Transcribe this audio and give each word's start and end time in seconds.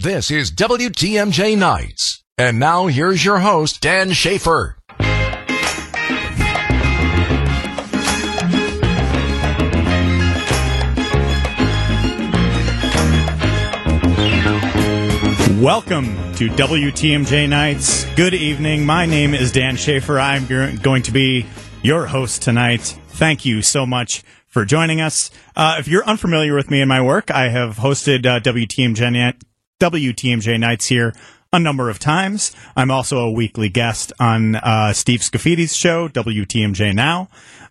This 0.00 0.30
is 0.30 0.52
WTMJ 0.52 1.58
Nights. 1.58 2.22
And 2.38 2.60
now 2.60 2.86
here's 2.86 3.24
your 3.24 3.40
host, 3.40 3.80
Dan 3.80 4.12
Shafer. 4.12 4.78
Welcome 15.60 16.14
to 16.34 16.48
WTMJ 16.50 17.48
Nights. 17.48 18.04
Good 18.14 18.34
evening. 18.34 18.86
My 18.86 19.04
name 19.04 19.34
is 19.34 19.50
Dan 19.50 19.74
Shafer. 19.74 20.20
I'm 20.20 20.46
going 20.76 21.02
to 21.02 21.10
be 21.10 21.44
your 21.82 22.06
host 22.06 22.42
tonight. 22.42 22.82
Thank 23.08 23.44
you 23.44 23.62
so 23.62 23.84
much 23.84 24.22
for 24.46 24.64
joining 24.64 25.00
us. 25.00 25.32
Uh, 25.56 25.74
if 25.80 25.88
you're 25.88 26.04
unfamiliar 26.04 26.54
with 26.54 26.70
me 26.70 26.80
and 26.80 26.88
my 26.88 27.02
work, 27.02 27.32
I 27.32 27.48
have 27.48 27.78
hosted 27.78 28.26
uh, 28.26 28.38
WTMJ, 28.38 29.34
WTMJ 29.80 30.58
Nights 30.58 30.86
here 30.86 31.14
a 31.52 31.58
number 31.58 31.88
of 31.88 31.98
times. 31.98 32.54
I'm 32.76 32.90
also 32.90 33.18
a 33.18 33.30
weekly 33.30 33.68
guest 33.68 34.12
on 34.18 34.56
uh, 34.56 34.92
Steve 34.92 35.20
Scaffidi's 35.20 35.74
show, 35.74 36.08
WTMJ 36.08 36.94
Now. 36.94 37.28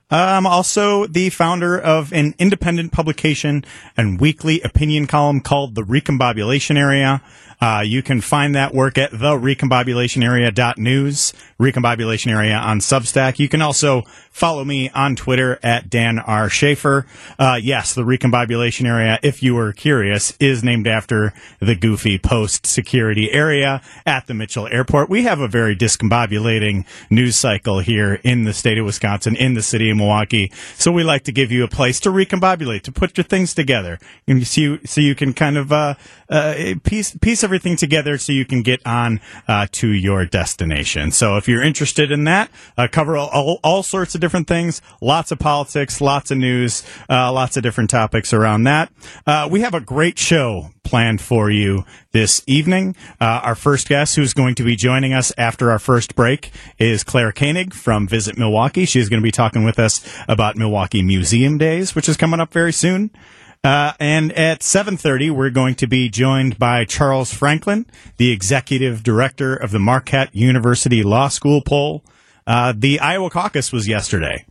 I'm 0.10 0.48
also 0.48 1.06
the 1.06 1.30
founder 1.30 1.78
of 1.78 2.14
an 2.14 2.34
independent 2.40 2.94
publication 2.94 3.66
and 3.98 4.22
weekly 4.22 4.62
opinion 4.62 5.06
column 5.06 5.42
called 5.42 5.76
The 5.76 5.84
Recombobulation 5.84 6.78
Area. 6.78 7.22
Uh, 7.60 7.84
you 7.86 8.02
can 8.04 8.22
find 8.22 8.56
that 8.56 8.74
work 8.74 8.98
at 8.98 9.12
the 9.12 9.18
recombobulationarea.news, 9.18 11.34
recombobulation 11.60 12.32
area 12.32 12.56
on 12.56 12.80
Substack. 12.80 13.38
You 13.40 13.50
can 13.50 13.62
also 13.62 14.04
follow 14.30 14.64
me 14.64 14.90
on 14.92 15.16
Twitter 15.16 15.60
at 15.64 15.90
Dan 15.90 16.20
R. 16.20 16.50
Shafer. 16.50 17.08
Uh, 17.40 17.60
yes, 17.62 17.96
the 17.96 18.04
recombobulation 18.04 18.86
area, 18.86 19.18
if 19.24 19.42
you 19.42 19.56
were 19.56 19.74
curious, 19.74 20.38
is 20.40 20.64
named 20.64 20.86
after 20.88 21.34
the 21.60 21.76
goofy 21.76 22.20
post 22.20 22.68
security 22.68 23.32
area 23.32 23.82
at 24.06 24.28
the 24.28 24.36
Mitchell 24.36 24.68
Airport. 24.68 25.10
We 25.10 25.24
have 25.24 25.40
a 25.40 25.48
very 25.48 25.76
discombobulating 25.76 26.86
news 27.10 27.36
cycle 27.36 27.80
here 27.80 28.20
in 28.24 28.44
the 28.44 28.54
state 28.54 28.78
of 28.78 28.86
Wisconsin, 28.86 29.36
in 29.36 29.56
the 29.56 29.64
city 29.64 29.90
of 29.90 29.98
Milwaukee. 29.98 30.52
So 30.76 30.92
we 30.92 31.04
like 31.04 31.24
to 31.24 31.32
give 31.32 31.52
you 31.52 31.64
a 31.64 31.68
place 31.68 32.00
to 32.02 32.10
recombobulate, 32.10 32.84
to 32.84 32.92
put 32.92 33.18
your 33.18 33.24
things 33.24 33.56
together, 33.56 33.98
and 34.28 34.46
so 34.46 34.62
you, 34.62 34.80
so 34.86 35.02
you 35.02 35.16
can 35.16 35.34
kind 35.34 35.58
of 35.58 35.72
uh, 35.72 35.96
uh, 36.30 36.76
piece 36.84 37.18
piece 37.18 37.44
everything 37.48 37.78
together 37.78 38.18
so 38.18 38.34
you 38.34 38.44
can 38.44 38.62
get 38.62 38.86
on 38.86 39.22
uh, 39.48 39.66
to 39.72 39.88
your 39.88 40.26
destination. 40.26 41.12
So 41.12 41.38
if 41.38 41.48
you're 41.48 41.64
interested 41.64 42.12
in 42.12 42.26
that, 42.26 42.52
uh, 42.78 42.90
cover 42.92 43.16
all, 43.16 43.62
all, 43.64 43.84
sorts 43.84 44.16
of 44.16 44.20
different 44.20 44.50
things, 44.50 44.82
lots 45.00 45.32
of 45.32 45.40
politics, 45.40 46.02
lots 46.02 46.30
of 46.30 46.38
news, 46.38 46.84
uh, 47.10 47.32
lots 47.32 47.56
of 47.56 47.64
different 47.64 47.90
topics 47.90 48.34
around 48.34 48.66
that. 48.66 48.92
Uh, 49.26 49.48
we 49.50 49.62
have 49.62 49.74
a 49.74 49.80
great 49.80 50.20
show 50.20 50.72
planned 50.84 51.22
for 51.22 51.50
you 51.50 51.86
this 52.12 52.44
evening. 52.48 52.98
Uh, 53.22 53.40
our 53.44 53.56
first 53.56 53.88
guest 53.88 54.18
who's 54.18 54.34
going 54.34 54.56
to 54.56 54.64
be 54.64 54.76
joining 54.76 55.14
us 55.14 55.32
after 55.38 55.72
our 55.72 55.80
first 55.80 56.16
break 56.16 56.52
is 56.78 57.06
Claire 57.06 57.32
Koenig 57.32 57.74
from 57.74 58.10
Visit 58.10 58.38
Milwaukee. 58.38 58.84
She's 58.84 59.08
going 59.08 59.22
to 59.22 59.26
be 59.26 59.32
talking 59.32 59.64
with 59.64 59.80
us 59.80 60.06
about 60.28 60.58
Milwaukee 60.58 61.02
Museum 61.02 61.58
Days, 61.58 61.96
which 61.96 62.10
is 62.10 62.18
coming 62.18 62.42
up 62.42 62.52
very 62.52 62.74
soon. 62.74 63.10
Uh, 63.68 63.92
and 64.00 64.32
at 64.32 64.62
7.30, 64.62 65.30
we're 65.30 65.50
going 65.50 65.76
to 65.76 65.88
be 65.88 66.08
joined 66.08 66.58
by 66.58 66.86
Charles 66.86 67.34
Franklin, 67.34 67.86
the 68.16 68.32
executive 68.32 69.04
director 69.04 69.54
of 69.58 69.72
the 69.72 69.80
Marquette 69.80 70.34
University 70.34 71.04
Law 71.04 71.28
School 71.28 71.60
poll. 71.60 72.02
Uh, 72.48 72.74
the 72.74 72.98
Iowa 73.02 73.30
caucus 73.30 73.74
was 73.74 73.86
yesterday. 73.86 74.46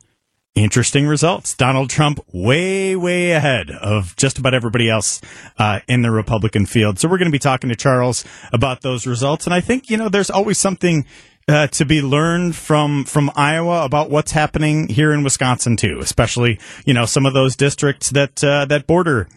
Interesting 0.55 1.07
results. 1.07 1.55
Donald 1.55 1.89
Trump 1.89 2.21
way, 2.31 2.95
way 2.95 3.31
ahead 3.33 3.71
of 3.71 4.15
just 4.17 4.39
about 4.39 4.53
everybody 4.53 4.91
else 4.91 5.23
uh, 5.59 5.81
in 5.89 6.03
the 6.03 6.11
Republican 6.11 6.67
field. 6.67 6.99
So 6.99 7.09
we're 7.09 7.17
going 7.17 7.29
to 7.29 7.33
be 7.33 7.39
talking 7.39 7.71
to 7.71 7.77
Charles 7.77 8.23
about 8.53 8.83
those 8.83 9.07
results. 9.07 9.47
And 9.47 9.55
I 9.55 9.63
think, 9.63 9.89
you 9.89 9.97
know, 9.97 10.11
there's 10.11 10.29
always 10.29 10.59
something 10.59 11.07
uh, 11.49 11.69
to 11.69 11.85
be 11.85 12.03
learned 12.03 12.57
from 12.57 13.05
from 13.05 13.31
Iowa 13.37 13.85
about 13.85 14.11
what's 14.11 14.33
happening 14.33 14.89
here 14.89 15.13
in 15.13 15.23
Wisconsin 15.23 15.77
too, 15.77 15.99
especially 16.01 16.59
you 16.85 16.95
know 16.95 17.07
some 17.07 17.27
of 17.27 17.35
those 17.35 17.57
districts 17.57 18.11
that 18.11 18.43
uh, 18.43 18.65
that 18.67 18.87
border 18.87 19.29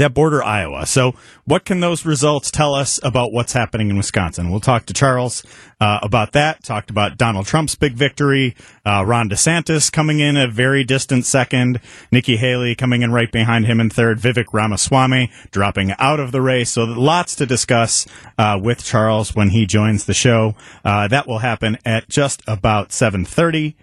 that 0.00 0.14
border 0.14 0.42
Iowa. 0.42 0.86
So, 0.86 1.14
what 1.44 1.64
can 1.64 1.80
those 1.80 2.04
results 2.04 2.50
tell 2.50 2.74
us 2.74 2.98
about 3.02 3.32
what's 3.32 3.52
happening 3.52 3.90
in 3.90 3.96
Wisconsin? 3.96 4.50
We'll 4.50 4.60
talk 4.60 4.86
to 4.86 4.94
Charles 4.94 5.44
uh, 5.80 6.00
about 6.02 6.32
that. 6.32 6.64
Talked 6.64 6.90
about 6.90 7.16
Donald 7.16 7.46
Trump's 7.46 7.74
big 7.74 7.92
victory, 7.92 8.56
uh, 8.84 9.04
Ron 9.06 9.28
DeSantis 9.28 9.92
coming 9.92 10.20
in 10.20 10.36
a 10.36 10.48
very 10.48 10.84
distant 10.84 11.26
second, 11.26 11.80
Nikki 12.10 12.36
Haley 12.36 12.74
coming 12.74 13.02
in 13.02 13.12
right 13.12 13.30
behind 13.30 13.66
him 13.66 13.78
in 13.78 13.90
third, 13.90 14.18
Vivek 14.18 14.52
Ramaswamy 14.52 15.30
dropping 15.50 15.92
out 15.98 16.18
of 16.18 16.32
the 16.32 16.40
race. 16.40 16.70
So, 16.70 16.84
lots 16.84 17.34
to 17.36 17.46
discuss 17.46 18.06
uh, 18.38 18.58
with 18.60 18.82
Charles 18.82 19.34
when 19.34 19.50
he 19.50 19.66
joins 19.66 20.06
the 20.06 20.14
show. 20.14 20.54
Uh, 20.84 21.08
that 21.08 21.26
will 21.26 21.38
happen 21.38 21.78
at 21.84 22.08
just 22.08 22.42
about 22.46 22.92
seven 22.92 23.24
thirty. 23.24 23.76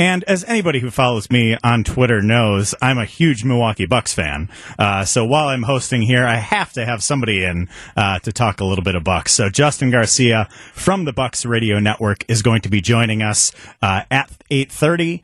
And 0.00 0.24
as 0.24 0.44
anybody 0.44 0.78
who 0.78 0.90
follows 0.90 1.30
me 1.30 1.58
on 1.62 1.84
Twitter 1.84 2.22
knows, 2.22 2.74
I'm 2.80 2.96
a 2.96 3.04
huge 3.04 3.44
Milwaukee 3.44 3.84
Bucks 3.84 4.14
fan. 4.14 4.48
Uh, 4.78 5.04
so 5.04 5.26
while 5.26 5.48
I'm 5.48 5.64
hosting 5.64 6.00
here, 6.00 6.24
I 6.24 6.36
have 6.36 6.72
to 6.72 6.86
have 6.86 7.02
somebody 7.02 7.44
in 7.44 7.68
uh, 7.98 8.18
to 8.20 8.32
talk 8.32 8.60
a 8.60 8.64
little 8.64 8.82
bit 8.82 8.94
of 8.94 9.04
Bucks. 9.04 9.34
So 9.34 9.50
Justin 9.50 9.90
Garcia 9.90 10.48
from 10.72 11.04
the 11.04 11.12
Bucks 11.12 11.44
Radio 11.44 11.80
Network 11.80 12.24
is 12.30 12.40
going 12.40 12.62
to 12.62 12.70
be 12.70 12.80
joining 12.80 13.20
us 13.20 13.52
uh, 13.82 14.04
at 14.10 14.30
8:30. 14.50 15.20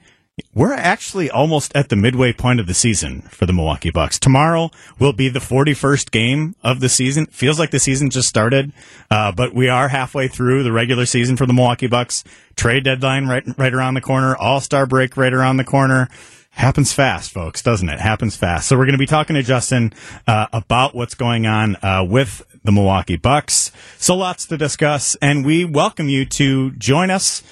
We're 0.52 0.74
actually 0.74 1.30
almost 1.30 1.74
at 1.74 1.88
the 1.88 1.96
midway 1.96 2.34
point 2.34 2.60
of 2.60 2.66
the 2.66 2.74
season 2.74 3.22
for 3.22 3.46
the 3.46 3.54
Milwaukee 3.54 3.90
Bucks. 3.90 4.18
Tomorrow 4.18 4.70
will 4.98 5.14
be 5.14 5.30
the 5.30 5.38
41st 5.38 6.10
game 6.10 6.54
of 6.62 6.80
the 6.80 6.90
season. 6.90 7.24
Feels 7.26 7.58
like 7.58 7.70
the 7.70 7.78
season 7.78 8.10
just 8.10 8.28
started, 8.28 8.74
uh, 9.10 9.32
but 9.32 9.54
we 9.54 9.70
are 9.70 9.88
halfway 9.88 10.28
through 10.28 10.62
the 10.62 10.72
regular 10.72 11.06
season 11.06 11.38
for 11.38 11.46
the 11.46 11.54
Milwaukee 11.54 11.86
Bucks. 11.86 12.22
Trade 12.54 12.84
deadline 12.84 13.26
right 13.26 13.44
right 13.56 13.72
around 13.72 13.94
the 13.94 14.02
corner. 14.02 14.36
All 14.36 14.60
Star 14.60 14.84
break 14.84 15.16
right 15.16 15.32
around 15.32 15.56
the 15.56 15.64
corner. 15.64 16.10
Happens 16.50 16.92
fast, 16.92 17.30
folks, 17.30 17.62
doesn't 17.62 17.88
it? 17.88 17.98
Happens 17.98 18.36
fast. 18.36 18.68
So 18.68 18.76
we're 18.76 18.84
going 18.84 18.92
to 18.92 18.98
be 18.98 19.06
talking 19.06 19.36
to 19.36 19.42
Justin 19.42 19.94
uh, 20.26 20.48
about 20.52 20.94
what's 20.94 21.14
going 21.14 21.46
on 21.46 21.76
uh, 21.76 22.04
with 22.06 22.44
the 22.62 22.72
Milwaukee 22.72 23.16
Bucks. 23.16 23.72
So 23.96 24.14
lots 24.14 24.44
to 24.46 24.58
discuss, 24.58 25.16
and 25.22 25.46
we 25.46 25.64
welcome 25.64 26.10
you 26.10 26.26
to 26.26 26.72
join 26.72 27.10
us 27.10 27.42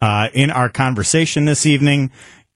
uh, 0.00 0.28
in 0.32 0.50
our 0.50 0.68
conversation 0.68 1.44
this 1.44 1.66
evening. 1.66 2.10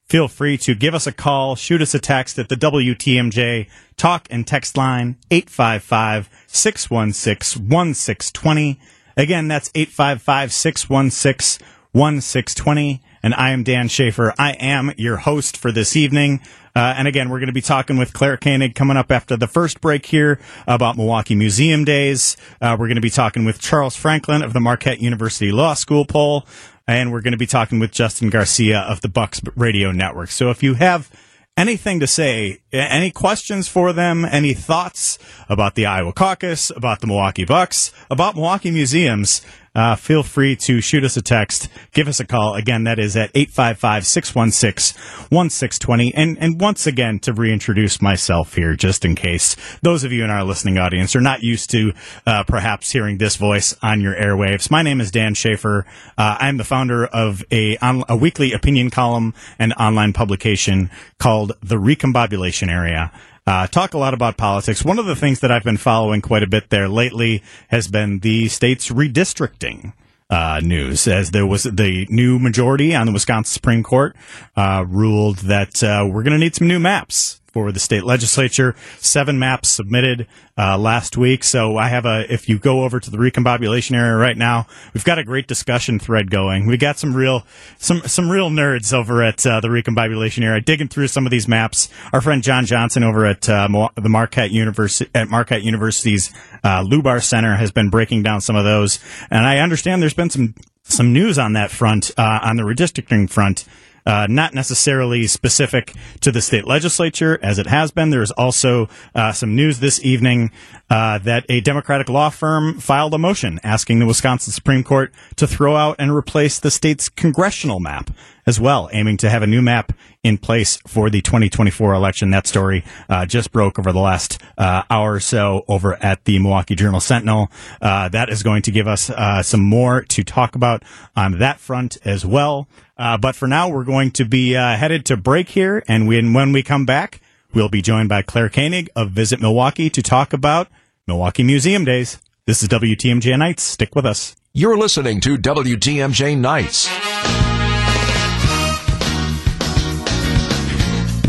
Feel 0.08 0.26
free 0.26 0.58
to 0.58 0.74
give 0.74 0.94
us 0.94 1.06
a 1.06 1.12
call, 1.12 1.54
shoot 1.54 1.80
us 1.80 1.94
a 1.94 2.00
text 2.00 2.38
at 2.38 2.48
the 2.48 2.56
WTMJ 2.56 3.68
talk 3.96 4.26
and 4.28 4.46
text 4.46 4.76
line 4.76 5.16
855 5.30 6.28
616 6.48 7.68
1620. 7.68 8.80
Again, 9.16 9.48
that's 9.48 9.70
855 9.74 10.52
616 10.52 11.66
1620. 11.92 13.02
And 13.22 13.34
I 13.34 13.50
am 13.50 13.62
Dan 13.62 13.88
Shafer. 13.88 14.34
I 14.38 14.52
am 14.52 14.92
your 14.96 15.18
host 15.18 15.56
for 15.56 15.70
this 15.70 15.94
evening. 15.94 16.40
Uh, 16.74 16.94
and 16.96 17.06
again, 17.06 17.28
we're 17.28 17.38
going 17.38 17.48
to 17.48 17.52
be 17.52 17.60
talking 17.60 17.98
with 17.98 18.12
Claire 18.12 18.36
Koenig 18.36 18.74
coming 18.74 18.96
up 18.96 19.12
after 19.12 19.36
the 19.36 19.46
first 19.46 19.80
break 19.80 20.06
here 20.06 20.40
about 20.66 20.96
Milwaukee 20.96 21.34
Museum 21.34 21.84
Days. 21.84 22.36
Uh, 22.60 22.76
we're 22.78 22.86
going 22.86 22.94
to 22.94 23.02
be 23.02 23.10
talking 23.10 23.44
with 23.44 23.60
Charles 23.60 23.96
Franklin 23.96 24.42
of 24.42 24.52
the 24.52 24.60
Marquette 24.60 25.00
University 25.00 25.52
Law 25.52 25.74
School 25.74 26.04
poll 26.04 26.46
and 26.90 27.12
we're 27.12 27.20
going 27.20 27.30
to 27.30 27.38
be 27.38 27.46
talking 27.46 27.78
with 27.78 27.92
Justin 27.92 28.30
Garcia 28.30 28.80
of 28.80 29.00
the 29.00 29.08
Bucks 29.08 29.40
Radio 29.54 29.92
Network. 29.92 30.28
So 30.30 30.50
if 30.50 30.60
you 30.60 30.74
have 30.74 31.08
anything 31.56 32.00
to 32.00 32.06
say, 32.08 32.62
any 32.72 33.12
questions 33.12 33.68
for 33.68 33.92
them, 33.92 34.24
any 34.24 34.54
thoughts 34.54 35.16
about 35.48 35.76
the 35.76 35.86
Iowa 35.86 36.12
caucus, 36.12 36.70
about 36.74 37.00
the 37.00 37.06
Milwaukee 37.06 37.44
Bucks, 37.44 37.92
about 38.10 38.34
Milwaukee 38.34 38.72
museums, 38.72 39.40
uh, 39.80 39.96
feel 39.96 40.22
free 40.22 40.54
to 40.54 40.82
shoot 40.82 41.02
us 41.04 41.16
a 41.16 41.22
text, 41.22 41.70
give 41.94 42.06
us 42.06 42.20
a 42.20 42.26
call. 42.26 42.54
Again, 42.54 42.84
that 42.84 42.98
is 42.98 43.16
at 43.16 43.32
855-616-1620. 43.32 46.12
And, 46.14 46.36
and 46.38 46.60
once 46.60 46.86
again, 46.86 47.18
to 47.20 47.32
reintroduce 47.32 48.02
myself 48.02 48.54
here, 48.54 48.74
just 48.74 49.06
in 49.06 49.14
case 49.14 49.56
those 49.80 50.04
of 50.04 50.12
you 50.12 50.22
in 50.22 50.28
our 50.28 50.44
listening 50.44 50.76
audience 50.76 51.16
are 51.16 51.22
not 51.22 51.42
used 51.42 51.70
to, 51.70 51.94
uh, 52.26 52.44
perhaps 52.44 52.90
hearing 52.90 53.16
this 53.16 53.36
voice 53.36 53.74
on 53.82 54.02
your 54.02 54.14
airwaves. 54.14 54.70
My 54.70 54.82
name 54.82 55.00
is 55.00 55.10
Dan 55.10 55.32
Shafer. 55.32 55.86
Uh, 56.18 56.36
I'm 56.38 56.58
the 56.58 56.64
founder 56.64 57.06
of 57.06 57.42
a, 57.50 57.78
on, 57.78 58.04
a 58.06 58.16
weekly 58.16 58.52
opinion 58.52 58.90
column 58.90 59.32
and 59.58 59.72
online 59.80 60.12
publication 60.12 60.90
called 61.18 61.52
The 61.62 61.76
Recombobulation 61.76 62.70
Area. 62.70 63.10
Uh, 63.50 63.66
talk 63.66 63.94
a 63.94 63.98
lot 63.98 64.14
about 64.14 64.36
politics. 64.36 64.84
One 64.84 65.00
of 65.00 65.06
the 65.06 65.16
things 65.16 65.40
that 65.40 65.50
I've 65.50 65.64
been 65.64 65.76
following 65.76 66.22
quite 66.22 66.44
a 66.44 66.46
bit 66.46 66.70
there 66.70 66.88
lately 66.88 67.42
has 67.66 67.88
been 67.88 68.20
the 68.20 68.46
state's 68.46 68.90
redistricting. 68.90 69.92
Uh, 70.30 70.60
news 70.62 71.08
as 71.08 71.32
there 71.32 71.44
was 71.44 71.64
the 71.64 72.06
new 72.08 72.38
majority 72.38 72.94
on 72.94 73.06
the 73.06 73.12
Wisconsin 73.12 73.52
Supreme 73.52 73.82
Court 73.82 74.14
uh, 74.54 74.84
ruled 74.86 75.38
that 75.38 75.82
uh, 75.82 76.06
we're 76.08 76.22
going 76.22 76.34
to 76.34 76.38
need 76.38 76.54
some 76.54 76.68
new 76.68 76.78
maps 76.78 77.39
for 77.52 77.72
the 77.72 77.80
state 77.80 78.04
legislature. 78.04 78.74
Seven 78.98 79.38
maps 79.38 79.68
submitted 79.68 80.26
uh, 80.56 80.78
last 80.78 81.16
week. 81.16 81.44
So 81.44 81.76
I 81.76 81.88
have 81.88 82.04
a. 82.04 82.32
If 82.32 82.48
you 82.48 82.58
go 82.58 82.82
over 82.82 83.00
to 83.00 83.10
the 83.10 83.16
recombobulation 83.16 83.96
area 83.96 84.14
right 84.14 84.36
now, 84.36 84.66
we've 84.94 85.04
got 85.04 85.18
a 85.18 85.24
great 85.24 85.46
discussion 85.46 85.98
thread 85.98 86.30
going. 86.30 86.66
We 86.66 86.76
got 86.76 86.98
some 86.98 87.14
real 87.14 87.46
some 87.78 88.02
some 88.02 88.30
real 88.30 88.50
nerds 88.50 88.92
over 88.92 89.22
at 89.22 89.44
uh, 89.46 89.60
the 89.60 89.68
recombobulation 89.68 90.44
area 90.44 90.60
digging 90.60 90.88
through 90.88 91.08
some 91.08 91.26
of 91.26 91.30
these 91.30 91.48
maps. 91.48 91.88
Our 92.12 92.20
friend 92.20 92.42
John 92.42 92.66
Johnson 92.66 93.04
over 93.04 93.26
at 93.26 93.48
uh, 93.48 93.68
the 93.96 94.08
Marquette 94.08 94.50
University 94.50 95.10
at 95.14 95.28
Marquette 95.28 95.62
University's 95.62 96.32
uh, 96.62 96.82
Lubar 96.84 97.22
Center 97.22 97.56
has 97.56 97.70
been 97.70 97.90
breaking 97.90 98.22
down 98.22 98.40
some 98.40 98.56
of 98.56 98.64
those, 98.64 98.98
and 99.30 99.46
I 99.46 99.58
understand 99.58 100.02
there's 100.02 100.14
been 100.14 100.30
some 100.30 100.54
some 100.84 101.12
news 101.12 101.38
on 101.38 101.54
that 101.54 101.70
front 101.70 102.10
uh, 102.18 102.40
on 102.42 102.56
the 102.56 102.62
redistricting 102.62 103.30
front 103.30 103.64
uh, 104.06 104.26
not 104.28 104.54
necessarily 104.54 105.26
specific 105.26 105.94
to 106.20 106.32
the 106.32 106.40
state 106.40 106.66
legislature 106.66 107.38
as 107.42 107.58
it 107.58 107.66
has 107.66 107.90
been. 107.90 108.10
There's 108.10 108.30
also 108.32 108.88
uh, 109.14 109.32
some 109.32 109.54
news 109.54 109.80
this 109.80 110.02
evening 110.04 110.50
uh, 110.90 111.18
that 111.18 111.46
a 111.48 111.60
Democratic 111.60 112.08
law 112.08 112.28
firm 112.28 112.78
filed 112.78 113.14
a 113.14 113.18
motion 113.18 113.60
asking 113.62 114.00
the 114.00 114.06
Wisconsin 114.06 114.52
Supreme 114.52 114.82
Court 114.82 115.12
to 115.36 115.46
throw 115.46 115.76
out 115.76 115.96
and 115.98 116.12
replace 116.12 116.58
the 116.58 116.70
state's 116.70 117.08
congressional 117.08 117.78
map 117.78 118.10
as 118.46 118.58
well, 118.58 118.90
aiming 118.92 119.16
to 119.18 119.30
have 119.30 119.42
a 119.42 119.46
new 119.46 119.62
map 119.62 119.92
in 120.24 120.36
place 120.36 120.78
for 120.86 121.08
the 121.08 121.22
2024 121.22 121.94
election. 121.94 122.30
That 122.30 122.48
story 122.48 122.84
uh, 123.08 123.24
just 123.24 123.52
broke 123.52 123.78
over 123.78 123.92
the 123.92 124.00
last 124.00 124.42
uh, 124.58 124.82
hour 124.90 125.14
or 125.14 125.20
so 125.20 125.64
over 125.68 125.94
at 126.02 126.24
the 126.24 126.38
Milwaukee 126.40 126.74
Journal 126.74 127.00
Sentinel. 127.00 127.50
Uh, 127.80 128.08
that 128.08 128.28
is 128.28 128.42
going 128.42 128.62
to 128.62 128.72
give 128.72 128.88
us 128.88 129.10
uh, 129.10 129.42
some 129.42 129.62
more 129.62 130.02
to 130.02 130.24
talk 130.24 130.56
about 130.56 130.82
on 131.14 131.38
that 131.38 131.60
front 131.60 131.98
as 132.04 132.26
well. 132.26 132.66
Uh, 132.98 133.16
but 133.16 133.36
for 133.36 133.46
now, 133.46 133.68
we're 133.68 133.84
going 133.84 134.10
to 134.10 134.24
be 134.24 134.52
headed 134.52 135.06
to 135.06 135.16
break 135.16 135.50
here, 135.50 135.84
and 135.86 136.08
when, 136.08 136.32
when 136.32 136.52
we 136.52 136.62
come 136.62 136.84
back, 136.84 137.20
we'll 137.54 137.68
be 137.68 137.80
joined 137.80 138.08
by 138.08 138.20
Claire 138.22 138.48
Koenig 138.48 138.90
of 138.96 139.10
Visit 139.12 139.40
Milwaukee 139.40 139.88
to 139.88 140.02
talk 140.02 140.32
about 140.32 140.68
Milwaukee 141.10 141.42
Museum 141.42 141.84
Days. 141.84 142.18
This 142.46 142.62
is 142.62 142.68
WTMJ 142.68 143.36
Nights. 143.36 143.64
Stick 143.64 143.96
with 143.96 144.06
us. 144.06 144.36
You're 144.52 144.78
listening 144.78 145.20
to 145.22 145.36
WTMJ 145.36 146.38
Nights. 146.38 146.88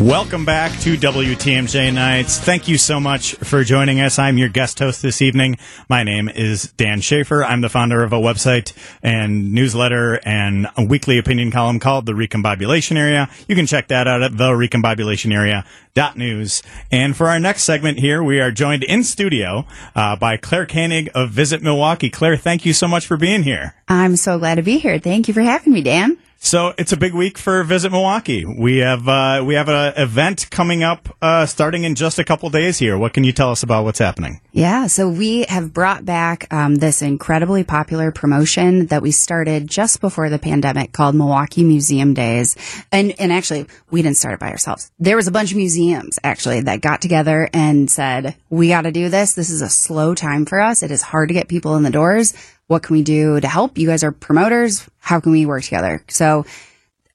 Welcome 0.01 0.45
back 0.45 0.71
to 0.79 0.97
WTMJ 0.97 1.93
Nights. 1.93 2.39
Thank 2.39 2.67
you 2.67 2.79
so 2.79 2.99
much 2.99 3.35
for 3.35 3.63
joining 3.63 4.01
us. 4.01 4.17
I'm 4.17 4.39
your 4.39 4.49
guest 4.49 4.79
host 4.79 5.03
this 5.03 5.21
evening. 5.21 5.59
My 5.89 6.01
name 6.01 6.27
is 6.27 6.71
Dan 6.71 7.01
Shafer. 7.01 7.43
I'm 7.43 7.61
the 7.61 7.69
founder 7.69 8.03
of 8.03 8.11
a 8.11 8.15
website 8.15 8.73
and 9.03 9.53
newsletter 9.53 10.19
and 10.25 10.65
a 10.75 10.83
weekly 10.83 11.19
opinion 11.19 11.51
column 11.51 11.79
called 11.79 12.07
The 12.07 12.13
Recombobulation 12.13 12.97
Area. 12.97 13.29
You 13.47 13.55
can 13.55 13.67
check 13.67 13.89
that 13.89 14.07
out 14.07 14.23
at 14.23 14.31
therecombobulationarea.news. 14.31 16.63
And 16.91 17.15
for 17.15 17.27
our 17.27 17.39
next 17.39 17.61
segment 17.61 17.99
here, 17.99 18.23
we 18.23 18.41
are 18.41 18.49
joined 18.49 18.83
in 18.83 19.03
studio 19.03 19.67
uh, 19.93 20.15
by 20.15 20.35
Claire 20.35 20.65
Koenig 20.65 21.11
of 21.13 21.29
Visit 21.29 21.61
Milwaukee. 21.61 22.09
Claire, 22.09 22.37
thank 22.37 22.65
you 22.65 22.73
so 22.73 22.87
much 22.87 23.05
for 23.05 23.17
being 23.17 23.43
here. 23.43 23.75
I'm 23.87 24.15
so 24.15 24.39
glad 24.39 24.55
to 24.55 24.63
be 24.63 24.79
here. 24.79 24.97
Thank 24.97 25.27
you 25.27 25.35
for 25.35 25.41
having 25.41 25.73
me, 25.73 25.83
Dan. 25.83 26.17
So 26.43 26.73
it's 26.75 26.91
a 26.91 26.97
big 26.97 27.13
week 27.13 27.37
for 27.37 27.63
Visit 27.63 27.91
Milwaukee. 27.91 28.45
We 28.45 28.79
have 28.79 29.07
uh, 29.07 29.43
we 29.45 29.53
have 29.53 29.69
an 29.69 29.93
event 29.95 30.49
coming 30.49 30.81
up 30.81 31.15
uh, 31.21 31.45
starting 31.45 31.83
in 31.83 31.93
just 31.93 32.17
a 32.17 32.23
couple 32.23 32.49
days 32.49 32.79
here. 32.79 32.97
What 32.97 33.13
can 33.13 33.23
you 33.23 33.31
tell 33.31 33.51
us 33.51 33.61
about 33.61 33.83
what's 33.83 33.99
happening? 33.99 34.41
Yeah, 34.51 34.87
so 34.87 35.07
we 35.07 35.43
have 35.43 35.71
brought 35.71 36.03
back 36.03 36.51
um, 36.51 36.75
this 36.75 37.03
incredibly 37.03 37.63
popular 37.63 38.11
promotion 38.11 38.87
that 38.87 39.03
we 39.03 39.11
started 39.11 39.67
just 39.67 40.01
before 40.01 40.29
the 40.29 40.39
pandemic 40.39 40.93
called 40.93 41.13
Milwaukee 41.13 41.63
Museum 41.63 42.15
Days, 42.15 42.57
and 42.91 43.13
and 43.19 43.31
actually 43.31 43.67
we 43.91 44.01
didn't 44.01 44.17
start 44.17 44.33
it 44.33 44.39
by 44.39 44.49
ourselves. 44.49 44.91
There 44.97 45.15
was 45.15 45.27
a 45.27 45.31
bunch 45.31 45.51
of 45.51 45.57
museums 45.57 46.17
actually 46.23 46.61
that 46.61 46.81
got 46.81 47.03
together 47.03 47.51
and 47.53 47.89
said 47.89 48.35
we 48.49 48.69
got 48.69 48.81
to 48.81 48.91
do 48.91 49.09
this. 49.09 49.35
This 49.35 49.51
is 49.51 49.61
a 49.61 49.69
slow 49.69 50.15
time 50.15 50.47
for 50.47 50.59
us. 50.59 50.81
It 50.81 50.89
is 50.89 51.03
hard 51.03 51.29
to 51.29 51.35
get 51.35 51.49
people 51.49 51.75
in 51.75 51.83
the 51.83 51.91
doors 51.91 52.33
what 52.71 52.83
can 52.83 52.95
we 52.95 53.03
do 53.03 53.37
to 53.37 53.47
help? 53.49 53.77
You 53.77 53.85
guys 53.85 54.01
are 54.01 54.13
promoters. 54.13 54.89
How 54.99 55.19
can 55.19 55.33
we 55.33 55.45
work 55.45 55.63
together? 55.63 56.01
So, 56.07 56.45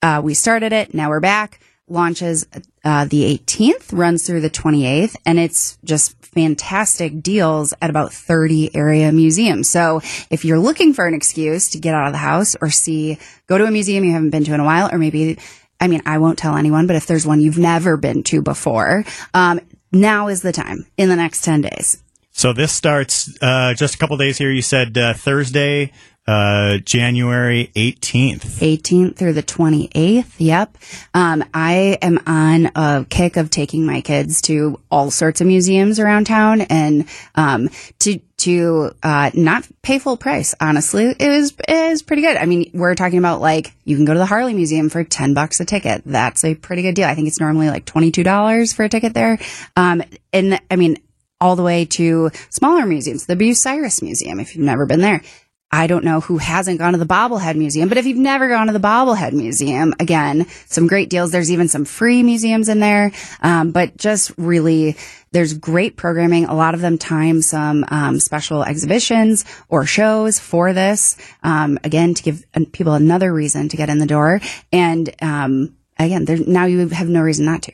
uh, 0.02 0.20
we 0.22 0.34
started 0.34 0.74
it. 0.74 0.92
Now 0.92 1.08
we're 1.08 1.20
back. 1.20 1.60
Launches, 1.88 2.46
uh, 2.84 3.06
the 3.06 3.38
18th, 3.38 3.96
runs 3.96 4.26
through 4.26 4.42
the 4.42 4.50
28th, 4.50 5.16
and 5.24 5.38
it's 5.38 5.78
just 5.82 6.14
fantastic 6.20 7.22
deals 7.22 7.72
at 7.80 7.88
about 7.88 8.12
30 8.12 8.76
area 8.76 9.10
museums. 9.12 9.70
So 9.70 10.02
if 10.28 10.44
you're 10.44 10.58
looking 10.58 10.92
for 10.92 11.06
an 11.06 11.14
excuse 11.14 11.70
to 11.70 11.78
get 11.78 11.94
out 11.94 12.06
of 12.06 12.12
the 12.12 12.18
house 12.18 12.54
or 12.60 12.68
see, 12.68 13.18
go 13.46 13.56
to 13.56 13.64
a 13.64 13.70
museum 13.70 14.04
you 14.04 14.12
haven't 14.12 14.30
been 14.30 14.44
to 14.44 14.52
in 14.52 14.60
a 14.60 14.64
while, 14.64 14.90
or 14.92 14.98
maybe, 14.98 15.38
I 15.80 15.88
mean, 15.88 16.02
I 16.04 16.18
won't 16.18 16.38
tell 16.38 16.56
anyone, 16.56 16.86
but 16.86 16.96
if 16.96 17.06
there's 17.06 17.26
one 17.26 17.40
you've 17.40 17.56
never 17.56 17.96
been 17.96 18.24
to 18.24 18.42
before, 18.42 19.04
um, 19.32 19.60
now 19.90 20.28
is 20.28 20.42
the 20.42 20.52
time 20.52 20.86
in 20.98 21.08
the 21.08 21.16
next 21.16 21.44
10 21.44 21.62
days. 21.62 22.02
So 22.36 22.52
this 22.52 22.70
starts 22.70 23.34
uh, 23.40 23.72
just 23.72 23.94
a 23.94 23.98
couple 23.98 24.18
days 24.18 24.36
here. 24.36 24.52
You 24.52 24.60
said 24.60 24.98
uh, 24.98 25.14
Thursday, 25.14 25.90
uh, 26.26 26.76
January 26.84 27.70
18th. 27.74 28.58
18th 28.58 29.16
through 29.16 29.32
the 29.32 29.42
28th. 29.42 30.34
Yep. 30.36 30.76
Um, 31.14 31.42
I 31.54 31.96
am 32.02 32.20
on 32.26 32.70
a 32.74 33.06
kick 33.08 33.38
of 33.38 33.48
taking 33.48 33.86
my 33.86 34.02
kids 34.02 34.42
to 34.42 34.78
all 34.90 35.10
sorts 35.10 35.40
of 35.40 35.46
museums 35.46 35.98
around 35.98 36.26
town 36.26 36.60
and, 36.60 37.08
um, 37.36 37.70
to, 38.00 38.18
to, 38.36 38.90
uh, 39.02 39.30
not 39.32 39.66
pay 39.80 39.98
full 39.98 40.18
price. 40.18 40.54
Honestly, 40.60 41.06
it 41.18 41.28
was, 41.28 41.54
it 41.66 41.90
was 41.90 42.02
pretty 42.02 42.20
good. 42.20 42.36
I 42.36 42.44
mean, 42.44 42.70
we're 42.74 42.94
talking 42.96 43.18
about 43.18 43.40
like, 43.40 43.72
you 43.84 43.96
can 43.96 44.04
go 44.04 44.12
to 44.12 44.18
the 44.18 44.26
Harley 44.26 44.52
Museum 44.52 44.90
for 44.90 45.04
10 45.04 45.32
bucks 45.32 45.58
a 45.60 45.64
ticket. 45.64 46.02
That's 46.04 46.44
a 46.44 46.54
pretty 46.54 46.82
good 46.82 46.96
deal. 46.96 47.08
I 47.08 47.14
think 47.14 47.28
it's 47.28 47.40
normally 47.40 47.70
like 47.70 47.86
$22 47.86 48.74
for 48.74 48.84
a 48.84 48.90
ticket 48.90 49.14
there. 49.14 49.38
Um, 49.74 50.02
and 50.34 50.60
I 50.70 50.76
mean, 50.76 50.98
all 51.40 51.56
the 51.56 51.62
way 51.62 51.84
to 51.84 52.30
smaller 52.50 52.86
museums, 52.86 53.26
the 53.26 53.36
Bucyrus 53.36 54.02
Museum, 54.02 54.40
if 54.40 54.54
you've 54.54 54.64
never 54.64 54.86
been 54.86 55.00
there. 55.00 55.22
I 55.70 55.88
don't 55.88 56.04
know 56.04 56.20
who 56.20 56.38
hasn't 56.38 56.78
gone 56.78 56.92
to 56.92 56.98
the 56.98 57.06
Bobblehead 57.06 57.56
Museum, 57.56 57.88
but 57.88 57.98
if 57.98 58.06
you've 58.06 58.16
never 58.16 58.48
gone 58.48 58.68
to 58.68 58.72
the 58.72 58.78
Bobblehead 58.78 59.32
Museum, 59.32 59.94
again, 59.98 60.46
some 60.66 60.86
great 60.86 61.10
deals. 61.10 61.32
There's 61.32 61.50
even 61.50 61.66
some 61.66 61.84
free 61.84 62.22
museums 62.22 62.68
in 62.68 62.78
there. 62.78 63.10
Um, 63.42 63.72
but 63.72 63.96
just 63.96 64.32
really, 64.38 64.96
there's 65.32 65.54
great 65.54 65.96
programming. 65.96 66.44
A 66.44 66.54
lot 66.54 66.74
of 66.74 66.80
them 66.80 66.98
time 66.98 67.42
some 67.42 67.84
um, 67.88 68.20
special 68.20 68.62
exhibitions 68.62 69.44
or 69.68 69.84
shows 69.84 70.38
for 70.38 70.72
this. 70.72 71.16
Um, 71.42 71.78
again, 71.82 72.14
to 72.14 72.22
give 72.22 72.44
people 72.72 72.92
another 72.92 73.32
reason 73.34 73.68
to 73.68 73.76
get 73.76 73.90
in 73.90 73.98
the 73.98 74.06
door. 74.06 74.40
And 74.72 75.12
um, 75.20 75.76
again, 75.98 76.26
now 76.46 76.66
you 76.66 76.88
have 76.88 77.08
no 77.08 77.22
reason 77.22 77.44
not 77.44 77.62
to. 77.62 77.72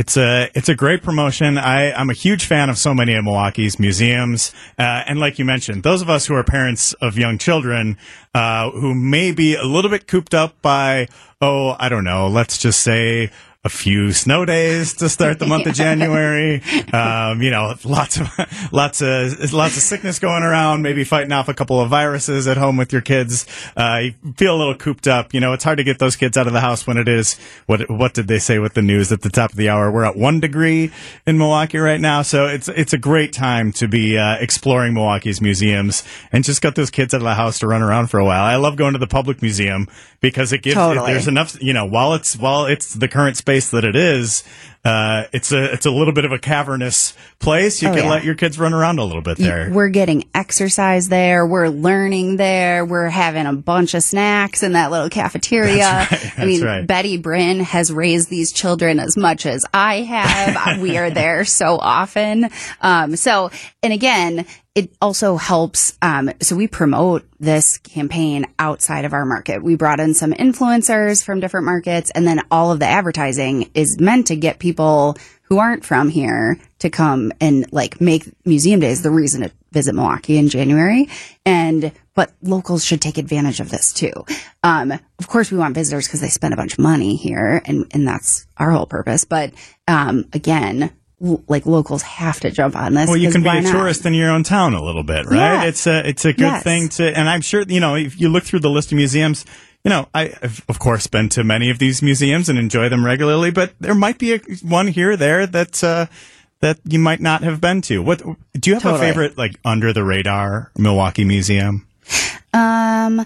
It's 0.00 0.16
a 0.16 0.48
it's 0.54 0.70
a 0.70 0.74
great 0.74 1.02
promotion. 1.02 1.58
I, 1.58 1.92
I'm 1.92 2.08
a 2.08 2.14
huge 2.14 2.46
fan 2.46 2.70
of 2.70 2.78
so 2.78 2.94
many 2.94 3.12
of 3.12 3.22
Milwaukee's 3.22 3.78
museums, 3.78 4.50
uh, 4.78 5.04
and 5.06 5.20
like 5.20 5.38
you 5.38 5.44
mentioned, 5.44 5.82
those 5.82 6.00
of 6.00 6.08
us 6.08 6.24
who 6.24 6.34
are 6.34 6.42
parents 6.42 6.94
of 7.02 7.18
young 7.18 7.36
children 7.36 7.98
uh, 8.34 8.70
who 8.70 8.94
may 8.94 9.30
be 9.30 9.56
a 9.56 9.64
little 9.64 9.90
bit 9.90 10.06
cooped 10.06 10.32
up 10.32 10.54
by 10.62 11.06
oh 11.42 11.76
I 11.78 11.90
don't 11.90 12.04
know, 12.04 12.28
let's 12.28 12.56
just 12.56 12.80
say 12.80 13.30
a 13.62 13.68
few 13.68 14.10
snow 14.10 14.46
days 14.46 14.94
to 14.94 15.06
start 15.06 15.38
the 15.38 15.46
month 15.46 15.66
of 15.66 15.74
January. 15.74 16.62
Um, 16.94 17.42
you 17.42 17.50
know, 17.50 17.74
lots 17.84 18.18
of 18.18 18.28
lots 18.72 19.02
of 19.02 19.52
lots 19.52 19.76
of 19.76 19.82
sickness 19.82 20.18
going 20.18 20.42
around. 20.42 20.80
Maybe 20.80 21.04
fighting 21.04 21.32
off 21.32 21.48
a 21.48 21.52
couple 21.52 21.78
of 21.78 21.90
viruses 21.90 22.48
at 22.48 22.56
home 22.56 22.78
with 22.78 22.90
your 22.90 23.02
kids. 23.02 23.46
Uh, 23.76 24.00
you 24.04 24.32
feel 24.38 24.56
a 24.56 24.58
little 24.58 24.74
cooped 24.74 25.06
up. 25.06 25.34
You 25.34 25.40
know, 25.40 25.52
it's 25.52 25.64
hard 25.64 25.76
to 25.76 25.84
get 25.84 25.98
those 25.98 26.16
kids 26.16 26.38
out 26.38 26.46
of 26.46 26.54
the 26.54 26.60
house 26.60 26.86
when 26.86 26.96
it 26.96 27.06
is 27.06 27.34
what 27.66 27.90
what 27.90 28.14
did 28.14 28.28
they 28.28 28.38
say 28.38 28.58
with 28.58 28.72
the 28.72 28.82
news 28.82 29.12
at 29.12 29.20
the 29.20 29.28
top 29.28 29.50
of 29.50 29.56
the 29.56 29.68
hour? 29.68 29.90
We're 29.90 30.04
at 30.04 30.16
one 30.16 30.40
degree 30.40 30.90
in 31.26 31.36
Milwaukee 31.36 31.78
right 31.78 32.00
now, 32.00 32.22
so 32.22 32.46
it's 32.46 32.68
it's 32.68 32.94
a 32.94 32.98
great 32.98 33.34
time 33.34 33.72
to 33.72 33.88
be 33.88 34.16
uh, 34.16 34.36
exploring 34.40 34.94
Milwaukee's 34.94 35.42
museums 35.42 36.02
and 36.32 36.44
just 36.44 36.62
got 36.62 36.76
those 36.76 36.90
kids 36.90 37.12
out 37.12 37.18
of 37.18 37.24
the 37.24 37.34
house 37.34 37.58
to 37.58 37.66
run 37.66 37.82
around 37.82 38.06
for 38.06 38.18
a 38.18 38.24
while. 38.24 38.42
I 38.42 38.56
love 38.56 38.76
going 38.76 38.94
to 38.94 38.98
the 38.98 39.06
public 39.06 39.42
museum 39.42 39.86
because 40.22 40.54
it 40.54 40.62
gives 40.62 40.76
totally. 40.76 41.12
there's 41.12 41.28
enough. 41.28 41.62
You 41.62 41.74
know, 41.74 41.84
while 41.84 42.14
it's 42.14 42.38
while 42.38 42.64
it's 42.64 42.94
the 42.94 43.06
current 43.06 43.36
space 43.36 43.49
space 43.50 43.70
that 43.70 43.84
it 43.84 43.96
is, 43.96 44.44
uh, 44.84 45.24
it's 45.32 45.52
a 45.52 45.72
it's 45.72 45.84
a 45.84 45.90
little 45.90 46.14
bit 46.14 46.24
of 46.24 46.32
a 46.32 46.38
cavernous 46.38 47.14
place. 47.38 47.82
You 47.82 47.88
oh, 47.88 47.94
can 47.94 48.04
yeah. 48.04 48.10
let 48.10 48.24
your 48.24 48.34
kids 48.34 48.58
run 48.58 48.72
around 48.72 48.98
a 48.98 49.04
little 49.04 49.20
bit 49.20 49.36
there. 49.36 49.68
We're 49.70 49.90
getting 49.90 50.24
exercise 50.34 51.08
there. 51.08 51.46
We're 51.46 51.68
learning 51.68 52.36
there. 52.36 52.86
We're 52.86 53.10
having 53.10 53.44
a 53.44 53.52
bunch 53.52 53.92
of 53.92 54.02
snacks 54.02 54.62
in 54.62 54.72
that 54.72 54.90
little 54.90 55.10
cafeteria. 55.10 56.06
Right. 56.10 56.38
I 56.38 56.44
mean, 56.46 56.64
right. 56.64 56.86
Betty 56.86 57.18
Brinn 57.18 57.60
has 57.60 57.92
raised 57.92 58.30
these 58.30 58.52
children 58.52 59.00
as 59.00 59.16
much 59.18 59.44
as 59.44 59.66
I 59.74 59.96
have. 59.96 60.80
we 60.80 60.96
are 60.96 61.10
there 61.10 61.44
so 61.44 61.76
often. 61.78 62.48
Um, 62.80 63.16
so, 63.16 63.50
and 63.82 63.92
again, 63.92 64.46
it 64.80 64.94
also 65.02 65.36
helps. 65.36 65.98
Um, 66.00 66.30
so 66.40 66.56
we 66.56 66.66
promote 66.66 67.28
this 67.38 67.76
campaign 67.76 68.46
outside 68.58 69.04
of 69.04 69.12
our 69.12 69.26
market. 69.26 69.62
We 69.62 69.74
brought 69.74 70.00
in 70.00 70.14
some 70.14 70.32
influencers 70.32 71.22
from 71.22 71.40
different 71.40 71.66
markets, 71.66 72.10
and 72.14 72.26
then 72.26 72.40
all 72.50 72.72
of 72.72 72.78
the 72.78 72.86
advertising 72.86 73.70
is 73.74 74.00
meant 74.00 74.28
to 74.28 74.36
get 74.36 74.58
people 74.58 75.18
who 75.42 75.58
aren't 75.58 75.84
from 75.84 76.08
here 76.08 76.58
to 76.78 76.88
come 76.88 77.30
and 77.42 77.70
like 77.72 78.00
make 78.00 78.24
museum 78.46 78.80
days 78.80 79.02
the 79.02 79.10
reason 79.10 79.42
to 79.42 79.50
visit 79.70 79.94
Milwaukee 79.94 80.38
in 80.38 80.48
January. 80.48 81.10
And 81.44 81.92
but 82.14 82.32
locals 82.42 82.82
should 82.82 83.02
take 83.02 83.18
advantage 83.18 83.60
of 83.60 83.68
this 83.68 83.92
too. 83.92 84.12
Um, 84.62 84.92
of 84.92 85.28
course, 85.28 85.50
we 85.50 85.58
want 85.58 85.74
visitors 85.74 86.06
because 86.06 86.22
they 86.22 86.28
spend 86.28 86.54
a 86.54 86.56
bunch 86.56 86.72
of 86.72 86.78
money 86.78 87.16
here, 87.16 87.60
and 87.66 87.86
and 87.92 88.08
that's 88.08 88.46
our 88.56 88.70
whole 88.70 88.86
purpose. 88.86 89.24
But 89.24 89.52
um, 89.86 90.24
again, 90.32 90.90
like 91.20 91.66
locals 91.66 92.02
have 92.02 92.40
to 92.40 92.50
jump 92.50 92.74
on 92.74 92.94
this. 92.94 93.06
Well, 93.06 93.16
you 93.16 93.30
can 93.30 93.42
be 93.42 93.48
a 93.50 93.60
not? 93.60 93.70
tourist 93.70 94.06
in 94.06 94.14
your 94.14 94.30
own 94.30 94.42
town 94.42 94.74
a 94.74 94.82
little 94.82 95.02
bit, 95.02 95.26
right? 95.26 95.36
Yeah. 95.36 95.64
It's 95.64 95.86
a 95.86 96.08
it's 96.08 96.24
a 96.24 96.32
good 96.32 96.40
Yes. 96.40 96.62
thing 96.62 96.88
to, 96.90 97.16
and 97.16 97.28
I'm 97.28 97.42
sure 97.42 97.62
you 97.62 97.80
know 97.80 97.94
if 97.96 98.20
you 98.20 98.28
look 98.28 98.44
through 98.44 98.60
the 98.60 98.70
list 98.70 98.92
of 98.92 98.96
museums. 98.96 99.44
You 99.82 99.88
know, 99.88 100.08
I've 100.12 100.62
of 100.68 100.78
course 100.78 101.06
been 101.06 101.30
to 101.30 101.42
many 101.42 101.70
of 101.70 101.78
these 101.78 102.02
museums 102.02 102.50
and 102.50 102.58
enjoy 102.58 102.90
them 102.90 103.02
regularly, 103.02 103.50
but 103.50 103.72
there 103.80 103.94
might 103.94 104.18
be 104.18 104.34
a, 104.34 104.38
one 104.62 104.88
here 104.88 105.12
or 105.12 105.16
there 105.16 105.46
that 105.46 105.82
uh, 105.82 106.04
that 106.60 106.78
you 106.84 106.98
might 106.98 107.20
not 107.20 107.42
have 107.42 107.62
been 107.62 107.80
to. 107.82 108.02
What 108.02 108.22
do 108.52 108.70
you 108.70 108.74
have 108.74 108.84
a 108.84 108.98
favorite 108.98 109.38
like 109.38 109.56
under 109.64 109.94
the 109.94 110.04
radar 110.04 110.70
Milwaukee 110.76 111.24
museum? 111.24 111.86
Um, 112.52 113.24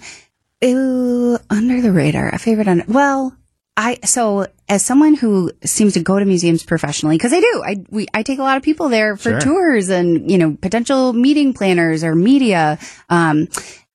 ooh, 0.64 1.38
under 1.50 1.80
the 1.80 1.90
radar, 1.92 2.28
a 2.28 2.38
favorite 2.38 2.68
under, 2.68 2.84
well, 2.86 3.34
I, 3.76 3.98
so 4.04 4.46
as 4.68 4.84
someone 4.84 5.14
who 5.14 5.50
seems 5.64 5.94
to 5.94 6.00
go 6.00 6.18
to 6.18 6.24
museums 6.24 6.62
professionally, 6.62 7.18
cause 7.18 7.32
I 7.32 7.40
do, 7.40 7.62
I, 7.66 7.84
we, 7.90 8.06
I 8.14 8.22
take 8.22 8.38
a 8.38 8.42
lot 8.42 8.56
of 8.56 8.62
people 8.62 8.88
there 8.88 9.16
for 9.16 9.30
Sure. 9.30 9.40
tours 9.40 9.88
and, 9.88 10.30
you 10.30 10.38
know, 10.38 10.56
potential 10.60 11.12
meeting 11.12 11.54
planners 11.54 12.04
or 12.04 12.14
media. 12.14 12.78
Um, 13.08 13.48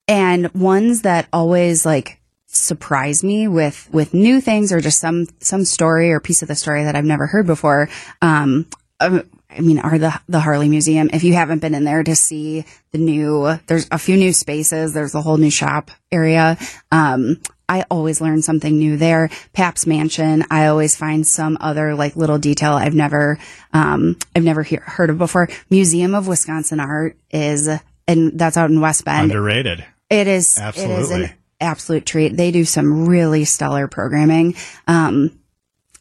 and 0.07 0.53
ones 0.53 1.03
that 1.03 1.27
always 1.31 1.85
like 1.85 2.19
surprise 2.47 3.23
me 3.23 3.47
with, 3.47 3.87
with 3.93 4.13
new 4.13 4.41
things 4.41 4.73
or 4.73 4.81
just 4.81 4.99
some, 4.99 5.27
some 5.39 5.63
story 5.63 6.11
or 6.11 6.19
piece 6.19 6.41
of 6.41 6.47
the 6.49 6.55
story 6.55 6.83
that 6.83 6.95
I've 6.95 7.05
never 7.05 7.27
heard 7.27 7.47
before. 7.47 7.87
Um, 8.21 8.67
uh, 8.99 9.21
I 9.49 9.61
mean, 9.61 9.79
are 9.79 9.97
the 9.97 10.19
the 10.27 10.39
Harley 10.39 10.69
Museum. 10.69 11.09
If 11.11 11.23
you 11.23 11.33
haven't 11.33 11.59
been 11.59 11.73
in 11.73 11.83
there 11.83 12.03
to 12.03 12.15
see 12.15 12.65
the 12.91 12.99
new, 12.99 13.57
there's 13.65 13.87
a 13.89 13.97
few 13.97 14.15
new 14.15 14.31
spaces. 14.31 14.93
There's 14.93 15.15
a 15.15 15.21
whole 15.21 15.37
new 15.37 15.49
shop 15.49 15.89
area. 16.11 16.55
Um, 16.91 17.41
I 17.69 17.85
always 17.89 18.19
learn 18.19 18.41
something 18.41 18.77
new 18.77 18.97
there. 18.97 19.29
Pabst 19.53 19.87
Mansion. 19.87 20.43
I 20.49 20.67
always 20.67 20.95
find 20.95 21.25
some 21.25 21.57
other 21.61 21.95
like 21.95 22.15
little 22.15 22.39
detail 22.39 22.73
I've 22.73 22.95
never, 22.95 23.37
um, 23.71 24.17
I've 24.35 24.43
never 24.43 24.63
hear, 24.63 24.81
heard 24.81 25.09
of 25.09 25.17
before. 25.17 25.47
Museum 25.69 26.15
of 26.15 26.27
Wisconsin 26.27 26.79
Art 26.79 27.15
is, 27.29 27.69
and 28.07 28.37
that's 28.37 28.57
out 28.57 28.71
in 28.71 28.81
West 28.81 29.05
Bend. 29.05 29.31
Underrated. 29.31 29.85
It 30.09 30.27
is. 30.27 30.57
It 30.57 30.57
is 30.57 30.57
Absolutely. 30.57 31.23
an 31.25 31.33
absolute 31.61 32.05
treat. 32.05 32.35
They 32.35 32.51
do 32.51 32.65
some 32.65 33.07
really 33.07 33.45
stellar 33.45 33.87
programming. 33.87 34.55
Um, 34.87 35.38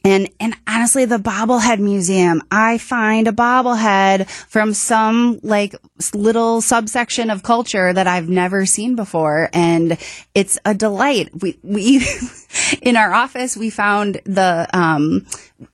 and, 0.05 0.31
and 0.39 0.55
honestly, 0.67 1.05
the 1.05 1.19
bobblehead 1.19 1.81
museum, 1.81 2.43
I 2.51 2.79
find 2.79 3.27
a 3.27 3.33
bobblehead 3.33 4.29
from 4.49 4.73
some 4.73 5.41
like 5.43 5.75
little 6.15 6.61
subsection 6.61 7.31
of 7.31 7.43
culture 7.43 7.93
that 7.93 8.07
I've 8.07 8.29
never 8.29 8.65
seen 8.65 8.95
before. 8.95 9.51
And 9.53 9.99
it's 10.35 10.59
a 10.65 10.75
delight. 10.75 11.31
We, 11.43 11.59
we, 11.63 12.07
in 12.83 12.97
our 12.97 13.13
office, 13.13 13.57
we 13.57 13.71
found 13.71 14.21
the, 14.25 14.69
um, 14.73 15.27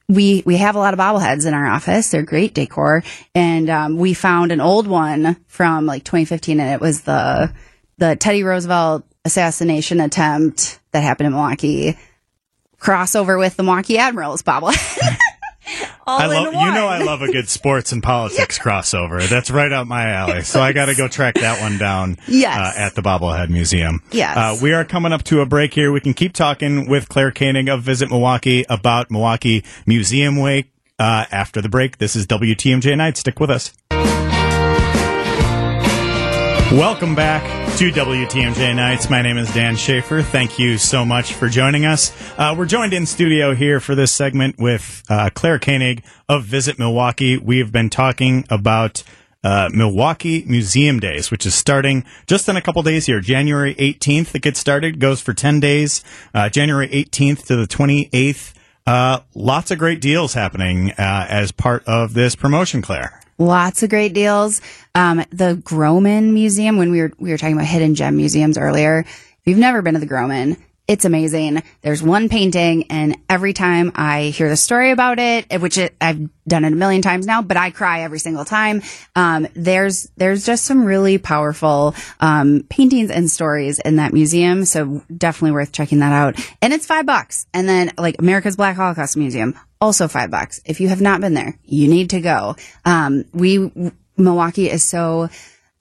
we, 0.09 0.43
we 0.47 0.57
have 0.57 0.75
a 0.75 0.79
lot 0.79 0.95
of 0.95 1.01
bobbleheads 1.01 1.47
in 1.47 1.53
our 1.53 1.67
office. 1.67 2.11
They're 2.11 2.23
great 2.23 2.55
decor. 2.55 3.05
And, 3.35 3.69
um, 3.69 3.97
we 3.99 4.15
found 4.15 4.53
an 4.53 4.61
old 4.61 4.87
one 4.87 5.37
from 5.49 5.85
like 5.85 6.05
2015 6.05 6.61
and 6.61 6.71
it 6.71 6.81
was 6.81 7.03
the, 7.03 7.53
the 7.99 8.17
Teddy 8.17 8.43
Roosevelt 8.43 9.05
assassination 9.27 10.01
attempt 10.01 10.81
that 10.93 11.03
happened 11.03 11.27
in 11.27 11.33
Milwaukee 11.33 11.97
crossover 12.85 13.39
with 13.39 13.57
the 13.57 13.63
Milwaukee 13.63 13.99
Admirals 13.99 14.43
bobblehead. 14.43 15.17
All 16.07 16.21
I 16.21 16.27
love 16.27 16.53
you 16.53 16.75
know 16.75 16.87
I 16.87 16.99
love 17.03 17.23
a 17.23 17.33
good 17.33 17.49
sports 17.49 17.91
and 17.93 18.03
politics 18.03 18.59
crossover. 18.63 19.27
That's 19.27 19.51
right 19.51 19.73
up 19.73 19.87
my 19.87 20.11
alley. 20.11 20.43
So 20.43 20.61
I 20.61 20.73
got 20.73 20.87
to 20.87 20.95
go 20.95 21.09
track 21.09 21.37
that 21.37 21.63
one 21.63 21.79
down. 21.79 22.19
Yes. 22.29 22.77
uh, 22.77 22.79
at 22.79 22.95
the 22.95 23.01
Bobblehead 23.01 23.49
Museum. 23.49 24.03
Yes. 24.13 24.37
Uh, 24.37 24.59
we 24.63 24.75
are 24.75 24.85
coming 24.85 25.13
up 25.15 25.25
to 25.25 25.41
a 25.41 25.47
break 25.47 25.73
here. 25.73 25.91
We 25.91 26.01
can 26.01 26.13
keep 26.13 26.35
talking 26.35 26.87
with 26.91 27.09
Claire 27.09 27.33
Koenig 27.33 27.71
of 27.71 27.83
Visit 27.83 28.11
Milwaukee 28.11 28.67
about 28.69 29.11
Milwaukee 29.11 29.65
Museum 29.87 30.39
Week 30.43 30.71
uh, 30.99 31.25
after 31.33 31.63
the 31.63 31.71
break. 31.71 31.97
This 31.97 32.15
is 32.15 32.27
WTMJ 32.27 32.97
Night. 32.99 33.17
Stick 33.17 33.41
with 33.41 33.51
us. 33.51 33.73
Welcome 36.73 37.15
back 37.15 37.43
to 37.79 37.91
WTMJ 37.93 38.75
Nights. 38.75 39.09
My 39.09 39.23
name 39.23 39.39
is 39.39 39.53
Dan 39.55 39.77
Shafer. 39.77 40.23
Thank 40.23 40.59
you 40.59 40.77
so 40.77 41.05
much 41.05 41.35
for 41.35 41.49
joining 41.49 41.85
us. 41.85 42.11
Uh, 42.37 42.55
we're 42.59 42.67
joined 42.67 42.93
in 42.93 43.07
studio 43.07 43.55
here 43.55 43.79
for 43.79 43.95
this 43.95 44.11
segment 44.11 44.59
with 44.59 45.05
uh, 45.09 45.31
Claire 45.35 45.61
Koenig 45.61 46.03
of 46.29 46.45
Visit 46.45 46.77
Milwaukee. 46.79 47.37
We 47.37 47.59
have 47.59 47.71
been 47.71 47.91
talking 47.91 48.45
about 48.51 49.05
uh, 49.45 49.69
Milwaukee 49.73 50.43
Museum 50.49 50.99
Days, 50.99 51.31
which 51.31 51.47
is 51.47 51.55
starting 51.55 52.05
just 52.27 52.49
in 52.49 52.57
a 52.57 52.63
couple 52.63 52.83
days 52.83 53.07
here. 53.07 53.21
January 53.21 53.77
18th, 53.77 54.35
it 54.35 54.43
gets 54.43 54.59
started, 54.59 54.99
goes 54.99 55.21
for 55.21 55.33
10 55.33 55.61
days. 55.61 56.03
Uh, 56.35 56.49
January 56.49 56.89
18th 56.89 57.47
to 57.47 57.57
the 57.57 57.67
28th. 57.67 58.53
Uh, 58.87 59.21
lots 59.35 59.71
of 59.71 59.79
great 59.79 60.01
deals 60.01 60.35
happening 60.35 60.91
uh, 60.93 61.27
as 61.29 61.53
part 61.53 61.85
of 61.87 62.15
this 62.15 62.35
promotion, 62.35 62.83
Claire. 62.83 63.21
Lots 63.39 63.83
of 63.83 63.91
great 63.91 64.15
deals. 64.15 64.61
Um, 64.95 65.25
the 65.31 65.61
Grohmann 65.65 66.33
Museum, 66.33 66.77
when 66.77 66.91
we 66.91 67.01
were 67.01 67.13
we 67.19 67.31
were 67.31 67.39
talking 67.39 67.57
about 67.57 67.67
hidden 67.67 67.95
gem 67.95 68.17
museums 68.17 68.57
earlier, 68.57 69.01
if 69.01 69.41
you've 69.45 69.59
never 69.59 69.83
been 69.83 69.95
to 69.95 70.01
the 70.01 70.07
Grohmann, 70.07 70.57
it's 70.87 71.07
amazing. 71.07 71.63
There's 71.81 72.03
one 72.03 72.29
painting, 72.29 72.91
and 72.91 73.17
every 73.29 73.55
time 73.55 73.93
I 73.95 74.25
hear 74.25 74.51
the 74.51 74.57
story 74.57 74.91
about 74.91 75.19
it, 75.19 75.61
which 75.61 75.79
it, 75.79 75.95
I've 75.99 76.29
done 76.47 76.65
it 76.65 76.73
a 76.75 76.77
million 76.77 77.01
times 77.01 77.27
now, 77.27 77.41
but 77.41 77.57
I 77.57 77.71
cry 77.71 78.03
every 78.03 78.19
single 78.19 78.45
time. 78.45 78.83
Um, 79.17 79.47
there's 79.55 80.11
there's 80.17 80.45
just 80.45 80.65
some 80.65 80.85
really 80.85 81.17
powerful 81.17 81.95
um, 82.21 82.67
paintings 82.69 83.11
and 83.11 83.31
stories 83.31 83.79
in 83.79 83.97
that 83.97 84.13
museum, 84.13 84.67
so 84.67 85.03
definitely 85.17 85.53
worth 85.53 85.73
checking 85.73 86.01
that 86.01 86.13
out. 86.13 86.39
And 86.61 86.75
it's 86.75 86.87
five 86.87 87.07
bucks. 87.07 87.47
And 87.55 87.67
then 87.67 87.93
like 87.97 88.17
America's 88.19 88.57
Black 88.57 88.77
Holocaust 88.77 89.17
Museum, 89.17 89.59
also 89.81 90.07
five 90.07 90.31
bucks. 90.31 90.61
If 90.67 90.81
you 90.81 90.89
have 90.89 91.01
not 91.01 91.23
been 91.23 91.33
there, 91.33 91.59
you 91.65 91.89
need 91.89 92.11
to 92.11 92.21
go. 92.21 92.57
Um, 92.85 93.25
we 93.33 93.73
Milwaukee 94.17 94.71
is 94.71 94.85
so 94.85 95.31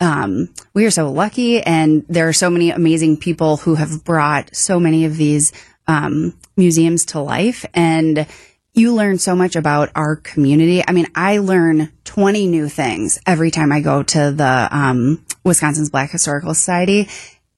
um, 0.03 0.49
we 0.73 0.85
are 0.85 0.91
so 0.91 1.09
lucky 1.09 1.61
and 1.61 2.05
there 2.09 2.27
are 2.27 2.33
so 2.33 2.49
many 2.49 2.71
amazing 2.71 3.17
people 3.17 3.57
who 3.57 3.75
have 3.75 4.03
brought 4.03 4.53
so 4.53 4.79
many 4.79 5.05
of 5.05 5.15
these 5.15 5.53
um, 5.87 6.37
museums 6.57 7.05
to 7.05 7.21
life 7.21 7.65
and 7.73 8.27
you 8.73 8.93
learn 8.93 9.17
so 9.17 9.35
much 9.35 9.55
about 9.55 9.91
our 9.95 10.15
community. 10.17 10.83
I 10.85 10.91
mean, 10.91 11.07
I 11.15 11.37
learn 11.37 11.91
20 12.03 12.47
new 12.47 12.67
things 12.67 13.19
every 13.25 13.49
time 13.49 13.71
I 13.71 13.79
go 13.79 14.03
to 14.03 14.31
the 14.31 14.67
um, 14.71 15.23
Wisconsin's 15.45 15.89
Black 15.89 16.11
Historical 16.11 16.53
Society 16.53 17.07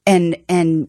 and 0.05 0.37
and 0.47 0.87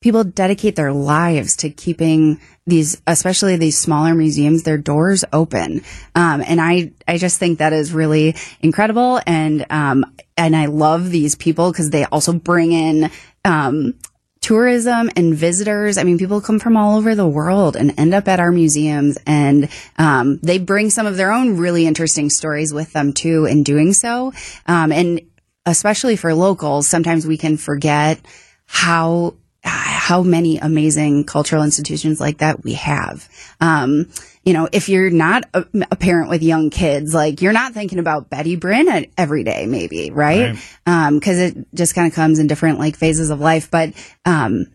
people 0.00 0.24
dedicate 0.24 0.76
their 0.76 0.92
lives 0.92 1.56
to 1.56 1.70
keeping 1.70 2.40
these, 2.66 3.00
especially 3.06 3.56
these 3.56 3.78
smaller 3.78 4.14
museums, 4.14 4.62
their 4.62 4.78
doors 4.78 5.24
open. 5.32 5.82
Um, 6.14 6.42
and 6.46 6.60
I, 6.60 6.92
I 7.06 7.18
just 7.18 7.38
think 7.38 7.58
that 7.58 7.72
is 7.72 7.92
really 7.92 8.36
incredible. 8.60 9.20
And, 9.26 9.66
um, 9.70 10.04
and 10.36 10.56
I 10.56 10.66
love 10.66 11.10
these 11.10 11.34
people 11.34 11.70
because 11.70 11.90
they 11.90 12.04
also 12.04 12.32
bring 12.32 12.72
in, 12.72 13.10
um, 13.44 13.94
tourism 14.40 15.10
and 15.16 15.34
visitors. 15.34 15.96
I 15.96 16.04
mean, 16.04 16.18
people 16.18 16.40
come 16.42 16.58
from 16.58 16.76
all 16.76 16.98
over 16.98 17.14
the 17.14 17.26
world 17.26 17.76
and 17.76 17.98
end 17.98 18.12
up 18.12 18.28
at 18.28 18.40
our 18.40 18.52
museums 18.52 19.16
and, 19.26 19.70
um, 19.96 20.38
they 20.42 20.58
bring 20.58 20.90
some 20.90 21.06
of 21.06 21.16
their 21.16 21.32
own 21.32 21.56
really 21.56 21.86
interesting 21.86 22.28
stories 22.28 22.72
with 22.72 22.92
them 22.92 23.14
too 23.14 23.46
in 23.46 23.62
doing 23.62 23.94
so. 23.94 24.32
Um, 24.66 24.92
and 24.92 25.22
especially 25.64 26.16
for 26.16 26.34
locals, 26.34 26.86
sometimes 26.86 27.26
we 27.26 27.38
can 27.38 27.56
forget 27.56 28.20
how 28.66 29.34
how 29.64 30.22
many 30.22 30.58
amazing 30.58 31.24
cultural 31.24 31.62
institutions 31.62 32.20
like 32.20 32.38
that 32.38 32.62
we 32.62 32.74
have. 32.74 33.28
Um, 33.60 34.10
you 34.44 34.52
know, 34.52 34.68
if 34.72 34.90
you're 34.90 35.10
not 35.10 35.44
a, 35.54 35.64
a 35.90 35.96
parent 35.96 36.28
with 36.28 36.42
young 36.42 36.68
kids, 36.68 37.14
like 37.14 37.40
you're 37.40 37.54
not 37.54 37.72
thinking 37.72 37.98
about 37.98 38.28
Betty 38.28 38.56
Brinn 38.56 38.88
at- 38.88 39.08
every 39.16 39.42
day, 39.42 39.66
maybe, 39.66 40.10
right? 40.10 40.54
Right. 40.54 40.58
Um, 40.86 41.20
cause 41.20 41.38
it 41.38 41.56
just 41.74 41.94
kind 41.94 42.06
of 42.06 42.14
comes 42.14 42.38
in 42.38 42.46
different 42.46 42.78
like 42.78 42.96
phases 42.96 43.30
of 43.30 43.40
life. 43.40 43.70
But, 43.70 43.94
um, 44.26 44.66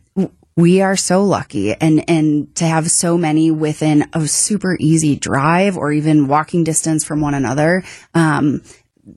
we 0.55 0.81
are 0.81 0.98
so 0.98 1.24
lucky 1.24 1.74
and, 1.74 2.10
and 2.10 2.53
to 2.58 2.65
have 2.65 2.91
so 2.91 3.17
many 3.17 3.50
within 3.50 4.10
a 4.12 4.27
super 4.27 4.75
easy 4.77 5.15
drive 5.15 5.77
or 5.77 5.93
even 5.93 6.27
walking 6.27 6.65
distance 6.65 7.05
from 7.05 7.22
one 7.22 7.34
another. 7.34 7.84
Um, 8.13 8.62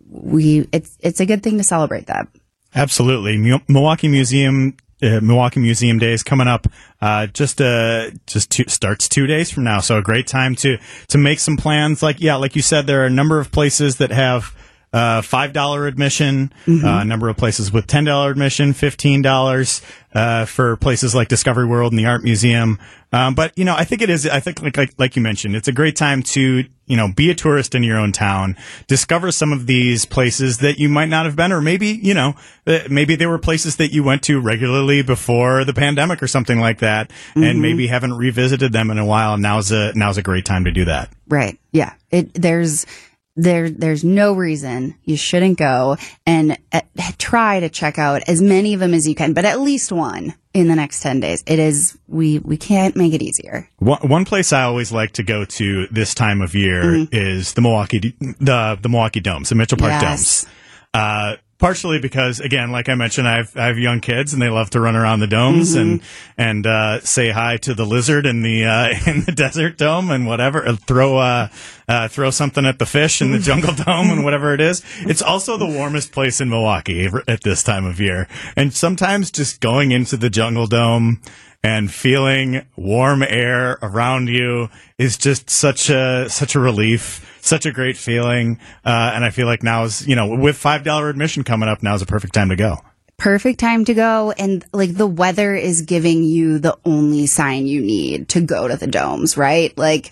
we, 0.09 0.69
it's, 0.71 0.97
it's 1.01 1.19
a 1.19 1.27
good 1.27 1.43
thing 1.43 1.59
to 1.59 1.65
celebrate 1.65 2.07
that. 2.07 2.29
Absolutely. 2.77 3.39
Mu- 3.39 3.59
Milwaukee 3.69 4.07
Museum, 4.07 4.77
uh, 5.03 5.21
Milwaukee 5.21 5.61
Museum 5.61 5.99
Days 5.99 6.23
coming 6.23 6.49
up. 6.49 6.67
Uh, 7.01 7.27
just, 7.27 7.61
uh, 7.61 8.11
just 8.27 8.51
two, 8.51 8.65
starts 8.69 9.09
two 9.09 9.27
days 9.27 9.51
from 9.51 9.65
now. 9.65 9.81
So 9.81 9.99
a 9.99 10.03
great 10.03 10.27
time 10.27 10.55
to, 10.57 10.79
to 11.09 11.19
make 11.19 11.41
some 11.41 11.57
plans. 11.57 12.03
Like, 12.03 12.21
yeah, 12.21 12.37
like 12.37 12.55
you 12.55 12.63
said, 12.63 12.87
there 12.87 13.03
are 13.03 13.07
a 13.07 13.11
number 13.11 13.39
of 13.39 13.51
places 13.51 13.97
that 13.97 14.11
have, 14.11 14.57
uh, 14.93 15.23
five 15.23 15.53
dollar 15.53 15.87
admission. 15.87 16.53
Uh, 16.69 17.01
a 17.01 17.05
number 17.05 17.29
of 17.29 17.37
places 17.37 17.73
with 17.73 17.87
ten 17.87 18.05
dollar 18.05 18.31
admission, 18.31 18.73
fifteen 18.73 19.23
dollars 19.23 19.83
uh, 20.15 20.45
for 20.45 20.77
places 20.77 21.15
like 21.15 21.29
Discovery 21.29 21.67
World 21.67 21.93
and 21.93 21.99
the 21.99 22.07
Art 22.07 22.23
Museum. 22.23 22.79
Um, 23.13 23.35
but 23.35 23.57
you 23.57 23.65
know, 23.65 23.75
I 23.77 23.85
think 23.85 24.03
it 24.03 24.11
is. 24.11 24.27
I 24.27 24.41
think 24.41 24.63
like, 24.63 24.77
like 24.77 24.95
like 24.99 25.17
you 25.17 25.23
mentioned, 25.23 25.57
it's 25.57 25.69
a 25.69 25.73
great 25.73 25.97
time 25.97 26.23
to 26.23 26.65
you 26.87 26.97
know 26.97 27.13
be 27.15 27.31
a 27.31 27.35
tourist 27.35 27.75
in 27.75 27.83
your 27.83 27.99
own 27.99 28.13
town, 28.13 28.57
discover 28.87 29.31
some 29.33 29.53
of 29.53 29.67
these 29.67 30.05
places 30.05 30.59
that 30.59 30.79
you 30.79 30.89
might 30.89 31.09
not 31.09 31.27
have 31.27 31.37
been, 31.37 31.53
or 31.53 31.61
maybe 31.61 31.89
you 31.89 32.15
know 32.15 32.35
uh, 32.67 32.81
maybe 32.91 33.15
they 33.15 33.27
were 33.27 33.39
places 33.39 33.77
that 33.77 33.93
you 33.93 34.03
went 34.03 34.23
to 34.25 34.41
regularly 34.41 35.03
before 35.03 35.65
the 35.65 35.75
pandemic 35.75 36.23
or 36.23 36.27
something 36.27 36.61
like 36.61 36.79
that, 36.79 37.11
and 37.35 37.61
maybe 37.61 37.87
haven't 37.87 38.15
revisited 38.15 38.73
them 38.73 38.91
in 38.91 38.99
a 38.99 39.07
while. 39.07 39.37
Now's 39.37 39.73
a 39.73 39.93
now's 39.95 40.19
a 40.19 40.23
great 40.23 40.45
time 40.45 40.65
to 40.65 40.71
do 40.71 40.87
that. 40.87 41.11
Right. 41.29 41.59
Yeah. 41.71 41.95
It 42.11 42.33
there's 42.35 42.87
there 43.37 43.71
there's 43.71 44.05
no 44.05 44.33
reason 44.35 44.95
you 45.05 45.17
shouldn't 45.17 45.59
go 45.59 45.97
and 46.27 46.59
uh, 46.73 46.81
try 47.19 47.61
to 47.61 47.69
check 47.69 47.99
out 47.99 48.23
as 48.29 48.43
many 48.43 48.75
of 48.75 48.81
them 48.81 48.93
as 48.95 49.09
you 49.09 49.15
can, 49.15 49.33
but 49.33 49.45
at 49.45 49.61
least 49.61 49.91
one 49.91 50.35
in 50.53 50.69
the 50.69 50.77
next 50.77 51.01
10 51.01 51.21
days. 51.21 51.43
It 51.47 51.59
is 51.59 51.97
we 52.09 52.39
we 52.41 52.57
can't 52.57 52.95
make 52.95 53.15
it 53.15 53.23
easier. 53.23 53.69
One, 53.79 54.07
one 54.09 54.25
place 54.25 54.53
I 54.53 54.63
always 54.65 54.93
like 54.93 55.13
to 55.13 55.23
go 55.23 55.45
to 55.45 55.87
this 55.89 56.15
time 56.15 56.43
of 56.43 56.55
year 56.55 57.07
is 57.11 57.55
the 57.55 57.63
Milwaukee 57.63 58.15
the 58.21 58.79
the 58.81 58.89
Milwaukee 58.89 59.21
Domes, 59.21 59.49
the 59.49 59.55
Mitchell 59.55 59.79
Park 59.79 59.93
Yes. 59.93 60.45
Domes. 60.45 60.55
Uh, 60.95 61.37
partially 61.63 62.01
because, 62.01 62.41
again, 62.41 62.73
like 62.73 62.89
I 62.89 62.97
mentioned, 62.97 63.29
I 63.29 63.37
have, 63.37 63.57
I 63.57 63.67
have 63.67 63.79
young 63.79 64.01
kids 64.01 64.33
and 64.33 64.43
they 64.43 64.49
love 64.49 64.71
to 64.71 64.81
run 64.81 64.97
around 64.97 65.21
the 65.21 65.29
domes 65.29 65.75
and 65.77 66.03
and 66.37 66.67
uh, 66.67 66.99
say 67.03 67.31
hi 67.31 67.57
to 67.59 67.73
the 67.73 67.87
lizard 67.87 68.27
in 68.27 68.43
the 68.43 68.65
uh, 68.65 68.89
in 69.07 69.23
the 69.23 69.31
desert 69.31 69.79
dome 69.79 70.11
and 70.11 70.27
whatever. 70.27 70.67
uh, 70.67 70.75
Throw 70.75 71.19
uh, 71.19 71.49
uh, 71.87 72.09
throw 72.09 72.31
something 72.31 72.67
at 72.67 72.81
the 72.81 72.87
fish 72.87 73.23
in 73.23 73.31
the 73.31 73.39
jungle 73.49 73.73
dome 73.75 74.11
and 74.11 74.25
whatever 74.25 74.53
it 74.53 74.61
is. 74.61 74.83
It's 75.03 75.23
also 75.23 75.57
the 75.57 75.67
warmest 75.67 76.11
place 76.11 76.41
in 76.41 76.51
Milwaukee 76.51 77.09
at 77.29 77.43
this 77.45 77.63
time 77.63 77.85
of 77.85 78.01
year, 78.01 78.27
and 78.57 78.75
sometimes 78.75 79.31
just 79.31 79.61
going 79.61 79.93
into 79.93 80.17
the 80.17 80.31
jungle 80.31 80.67
dome 80.67 81.21
and 81.63 81.93
feeling 81.93 82.67
warm 82.75 83.23
air 83.23 83.79
around 83.83 84.29
you 84.29 84.69
is 84.99 85.17
just 85.17 85.49
such 85.49 85.91
a 85.91 86.29
such 86.29 86.57
a 86.57 86.59
relief 86.59 87.32
such 87.43 87.67
a 87.67 87.73
great 87.73 87.97
feeling 87.97 88.59
uh, 88.85 89.13
and 89.15 89.25
i 89.25 89.31
feel 89.31 89.47
like 89.47 89.63
now 89.63 89.83
is 89.83 90.07
you 90.07 90.17
know 90.17 90.35
with 90.37 90.57
five 90.57 90.85
dollar 90.85 91.11
admission 91.11 91.45
coming 91.45 91.69
up 91.69 91.83
now 91.83 91.95
is 91.95 92.01
a 92.01 92.07
perfect 92.07 92.33
time 92.33 92.49
to 92.49 92.57
go 92.57 92.79
Perfect 93.19 93.61
time 93.61 93.85
to 93.85 93.95
go 93.95 94.33
and 94.33 94.65
like 94.73 94.95
the 94.95 95.07
weather 95.07 95.55
is 95.55 95.83
giving 95.83 96.25
you 96.25 96.59
the 96.59 96.77
only 96.85 97.27
sign 97.27 97.67
you 97.67 97.81
need 97.81 98.31
to 98.31 98.41
go 98.41 98.67
to 98.67 98.77
the 98.77 98.89
domes, 98.89 99.37
right? 99.37 99.77
Like 99.79 100.11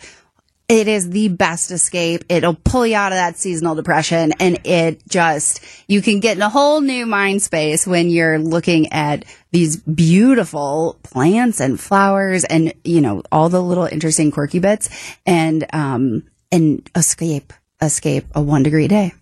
it 0.69 0.87
is 0.87 1.11
the 1.11 1.27
best 1.27 1.73
escape. 1.73 2.23
It'll 2.29 2.55
pull 2.55 2.87
you 2.87 2.95
out 2.95 3.11
of 3.11 3.17
that 3.17 3.37
seasonal 3.37 3.75
depression 3.75 4.33
and 4.39 4.65
it 4.65 5.03
just, 5.09 5.61
you 5.89 6.01
can 6.01 6.21
get 6.21 6.37
in 6.37 6.43
a 6.43 6.49
whole 6.49 6.81
new 6.81 7.05
mind 7.05 7.43
space 7.43 7.85
when 7.85 8.11
you're 8.11 8.39
looking 8.39 8.93
at 8.93 9.25
these 9.51 9.79
beautiful 9.79 10.97
plants 11.03 11.59
and 11.59 11.81
flowers 11.81 12.45
and, 12.45 12.73
you 12.85 13.01
know, 13.01 13.25
all 13.33 13.49
the 13.49 13.61
little 13.61 13.87
interesting 13.87 14.31
quirky 14.31 14.61
bits 14.61 14.89
and, 15.27 15.67
um, 15.73 16.23
and 16.53 16.89
escape, 16.95 17.53
escape 17.81 18.27
a 18.35 18.43
one 18.43 18.63
degree 18.63 18.89
day. 18.89 19.13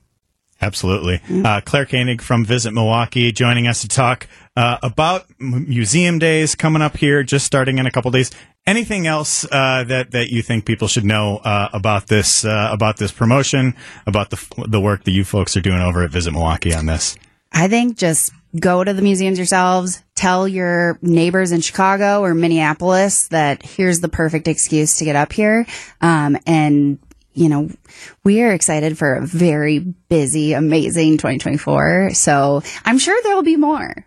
Absolutely. 0.60 1.20
Uh, 1.44 1.60
Claire 1.60 1.86
Koenig 1.86 2.20
from 2.20 2.44
Visit 2.44 2.72
Milwaukee 2.72 3.30
joining 3.30 3.68
us 3.68 3.82
to 3.82 3.88
talk 3.88 4.26
uh, 4.56 4.78
about 4.82 5.26
m- 5.40 5.68
museum 5.68 6.18
days 6.18 6.56
coming 6.56 6.82
up 6.82 6.96
here, 6.96 7.22
just 7.22 7.46
starting 7.46 7.78
in 7.78 7.86
a 7.86 7.92
couple 7.92 8.10
days. 8.10 8.32
Anything 8.66 9.06
else 9.06 9.44
uh, 9.44 9.84
that 9.86 10.10
that 10.10 10.30
you 10.30 10.42
think 10.42 10.66
people 10.66 10.88
should 10.88 11.04
know 11.04 11.36
uh, 11.38 11.68
about 11.72 12.08
this 12.08 12.44
uh, 12.44 12.70
about 12.72 12.96
this 12.96 13.12
promotion, 13.12 13.76
about 14.04 14.30
the 14.30 14.36
f- 14.36 14.68
the 14.68 14.80
work 14.80 15.04
that 15.04 15.12
you 15.12 15.24
folks 15.24 15.56
are 15.56 15.60
doing 15.60 15.80
over 15.80 16.02
at 16.02 16.10
Visit 16.10 16.32
Milwaukee 16.32 16.74
on 16.74 16.86
this? 16.86 17.16
I 17.52 17.68
think 17.68 17.96
just 17.96 18.32
go 18.58 18.82
to 18.82 18.92
the 18.92 19.00
museums 19.00 19.38
yourselves. 19.38 20.02
Tell 20.16 20.48
your 20.48 20.98
neighbors 21.02 21.52
in 21.52 21.60
Chicago 21.60 22.20
or 22.22 22.34
Minneapolis 22.34 23.28
that 23.28 23.62
here's 23.62 24.00
the 24.00 24.08
perfect 24.08 24.48
excuse 24.48 24.98
to 24.98 25.04
get 25.04 25.14
up 25.14 25.32
here. 25.32 25.66
Um, 26.00 26.36
and 26.46 26.98
you 27.34 27.48
know, 27.48 27.70
we 28.24 28.42
are 28.42 28.52
excited 28.52 28.98
for 28.98 29.14
a 29.14 29.26
very 29.26 29.78
busy, 29.78 30.52
amazing 30.54 31.18
2024. 31.18 32.10
So 32.14 32.62
I'm 32.84 32.98
sure 32.98 33.18
there 33.22 33.34
will 33.34 33.42
be 33.42 33.56
more. 33.56 34.04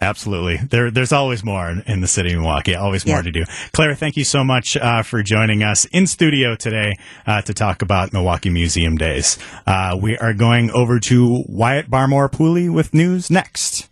Absolutely. 0.00 0.56
There, 0.56 0.90
there's 0.90 1.12
always 1.12 1.44
more 1.44 1.70
in- 1.86 2.00
the 2.00 2.08
city 2.08 2.32
of 2.32 2.40
Milwaukee. 2.40 2.74
Always 2.74 3.06
more 3.06 3.18
Yeah. 3.18 3.22
to 3.22 3.30
do. 3.30 3.44
Claire, 3.72 3.94
thank 3.94 4.16
you 4.16 4.24
so 4.24 4.42
much 4.42 4.76
uh, 4.76 5.02
for 5.02 5.22
joining 5.22 5.62
us 5.62 5.84
in 5.86 6.08
studio 6.08 6.56
today 6.56 6.96
uh, 7.28 7.42
to 7.42 7.54
talk 7.54 7.80
about 7.80 8.12
Milwaukee 8.12 8.50
Museum 8.50 8.96
Days. 8.96 9.38
Uh, 9.68 9.96
we 10.00 10.18
are 10.18 10.34
going 10.34 10.72
over 10.72 10.98
to 10.98 11.44
Wyatt 11.48 11.88
Barmore 11.88 12.28
Pooley 12.28 12.68
with 12.68 12.92
news 12.92 13.30
next. 13.30 13.88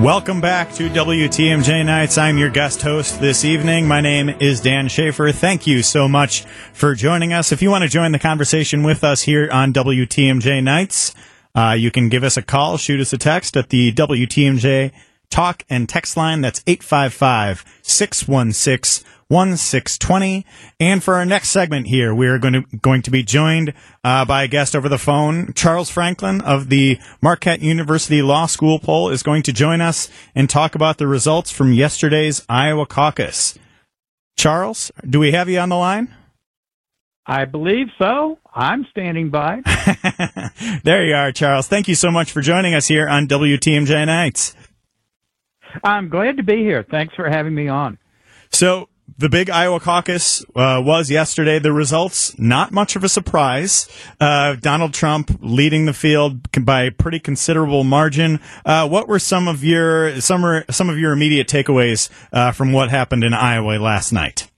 Welcome 0.00 0.40
back 0.40 0.72
to 0.74 0.90
WTMJ 0.90 1.86
Nights. 1.86 2.18
I'm 2.18 2.36
your 2.36 2.50
guest 2.50 2.82
host 2.82 3.20
this 3.20 3.44
evening. 3.44 3.88
My 3.88 4.00
name 4.00 4.28
is 4.28 4.60
Dan 4.60 4.88
Shafer. 4.88 5.32
Thank 5.32 5.66
you 5.66 5.82
so 5.82 6.08
much 6.08 6.44
for 6.74 6.94
joining 6.94 7.32
us. 7.32 7.52
If 7.52 7.62
you 7.62 7.70
want 7.70 7.82
to 7.82 7.88
join 7.88 8.12
the 8.12 8.18
conversation 8.18 8.82
with 8.82 9.02
us 9.02 9.22
here 9.22 9.48
on 9.50 9.72
WTMJ 9.72 10.62
Nights, 10.62 11.14
uh, 11.54 11.76
you 11.78 11.90
can 11.90 12.08
give 12.08 12.24
us 12.24 12.36
a 12.36 12.42
call, 12.42 12.76
shoot 12.76 13.00
us 13.00 13.12
a 13.12 13.18
text 13.18 13.56
at 13.56 13.70
the 13.70 13.92
WTMJ 13.92 14.92
talk 15.34 15.64
and 15.68 15.88
text 15.88 16.16
line. 16.16 16.40
That's 16.40 16.62
855 16.66 17.64
616 17.82 19.04
1620. 19.28 20.46
And 20.78 21.02
for 21.02 21.14
our 21.14 21.24
next 21.24 21.48
segment 21.48 21.88
here, 21.88 22.14
we 22.14 22.28
are 22.28 22.38
going 22.38 22.54
to, 22.54 22.62
going 22.76 23.02
to 23.02 23.10
be 23.10 23.24
joined 23.24 23.74
uh, 24.04 24.24
by 24.24 24.44
a 24.44 24.48
guest 24.48 24.76
over 24.76 24.88
the 24.88 24.98
phone. 24.98 25.52
Charles 25.54 25.90
Franklin 25.90 26.40
of 26.42 26.68
the 26.68 26.98
Marquette 27.20 27.60
University 27.60 28.22
Law 28.22 28.46
School 28.46 28.78
poll 28.78 29.10
is 29.10 29.22
going 29.22 29.42
to 29.44 29.52
join 29.52 29.80
us 29.80 30.08
and 30.36 30.48
talk 30.48 30.74
about 30.74 30.98
the 30.98 31.06
results 31.08 31.50
from 31.50 31.72
yesterday's 31.72 32.44
Iowa 32.48 32.86
caucus. 32.86 33.58
Charles, 34.36 34.92
do 35.08 35.18
we 35.18 35.32
have 35.32 35.48
you 35.48 35.58
on 35.58 35.70
the 35.70 35.76
line? 35.76 36.14
I 37.26 37.46
believe 37.46 37.86
so. 37.98 38.38
I'm 38.54 38.86
standing 38.90 39.30
by. 39.30 39.62
there 40.84 41.04
you 41.04 41.14
are, 41.14 41.32
Charles. 41.32 41.66
Thank 41.66 41.88
you 41.88 41.94
so 41.94 42.10
much 42.10 42.30
for 42.30 42.42
joining 42.42 42.74
us 42.74 42.86
here 42.86 43.08
on 43.08 43.26
WTMJ 43.26 44.06
Nights. 44.06 44.54
I'm 45.82 46.08
glad 46.08 46.36
to 46.36 46.42
be 46.42 46.58
here. 46.58 46.84
Thanks 46.88 47.14
for 47.14 47.28
having 47.28 47.54
me 47.54 47.68
on. 47.68 47.98
So 48.50 48.88
the 49.18 49.28
big 49.28 49.50
Iowa 49.50 49.80
caucus 49.80 50.44
uh, 50.56 50.80
was 50.84 51.10
yesterday. 51.10 51.58
The 51.58 51.72
results 51.72 52.38
not 52.38 52.72
much 52.72 52.96
of 52.96 53.04
a 53.04 53.08
surprise. 53.08 53.88
Uh, 54.20 54.56
Donald 54.56 54.94
Trump 54.94 55.38
leading 55.40 55.86
the 55.86 55.92
field 55.92 56.64
by 56.64 56.84
a 56.84 56.90
pretty 56.90 57.20
considerable 57.20 57.84
margin. 57.84 58.40
Uh, 58.64 58.88
what 58.88 59.08
were 59.08 59.18
some 59.18 59.48
of 59.48 59.62
your 59.62 60.20
some 60.20 60.44
are, 60.44 60.64
some 60.70 60.88
of 60.88 60.98
your 60.98 61.12
immediate 61.12 61.48
takeaways 61.48 62.08
uh, 62.32 62.52
from 62.52 62.72
what 62.72 62.90
happened 62.90 63.24
in 63.24 63.34
Iowa 63.34 63.78
last 63.78 64.12
night? 64.12 64.50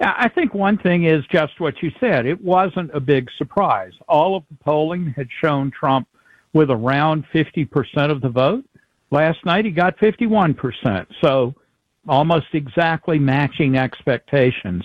Yeah, 0.00 0.12
I 0.14 0.28
think 0.28 0.52
one 0.52 0.76
thing 0.76 1.04
is 1.04 1.24
just 1.32 1.58
what 1.58 1.82
you 1.82 1.90
said. 2.00 2.26
It 2.26 2.42
wasn't 2.42 2.94
a 2.94 3.00
big 3.00 3.28
surprise. 3.38 3.92
All 4.08 4.36
of 4.36 4.44
the 4.50 4.56
polling 4.62 5.14
had 5.16 5.28
shown 5.40 5.70
Trump 5.70 6.06
with 6.52 6.70
around 6.70 7.24
50% 7.34 8.10
of 8.10 8.20
the 8.20 8.28
vote. 8.28 8.64
Last 9.10 9.44
night 9.44 9.64
he 9.64 9.70
got 9.70 9.96
51%. 9.98 11.06
So 11.20 11.54
almost 12.08 12.46
exactly 12.52 13.18
matching 13.18 13.76
expectations. 13.76 14.84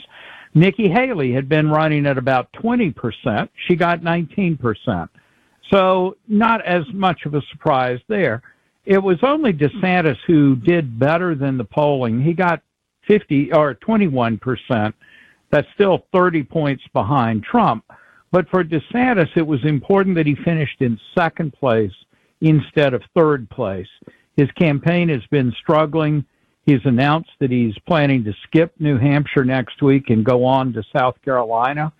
Nikki 0.54 0.90
Haley 0.90 1.32
had 1.32 1.48
been 1.48 1.70
running 1.70 2.06
at 2.06 2.18
about 2.18 2.52
20%. 2.54 3.50
She 3.68 3.76
got 3.76 4.02
19%. 4.02 5.10
So 5.72 6.18
not 6.28 6.64
as 6.66 6.84
much 6.94 7.26
of 7.26 7.34
a 7.34 7.42
surprise 7.52 8.00
there. 8.08 8.42
It 8.86 8.98
was 8.98 9.18
only 9.24 9.54
DeSantis 9.54 10.18
who 10.28 10.56
did 10.56 11.00
better 11.00 11.36
than 11.36 11.58
the 11.58 11.64
polling. 11.64 12.22
He 12.22 12.34
got 12.34 12.62
50 13.08 13.54
or 13.54 13.76
21%. 13.76 14.94
That's 15.52 15.68
still 15.76 16.06
30 16.14 16.44
points 16.44 16.84
behind 16.94 17.44
Trump. 17.44 17.86
But 18.32 18.50
for 18.50 18.64
DeSantis, 18.64 19.30
it 19.36 19.46
was 19.46 19.64
important 19.66 20.16
that 20.16 20.26
he 20.26 20.36
finished 20.36 20.82
in 20.82 21.00
second 21.16 21.54
place 21.54 21.92
instead 22.42 22.94
of 22.94 23.02
third 23.16 23.50
place. 23.50 23.88
His 24.36 24.52
campaign 24.52 25.10
has 25.10 25.26
been 25.30 25.54
struggling. 25.62 26.26
He's 26.66 26.86
announced 26.86 27.32
that 27.40 27.52
he's 27.52 27.78
planning 27.88 28.24
to 28.24 28.34
skip 28.44 28.74
New 28.80 28.98
Hampshire 28.98 29.46
next 29.46 29.82
week 29.82 30.10
and 30.10 30.26
go 30.26 30.46
on 30.46 30.74
to 30.74 30.84
South 30.96 31.22
Carolina. 31.24 31.92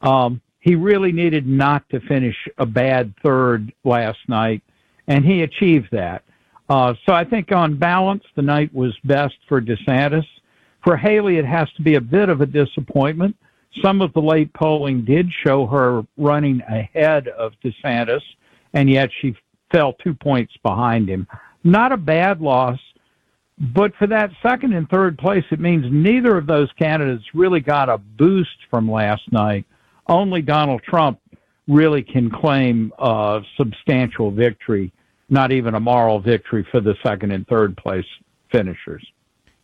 Um, 0.00 0.40
he 0.60 0.74
really 0.74 1.12
needed 1.12 1.46
not 1.46 1.88
to 1.90 2.00
finish 2.00 2.36
a 2.58 2.66
bad 2.66 3.14
third 3.22 3.72
last 3.84 4.18
night, 4.28 4.62
and 5.06 5.24
he 5.24 5.42
achieved 5.42 5.88
that. 5.92 6.24
Uh, 6.68 6.94
so 7.06 7.14
I 7.14 7.24
think 7.24 7.52
on 7.52 7.76
balance, 7.76 8.24
the 8.36 8.42
night 8.42 8.74
was 8.74 8.94
best 9.04 9.36
for 9.48 9.60
DeSantis. 9.60 10.26
For 10.84 10.96
Haley, 10.96 11.38
it 11.38 11.46
has 11.46 11.70
to 11.76 11.82
be 11.82 11.94
a 11.94 12.00
bit 12.00 12.28
of 12.28 12.40
a 12.40 12.46
disappointment. 12.46 13.36
Some 13.82 14.02
of 14.02 14.12
the 14.12 14.20
late 14.20 14.52
polling 14.52 15.04
did 15.04 15.30
show 15.44 15.66
her 15.66 16.02
running 16.16 16.60
ahead 16.68 17.28
of 17.28 17.52
DeSantis, 17.64 18.22
and 18.74 18.90
yet 18.90 19.10
she 19.20 19.34
fell 19.70 19.92
two 19.94 20.14
points 20.14 20.52
behind 20.62 21.08
him. 21.08 21.26
Not 21.64 21.92
a 21.92 21.96
bad 21.96 22.40
loss, 22.40 22.78
but 23.74 23.94
for 23.96 24.06
that 24.06 24.30
second 24.42 24.72
and 24.72 24.88
third 24.88 25.18
place, 25.18 25.44
it 25.50 25.60
means 25.60 25.84
neither 25.90 26.36
of 26.36 26.46
those 26.46 26.70
candidates 26.78 27.24
really 27.34 27.60
got 27.60 27.88
a 27.88 27.98
boost 27.98 28.56
from 28.70 28.90
last 28.90 29.30
night. 29.32 29.66
Only 30.06 30.42
Donald 30.42 30.82
Trump 30.82 31.20
really 31.66 32.02
can 32.02 32.30
claim 32.30 32.92
a 32.98 33.42
substantial 33.56 34.30
victory, 34.30 34.92
not 35.28 35.52
even 35.52 35.74
a 35.74 35.80
moral 35.80 36.20
victory 36.20 36.66
for 36.70 36.80
the 36.80 36.94
second 37.02 37.32
and 37.32 37.46
third 37.46 37.76
place 37.76 38.06
finishers. 38.50 39.04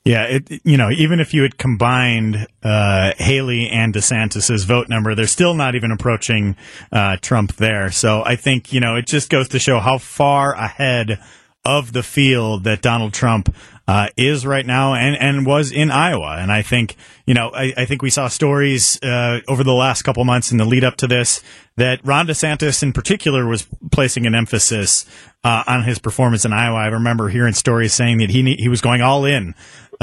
Yeah, 0.05 0.25
it, 0.25 0.61
you 0.65 0.77
know, 0.77 0.91
even 0.91 1.19
if 1.19 1.33
you 1.33 1.43
had 1.43 1.57
combined 1.57 2.47
uh, 2.63 3.13
Haley 3.17 3.71
and 3.71 3.95
DeSantis's 3.95 4.65
vote 4.65 4.91
number, 4.91 5.15
they're 5.15 5.27
still 5.27 5.55
not 5.55 5.75
even 5.75 5.91
approaching 5.91 6.57
uh, 6.93 7.17
Trump 7.23 7.57
there. 7.57 7.91
So 7.91 8.23
I 8.23 8.37
think 8.37 8.71
you 8.73 8.81
know 8.81 8.97
it 8.97 9.07
just 9.07 9.31
goes 9.31 9.49
to 9.49 9.59
show 9.59 9.81
how 9.81 9.97
far 9.97 10.53
ahead 10.53 11.19
of 11.65 11.93
the 11.95 12.03
field 12.03 12.65
that 12.65 12.83
Donald 12.83 13.15
Trump 13.15 13.55
uh, 13.87 14.09
is 14.17 14.47
right 14.47 14.65
now 14.65 14.95
and, 14.95 15.17
and 15.17 15.47
was 15.47 15.73
in 15.73 15.91
Iowa. 15.91 16.37
And 16.39 16.53
I 16.53 16.63
think, 16.63 16.97
you 17.27 17.35
know, 17.35 17.51
I, 17.55 17.73
I 17.77 17.85
think 17.85 18.03
we 18.03 18.11
saw 18.11 18.29
stories 18.29 19.03
uh, 19.03 19.41
over 19.49 19.65
the 19.65 19.73
last 19.73 20.03
couple 20.03 20.25
months 20.25 20.53
in 20.53 20.59
the 20.59 20.65
lead 20.65 20.85
up 20.85 20.97
to 20.97 21.07
this 21.07 21.43
that 21.77 22.01
Ron 22.05 22.27
DeSantis 22.27 22.83
in 22.83 22.93
particular 22.93 23.47
was 23.47 23.67
placing 23.93 24.27
an 24.27 24.35
emphasis 24.35 25.07
uh, 25.43 25.65
on 25.67 25.85
his 25.85 25.99
performance 25.99 26.45
in 26.45 26.53
Iowa. 26.53 26.77
I 26.77 26.87
remember 26.87 27.29
hearing 27.29 27.53
stories 27.53 27.93
saying 27.93 28.19
that 28.19 28.31
he 28.31 28.55
he 28.55 28.69
was 28.69 28.81
going 28.81 29.03
all 29.03 29.25
in 29.25 29.55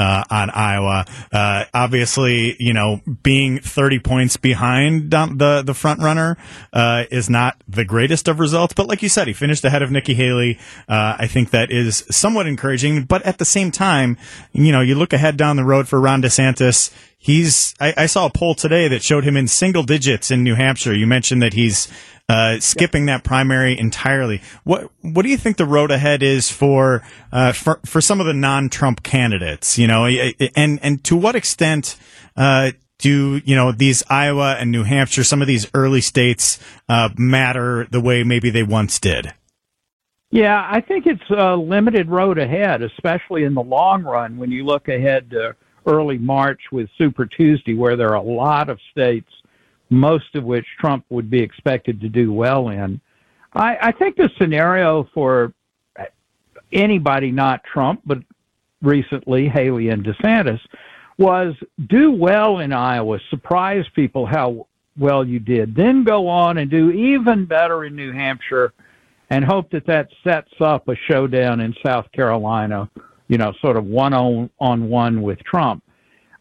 uh, 0.02 0.24
on 0.30 0.50
Iowa. 0.50 1.06
Uh, 1.30 1.64
obviously, 1.72 2.56
you 2.58 2.72
know, 2.72 3.00
being 3.22 3.60
30 3.60 4.00
points 4.00 4.36
behind 4.36 5.12
the 5.12 5.62
the 5.64 5.74
front 5.74 6.00
runner 6.00 6.36
uh, 6.72 7.04
is 7.10 7.30
not 7.30 7.56
the 7.68 7.84
greatest 7.84 8.26
of 8.26 8.40
results, 8.40 8.74
but 8.74 8.88
like 8.88 9.02
you 9.02 9.08
said, 9.08 9.28
he 9.28 9.32
finished 9.32 9.64
ahead 9.64 9.82
of 9.82 9.92
Nikki 9.92 10.14
Haley. 10.14 10.58
Uh, 10.88 11.16
I 11.18 11.28
think 11.28 11.50
that 11.50 11.70
is 11.70 12.04
somewhat 12.10 12.48
encouraging, 12.48 13.04
but 13.04 13.22
at 13.22 13.38
the 13.38 13.44
same 13.44 13.70
time, 13.70 14.18
you 14.52 14.72
know, 14.72 14.80
you 14.80 14.96
look 14.96 15.12
ahead 15.12 15.36
down 15.36 15.56
the 15.56 15.64
road 15.64 15.86
for 15.86 16.00
Ron 16.00 16.20
DeSantis. 16.20 16.92
He's. 17.16 17.72
I, 17.78 17.94
I 17.96 18.06
saw 18.06 18.26
a 18.26 18.30
poll 18.30 18.56
today 18.56 18.88
that 18.88 19.04
showed 19.04 19.22
him 19.22 19.36
in 19.36 19.46
single 19.46 19.84
digits 19.84 20.32
in 20.32 20.42
New 20.42 20.56
Hampshire. 20.56 20.92
You 20.92 21.06
mentioned 21.06 21.42
that 21.42 21.52
he's 21.52 21.86
uh, 22.32 22.58
skipping 22.60 23.06
that 23.06 23.24
primary 23.24 23.78
entirely. 23.78 24.40
What 24.64 24.90
what 25.02 25.22
do 25.22 25.28
you 25.28 25.36
think 25.36 25.58
the 25.58 25.66
road 25.66 25.90
ahead 25.90 26.22
is 26.22 26.50
for 26.50 27.02
uh, 27.30 27.52
for 27.52 27.78
for 27.84 28.00
some 28.00 28.20
of 28.20 28.26
the 28.26 28.32
non-Trump 28.32 29.02
candidates? 29.02 29.78
You 29.78 29.86
know, 29.86 30.06
and 30.56 30.80
and 30.82 31.04
to 31.04 31.16
what 31.16 31.36
extent 31.36 31.96
uh, 32.34 32.72
do 32.98 33.42
you 33.44 33.54
know 33.54 33.70
these 33.70 34.02
Iowa 34.08 34.56
and 34.58 34.70
New 34.70 34.82
Hampshire, 34.82 35.24
some 35.24 35.42
of 35.42 35.48
these 35.48 35.70
early 35.74 36.00
states, 36.00 36.58
uh, 36.88 37.10
matter 37.18 37.86
the 37.90 38.00
way 38.00 38.24
maybe 38.24 38.48
they 38.48 38.62
once 38.62 38.98
did? 38.98 39.34
Yeah, 40.30 40.66
I 40.66 40.80
think 40.80 41.04
it's 41.06 41.30
a 41.36 41.54
limited 41.54 42.08
road 42.08 42.38
ahead, 42.38 42.80
especially 42.80 43.44
in 43.44 43.52
the 43.52 43.62
long 43.62 44.04
run 44.04 44.38
when 44.38 44.50
you 44.50 44.64
look 44.64 44.88
ahead 44.88 45.28
to 45.32 45.54
early 45.86 46.16
March 46.16 46.60
with 46.72 46.88
Super 46.96 47.26
Tuesday, 47.26 47.74
where 47.74 47.96
there 47.96 48.08
are 48.08 48.14
a 48.14 48.22
lot 48.22 48.70
of 48.70 48.78
states 48.90 49.28
most 49.92 50.34
of 50.34 50.44
which 50.44 50.66
Trump 50.80 51.04
would 51.10 51.30
be 51.30 51.40
expected 51.40 52.00
to 52.00 52.08
do 52.08 52.32
well 52.32 52.68
in. 52.68 53.00
I, 53.54 53.76
I 53.80 53.92
think 53.92 54.16
the 54.16 54.30
scenario 54.38 55.08
for 55.12 55.52
anybody 56.72 57.30
not 57.30 57.62
Trump, 57.64 58.00
but 58.06 58.18
recently 58.80 59.48
Haley 59.48 59.90
and 59.90 60.04
DeSantis, 60.04 60.60
was 61.18 61.54
do 61.88 62.10
well 62.10 62.58
in 62.60 62.72
Iowa, 62.72 63.18
surprise 63.30 63.84
people 63.94 64.26
how 64.26 64.66
well 64.98 65.24
you 65.26 65.38
did, 65.38 65.74
then 65.74 66.04
go 66.04 66.28
on 66.28 66.58
and 66.58 66.70
do 66.70 66.90
even 66.90 67.44
better 67.44 67.84
in 67.84 67.94
New 67.94 68.12
Hampshire 68.12 68.72
and 69.30 69.44
hope 69.44 69.70
that 69.70 69.86
that 69.86 70.08
sets 70.24 70.52
up 70.60 70.88
a 70.88 70.96
showdown 71.08 71.60
in 71.60 71.74
South 71.84 72.10
Carolina, 72.12 72.88
you 73.28 73.38
know, 73.38 73.52
sort 73.62 73.76
of 73.76 73.84
one 73.84 74.12
on, 74.12 74.50
on 74.60 74.88
one 74.88 75.22
with 75.22 75.38
Trump. 75.44 75.82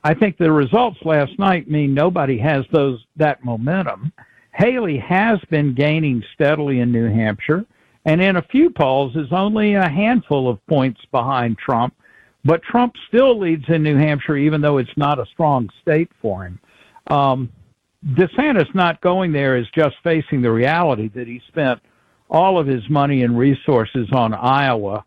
I 0.03 0.13
think 0.13 0.37
the 0.37 0.51
results 0.51 0.97
last 1.03 1.37
night 1.37 1.69
mean 1.69 1.93
nobody 1.93 2.37
has 2.39 2.65
those 2.71 3.03
that 3.17 3.43
momentum. 3.43 4.11
Haley 4.53 4.97
has 4.97 5.39
been 5.49 5.75
gaining 5.75 6.23
steadily 6.33 6.79
in 6.79 6.91
New 6.91 7.07
Hampshire, 7.07 7.65
and 8.05 8.21
in 8.21 8.37
a 8.37 8.41
few 8.41 8.69
polls 8.69 9.15
is 9.15 9.31
only 9.31 9.75
a 9.75 9.87
handful 9.87 10.49
of 10.49 10.65
points 10.67 11.01
behind 11.11 11.57
Trump. 11.57 11.93
But 12.43 12.63
Trump 12.63 12.95
still 13.07 13.39
leads 13.39 13.65
in 13.67 13.83
New 13.83 13.97
Hampshire, 13.97 14.37
even 14.37 14.61
though 14.61 14.77
it's 14.77 14.97
not 14.97 15.19
a 15.19 15.25
strong 15.27 15.69
state 15.81 16.09
for 16.19 16.45
him. 16.45 16.59
Um, 17.07 17.51
DeSantis 18.15 18.73
not 18.73 18.99
going 19.01 19.31
there 19.31 19.55
is 19.57 19.67
just 19.75 19.95
facing 20.03 20.41
the 20.41 20.51
reality 20.51 21.09
that 21.09 21.27
he 21.27 21.39
spent 21.47 21.79
all 22.31 22.57
of 22.57 22.65
his 22.65 22.89
money 22.89 23.21
and 23.21 23.37
resources 23.37 24.07
on 24.11 24.33
Iowa. 24.33 25.05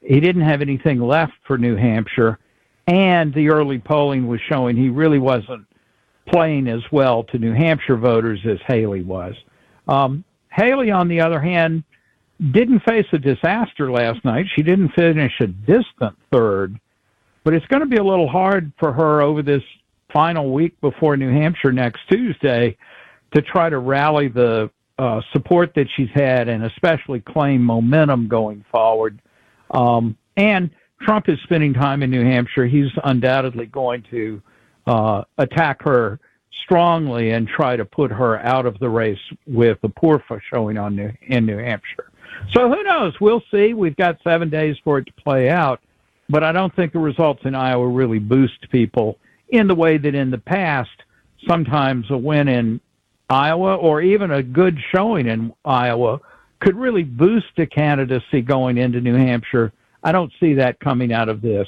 He 0.00 0.20
didn't 0.20 0.42
have 0.42 0.62
anything 0.62 1.00
left 1.00 1.32
for 1.44 1.58
New 1.58 1.74
Hampshire 1.74 2.38
and 2.86 3.34
the 3.34 3.48
early 3.48 3.78
polling 3.78 4.26
was 4.26 4.40
showing 4.48 4.76
he 4.76 4.88
really 4.88 5.18
wasn't 5.18 5.66
playing 6.26 6.68
as 6.68 6.82
well 6.90 7.24
to 7.24 7.38
New 7.38 7.52
Hampshire 7.52 7.96
voters 7.96 8.40
as 8.48 8.58
Haley 8.66 9.02
was. 9.02 9.34
Um, 9.88 10.24
Haley, 10.50 10.90
on 10.90 11.08
the 11.08 11.20
other 11.20 11.40
hand, 11.40 11.84
didn't 12.50 12.80
face 12.80 13.06
a 13.12 13.18
disaster 13.18 13.90
last 13.90 14.24
night. 14.24 14.46
She 14.54 14.62
didn't 14.62 14.90
finish 14.90 15.32
a 15.40 15.46
distant 15.46 16.16
third, 16.30 16.78
but 17.44 17.54
it's 17.54 17.66
going 17.66 17.80
to 17.80 17.86
be 17.86 17.96
a 17.96 18.04
little 18.04 18.28
hard 18.28 18.72
for 18.78 18.92
her 18.92 19.22
over 19.22 19.42
this 19.42 19.62
final 20.12 20.52
week 20.52 20.80
before 20.80 21.16
New 21.16 21.30
Hampshire 21.30 21.72
next 21.72 22.00
Tuesday 22.10 22.76
to 23.34 23.42
try 23.42 23.68
to 23.68 23.78
rally 23.78 24.28
the 24.28 24.70
uh, 24.98 25.20
support 25.32 25.74
that 25.74 25.88
she's 25.94 26.10
had 26.14 26.48
and 26.48 26.64
especially 26.64 27.20
claim 27.20 27.62
momentum 27.62 28.28
going 28.28 28.64
forward. 28.70 29.20
Um, 29.70 30.16
and 30.36 30.70
Trump 31.02 31.28
is 31.28 31.38
spending 31.44 31.74
time 31.74 32.02
in 32.02 32.10
New 32.10 32.24
Hampshire, 32.24 32.66
he's 32.66 32.90
undoubtedly 33.04 33.66
going 33.66 34.02
to 34.10 34.42
uh, 34.86 35.22
attack 35.38 35.82
her 35.82 36.18
strongly 36.62 37.30
and 37.30 37.46
try 37.46 37.76
to 37.76 37.84
put 37.84 38.10
her 38.10 38.38
out 38.40 38.66
of 38.66 38.78
the 38.78 38.88
race 38.88 39.18
with 39.46 39.78
the 39.82 39.88
poor 39.88 40.22
showing 40.52 40.78
on 40.78 40.96
New, 40.96 41.12
in 41.28 41.46
New 41.46 41.58
Hampshire. 41.58 42.10
So 42.52 42.68
who 42.68 42.82
knows? 42.82 43.14
We'll 43.20 43.42
see. 43.50 43.74
We've 43.74 43.96
got 43.96 44.18
seven 44.24 44.50
days 44.50 44.76
for 44.82 44.98
it 44.98 45.06
to 45.06 45.12
play 45.12 45.48
out, 45.48 45.80
but 46.28 46.42
I 46.42 46.52
don't 46.52 46.74
think 46.74 46.92
the 46.92 46.98
results 46.98 47.42
in 47.44 47.54
Iowa 47.54 47.86
really 47.86 48.18
boost 48.18 48.68
people 48.70 49.18
in 49.50 49.68
the 49.68 49.74
way 49.74 49.96
that 49.98 50.14
in 50.14 50.30
the 50.30 50.38
past, 50.38 50.90
sometimes 51.46 52.10
a 52.10 52.16
win 52.16 52.48
in 52.48 52.80
Iowa 53.28 53.76
or 53.76 54.00
even 54.02 54.30
a 54.30 54.42
good 54.42 54.78
showing 54.92 55.26
in 55.26 55.52
Iowa 55.64 56.20
could 56.60 56.76
really 56.76 57.02
boost 57.02 57.58
a 57.58 57.66
candidacy 57.66 58.40
going 58.40 58.78
into 58.78 59.00
New 59.00 59.14
Hampshire 59.14 59.72
I 60.06 60.12
don't 60.12 60.32
see 60.38 60.54
that 60.54 60.78
coming 60.78 61.12
out 61.12 61.28
of 61.28 61.42
this. 61.42 61.66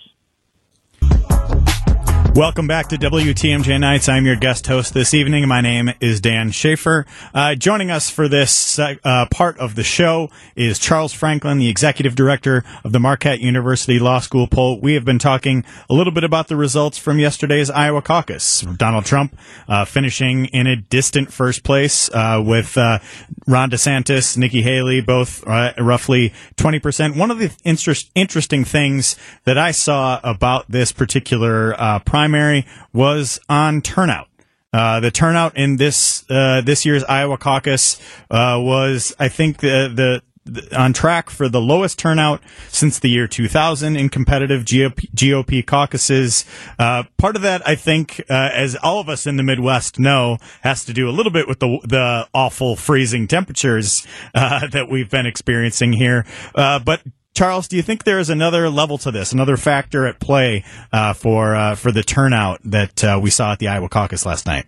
Welcome 2.35 2.69
back 2.69 2.89
to 2.91 2.97
WTMJ 2.97 3.81
Nights. 3.81 4.09
I'm 4.09 4.25
your 4.25 4.37
guest 4.37 4.67
host 4.69 4.95
this 4.95 5.13
evening. 5.13 5.49
My 5.49 5.61
name 5.61 5.91
is 5.99 6.21
Dan 6.21 6.53
Shafer. 6.53 7.05
Uh, 7.35 7.57
joining 7.57 7.91
us 7.91 8.11
for 8.11 8.29
this 8.29 8.79
uh, 8.79 9.27
part 9.33 9.59
of 9.59 9.75
the 9.75 9.83
show 9.83 10.31
is 10.55 10.79
Charles 10.79 11.13
Franklin, 11.13 11.59
the 11.59 11.69
executive 11.69 12.15
director 12.15 12.63
of 12.85 12.93
the 12.93 13.01
Marquette 13.01 13.41
University 13.41 13.99
Law 13.99 14.21
School 14.21 14.47
poll. 14.47 14.79
We 14.79 14.95
have 14.95 15.05
been 15.05 15.19
talking 15.19 15.65
a 15.91 15.95
little 15.95 16.13
bit 16.13 16.23
about 16.23 16.47
the 16.47 16.55
results 16.55 16.97
from 16.97 17.19
yesterday's 17.19 17.71
Iowa 17.71 18.03
caucus. 18.03 18.61
Donald 18.61 19.05
Trump 19.05 19.37
uh, 19.67 19.85
finishing 19.85 20.45
in 20.47 20.69
a 20.69 20.77
distant 20.77 21.33
first 21.33 21.65
place 21.65 22.09
uh, 22.13 22.41
with 22.45 22.79
uh, 22.79 23.01
Ron 23.49 23.71
DeSantis, 23.71 24.37
Nikki 24.37 24.63
Haley, 24.63 25.01
both 25.01 25.45
uh, 25.45 25.73
roughly 25.77 26.33
20%. 26.57 27.17
One 27.17 27.33
of 27.33 27.41
the 27.41 27.51
interest, 27.65 28.11
interesting 28.15 28.65
things 28.65 29.17
that 29.43 29.59
I 29.59 29.73
saw 29.73 30.21
about 30.23 30.71
this 30.71 30.93
particular 30.93 31.75
primary 32.05 32.18
primary 32.19 32.67
was 32.93 33.39
on 33.49 33.81
turnout. 33.81 34.27
Uh, 34.73 34.99
the 34.99 35.11
turnout 35.11 35.57
in 35.57 35.77
this 35.77 36.29
uh, 36.29 36.61
this 36.63 36.85
year's 36.85 37.05
Iowa 37.05 37.39
caucus 37.39 37.97
uh, 38.29 38.59
was, 38.61 39.15
I 39.21 39.29
think, 39.29 39.59
the, 39.59 39.89
the, 39.95 40.23
the, 40.45 40.77
on 40.77 40.93
track 40.93 41.31
for 41.31 41.49
the 41.49 41.61
lowest 41.61 41.97
turnout 41.97 42.43
since 42.71 42.99
the 42.99 43.09
year 43.09 43.29
2000 43.29 43.97
in 43.97 44.09
competitive 44.09 44.65
GOP, 44.65 45.09
GOP 45.15 45.65
caucuses. 45.65 46.45
Uh, 46.77 47.05
part 47.19 47.37
of 47.37 47.43
that, 47.43 47.63
I 47.67 47.77
think, 47.77 48.21
uh, 48.29 48.51
as 48.53 48.75
all 48.83 48.99
of 48.99 49.09
us 49.09 49.25
in 49.25 49.37
the 49.37 49.45
Midwest 49.45 50.01
know, 50.01 50.39
has 50.63 50.85
to 50.87 50.93
do 50.93 51.09
a 51.09 51.13
little 51.13 51.33
bit 51.33 51.47
with 51.47 51.61
the 51.61 51.79
the 51.85 52.27
awful 52.35 52.75
freezing 52.75 53.29
temperatures 53.29 54.05
uh, 54.35 54.67
that 54.73 54.91
we've 54.91 55.09
been 55.09 55.27
experiencing 55.27 55.93
here. 55.93 56.27
but 56.53 57.01
Charles, 57.39 57.69
do 57.69 57.77
you 57.77 57.83
think 57.83 58.03
there 58.03 58.19
is 58.19 58.31
another 58.31 58.69
level 58.69 58.99
to 58.99 59.13
this, 59.13 59.31
another 59.31 59.57
factor 59.57 60.09
at 60.09 60.19
play 60.19 60.65
uh, 60.93 61.13
for 61.13 61.55
uh, 61.55 61.77
for 61.77 61.93
the 61.93 62.03
turnout 62.03 62.59
that 62.65 63.05
uh, 63.05 63.21
we 63.23 63.31
saw 63.31 63.53
at 63.53 63.61
the 63.61 63.69
Iowa 63.69 63.89
caucus 63.89 64.27
last 64.27 64.45
night? 64.45 64.67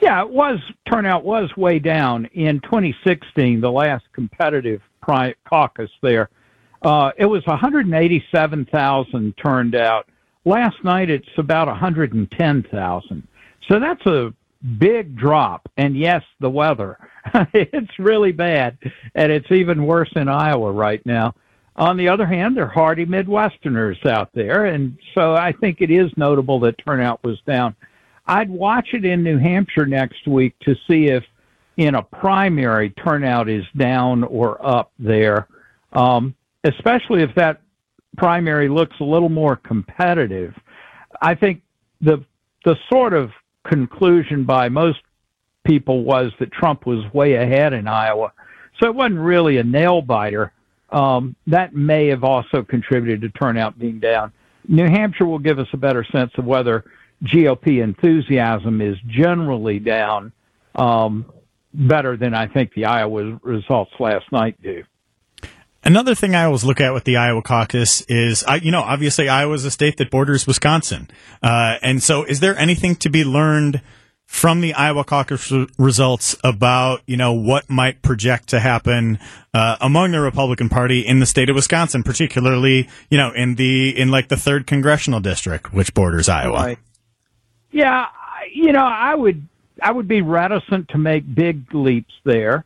Yeah, 0.00 0.22
it 0.22 0.30
was 0.30 0.60
turnout 0.88 1.24
was 1.24 1.50
way 1.56 1.80
down 1.80 2.26
in 2.26 2.60
2016, 2.60 3.60
the 3.60 3.68
last 3.68 4.04
competitive 4.12 4.80
pri- 5.02 5.34
caucus 5.44 5.90
there. 6.02 6.28
Uh, 6.82 7.10
it 7.18 7.26
was 7.26 7.44
187,000 7.46 9.36
turned 9.36 9.74
out. 9.74 10.08
Last 10.44 10.76
night, 10.84 11.10
it's 11.10 11.26
about 11.36 11.66
110,000. 11.66 13.28
So 13.68 13.80
that's 13.80 14.06
a 14.06 14.32
big 14.78 15.16
drop. 15.16 15.68
And 15.76 15.96
yes, 15.96 16.22
the 16.38 16.48
weather. 16.48 16.96
it's 17.54 17.98
really 17.98 18.32
bad, 18.32 18.78
and 19.14 19.30
it's 19.30 19.50
even 19.50 19.86
worse 19.86 20.10
in 20.16 20.28
Iowa 20.28 20.72
right 20.72 21.04
now. 21.04 21.34
On 21.76 21.96
the 21.96 22.08
other 22.08 22.26
hand, 22.26 22.56
there 22.56 22.64
are 22.64 22.68
hardy 22.68 23.06
Midwesterners 23.06 24.04
out 24.06 24.30
there, 24.34 24.66
and 24.66 24.98
so 25.14 25.34
I 25.34 25.52
think 25.52 25.80
it 25.80 25.90
is 25.90 26.10
notable 26.16 26.60
that 26.60 26.76
turnout 26.84 27.22
was 27.24 27.40
down. 27.46 27.74
I'd 28.26 28.50
watch 28.50 28.88
it 28.92 29.04
in 29.04 29.22
New 29.22 29.38
Hampshire 29.38 29.86
next 29.86 30.26
week 30.26 30.54
to 30.60 30.74
see 30.88 31.06
if 31.06 31.24
in 31.76 31.94
a 31.94 32.02
primary, 32.02 32.90
turnout 32.90 33.48
is 33.48 33.64
down 33.76 34.24
or 34.24 34.64
up 34.64 34.92
there, 34.98 35.48
um, 35.94 36.34
especially 36.64 37.22
if 37.22 37.34
that 37.36 37.62
primary 38.18 38.68
looks 38.68 38.96
a 39.00 39.04
little 39.04 39.30
more 39.30 39.56
competitive. 39.56 40.54
I 41.22 41.34
think 41.34 41.62
the 42.00 42.22
the 42.64 42.76
sort 42.92 43.14
of 43.14 43.30
conclusion 43.64 44.44
by 44.44 44.68
most 44.68 45.00
people 45.70 46.02
was 46.02 46.32
that 46.40 46.50
Trump 46.50 46.84
was 46.84 47.00
way 47.14 47.34
ahead 47.34 47.72
in 47.72 47.86
Iowa, 47.86 48.32
so 48.80 48.88
it 48.88 48.94
wasn't 48.94 49.20
really 49.20 49.58
a 49.58 49.64
nail 49.64 50.02
biter. 50.02 50.52
Um, 50.90 51.36
that 51.46 51.72
may 51.72 52.08
have 52.08 52.24
also 52.24 52.64
contributed 52.64 53.20
to 53.20 53.28
turnout 53.38 53.78
being 53.78 54.00
down. 54.00 54.32
New 54.66 54.86
Hampshire 54.86 55.26
will 55.26 55.38
give 55.38 55.60
us 55.60 55.68
a 55.72 55.76
better 55.76 56.04
sense 56.10 56.32
of 56.36 56.44
whether 56.44 56.84
GOP 57.22 57.82
enthusiasm 57.82 58.80
is 58.80 58.96
generally 59.06 59.78
down 59.78 60.32
um, 60.74 61.26
better 61.72 62.16
than 62.16 62.34
I 62.34 62.48
think 62.48 62.74
the 62.74 62.86
Iowa 62.86 63.38
results 63.42 63.92
last 64.00 64.32
night 64.32 64.60
do. 64.60 64.82
Another 65.82 66.14
thing 66.14 66.34
I 66.34 66.44
always 66.44 66.64
look 66.64 66.80
at 66.80 66.92
with 66.92 67.04
the 67.04 67.16
Iowa 67.16 67.42
caucus 67.42 68.02
is, 68.02 68.44
I, 68.44 68.56
you 68.56 68.70
know, 68.70 68.82
obviously 68.82 69.28
Iowa 69.28 69.54
is 69.54 69.64
a 69.64 69.70
state 69.70 69.96
that 69.96 70.10
borders 70.10 70.46
Wisconsin. 70.46 71.08
Uh, 71.42 71.76
and 71.80 72.02
so 72.02 72.24
is 72.24 72.40
there 72.40 72.56
anything 72.58 72.96
to 72.96 73.08
be 73.08 73.24
learned 73.24 73.80
from 74.30 74.60
the 74.60 74.72
Iowa 74.74 75.02
caucus 75.02 75.52
results 75.76 76.36
about, 76.44 77.02
you 77.04 77.16
know, 77.16 77.32
what 77.32 77.68
might 77.68 78.00
project 78.00 78.50
to 78.50 78.60
happen, 78.60 79.18
uh, 79.52 79.76
among 79.80 80.12
the 80.12 80.20
Republican 80.20 80.68
Party 80.68 81.00
in 81.00 81.18
the 81.18 81.26
state 81.26 81.50
of 81.50 81.56
Wisconsin, 81.56 82.04
particularly, 82.04 82.88
you 83.10 83.18
know, 83.18 83.32
in 83.32 83.56
the, 83.56 83.90
in 83.98 84.12
like 84.12 84.28
the 84.28 84.36
third 84.36 84.68
congressional 84.68 85.18
district, 85.18 85.74
which 85.74 85.92
borders 85.94 86.28
Iowa? 86.28 86.54
Right. 86.54 86.78
Yeah. 87.72 88.06
You 88.54 88.70
know, 88.70 88.84
I 88.84 89.16
would, 89.16 89.46
I 89.82 89.90
would 89.90 90.06
be 90.06 90.22
reticent 90.22 90.88
to 90.90 90.96
make 90.98 91.24
big 91.34 91.74
leaps 91.74 92.14
there 92.24 92.64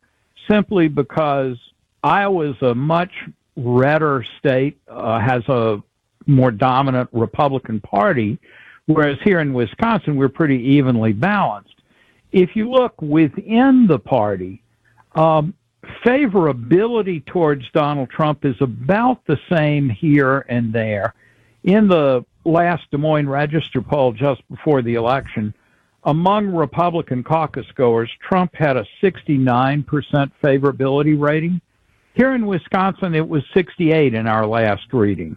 simply 0.48 0.88
because 0.88 1.57
Iowa 2.03 2.50
is 2.50 2.57
a 2.61 2.74
much 2.74 3.11
redder 3.57 4.22
state, 4.38 4.77
uh, 4.87 5.18
has 5.18 5.42
a 5.48 5.83
more 6.27 6.50
dominant 6.50 7.09
Republican 7.12 7.81
Party, 7.81 8.38
whereas 8.86 9.18
here 9.22 9.40
in 9.40 9.52
Wisconsin, 9.52 10.16
we're 10.16 10.28
pretty 10.28 10.58
evenly 10.58 11.12
balanced. 11.12 11.74
If 12.32 12.56
you 12.56 12.70
look 12.70 13.00
within 13.00 13.86
the 13.86 13.98
party, 13.98 14.62
um, 15.14 15.54
favorability 16.04 17.24
towards 17.24 17.64
Donald 17.72 18.10
Trump 18.10 18.44
is 18.44 18.56
about 18.60 19.24
the 19.26 19.38
same 19.48 19.88
here 19.88 20.44
and 20.48 20.72
there. 20.72 21.14
In 21.62 21.88
the 21.88 22.24
last 22.44 22.90
Des 22.90 22.98
Moines 22.98 23.28
Register 23.28 23.80
poll 23.80 24.12
just 24.12 24.46
before 24.48 24.82
the 24.82 24.94
election, 24.94 25.54
among 26.04 26.48
Republican 26.48 27.22
caucus 27.22 27.66
goers, 27.74 28.10
Trump 28.20 28.54
had 28.54 28.76
a 28.76 28.86
69% 29.02 29.84
favorability 30.42 31.18
rating. 31.18 31.60
Here 32.14 32.34
in 32.34 32.46
Wisconsin, 32.46 33.14
it 33.14 33.26
was 33.26 33.42
68 33.54 34.14
in 34.14 34.26
our 34.26 34.46
last 34.46 34.92
reading. 34.92 35.36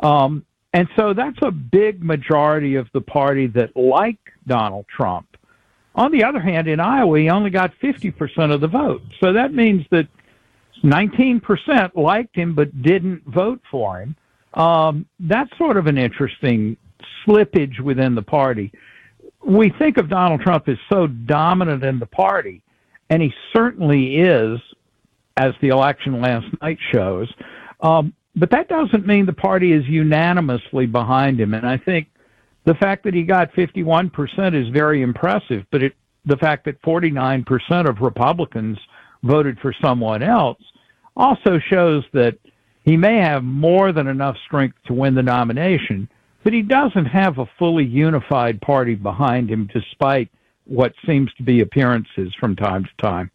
Um, 0.00 0.44
and 0.72 0.88
so 0.96 1.14
that's 1.14 1.38
a 1.42 1.50
big 1.50 2.02
majority 2.02 2.74
of 2.74 2.88
the 2.92 3.00
party 3.00 3.46
that 3.48 3.74
like 3.76 4.18
Donald 4.46 4.86
Trump. 4.94 5.36
On 5.94 6.12
the 6.12 6.22
other 6.24 6.40
hand, 6.40 6.68
in 6.68 6.78
Iowa, 6.78 7.18
he 7.18 7.30
only 7.30 7.50
got 7.50 7.72
50% 7.82 8.52
of 8.52 8.60
the 8.60 8.68
vote. 8.68 9.02
So 9.20 9.32
that 9.32 9.52
means 9.52 9.84
that 9.90 10.06
19% 10.84 11.96
liked 11.96 12.36
him 12.36 12.54
but 12.54 12.82
didn't 12.82 13.24
vote 13.24 13.60
for 13.70 14.00
him. 14.00 14.16
Um, 14.54 15.06
that's 15.18 15.50
sort 15.58 15.76
of 15.76 15.86
an 15.86 15.98
interesting 15.98 16.76
slippage 17.26 17.80
within 17.80 18.14
the 18.14 18.22
party. 18.22 18.72
We 19.44 19.70
think 19.70 19.96
of 19.96 20.08
Donald 20.08 20.40
Trump 20.42 20.68
as 20.68 20.76
so 20.92 21.06
dominant 21.06 21.82
in 21.82 21.98
the 21.98 22.06
party, 22.06 22.62
and 23.10 23.22
he 23.22 23.32
certainly 23.52 24.16
is 24.16 24.60
as 25.36 25.52
the 25.60 25.68
election 25.68 26.20
last 26.20 26.46
night 26.60 26.78
shows. 26.92 27.32
Um, 27.80 28.12
but 28.38 28.50
that 28.50 28.68
doesn't 28.68 29.06
mean 29.06 29.26
the 29.26 29.32
party 29.32 29.72
is 29.72 29.86
unanimously 29.86 30.86
behind 30.86 31.40
him. 31.40 31.54
And 31.54 31.66
I 31.66 31.76
think 31.76 32.08
the 32.64 32.74
fact 32.74 33.04
that 33.04 33.14
he 33.14 33.22
got 33.22 33.52
51% 33.52 34.54
is 34.54 34.68
very 34.72 35.02
impressive, 35.02 35.64
but 35.70 35.82
it, 35.82 35.94
the 36.24 36.36
fact 36.36 36.64
that 36.66 36.80
49% 36.82 37.88
of 37.88 38.00
Republicans 38.00 38.78
voted 39.22 39.58
for 39.60 39.74
someone 39.82 40.22
else 40.22 40.62
also 41.16 41.58
shows 41.58 42.04
that 42.12 42.38
he 42.84 42.96
may 42.96 43.16
have 43.16 43.42
more 43.42 43.92
than 43.92 44.06
enough 44.06 44.36
strength 44.46 44.76
to 44.86 44.94
win 44.94 45.14
the 45.14 45.22
nomination, 45.22 46.08
but 46.44 46.52
he 46.52 46.62
doesn't 46.62 47.06
have 47.06 47.38
a 47.38 47.50
fully 47.58 47.84
unified 47.84 48.60
party 48.60 48.94
behind 48.94 49.50
him 49.50 49.68
despite 49.72 50.30
what 50.64 50.92
seems 51.06 51.32
to 51.34 51.42
be 51.42 51.60
appearances 51.60 52.32
from 52.38 52.54
time 52.54 52.84
to 52.84 52.90
time. 53.02 53.30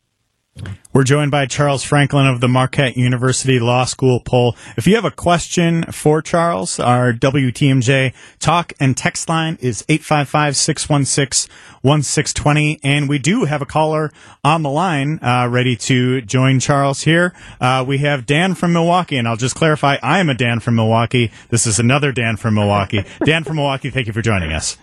We're 0.93 1.03
joined 1.03 1.31
by 1.31 1.47
Charles 1.47 1.83
Franklin 1.83 2.27
of 2.27 2.39
the 2.39 2.47
Marquette 2.47 2.95
University 2.95 3.59
Law 3.59 3.85
School 3.85 4.19
poll. 4.19 4.55
If 4.77 4.85
you 4.85 4.93
have 4.93 5.05
a 5.05 5.11
question 5.11 5.81
for 5.91 6.21
Charles, 6.21 6.79
our 6.79 7.11
WTMJ 7.11 8.13
talk 8.39 8.73
and 8.79 8.95
text 8.95 9.27
line 9.27 9.57
is 9.59 9.81
855-616-1620. 9.89 12.79
And 12.83 13.09
we 13.09 13.17
do 13.17 13.45
have 13.45 13.63
a 13.63 13.65
caller 13.65 14.11
on 14.43 14.61
the 14.61 14.69
line, 14.69 15.17
uh, 15.23 15.47
ready 15.49 15.75
to 15.77 16.21
join 16.21 16.59
Charles 16.59 17.01
here. 17.01 17.33
Uh, 17.59 17.83
we 17.87 17.97
have 17.99 18.27
Dan 18.27 18.53
from 18.53 18.73
Milwaukee, 18.73 19.17
and 19.17 19.27
I'll 19.27 19.35
just 19.35 19.55
clarify, 19.55 19.97
I 20.03 20.19
am 20.19 20.29
a 20.29 20.35
Dan 20.35 20.59
from 20.59 20.75
Milwaukee. 20.75 21.31
This 21.49 21.65
is 21.65 21.79
another 21.79 22.11
Dan 22.11 22.37
from 22.37 22.53
Milwaukee. 22.53 23.03
Dan 23.25 23.43
from 23.43 23.55
Milwaukee, 23.55 23.89
thank 23.89 24.05
you 24.05 24.13
for 24.13 24.21
joining 24.21 24.51
us. 24.51 24.77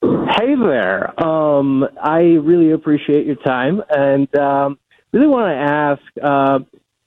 Hey 0.00 0.54
there. 0.54 1.20
Um, 1.22 1.84
I 2.00 2.18
really 2.20 2.70
appreciate 2.70 3.26
your 3.26 3.36
time 3.36 3.82
and 3.90 4.32
um, 4.36 4.78
really 5.12 5.26
want 5.26 5.48
to 5.48 5.72
ask 5.72 6.02
uh, 6.22 6.58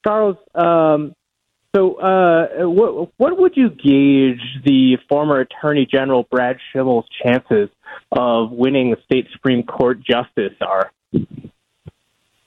Charles. 0.06 0.38
Um, 0.54 1.16
so, 1.74 1.96
uh, 1.96 2.68
what 2.68 3.12
what 3.18 3.38
would 3.38 3.56
you 3.56 3.70
gauge 3.70 4.42
the 4.66 4.98
former 5.08 5.40
Attorney 5.40 5.88
General 5.90 6.28
Brad 6.30 6.58
Schimel's 6.74 7.08
chances 7.24 7.70
of 8.12 8.52
winning 8.52 8.92
the 8.92 8.98
state 9.06 9.28
Supreme 9.32 9.64
Court 9.64 10.02
justice 10.02 10.54
are? 10.60 10.92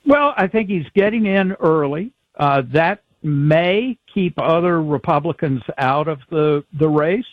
Well, 0.04 0.34
I 0.36 0.48
think 0.48 0.68
he's 0.68 0.86
getting 0.94 1.24
in 1.24 1.52
early. 1.52 2.12
Uh, 2.36 2.62
that 2.72 3.02
may 3.22 3.96
keep 4.12 4.34
other 4.38 4.82
Republicans 4.82 5.62
out 5.78 6.08
of 6.08 6.18
the 6.28 6.64
the 6.78 6.88
race. 6.88 7.24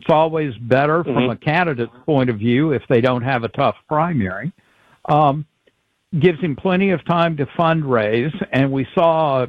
It's 0.00 0.08
always 0.08 0.54
better 0.56 1.04
mm-hmm. 1.04 1.12
from 1.12 1.30
a 1.30 1.36
candidate's 1.36 1.92
point 2.06 2.30
of 2.30 2.38
view 2.38 2.72
if 2.72 2.82
they 2.88 3.02
don't 3.02 3.20
have 3.22 3.44
a 3.44 3.48
tough 3.48 3.76
primary. 3.86 4.50
Um, 5.04 5.44
gives 6.18 6.40
him 6.40 6.56
plenty 6.56 6.90
of 6.90 7.04
time 7.04 7.36
to 7.36 7.46
fundraise, 7.46 8.34
and 8.50 8.72
we 8.72 8.86
saw 8.94 9.46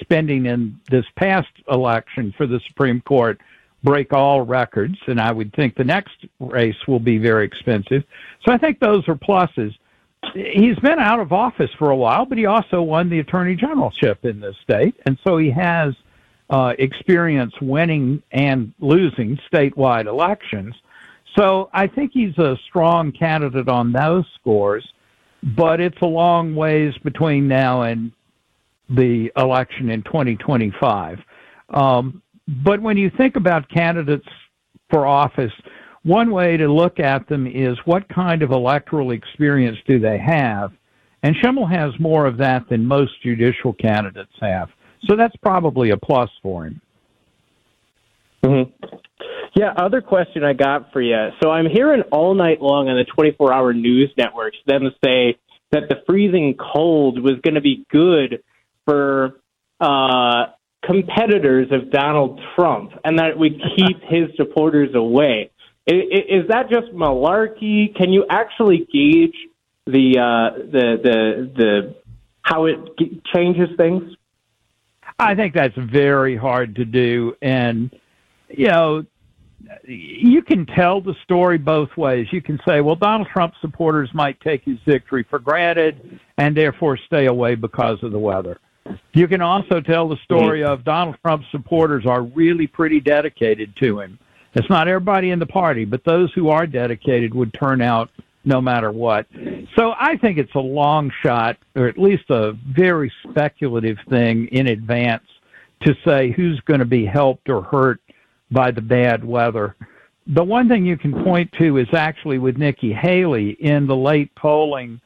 spending 0.00 0.46
in 0.46 0.80
this 0.90 1.04
past 1.16 1.48
election 1.70 2.34
for 2.36 2.48
the 2.48 2.60
Supreme 2.66 3.00
Court 3.02 3.40
break 3.84 4.12
all 4.12 4.42
records, 4.42 4.96
and 5.06 5.20
I 5.20 5.30
would 5.30 5.54
think 5.54 5.76
the 5.76 5.84
next 5.84 6.16
race 6.40 6.76
will 6.88 7.00
be 7.00 7.18
very 7.18 7.44
expensive. 7.46 8.02
So 8.44 8.52
I 8.52 8.58
think 8.58 8.80
those 8.80 9.06
are 9.08 9.14
pluses. 9.14 9.72
He's 10.34 10.78
been 10.80 10.98
out 10.98 11.20
of 11.20 11.32
office 11.32 11.70
for 11.78 11.90
a 11.90 11.96
while, 11.96 12.26
but 12.26 12.38
he 12.38 12.46
also 12.46 12.82
won 12.82 13.08
the 13.08 13.20
attorney 13.20 13.54
generalship 13.54 14.24
in 14.24 14.40
this 14.40 14.56
state, 14.64 14.96
and 15.06 15.16
so 15.24 15.38
he 15.38 15.50
has– 15.50 15.94
uh, 16.52 16.74
experience 16.78 17.54
winning 17.62 18.22
and 18.30 18.74
losing 18.78 19.38
statewide 19.50 20.06
elections. 20.06 20.74
So 21.34 21.70
I 21.72 21.86
think 21.86 22.12
he's 22.12 22.36
a 22.36 22.58
strong 22.68 23.10
candidate 23.10 23.68
on 23.68 23.90
those 23.90 24.26
scores, 24.38 24.86
but 25.42 25.80
it's 25.80 25.96
a 26.02 26.06
long 26.06 26.54
ways 26.54 26.92
between 27.02 27.48
now 27.48 27.82
and 27.82 28.12
the 28.90 29.32
election 29.38 29.90
in 29.90 30.02
2025. 30.02 31.20
Um, 31.70 32.20
but 32.46 32.82
when 32.82 32.98
you 32.98 33.10
think 33.16 33.36
about 33.36 33.66
candidates 33.70 34.28
for 34.90 35.06
office, 35.06 35.52
one 36.02 36.30
way 36.32 36.58
to 36.58 36.70
look 36.70 37.00
at 37.00 37.28
them 37.28 37.46
is 37.46 37.78
what 37.86 38.06
kind 38.10 38.42
of 38.42 38.50
electoral 38.50 39.12
experience 39.12 39.78
do 39.86 39.98
they 39.98 40.18
have? 40.18 40.72
And 41.22 41.34
Schimel 41.36 41.70
has 41.70 41.98
more 41.98 42.26
of 42.26 42.36
that 42.38 42.68
than 42.68 42.84
most 42.84 43.22
judicial 43.22 43.72
candidates 43.72 44.32
have. 44.42 44.68
So 45.08 45.16
that's 45.16 45.36
probably 45.36 45.90
a 45.90 45.96
plus 45.96 46.30
for 46.42 46.66
him. 46.66 46.80
Mm-hmm. 48.44 48.96
Yeah, 49.54 49.72
other 49.76 50.00
question 50.00 50.44
I 50.44 50.54
got 50.54 50.92
for 50.92 51.00
you. 51.00 51.28
So 51.42 51.50
I'm 51.50 51.66
hearing 51.70 52.02
all 52.10 52.34
night 52.34 52.62
long 52.62 52.88
on 52.88 52.96
the 52.96 53.04
24 53.04 53.52
hour 53.52 53.72
news 53.72 54.10
networks 54.16 54.56
them 54.66 54.82
say 55.04 55.36
that 55.70 55.88
the 55.88 55.96
freezing 56.06 56.54
cold 56.56 57.22
was 57.22 57.34
going 57.42 57.54
to 57.54 57.60
be 57.60 57.86
good 57.90 58.42
for 58.86 59.40
uh, 59.80 60.46
competitors 60.84 61.68
of 61.70 61.90
Donald 61.90 62.40
Trump 62.56 62.92
and 63.04 63.18
that 63.18 63.30
it 63.30 63.38
would 63.38 63.60
keep 63.76 64.00
his 64.08 64.34
supporters 64.36 64.94
away. 64.94 65.50
Is, 65.86 66.02
is 66.28 66.48
that 66.48 66.70
just 66.70 66.92
malarkey? 66.94 67.94
Can 67.94 68.12
you 68.12 68.24
actually 68.30 68.86
gauge 68.92 69.36
the 69.86 70.18
uh, 70.18 70.58
the 70.70 70.96
the 71.02 71.52
the 71.56 71.94
how 72.42 72.66
it 72.66 72.76
changes 73.34 73.68
things? 73.76 74.02
I 75.18 75.34
think 75.34 75.54
that's 75.54 75.76
very 75.76 76.36
hard 76.36 76.76
to 76.76 76.84
do. 76.84 77.36
And, 77.42 77.90
you 78.48 78.68
know, 78.68 79.04
you 79.84 80.42
can 80.42 80.66
tell 80.66 81.00
the 81.00 81.14
story 81.22 81.58
both 81.58 81.96
ways. 81.96 82.26
You 82.32 82.42
can 82.42 82.58
say, 82.66 82.80
well, 82.80 82.96
Donald 82.96 83.28
Trump 83.32 83.54
supporters 83.60 84.10
might 84.12 84.40
take 84.40 84.64
his 84.64 84.78
victory 84.86 85.24
for 85.28 85.38
granted 85.38 86.20
and 86.38 86.56
therefore 86.56 86.96
stay 86.96 87.26
away 87.26 87.54
because 87.54 88.02
of 88.02 88.12
the 88.12 88.18
weather. 88.18 88.58
You 89.12 89.28
can 89.28 89.40
also 89.40 89.80
tell 89.80 90.08
the 90.08 90.16
story 90.24 90.64
of 90.64 90.84
Donald 90.84 91.16
Trump 91.22 91.44
supporters 91.52 92.04
are 92.04 92.22
really 92.22 92.66
pretty 92.66 93.00
dedicated 93.00 93.76
to 93.76 94.00
him. 94.00 94.18
It's 94.54 94.68
not 94.68 94.88
everybody 94.88 95.30
in 95.30 95.38
the 95.38 95.46
party, 95.46 95.84
but 95.84 96.04
those 96.04 96.32
who 96.34 96.48
are 96.48 96.66
dedicated 96.66 97.32
would 97.34 97.54
turn 97.54 97.80
out 97.80 98.10
no 98.44 98.60
matter 98.60 98.90
what. 98.90 99.26
So 99.76 99.94
I 99.98 100.16
think 100.16 100.38
it's 100.38 100.54
a 100.54 100.60
long 100.60 101.10
shot, 101.22 101.56
or 101.76 101.86
at 101.86 101.98
least 101.98 102.24
a 102.30 102.52
very 102.52 103.12
speculative 103.28 103.98
thing 104.08 104.46
in 104.48 104.66
advance 104.66 105.24
to 105.82 105.94
say 106.04 106.32
who's 106.32 106.60
going 106.60 106.80
to 106.80 106.86
be 106.86 107.04
helped 107.04 107.48
or 107.48 107.62
hurt 107.62 108.00
by 108.50 108.70
the 108.70 108.80
bad 108.80 109.24
weather. 109.24 109.74
The 110.26 110.44
one 110.44 110.68
thing 110.68 110.84
you 110.86 110.96
can 110.96 111.24
point 111.24 111.52
to 111.58 111.78
is 111.78 111.88
actually 111.92 112.38
with 112.38 112.56
Nikki 112.56 112.92
Haley 112.92 113.50
in 113.50 113.86
the 113.86 113.96
late 113.96 114.32
polling. 114.34 115.00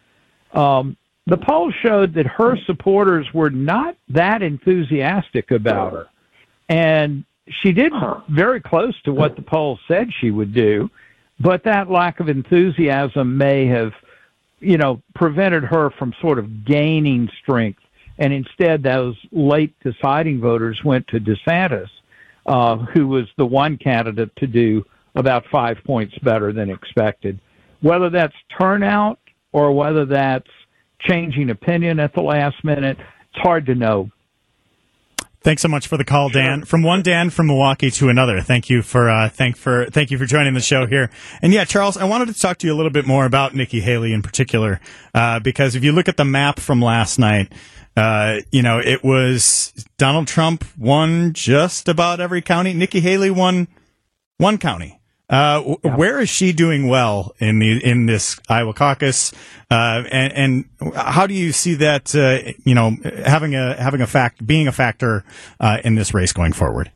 Um, 0.53 0.97
the 1.27 1.39
poll 1.39 1.73
showed 1.83 2.15
that 2.15 2.27
her 2.27 2.57
supporters 2.67 3.27
were 3.33 3.51
not 3.51 3.97
that 4.09 4.43
enthusiastic 4.43 5.51
about 5.51 5.93
her. 5.93 6.07
And 6.69 7.25
she 7.49 7.73
did 7.73 7.93
very 8.29 8.61
close 8.61 9.01
to 9.03 9.13
what 9.13 9.37
the 9.37 9.43
poll 9.43 9.79
said 9.89 10.11
she 10.21 10.31
would 10.31 10.53
do, 10.53 10.91
but 11.41 11.65
that 11.65 11.91
lack 11.91 12.21
of 12.21 12.29
enthusiasm 12.29 13.37
may 13.37 13.67
have, 13.67 13.93
you 14.61 14.79
know, 14.79 15.03
prevented 15.15 15.65
her 15.65 15.91
from 15.91 16.15
sort 16.21 16.39
of 16.39 16.65
gaining 16.65 17.29
strength. 17.43 17.81
And 18.19 18.33
instead, 18.33 18.83
those 18.83 19.17
late 19.31 19.75
deciding 19.83 20.41
voters 20.41 20.83
went 20.83 21.07
to 21.09 21.21
DeSantis, 21.21 21.89
uh, 22.47 22.77
who 22.77 23.07
was 23.09 23.27
the 23.37 23.45
one 23.45 23.77
candidate 23.77 24.35
to 24.37 24.47
do 24.47 24.85
about 25.15 25.45
five 25.51 25.79
points 25.85 26.17
better 26.23 26.53
than 26.53 26.71
expected. 26.71 27.39
Whether 27.83 28.09
that's 28.09 28.35
turnout 28.59 29.19
or 29.53 29.73
whether 29.73 30.07
that's 30.07 30.49
changing 31.01 31.51
opinion 31.51 32.01
at 32.01 32.15
the 32.15 32.23
last 32.23 32.63
minute, 32.65 32.99
it's 32.99 33.43
hard 33.43 33.67
to 33.67 33.75
know. 33.75 34.11
Thanks 35.47 35.63
so 35.63 35.69
much 35.69 35.87
for 35.87 35.97
the 35.97 36.03
call, 36.03 36.29
Dan. 36.29 36.65
From 36.65 36.83
one 36.83 37.03
Dan 37.03 37.31
from 37.31 37.47
Milwaukee 37.47 37.93
to 37.93 38.09
another. 38.09 38.41
Thank 38.41 38.69
you 38.69 38.83
for 38.83 39.09
uh, 39.09 39.29
thank 39.29 39.57
for 39.57 39.87
thank 39.87 40.11
you 40.11 40.19
for 40.19 40.27
joining 40.27 40.55
the 40.55 40.61
show 40.61 40.87
here. 40.87 41.09
And 41.41 41.53
yeah, 41.53 41.65
Charles, 41.65 41.97
I 41.97 42.03
wanted 42.03 42.35
to 42.35 42.41
talk 42.41 42.59
to 42.59 42.67
you 42.67 42.73
a 42.73 42.75
little 42.75 42.91
bit 42.91 43.07
more 43.07 43.27
about 43.27 43.55
Nikki 43.55 43.79
Haley 43.79 44.13
in 44.13 44.23
particular, 44.23 44.81
uh, 45.15 45.39
because 45.39 45.77
if 45.77 45.85
you 45.85 45.93
look 45.93 46.09
at 46.09 46.17
the 46.17 46.25
map 46.25 46.59
from 46.59 46.83
last 46.83 47.21
night, 47.21 47.53
uh, 47.97 48.41
you 48.51 48.61
know 48.61 48.81
it 48.81 49.05
was 49.05 49.73
Donald 49.99 50.27
Trump 50.27 50.65
won 50.77 51.33
just 51.33 51.89
about 51.89 52.19
every 52.19 52.43
county. 52.43 52.73
Nikki 52.73 52.99
Haley 52.99 53.31
won 53.31 53.69
one 54.39 54.59
county. 54.59 55.01
Uh, 55.29 55.75
yeah. 55.85 55.97
Where 55.97 56.21
is 56.21 56.29
she 56.29 56.53
doing 56.53 56.87
well 56.87 57.35
in 57.41 57.59
the 57.59 57.85
in 57.85 58.07
this 58.07 58.39
Iowa 58.49 58.73
caucus, 58.73 59.33
uh, 59.71 60.05
and, 60.11 60.33
and, 60.81 60.95
how 60.95 61.27
do 61.27 61.35
you 61.35 61.51
see 61.51 61.75
that? 61.75 62.15
Uh, 62.15 62.53
you 62.65 62.77
know, 62.77 62.97
having 63.25 63.57
a 63.57 63.75
having 63.75 64.01
a 64.01 64.07
fact 64.07 64.47
being 64.47 64.69
a 64.69 64.73
factor 64.73 65.25
uh, 65.59 65.79
in 65.83 65.97
this 65.97 66.15
race 66.15 66.33
going 66.33 66.53
forward. 66.53 66.93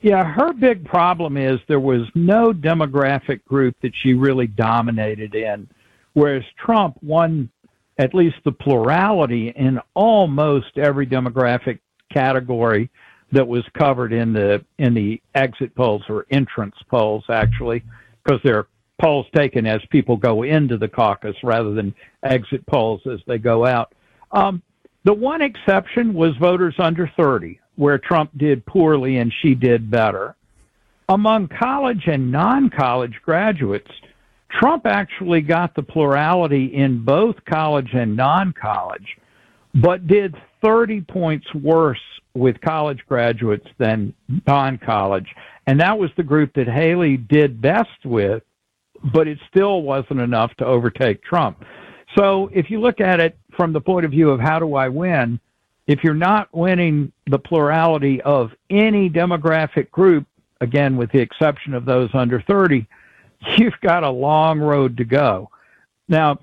Yeah, 0.00 0.22
her 0.22 0.52
big 0.52 0.84
problem 0.84 1.36
is 1.36 1.58
there 1.66 1.80
was 1.80 2.02
no 2.14 2.52
demographic 2.52 3.42
group 3.44 3.74
that 3.82 3.92
she 4.00 4.12
really 4.12 4.46
dominated 4.46 5.34
in, 5.34 5.68
whereas 6.12 6.44
Trump 6.64 6.96
won 7.02 7.50
at 7.98 8.14
least 8.14 8.36
the 8.44 8.52
plurality 8.52 9.48
in 9.48 9.80
almost 9.94 10.78
every 10.78 11.06
demographic 11.06 11.80
category 12.12 12.90
that 13.32 13.46
was 13.46 13.64
covered 13.78 14.12
in 14.12 14.32
the 14.32 14.64
in 14.78 14.94
the 14.94 15.20
exit 15.34 15.74
polls 15.74 16.02
or 16.08 16.26
entrance 16.30 16.76
polls 16.88 17.24
actually 17.28 17.82
because 18.24 18.40
they're 18.44 18.66
polls 19.00 19.26
taken 19.34 19.66
as 19.66 19.80
people 19.90 20.16
go 20.16 20.42
into 20.42 20.76
the 20.76 20.88
caucus 20.88 21.36
rather 21.42 21.74
than 21.74 21.94
exit 22.22 22.64
polls 22.66 23.00
as 23.10 23.20
they 23.26 23.38
go 23.38 23.66
out. 23.66 23.92
Um, 24.32 24.62
the 25.04 25.12
one 25.12 25.42
exception 25.42 26.14
was 26.14 26.36
voters 26.40 26.74
under 26.78 27.10
30, 27.16 27.60
where 27.76 27.98
Trump 27.98 28.30
did 28.36 28.64
poorly 28.66 29.18
and 29.18 29.32
she 29.42 29.54
did 29.54 29.90
better. 29.90 30.34
Among 31.08 31.48
college 31.48 32.04
and 32.06 32.32
non 32.32 32.70
college 32.70 33.14
graduates, 33.22 33.90
Trump 34.50 34.86
actually 34.86 35.42
got 35.42 35.74
the 35.74 35.82
plurality 35.82 36.74
in 36.74 37.04
both 37.04 37.36
college 37.44 37.90
and 37.92 38.16
non 38.16 38.52
college, 38.52 39.16
but 39.74 40.06
did 40.06 40.34
30 40.64 41.02
points 41.02 41.46
worse 41.54 42.00
with 42.36 42.60
college 42.60 43.00
graduates 43.08 43.66
than 43.78 44.14
non 44.46 44.78
college. 44.78 45.28
And 45.66 45.80
that 45.80 45.98
was 45.98 46.10
the 46.16 46.22
group 46.22 46.54
that 46.54 46.68
Haley 46.68 47.16
did 47.16 47.60
best 47.60 48.04
with, 48.04 48.42
but 49.12 49.26
it 49.26 49.38
still 49.48 49.82
wasn't 49.82 50.20
enough 50.20 50.54
to 50.56 50.66
overtake 50.66 51.22
Trump. 51.22 51.64
So 52.16 52.50
if 52.52 52.70
you 52.70 52.80
look 52.80 53.00
at 53.00 53.20
it 53.20 53.36
from 53.56 53.72
the 53.72 53.80
point 53.80 54.04
of 54.04 54.12
view 54.12 54.30
of 54.30 54.40
how 54.40 54.58
do 54.58 54.74
I 54.74 54.88
win, 54.88 55.40
if 55.86 56.02
you're 56.02 56.14
not 56.14 56.52
winning 56.52 57.12
the 57.26 57.38
plurality 57.38 58.20
of 58.22 58.52
any 58.70 59.08
demographic 59.08 59.90
group, 59.90 60.26
again, 60.60 60.96
with 60.96 61.10
the 61.12 61.20
exception 61.20 61.74
of 61.74 61.84
those 61.84 62.10
under 62.14 62.40
30, 62.42 62.86
you've 63.56 63.80
got 63.82 64.02
a 64.02 64.10
long 64.10 64.60
road 64.60 64.96
to 64.96 65.04
go. 65.04 65.50
Now, 66.08 66.38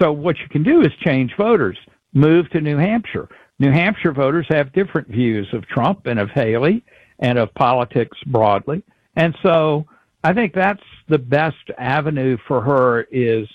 so 0.00 0.12
what 0.12 0.38
you 0.38 0.48
can 0.48 0.62
do 0.62 0.80
is 0.80 0.88
change 1.04 1.34
voters, 1.36 1.78
move 2.12 2.48
to 2.50 2.60
New 2.60 2.76
Hampshire, 2.76 3.28
New 3.58 3.72
Hampshire 3.72 4.12
voters 4.12 4.46
have 4.50 4.72
different 4.72 5.08
views 5.08 5.48
of 5.52 5.66
Trump 5.66 6.06
and 6.06 6.18
of 6.18 6.30
Haley 6.30 6.84
and 7.18 7.38
of 7.38 7.52
politics 7.54 8.16
broadly. 8.26 8.82
And 9.16 9.34
so 9.42 9.86
I 10.22 10.32
think 10.32 10.54
that's 10.54 10.82
the 11.08 11.18
best 11.18 11.56
avenue 11.76 12.36
for 12.46 12.60
her 12.60 13.02
is 13.10 13.48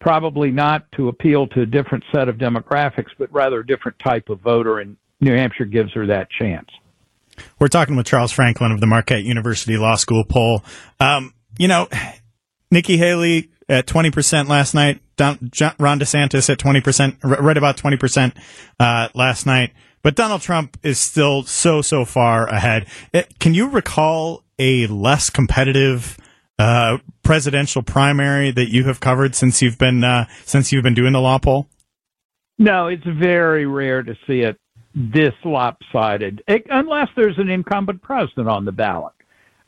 probably 0.00 0.50
not 0.50 0.90
to 0.92 1.08
appeal 1.08 1.46
to 1.48 1.62
a 1.62 1.66
different 1.66 2.04
set 2.12 2.28
of 2.28 2.36
demographics, 2.36 3.10
but 3.18 3.32
rather 3.32 3.60
a 3.60 3.66
different 3.66 3.98
type 3.98 4.28
of 4.28 4.40
voter. 4.40 4.78
And 4.78 4.96
New 5.20 5.34
Hampshire 5.34 5.64
gives 5.64 5.92
her 5.92 6.06
that 6.06 6.28
chance. 6.30 6.68
We're 7.58 7.68
talking 7.68 7.96
with 7.96 8.06
Charles 8.06 8.32
Franklin 8.32 8.70
of 8.70 8.80
the 8.80 8.86
Marquette 8.86 9.24
University 9.24 9.76
Law 9.76 9.96
School 9.96 10.24
poll. 10.24 10.62
Um, 11.00 11.34
you 11.58 11.68
know, 11.68 11.88
Nikki 12.70 12.96
Haley 12.96 13.50
at 13.68 13.86
20% 13.86 14.48
last 14.48 14.74
night. 14.74 15.00
Don, 15.16 15.38
John, 15.50 15.74
Ron 15.78 16.00
DeSantis 16.00 16.50
at 16.50 16.58
20%, 16.58 17.16
right 17.22 17.56
about 17.56 17.76
20% 17.76 18.36
uh, 18.80 19.08
last 19.14 19.46
night. 19.46 19.72
But 20.02 20.16
Donald 20.16 20.42
Trump 20.42 20.76
is 20.82 20.98
still 20.98 21.44
so, 21.44 21.80
so 21.80 22.04
far 22.04 22.46
ahead. 22.46 22.86
It, 23.12 23.24
uh, 23.24 23.28
can 23.38 23.54
you 23.54 23.68
recall 23.68 24.42
a 24.58 24.86
less 24.86 25.30
competitive 25.30 26.18
uh, 26.58 26.98
presidential 27.22 27.82
primary 27.82 28.50
that 28.50 28.70
you 28.70 28.84
have 28.84 29.00
covered 29.00 29.34
since 29.34 29.62
you've 29.62 29.78
been 29.78 30.04
uh, 30.04 30.26
since 30.44 30.70
you've 30.70 30.84
been 30.84 30.94
doing 30.94 31.12
the 31.12 31.20
law 31.20 31.38
poll? 31.38 31.68
No, 32.58 32.86
it's 32.86 33.04
very 33.04 33.66
rare 33.66 34.02
to 34.02 34.14
see 34.26 34.40
it 34.40 34.56
this 34.94 35.32
lopsided, 35.44 36.42
it, 36.46 36.66
unless 36.70 37.08
there's 37.16 37.38
an 37.38 37.50
incumbent 37.50 38.00
president 38.00 38.48
on 38.48 38.64
the 38.64 38.72
ballot. 38.72 39.12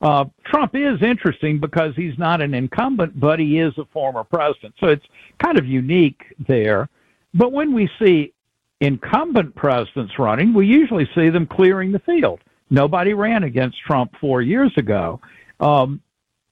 Uh, 0.01 0.27
Trump 0.45 0.75
is 0.75 1.01
interesting 1.03 1.59
because 1.59 1.95
he's 1.97 2.19
not 2.19 2.43
an 2.43 2.55
incumbent, 2.55 3.19
but 3.19 3.39
he 3.39 3.59
is 3.59 3.77
a 3.79 3.85
former 3.87 4.25
president. 4.25 4.75
So 4.79 4.89
it's 4.89 5.07
kind 5.43 5.59
of 5.59 5.67
unique 5.67 6.23
there. 6.47 6.89
But 7.33 7.53
when 7.53 7.73
we 7.73 7.89
see 7.99 8.33
incumbent 8.81 9.55
presidents 9.55 10.19
running, 10.19 10.53
we 10.53 10.67
usually 10.67 11.09
see 11.15 11.31
them 11.31 11.47
clearing 11.47 11.93
the 11.93 11.99
field. 12.01 12.41
Nobody 12.69 13.15
ran 13.15 13.45
against 13.45 13.79
Trump 13.81 14.15
four 14.21 14.43
years 14.43 14.73
ago. 14.77 15.21
Um, 15.61 16.03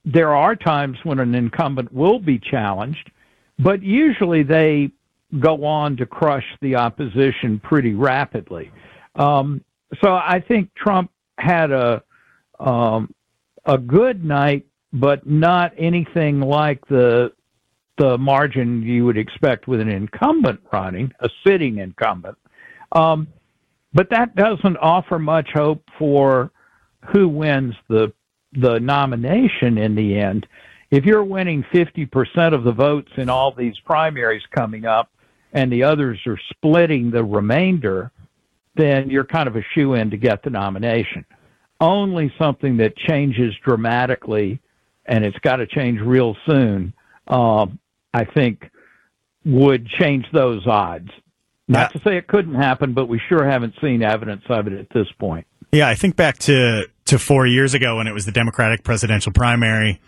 there 0.05 0.35
are 0.35 0.55
times 0.55 0.99
when 1.03 1.19
an 1.19 1.35
incumbent 1.35 1.93
will 1.93 2.19
be 2.19 2.39
challenged, 2.39 3.11
but 3.59 3.83
usually 3.83 4.43
they 4.43 4.91
go 5.41 5.65
on 5.65 5.97
to 5.97 6.07
crush 6.07 6.45
the 6.61 6.77
opposition 6.77 7.59
pretty 7.59 7.95
rapidly. 7.95 8.71
Um, 9.17 9.63
so 10.03 10.15
I 10.15 10.41
think 10.47 10.75
Trump 10.75 11.11
had 11.39 11.71
a 11.71 12.03
um, 12.61 13.13
a 13.67 13.79
good 13.79 14.25
night, 14.25 14.67
but 14.93 15.27
not 15.27 15.73
anything 15.79 16.41
like 16.41 16.87
the 16.89 17.33
the 17.97 18.19
margin 18.19 18.83
you 18.83 19.05
would 19.05 19.17
expect 19.17 19.69
with 19.69 19.81
an 19.81 19.89
incumbent 19.89 20.61
running, 20.73 21.13
a 21.21 21.29
sitting 21.47 21.79
incumbent. 21.79 22.37
Um, 22.91 23.29
but 23.93 24.11
that 24.11 24.35
doesn't 24.35 24.77
offer 24.79 25.19
much 25.21 25.49
hope 25.55 25.89
for 25.97 26.51
who 27.13 27.29
wins 27.29 27.75
the 27.89 28.13
the 28.53 28.79
nomination 28.81 29.79
in 29.79 29.95
the 29.95 30.19
end. 30.19 30.47
If 30.91 31.05
you're 31.05 31.25
winning 31.25 31.65
50% 31.73 32.55
of 32.55 32.63
the 32.63 32.71
votes 32.71 33.11
in 33.17 33.29
all 33.29 33.53
these 33.53 33.75
primaries 33.85 34.43
coming 34.55 34.87
up 34.87 35.11
and 35.53 35.73
the 35.73 35.83
others 35.83 36.21
are 36.25 36.39
splitting 36.51 37.11
the 37.11 37.25
remainder, 37.25 38.13
then 38.77 39.11
you're 39.11 39.25
kind 39.25 39.49
of 39.49 39.57
a 39.57 39.65
shoe 39.75 39.95
in 39.95 40.09
to 40.11 40.17
get 40.17 40.45
the 40.45 40.51
nomination 40.51 41.25
only 41.81 42.33
something 42.39 42.79
that 42.79 42.97
changes 42.97 43.55
dramatically, 43.65 44.61
and 45.07 45.25
it's 45.25 45.39
got 45.39 45.57
to 45.57 45.67
change 45.67 46.01
real 46.01 46.37
soon, 46.47 46.95
uh, 47.29 47.67
I 48.13 48.25
think 48.25 48.71
would 49.45 49.87
change 49.89 50.27
those 50.33 50.67
odds. 50.67 51.11
Not 51.67 51.93
yeah. 51.95 51.99
to 51.99 52.05
say 52.05 52.17
it 52.17 52.27
couldn't 52.27 52.55
happen, 52.55 52.93
but 52.93 53.07
we 53.07 53.21
sure 53.29 53.45
haven't 53.45 53.75
seen 53.81 54.03
evidence 54.03 54.43
of 54.49 54.67
it 54.67 54.75
at 54.75 54.89
this 54.91 55.09
point. 55.19 55.47
Yeah, 55.73 55.89
I 55.89 55.95
think 55.95 56.17
back 56.17 56.39
to 56.41 56.89
to 57.07 57.19
four 57.19 57.47
years 57.47 57.75
ago 57.75 57.97
when 57.97 58.07
it 58.07 58.15
was 58.15 58.27
the 58.27 58.33
Democratic 58.33 58.83
presidential 58.83 59.33
primary. 59.33 60.01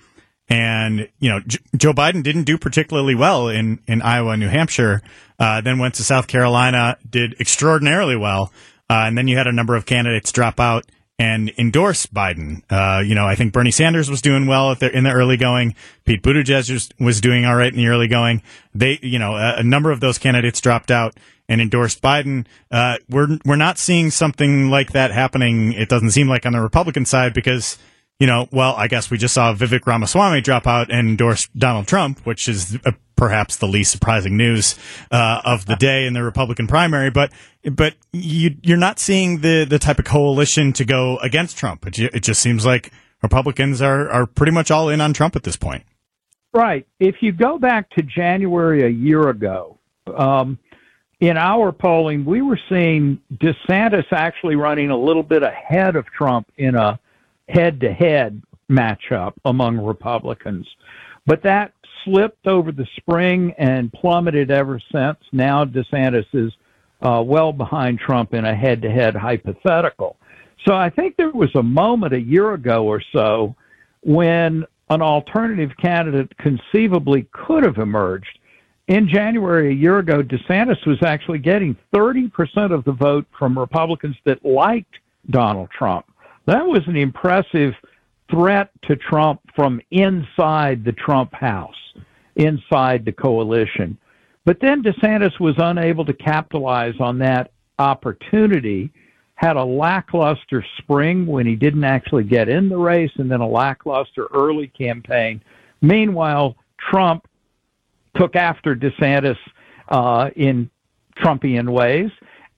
And, 0.49 1.09
you 1.19 1.29
know, 1.29 1.41
J- 1.41 1.59
Joe 1.77 1.93
Biden 1.93 2.23
didn't 2.23 2.45
do 2.45 2.57
particularly 2.57 3.15
well 3.15 3.49
in, 3.49 3.81
in 3.87 4.01
Iowa 4.01 4.31
and 4.31 4.41
New 4.41 4.49
Hampshire, 4.49 5.03
uh, 5.39 5.61
then 5.61 5.79
went 5.79 5.95
to 5.95 6.05
South 6.05 6.29
Carolina, 6.29 6.97
did 7.09 7.35
extraordinarily 7.41 8.17
well. 8.17 8.53
Uh, 8.89 9.05
and 9.07 9.19
then 9.19 9.27
you 9.27 9.37
had 9.37 9.49
a 9.49 9.53
number 9.53 9.75
of 9.75 9.87
candidates 9.87 10.31
drop 10.31 10.61
out 10.61 10.87
and 11.19 11.51
endorse 11.57 12.07
Biden. 12.07 12.63
Uh, 12.71 13.01
you 13.01 13.15
know, 13.15 13.27
I 13.27 13.35
think 13.35 13.53
Bernie 13.53 13.71
Sanders 13.71 14.11
was 14.11 14.21
doing 14.21 14.47
well 14.47 14.75
the, 14.75 14.95
in 14.95 15.05
the 15.05 15.13
early 15.13 15.37
going. 15.37 15.75
Pete 16.05 16.23
Buttigieg 16.23 16.93
was, 17.01 17.21
doing 17.21 17.47
all 17.47 17.57
right 17.57 17.73
in 17.73 17.79
the 17.79 17.89
early 17.89 18.09
going. 18.09 18.43
They, 18.75 18.99
you 19.03 19.19
know, 19.19 19.35
a, 19.35 19.57
a 19.57 19.63
number 19.63 19.91
of 19.91 20.01
those 20.01 20.19
candidates 20.19 20.61
dropped 20.61 20.91
out 20.91 21.17
and 21.49 21.61
endorsed 21.61 22.03
Biden. 22.03 22.47
Uh, 22.71 22.99
we're 23.09 23.39
we're 23.45 23.57
not 23.57 23.79
seeing 23.79 24.11
something 24.11 24.69
like 24.69 24.93
that 24.93 25.11
happening. 25.11 25.73
It 25.73 25.89
doesn't 25.89 26.11
seem 26.11 26.29
like 26.29 26.45
on 26.45 26.53
the 26.53 26.61
Republican 26.61 27.07
side 27.07 27.33
because 27.33 27.79
you 28.19 28.27
know, 28.27 28.49
well, 28.51 28.75
I 28.77 28.89
guess 28.89 29.11
we 29.11 29.19
just 29.19 29.35
saw 29.35 29.53
Vivek 29.55 29.87
Ramaswamy 29.87 30.41
drop 30.41 30.67
out 30.67 30.91
and 30.91 31.09
endorse 31.09 31.49
Donald 31.57 31.87
Trump, 31.87 32.21
which 32.25 32.49
is 32.49 32.79
uh, 32.85 32.93
perhaps 33.17 33.57
the 33.57 33.67
least 33.67 33.91
surprising 33.93 34.37
news 34.37 34.79
uh, 35.11 35.41
of 35.45 35.67
the 35.67 35.77
day 35.77 36.07
in 36.07 36.13
the 36.13 36.23
Republican 36.23 36.67
primary. 36.67 37.11
But 37.11 37.33
but 37.71 37.95
you, 38.13 38.57
you're 38.63 38.77
not 38.77 38.99
seeing 38.99 39.41
the 39.41 39.65
the 39.69 39.79
type 39.79 39.99
of 39.99 40.05
coalition 40.05 40.73
to 40.75 40.85
go 40.85 41.19
against 41.19 41.57
Trump. 41.57 41.87
It, 41.87 41.99
it 41.99 42.23
just 42.23 42.41
seems 42.41 42.65
like 42.65 42.93
Republicans 43.23 43.83
are 43.83 44.09
are 44.11 44.27
pretty 44.27 44.53
much 44.53 44.71
all 44.71 44.89
in 44.89 45.01
on 45.01 45.13
Trump 45.13 45.37
at 45.37 45.43
this 45.43 45.57
point. 45.57 45.85
Right. 46.53 46.87
If 47.01 47.17
you 47.21 47.33
go 47.33 47.59
back 47.59 47.91
to 47.91 48.03
January 48.03 48.85
a 48.85 48.89
year 48.89 49.29
ago, 49.29 49.79
um, 50.17 50.59
in 51.21 51.37
our 51.37 51.73
polling, 51.73 52.25
we 52.25 52.43
were 52.43 52.59
seeing 52.69 53.21
DeSantis 53.35 54.11
actually 54.13 54.57
running 54.57 54.91
a 54.91 54.97
little 54.97 55.23
bit 55.23 55.43
ahead 55.43 55.97
of 55.97 56.07
Trump 56.07 56.51
in 56.57 56.75
a 56.75 56.99
head 57.49 57.81
to 57.81 57.93
head 57.93 58.43
matchup 58.71 59.35
among 59.45 59.79
Republicans. 59.79 60.67
But 61.27 61.43
that 61.43 61.73
slipped 62.07 62.47
over 62.47 62.73
the 62.73 62.87
spring 62.97 63.55
and 63.59 63.93
plummeted 63.93 64.51
ever 64.51 64.81
since. 64.91 65.19
Now 65.33 65.67
DeSantis 65.67 66.27
is 66.33 66.53
uh, 67.03 67.23
well 67.23 67.53
behind 67.53 67.99
Trump 67.99 68.33
in 68.33 68.47
a 68.47 68.55
head 68.55 68.81
to 68.83 68.91
head 68.91 69.15
hypothetical. 69.15 70.17
So 70.67 70.75
I 70.75 70.89
think 70.89 71.17
there 71.17 71.31
was 71.31 71.55
a 71.55 71.63
moment 71.63 72.15
a 72.15 72.21
year 72.21 72.55
ago 72.55 72.87
or 72.87 73.03
so 73.13 73.55
when 74.03 74.65
an 74.89 75.03
alternative 75.03 75.73
candidate 75.83 76.33
conceivably 76.39 77.29
could 77.33 77.65
have 77.65 77.77
emerged 77.77 78.39
in 78.89 79.09
January 79.09 79.73
a 79.73 79.75
year 79.75 79.99
ago, 79.99 80.23
DeSantis 80.23 80.87
was 80.87 80.99
actually 81.03 81.39
getting 81.39 81.77
30% 81.93 82.73
of 82.73 82.85
the 82.85 82.93
vote 82.93 83.27
from 83.37 83.59
Republicans 83.59 84.17
that 84.25 84.45
liked 84.45 84.95
Donald 85.31 85.71
Trump. 85.77 86.07
That 86.47 86.65
was 86.65 86.83
an 86.87 86.97
impressive 86.97 87.75
threat 88.31 88.71
to 88.83 88.95
Trump 88.97 89.41
from 89.57 89.81
inside 89.91 90.85
the 90.85 90.93
Trump 90.93 91.35
house, 91.35 91.75
inside 92.37 93.05
the 93.05 93.13
coalition. 93.13 93.99
But 94.45 94.61
then 94.61 94.83
DeSantis 94.83 95.41
was 95.41 95.57
unable 95.59 96.05
to 96.05 96.13
capitalize 96.13 96.95
on 97.01 97.19
that 97.19 97.51
opportunity, 97.79 98.93
had 99.35 99.57
a 99.57 99.65
lackluster 99.65 100.65
spring 100.79 101.27
when 101.27 101.47
he 101.47 101.57
didn't 101.57 101.85
actually 101.85 102.25
get 102.25 102.49
in 102.49 102.69
the 102.69 102.77
race, 102.77 103.11
and 103.17 103.31
then 103.31 103.41
a 103.41 103.49
lackluster 103.49 104.29
early 104.33 104.69
campaign. 104.69 105.43
Meanwhile, 105.83 106.57
Trump 106.79 107.27
took 108.15 108.37
after 108.37 108.75
DeSantis 108.77 109.37
uh, 109.89 110.31
in 110.37 110.71
Trumpian 111.19 111.69
ways 111.69 112.11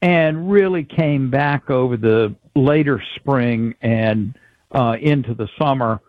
and 0.03 0.51
really 0.51 0.85
came 0.85 1.31
back 1.31 1.71
over 1.71 1.97
the 1.97 2.35
later 2.55 3.03
spring 3.17 3.75
and 3.81 4.39
uh, 4.73 4.97
into 5.01 5.35
the 5.35 5.49
summer. 5.59 6.01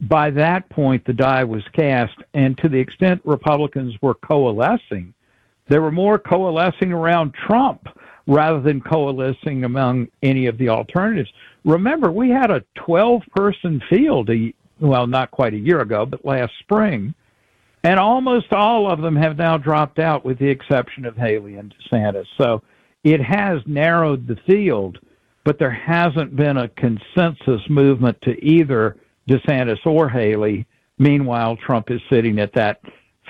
By 0.00 0.30
that 0.30 0.68
point, 0.68 1.04
the 1.04 1.12
die 1.12 1.44
was 1.44 1.62
cast, 1.72 2.14
and 2.34 2.56
to 2.58 2.68
the 2.68 2.78
extent 2.78 3.20
Republicans 3.24 3.94
were 4.00 4.14
coalescing, 4.14 5.12
they 5.68 5.78
were 5.78 5.90
more 5.90 6.18
coalescing 6.18 6.92
around 6.92 7.34
Trump 7.34 7.88
rather 8.26 8.60
than 8.60 8.80
coalescing 8.80 9.64
among 9.64 10.08
any 10.22 10.46
of 10.46 10.58
the 10.58 10.68
alternatives. 10.68 11.30
Remember, 11.64 12.10
we 12.10 12.30
had 12.30 12.50
a 12.50 12.64
12 12.76 13.22
person 13.34 13.82
field, 13.90 14.30
a, 14.30 14.54
well, 14.80 15.06
not 15.06 15.30
quite 15.30 15.54
a 15.54 15.58
year 15.58 15.80
ago, 15.80 16.06
but 16.06 16.24
last 16.24 16.52
spring 16.60 17.14
and 17.84 17.98
almost 17.98 18.52
all 18.52 18.90
of 18.90 19.00
them 19.00 19.16
have 19.16 19.36
now 19.36 19.56
dropped 19.56 19.98
out, 19.98 20.24
with 20.24 20.38
the 20.38 20.48
exception 20.48 21.04
of 21.04 21.16
Haley 21.16 21.56
and 21.56 21.74
DeSantis. 21.90 22.26
So 22.36 22.62
it 23.04 23.20
has 23.20 23.60
narrowed 23.66 24.26
the 24.26 24.36
field, 24.46 24.98
but 25.44 25.58
there 25.58 25.70
hasn't 25.70 26.34
been 26.34 26.56
a 26.56 26.68
consensus 26.68 27.62
movement 27.68 28.20
to 28.22 28.32
either 28.44 28.96
DeSantis 29.28 29.84
or 29.86 30.08
Haley. 30.08 30.66
Meanwhile, 30.98 31.56
Trump 31.64 31.90
is 31.90 32.00
sitting 32.10 32.38
at 32.38 32.52
that 32.54 32.80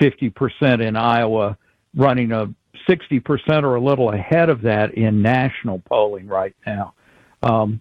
50% 0.01 0.87
in 0.87 0.97
Iowa, 0.97 1.59
running 1.95 2.33
a 2.33 2.47
60% 2.89 3.63
or 3.65 3.75
a 3.75 3.81
little 3.81 4.13
ahead 4.13 4.49
of 4.49 4.63
that 4.63 4.95
in 4.95 5.21
national 5.21 5.81
polling 5.81 6.27
right 6.27 6.55
now. 6.67 6.95
Um, 7.43 7.81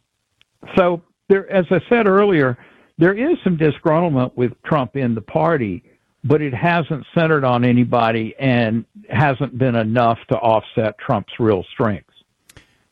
so, 0.76 1.02
there, 1.30 1.50
as 1.52 1.66
I 1.72 1.80
said 1.90 2.08
earlier, 2.08 2.58
there 2.98 3.14
is 3.14 3.38
some 3.44 3.58
disgruntlement 3.58 4.36
with 4.36 4.52
Trump 4.64 4.96
in 4.96 5.14
the 5.14 5.22
party 5.22 5.84
but 6.28 6.42
it 6.42 6.54
hasn't 6.54 7.06
centered 7.16 7.46
on 7.46 7.64
anybody 7.64 8.36
and 8.40 8.86
hasn't 9.10 9.58
been 9.58 9.76
enough 9.76 10.20
to 10.30 10.36
offset 10.38 10.98
Trump's 10.98 11.34
real 11.40 11.64
strengths. 11.72 12.07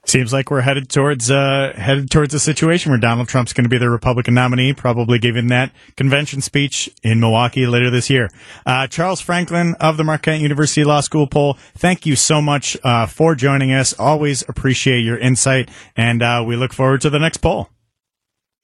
Seems 0.08 0.32
like 0.32 0.51
we're 0.51 0.62
headed 0.62 0.88
towards 0.88 1.32
uh, 1.32 1.74
headed 1.76 2.12
towards 2.12 2.34
a 2.36 2.39
situation 2.39 2.91
where 2.91 2.99
Donald 2.99 3.28
Trump's 3.28 3.53
going 3.53 3.64
to 3.64 3.70
be 3.70 3.80
the 3.80 3.89
Republican 3.89 4.36
nominee, 4.36 4.72
probably 4.72 5.18
giving 5.18 5.47
that 5.47 5.72
convention 5.97 6.41
speech 6.41 6.89
in 7.01 7.20
Milwaukee 7.20 7.66
later 7.66 7.89
this 7.89 8.08
year. 8.08 8.30
Uh, 8.68 8.86
Charles 8.86 9.20
Franklin 9.20 9.74
of 9.80 9.97
the 9.97 10.03
Marquette 10.03 10.41
University 10.41 10.84
Law 10.84 11.01
School 11.01 11.26
poll, 11.26 11.58
thank 11.76 12.06
you 12.06 12.16
so 12.16 12.39
much 12.39 12.78
uh, 12.84 13.08
for 13.08 13.34
joining 13.34 13.72
us. 13.72 13.93
Always 13.97 14.47
appreciate 14.47 14.99
your 14.99 15.18
insight, 15.18 15.70
and 15.95 16.22
uh, 16.22 16.43
we 16.45 16.56
look 16.56 16.72
forward 16.72 17.01
to 17.01 17.10
the 17.10 17.20
next 17.20 17.38
poll. 17.38 17.70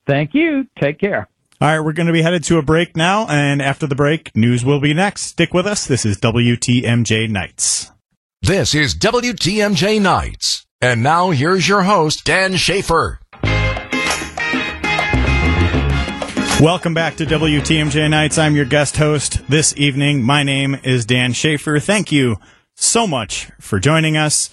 Thank 0.05 0.35
you. 0.35 0.67
Take 0.79 0.99
care. 0.99 1.27
All 1.59 1.67
right, 1.67 1.79
we're 1.79 1.93
going 1.93 2.07
to 2.07 2.13
be 2.13 2.21
headed 2.21 2.43
to 2.45 2.59
a 2.59 2.63
break 2.63 2.95
now, 2.95 3.27
and 3.27 3.61
after 3.61 3.87
the 3.87 3.95
break, 3.95 4.35
news 4.35 4.63
will 4.63 4.79
be 4.79 4.93
next. 4.93 5.21
Stick 5.21 5.53
with 5.53 5.65
us. 5.65 5.85
This 5.85 6.05
is 6.05 6.17
WTMJ 6.17 7.29
Nights. 7.29 7.91
This 8.41 8.73
is 8.73 8.95
WTMJ 8.95 10.01
Nights. 10.01 10.65
And 10.83 11.03
now 11.03 11.29
here's 11.29 11.67
your 11.67 11.83
host, 11.83 12.25
Dan 12.25 12.55
Shafer. 12.55 13.19
Welcome 16.59 16.95
back 16.95 17.17
to 17.17 17.25
WTMJ 17.25 18.09
Nights. 18.09 18.39
I'm 18.39 18.55
your 18.55 18.65
guest 18.65 18.97
host 18.97 19.47
this 19.47 19.77
evening. 19.77 20.23
My 20.23 20.41
name 20.41 20.75
is 20.83 21.05
Dan 21.05 21.33
Shafer. 21.33 21.79
Thank 21.79 22.11
you 22.11 22.37
so 22.73 23.05
much 23.05 23.51
for 23.59 23.79
joining 23.79 24.17
us. 24.17 24.49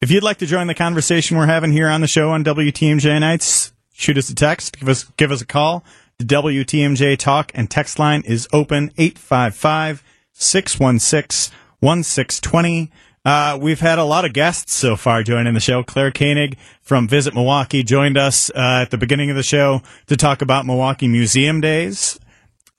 If 0.00 0.10
you'd 0.10 0.22
like 0.22 0.38
to 0.38 0.46
join 0.46 0.68
the 0.68 0.74
conversation 0.74 1.36
we're 1.36 1.44
having 1.44 1.72
here 1.72 1.88
on 1.88 2.00
the 2.00 2.06
show 2.06 2.30
on 2.30 2.44
WTMJ 2.44 3.20
Nights, 3.20 3.74
shoot 3.92 4.16
us 4.16 4.30
a 4.30 4.34
text, 4.34 4.78
give 4.78 4.88
us 4.88 5.04
give 5.18 5.30
us 5.30 5.42
a 5.42 5.46
call. 5.46 5.84
The 6.16 6.24
WTMJ 6.24 7.18
talk 7.18 7.52
and 7.54 7.70
text 7.70 7.98
line 7.98 8.22
is 8.22 8.48
open 8.54 8.90
855 8.96 10.02
616 10.32 11.54
1620. 11.80 12.90
Uh, 13.24 13.56
we've 13.60 13.78
had 13.78 14.00
a 14.00 14.04
lot 14.04 14.24
of 14.24 14.32
guests 14.32 14.74
so 14.74 14.96
far 14.96 15.22
joining 15.22 15.54
the 15.54 15.60
show. 15.60 15.84
Claire 15.84 16.10
Koenig 16.10 16.56
from 16.80 17.06
Visit 17.06 17.34
Milwaukee 17.34 17.84
joined 17.84 18.16
us 18.16 18.50
uh, 18.50 18.80
at 18.82 18.90
the 18.90 18.98
beginning 18.98 19.30
of 19.30 19.36
the 19.36 19.44
show 19.44 19.80
to 20.08 20.16
talk 20.16 20.42
about 20.42 20.66
Milwaukee 20.66 21.06
Museum 21.06 21.60
Days. 21.60 22.18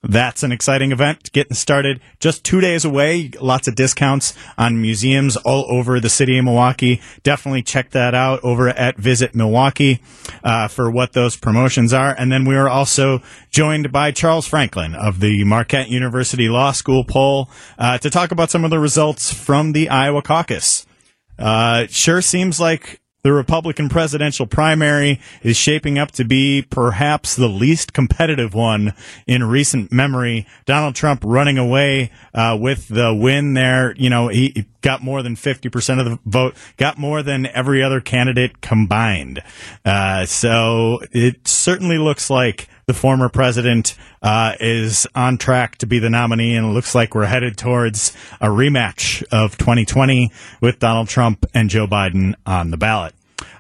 That's 0.04 0.44
an 0.44 0.52
exciting 0.52 0.92
event 0.92 1.32
getting 1.32 1.56
started 1.56 2.02
just 2.20 2.44
two 2.44 2.60
days 2.60 2.84
away. 2.84 3.32
Lots 3.40 3.70
of 3.70 3.76
discounts 3.76 4.34
on 4.58 4.82
museums 4.82 5.38
all 5.38 5.66
over 5.70 6.02
the 6.02 6.10
city 6.10 6.38
of 6.38 6.44
Milwaukee. 6.44 7.02
Definitely 7.24 7.64
check 7.64 7.92
that 7.92 8.14
out 8.14 8.44
over 8.44 8.68
at 8.68 8.98
Visit 8.98 9.34
Milwaukee 9.34 10.02
uh, 10.44 10.68
for 10.68 10.92
what 10.92 11.14
those 11.14 11.38
promotions 11.38 11.94
are. 11.94 12.14
And 12.18 12.30
then 12.30 12.44
we 12.44 12.58
are 12.58 12.68
also 12.68 13.22
joined 13.50 13.94
by 13.94 14.12
Charles 14.12 14.46
Franklin 14.46 14.94
of 14.94 15.22
the 15.22 15.46
Marquette 15.46 15.88
University 15.88 16.50
Law 16.50 16.74
School 16.74 17.06
poll 17.06 17.50
uh, 17.80 17.98
to 18.00 18.10
talk 18.10 18.32
about 18.32 18.52
some 18.52 18.66
of 18.66 18.72
the 18.72 18.80
results 18.80 19.34
from 19.34 19.72
the 19.72 19.88
Iowa 19.88 20.22
caucus. 20.22 20.86
Uh, 21.40 21.88
sure 21.88 22.22
seems 22.22 22.60
like 22.60 23.00
the 23.24 23.32
Republican 23.32 23.88
presidential 23.88 24.46
primary 24.46 25.20
is 25.42 25.56
shaping 25.56 25.98
up 25.98 26.12
to 26.12 26.26
be 26.26 26.62
perhaps 26.62 27.36
the 27.36 27.48
least 27.48 27.94
competitive 27.94 28.54
one 28.54 28.94
in 29.26 29.46
recent 29.46 29.92
memory. 29.94 30.46
Donald 30.66 30.94
Trump 30.94 31.22
running 31.26 31.58
away 31.58 32.12
uh, 32.34 32.58
with 32.60 32.90
the 32.90 33.14
win 33.14 33.54
there. 33.54 33.96
You 33.98 34.10
know, 34.10 34.28
he 34.28 34.66
got 34.82 35.02
more 35.02 35.24
than 35.24 35.38
50% 35.38 36.00
of 36.00 36.06
the 36.06 36.20
vote, 36.26 36.56
got 36.76 36.98
more 36.98 37.24
than 37.24 37.46
every 37.48 37.82
other 37.82 38.02
candidate 38.02 38.60
combined. 38.60 39.42
Uh, 39.86 40.26
so 40.26 41.00
it 41.14 41.48
certainly 41.48 41.98
looks 41.98 42.30
like 42.30 42.68
the 42.86 42.94
former 42.94 43.30
president 43.30 43.96
uh, 44.22 44.56
is 44.60 45.08
on 45.16 45.38
track 45.38 45.78
to 45.78 45.86
be 45.86 46.00
the 46.00 46.10
nominee, 46.10 46.56
and 46.56 46.66
it 46.66 46.70
looks 46.70 46.94
like 46.94 47.16
we're 47.16 47.26
headed 47.26 47.58
towards 47.58 48.14
a 48.42 48.48
rematch 48.48 49.24
of 49.32 49.58
2020 49.58 50.32
with 50.62 50.80
Donald 50.80 51.08
Trump 51.08 51.46
and 51.54 51.70
Joe 51.70 51.88
Biden 51.88 52.36
on 52.46 52.72
the 52.72 52.78
ballot. 52.78 53.14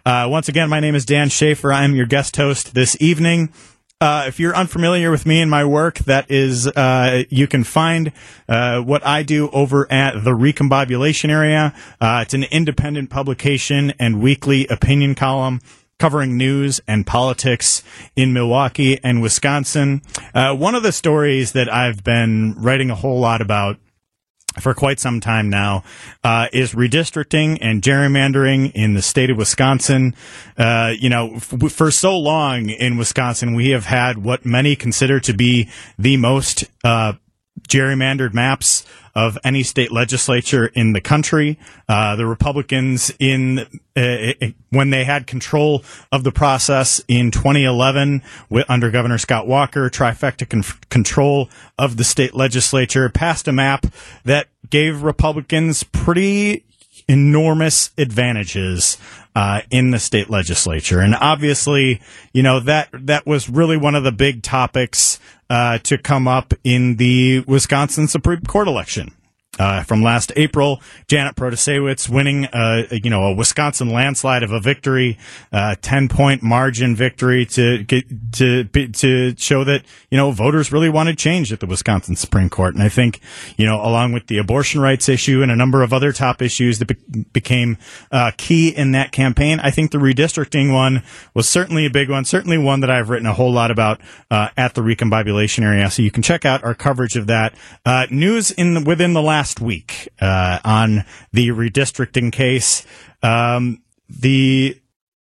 Uh, 0.06 0.28
once 0.30 0.50
again, 0.50 0.70
my 0.70 0.80
name 0.80 0.96
is 0.96 1.06
Dan 1.06 1.30
Shafer. 1.30 1.72
I'm 1.72 1.96
your 1.96 2.06
guest 2.06 2.36
host 2.36 2.74
this 2.74 2.98
evening. 3.00 3.54
Uh, 4.02 4.26
if 4.28 4.38
you're 4.38 4.54
unfamiliar 4.54 5.10
with 5.12 5.26
me 5.26 5.40
and 5.40 5.50
my 5.50 5.64
work, 5.64 6.00
that 6.00 6.30
is, 6.30 6.68
uh, 6.68 7.24
you 7.30 7.48
can 7.48 7.64
find 7.64 8.12
uh, 8.50 8.82
what 8.82 9.06
I 9.08 9.24
do 9.24 9.50
over 9.52 9.90
at 9.90 10.26
the 10.26 10.32
Recombobulation 10.32 11.30
Area. 11.30 11.74
Uh, 12.02 12.20
it's 12.22 12.34
an 12.34 12.44
independent 12.44 13.10
publication 13.10 13.94
and 14.00 14.22
weekly 14.22 14.68
opinion 14.68 15.16
column 15.16 15.62
covering 16.00 16.38
news 16.38 16.82
and 16.88 17.06
politics 17.06 17.84
in 18.16 18.34
Milwaukee 18.34 19.00
and 19.04 19.22
Wisconsin. 19.22 20.02
Uh, 20.34 20.56
one 20.56 20.76
of 20.76 20.84
the 20.84 20.92
stories 20.92 21.54
that 21.54 21.72
I've 21.72 22.04
been 22.04 22.56
writing 22.58 22.90
a 22.90 22.96
whole 22.96 23.20
lot 23.20 23.42
about 23.42 23.78
for 24.60 24.74
quite 24.74 25.00
some 25.00 25.20
time 25.20 25.50
now 25.50 25.84
uh, 26.24 26.48
is 26.54 26.74
redistricting 26.74 27.58
and 27.62 27.82
gerrymandering 27.82 28.72
in 28.74 28.94
the 28.94 29.02
state 29.02 29.30
of 29.30 29.38
Wisconsin. 29.38 30.14
Uh, 30.58 30.94
you 30.98 31.10
know, 31.10 31.36
f- 31.36 31.72
for 31.72 31.90
so 31.90 32.18
long 32.18 32.70
in 32.70 32.98
Wisconsin, 32.98 33.56
we 33.56 33.70
have 33.70 33.86
had 33.86 34.20
what 34.24 34.46
many 34.46 34.76
consider 34.76 35.20
to 35.22 35.34
be 35.34 35.70
the 35.98 36.18
most 36.18 36.66
uh, 36.84 37.14
gerrymandered 37.68 38.34
maps 38.34 38.86
of 39.16 39.38
any 39.44 39.64
state 39.64 39.92
legislature 39.92 40.68
in 40.68 40.94
the 40.94 41.02
country. 41.02 41.60
Uh, 41.88 42.16
the 42.16 42.26
Republicans 42.26 43.12
in 43.20 43.60
uh, 43.96 44.34
when 44.72 44.90
they 44.90 45.04
had 45.04 45.28
control 45.28 45.84
of 46.12 46.24
the 46.24 46.32
process 46.32 47.02
in 47.08 47.30
2011 47.30 48.24
with, 48.50 48.66
under 48.70 48.90
Governor 48.90 49.18
Scott 49.18 49.48
Walker, 49.48 49.90
trifecta 49.90 50.50
con- 50.50 50.64
control 50.90 51.50
of 51.78 51.98
the 51.98 52.04
state 52.04 52.34
legislature, 52.34 53.08
passed 53.10 53.48
a 53.48 53.52
map 53.52 53.86
that 54.26 54.48
gave 54.70 55.04
Republicans 55.04 55.84
pretty 55.84 56.64
enormous 57.08 57.92
advantages 57.98 58.98
uh, 59.36 59.62
in 59.72 59.92
the 59.92 60.00
state 60.00 60.30
legislature, 60.30 61.00
and 61.00 61.16
obviously, 61.16 62.02
you 62.34 62.44
know 62.44 62.60
that 62.60 62.90
that 62.94 63.26
was 63.26 63.50
really 63.50 63.78
one 63.78 63.96
of 63.96 64.04
the 64.04 64.12
big 64.12 64.44
topics 64.44 65.20
uh, 65.50 65.78
to 65.80 65.98
come 65.98 66.28
up 66.28 66.54
in 66.64 66.98
the 66.98 67.40
Wisconsin 67.48 68.08
Supreme 68.08 68.42
Court 68.42 68.68
election. 68.68 69.14
Uh, 69.60 69.84
from 69.84 70.02
last 70.02 70.32
April, 70.36 70.82
Janet 71.08 71.36
Protasiewicz 71.36 72.10
winning, 72.10 72.46
uh, 72.46 72.88
you 72.92 73.12
know, 73.12 73.22
a 73.26 73.36
Wisconsin 73.36 73.92
landslide 73.92 74.42
of 74.42 74.52
a 74.52 74.60
victory, 74.60 75.20
uh, 75.52 75.76
10 75.80 76.10
point 76.10 76.42
margin 76.42 76.96
victory 76.96 77.46
to 77.46 77.84
get, 77.84 78.34
to, 78.34 78.64
to 78.64 79.36
show 79.38 79.64
that, 79.64 79.84
you 80.10 80.18
know, 80.18 80.32
voters 80.32 80.72
really 80.72 80.90
wanted 80.90 81.20
change 81.20 81.54
at 81.54 81.60
the 81.60 81.68
Wisconsin 81.68 82.16
Supreme 82.16 82.50
Court. 82.50 82.74
And 82.74 82.82
I 82.82 82.90
think, 82.90 83.20
you 83.56 83.68
know, 83.68 83.76
along 83.76 84.12
with 84.14 84.26
the 84.26 84.40
abortion 84.40 84.82
rights 84.82 85.08
issue 85.08 85.44
and 85.44 85.52
a 85.52 85.56
number 85.56 85.84
of 85.84 85.94
other 85.94 86.12
top 86.12 86.42
issues 86.42 86.80
that 86.80 86.88
be- 86.88 87.26
became, 87.32 87.78
uh, 88.12 88.32
key 88.36 88.70
in 88.70 88.92
that 88.94 89.12
campaign, 89.12 89.60
I 89.60 89.70
think 89.70 89.92
the 89.92 90.00
redistricting 90.00 90.74
one 90.74 91.04
was 91.36 91.48
certainly 91.48 91.86
a 91.86 91.92
big 91.92 92.10
one, 92.10 92.26
certainly 92.26 92.58
one 92.58 92.80
that 92.80 92.90
I've 92.90 93.12
written 93.12 93.28
a 93.28 93.34
whole 93.34 93.54
lot 93.54 93.70
about, 93.70 94.02
uh, 94.32 94.50
at 94.58 94.74
the 94.74 94.82
recombobulation 94.82 95.64
area. 95.64 95.92
So 95.92 96.02
you 96.02 96.10
can 96.10 96.24
check 96.24 96.44
out 96.44 96.64
our 96.64 96.74
coverage 96.74 97.16
of 97.16 97.28
that. 97.28 97.54
Uh, 97.86 98.08
news 98.10 98.50
in 98.50 98.74
the, 98.74 98.82
within 98.82 99.14
the 99.14 99.22
last 99.22 99.43
last 99.44 99.60
week 99.60 100.08
uh, 100.22 100.58
on 100.64 101.04
the 101.34 101.50
redistricting 101.50 102.32
case. 102.32 102.86
Um, 103.22 103.84
the 104.08 104.80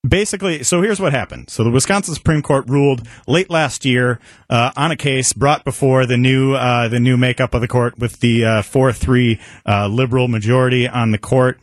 basically, 0.07 0.61
so 0.61 0.84
here's 0.84 0.99
what 0.99 1.14
happened. 1.14 1.49
So 1.49 1.64
the 1.64 1.72
Wisconsin 1.72 2.14
Supreme 2.14 2.43
Court 2.43 2.70
ruled 2.70 3.07
late 3.26 3.49
last 3.49 3.86
year 3.86 4.20
uh, 4.51 4.70
on 4.78 4.91
a 4.91 4.95
case 4.95 5.34
brought 5.34 5.66
before 5.66 6.05
the 6.05 6.16
new 6.16 6.53
uh, 6.53 6.89
the 6.89 6.99
new 6.99 7.18
makeup 7.18 7.55
of 7.55 7.61
the 7.61 7.68
court 7.68 7.97
with 7.97 8.20
the 8.20 8.45
uh, 8.45 8.61
four 8.61 8.93
three 8.93 9.41
uh, 9.66 9.88
liberal 9.88 10.28
majority 10.28 10.88
on 10.88 11.09
the 11.09 11.18
court. 11.18 11.59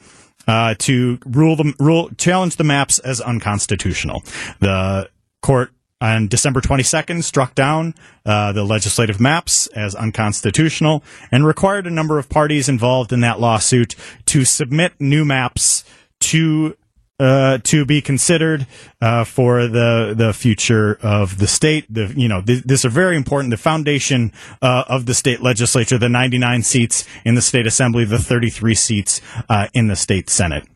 Uh, 0.48 0.74
to 0.78 1.20
rule 1.26 1.54
the 1.54 1.72
rule 1.78 2.10
challenge 2.18 2.56
the 2.56 2.64
maps 2.64 2.98
as 2.98 3.20
unconstitutional. 3.20 4.24
The 4.58 5.08
court 5.40 5.70
on 6.00 6.28
December 6.28 6.60
22nd 6.60 7.22
struck 7.22 7.54
down 7.54 7.94
uh, 8.24 8.52
the 8.52 8.64
legislative 8.64 9.20
maps 9.20 9.66
as 9.68 9.94
unconstitutional 9.94 11.02
and 11.30 11.46
required 11.46 11.86
a 11.86 11.90
number 11.90 12.18
of 12.18 12.28
parties 12.28 12.68
involved 12.68 13.12
in 13.12 13.20
that 13.20 13.40
lawsuit 13.40 13.94
to 14.26 14.44
submit 14.44 14.92
new 14.98 15.24
maps 15.24 15.84
to 16.20 16.76
uh, 17.20 17.58
to 17.58 17.84
be 17.84 18.00
considered 18.00 18.66
uh, 19.02 19.24
for 19.24 19.66
the 19.66 20.14
the 20.16 20.32
future 20.32 20.98
of 21.02 21.36
the 21.36 21.46
state. 21.46 21.84
The 21.90 22.12
you 22.16 22.28
know 22.28 22.40
th- 22.40 22.64
this 22.64 22.86
are 22.86 22.90
very 22.90 23.14
important. 23.14 23.50
The 23.50 23.58
foundation 23.58 24.32
uh, 24.62 24.84
of 24.88 25.04
the 25.04 25.12
state 25.12 25.42
legislature, 25.42 25.98
the 25.98 26.08
99 26.08 26.62
seats 26.62 27.06
in 27.24 27.34
the 27.34 27.42
state 27.42 27.66
assembly, 27.66 28.06
the 28.06 28.18
33 28.18 28.74
seats 28.74 29.20
uh, 29.50 29.68
in 29.74 29.88
the 29.88 29.96
state 29.96 30.30
senate. 30.30 30.66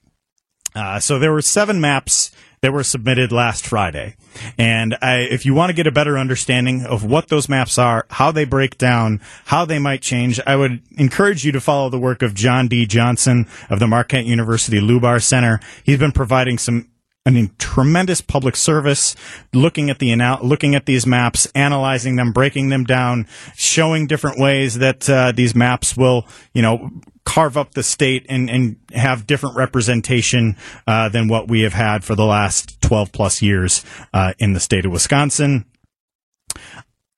Uh, 0.74 1.00
so 1.00 1.18
there 1.18 1.32
were 1.32 1.40
seven 1.40 1.80
maps 1.80 2.30
that 2.64 2.72
were 2.72 2.82
submitted 2.82 3.30
last 3.30 3.66
Friday. 3.66 4.16
And 4.56 4.96
I, 5.02 5.18
if 5.18 5.44
you 5.44 5.52
want 5.52 5.68
to 5.68 5.74
get 5.74 5.86
a 5.86 5.92
better 5.92 6.16
understanding 6.16 6.86
of 6.86 7.04
what 7.04 7.28
those 7.28 7.46
maps 7.46 7.76
are, 7.76 8.06
how 8.08 8.32
they 8.32 8.46
break 8.46 8.78
down, 8.78 9.20
how 9.44 9.66
they 9.66 9.78
might 9.78 10.00
change, 10.00 10.40
I 10.46 10.56
would 10.56 10.80
encourage 10.96 11.44
you 11.44 11.52
to 11.52 11.60
follow 11.60 11.90
the 11.90 11.98
work 11.98 12.22
of 12.22 12.32
John 12.32 12.66
D. 12.66 12.86
Johnson 12.86 13.46
of 13.68 13.80
the 13.80 13.86
Marquette 13.86 14.24
University 14.24 14.80
Lubar 14.80 15.22
Center. 15.22 15.60
He's 15.84 15.98
been 15.98 16.12
providing 16.12 16.56
some 16.56 16.88
Mean, 17.30 17.52
tremendous 17.58 18.20
public 18.20 18.54
service, 18.54 19.16
looking 19.54 19.88
at 19.88 19.98
the 19.98 20.14
looking 20.42 20.74
at 20.74 20.84
these 20.84 21.06
maps, 21.06 21.46
analyzing 21.54 22.16
them, 22.16 22.32
breaking 22.32 22.68
them 22.68 22.84
down, 22.84 23.26
showing 23.56 24.06
different 24.06 24.38
ways 24.38 24.74
that 24.74 25.08
uh, 25.08 25.32
these 25.32 25.54
maps 25.54 25.96
will, 25.96 26.26
you 26.52 26.60
know, 26.60 26.90
carve 27.24 27.56
up 27.56 27.72
the 27.72 27.82
state 27.82 28.26
and, 28.28 28.50
and 28.50 28.76
have 28.92 29.26
different 29.26 29.56
representation 29.56 30.54
uh, 30.86 31.08
than 31.08 31.28
what 31.28 31.48
we 31.48 31.62
have 31.62 31.72
had 31.72 32.04
for 32.04 32.14
the 32.14 32.26
last 32.26 32.78
12 32.82 33.10
plus 33.10 33.40
years 33.40 33.82
uh, 34.12 34.34
in 34.38 34.52
the 34.52 34.60
state 34.60 34.84
of 34.84 34.92
Wisconsin. 34.92 35.64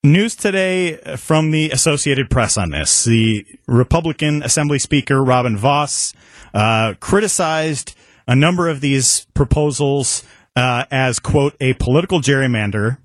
News 0.03 0.35
today 0.35 0.95
from 1.17 1.51
the 1.51 1.69
Associated 1.71 2.29
Press 2.29 2.55
on 2.55 2.69
this. 2.69 3.03
The 3.03 3.45
Republican 3.67 4.41
Assembly 4.41 4.79
Speaker, 4.79 5.21
Robin 5.21 5.57
Vos 5.57 6.13
uh, 6.53 6.93
criticized 7.01 7.93
a 8.27 8.35
number 8.35 8.67
of 8.67 8.81
these 8.81 9.25
proposals 9.33 10.23
uh, 10.55 10.85
as, 10.91 11.19
quote, 11.19 11.55
a 11.59 11.73
political 11.73 12.19
gerrymander 12.19 12.97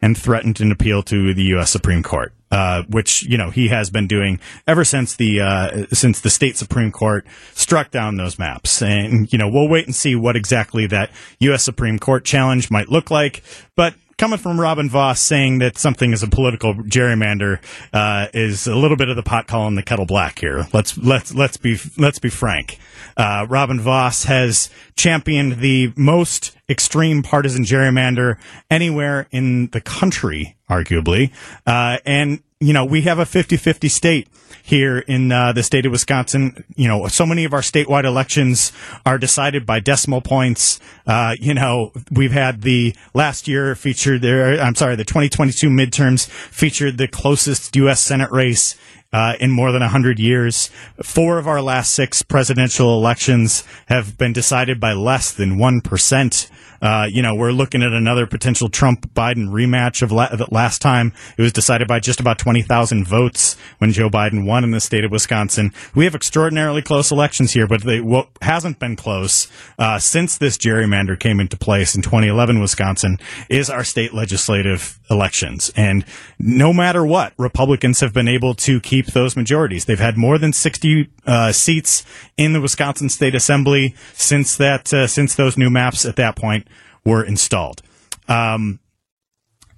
and 0.00 0.16
threatened 0.16 0.60
an 0.60 0.70
appeal 0.70 1.02
to 1.02 1.34
the 1.34 1.42
U.S. 1.44 1.70
Supreme 1.70 2.02
Court. 2.02 2.32
Uh, 2.50 2.82
which 2.88 3.24
you 3.24 3.36
know 3.36 3.50
he 3.50 3.68
has 3.68 3.90
been 3.90 4.06
doing 4.06 4.40
ever 4.66 4.82
since 4.82 5.16
the 5.16 5.38
uh, 5.38 5.84
since 5.92 6.22
the 6.22 6.30
state 6.30 6.56
supreme 6.56 6.90
court 6.90 7.26
struck 7.52 7.90
down 7.90 8.16
those 8.16 8.38
maps, 8.38 8.80
and 8.80 9.30
you 9.30 9.38
know 9.38 9.50
we'll 9.50 9.68
wait 9.68 9.84
and 9.84 9.94
see 9.94 10.16
what 10.16 10.34
exactly 10.34 10.86
that 10.86 11.10
U.S. 11.40 11.62
Supreme 11.62 11.98
Court 11.98 12.24
challenge 12.24 12.70
might 12.70 12.88
look 12.88 13.10
like. 13.10 13.42
But 13.76 13.92
coming 14.18 14.38
from 14.38 14.60
Robin 14.60 14.90
Vos 14.90 15.20
saying 15.20 15.58
that 15.60 15.78
something 15.78 16.12
is 16.12 16.22
a 16.22 16.28
political 16.28 16.74
gerrymander 16.74 17.60
uh, 17.92 18.26
is 18.34 18.66
a 18.66 18.74
little 18.74 18.96
bit 18.96 19.08
of 19.08 19.16
the 19.16 19.22
pot 19.22 19.46
calling 19.46 19.76
the 19.76 19.82
kettle 19.82 20.04
black 20.04 20.40
here. 20.40 20.66
Let's 20.72 20.98
let's 20.98 21.32
let's 21.32 21.56
be 21.56 21.78
let's 21.96 22.18
be 22.18 22.28
frank. 22.28 22.78
Uh, 23.16 23.46
Robin 23.48 23.80
Vos 23.80 24.24
has 24.24 24.70
championed 24.96 25.60
the 25.60 25.92
most 25.96 26.56
extreme 26.68 27.22
partisan 27.22 27.64
gerrymander 27.64 28.38
anywhere 28.70 29.26
in 29.30 29.68
the 29.68 29.80
country, 29.80 30.56
arguably. 30.68 31.32
Uh, 31.66 31.98
and, 32.04 32.42
you 32.60 32.72
know, 32.72 32.84
we 32.84 33.02
have 33.02 33.18
a 33.18 33.24
50-50 33.24 33.88
state 33.90 34.28
here 34.62 34.98
in 34.98 35.30
uh, 35.30 35.52
the 35.52 35.62
state 35.62 35.86
of 35.86 35.92
Wisconsin. 35.92 36.64
You 36.76 36.88
know, 36.88 37.06
so 37.06 37.24
many 37.24 37.44
of 37.44 37.54
our 37.54 37.60
statewide 37.60 38.04
elections 38.04 38.72
are 39.06 39.16
decided 39.16 39.64
by 39.64 39.78
decimal 39.78 40.20
points. 40.20 40.80
Uh, 41.06 41.36
you 41.38 41.54
know, 41.54 41.92
we've 42.10 42.32
had 42.32 42.62
the 42.62 42.96
last 43.14 43.46
year 43.46 43.74
featured 43.76 44.22
there. 44.22 44.60
I'm 44.60 44.74
sorry, 44.74 44.96
the 44.96 45.04
2022 45.04 45.68
midterms 45.68 46.28
featured 46.28 46.98
the 46.98 47.06
closest 47.06 47.76
U.S. 47.76 48.00
Senate 48.00 48.30
race 48.32 48.74
uh, 49.12 49.34
in 49.40 49.50
more 49.50 49.70
than 49.72 49.80
100 49.80 50.18
years. 50.18 50.68
Four 51.02 51.38
of 51.38 51.46
our 51.46 51.62
last 51.62 51.94
six 51.94 52.22
presidential 52.22 52.94
elections 52.94 53.64
have 53.86 54.18
been 54.18 54.32
decided 54.32 54.80
by 54.80 54.92
less 54.92 55.32
than 55.32 55.58
1%. 55.58 56.50
Uh, 56.80 57.06
you 57.10 57.22
know, 57.22 57.34
we're 57.34 57.52
looking 57.52 57.82
at 57.82 57.92
another 57.92 58.26
potential 58.26 58.68
Trump 58.68 59.12
Biden 59.14 59.48
rematch 59.48 60.02
of 60.02 60.12
la- 60.12 60.30
last 60.50 60.80
time. 60.80 61.12
It 61.36 61.42
was 61.42 61.52
decided 61.52 61.88
by 61.88 62.00
just 62.00 62.20
about 62.20 62.38
20,000 62.38 63.06
votes 63.06 63.56
when 63.78 63.92
Joe 63.92 64.08
Biden 64.08 64.46
won 64.46 64.64
in 64.64 64.70
the 64.70 64.80
state 64.80 65.04
of 65.04 65.10
Wisconsin. 65.10 65.72
We 65.94 66.04
have 66.04 66.14
extraordinarily 66.14 66.82
close 66.82 67.10
elections 67.10 67.52
here, 67.52 67.66
but 67.66 67.82
they, 67.82 68.00
what 68.00 68.28
hasn't 68.42 68.78
been 68.78 68.96
close 68.96 69.48
uh, 69.78 69.98
since 69.98 70.38
this 70.38 70.56
gerrymander 70.56 71.18
came 71.18 71.40
into 71.40 71.56
place 71.56 71.94
in 71.94 72.02
2011 72.02 72.60
Wisconsin 72.60 73.18
is 73.48 73.70
our 73.70 73.84
state 73.84 74.14
legislative 74.14 74.98
elections. 75.10 75.72
And 75.76 76.04
no 76.38 76.72
matter 76.72 77.04
what, 77.04 77.32
Republicans 77.38 78.00
have 78.00 78.12
been 78.12 78.28
able 78.28 78.54
to 78.54 78.80
keep 78.80 79.06
those 79.06 79.36
majorities. 79.36 79.84
They've 79.84 79.98
had 79.98 80.16
more 80.16 80.38
than 80.38 80.52
60 80.52 81.08
uh, 81.26 81.52
seats 81.52 82.04
in 82.36 82.52
the 82.52 82.60
Wisconsin 82.60 83.08
State 83.08 83.34
Assembly 83.34 83.94
since 84.14 84.56
that 84.56 84.92
uh, 84.92 85.06
since 85.06 85.34
those 85.34 85.58
new 85.58 85.70
maps 85.70 86.04
at 86.04 86.16
that 86.16 86.36
point 86.36 86.67
were 87.08 87.24
installed. 87.24 87.82
Um, 88.28 88.80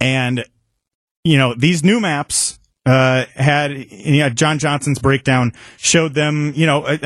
and 0.01 0.45
you 1.23 1.37
know 1.37 1.55
these 1.55 1.85
new 1.85 2.01
maps 2.01 2.59
uh, 2.87 3.27
had 3.35 3.73
you 3.73 4.21
know, 4.21 4.31
John 4.31 4.59
Johnson's 4.59 4.99
breakdown 4.99 5.53
showed 5.77 6.15
them, 6.15 6.53
you 6.57 6.67
know, 6.67 6.97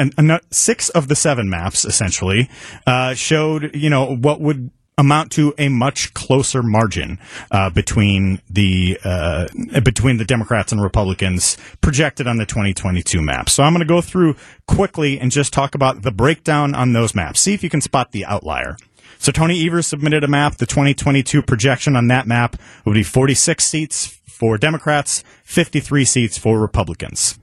six 0.50 0.88
of 0.90 1.08
the 1.08 1.16
seven 1.16 1.50
maps 1.50 1.84
essentially 1.84 2.48
uh, 2.86 3.14
showed, 3.14 3.74
you 3.74 3.90
know, 3.90 4.14
what 4.14 4.40
would 4.40 4.70
amount 4.96 5.32
to 5.32 5.52
a 5.58 5.68
much 5.68 6.14
closer 6.14 6.62
margin 6.62 7.18
uh, 7.50 7.68
between 7.70 8.40
the 8.48 8.98
uh, 9.04 9.48
between 9.82 10.18
the 10.18 10.24
Democrats 10.24 10.72
and 10.72 10.80
Republicans 10.80 11.56
projected 11.80 12.26
on 12.26 12.36
the 12.36 12.46
2022 12.46 13.20
map. 13.20 13.50
So 13.50 13.62
I'm 13.62 13.72
going 13.72 13.80
to 13.80 13.86
go 13.86 14.00
through 14.00 14.36
quickly 14.68 15.18
and 15.18 15.30
just 15.30 15.52
talk 15.52 15.74
about 15.74 16.02
the 16.02 16.12
breakdown 16.12 16.74
on 16.74 16.92
those 16.92 17.14
maps. 17.14 17.40
See 17.40 17.54
if 17.54 17.62
you 17.64 17.70
can 17.70 17.80
spot 17.80 18.12
the 18.12 18.24
outlier. 18.24 18.76
So 19.24 19.32
Tony 19.32 19.66
Evers 19.66 19.86
submitted 19.86 20.22
a 20.22 20.28
map. 20.28 20.56
The 20.56 20.66
2022 20.66 21.40
projection 21.40 21.96
on 21.96 22.08
that 22.08 22.26
map 22.26 22.56
would 22.84 22.92
be 22.92 23.02
46 23.02 23.64
seats 23.64 24.20
for 24.28 24.58
Democrats, 24.58 25.24
53 25.44 26.04
seats 26.04 26.36
for 26.36 26.60
Republicans. 26.60 27.38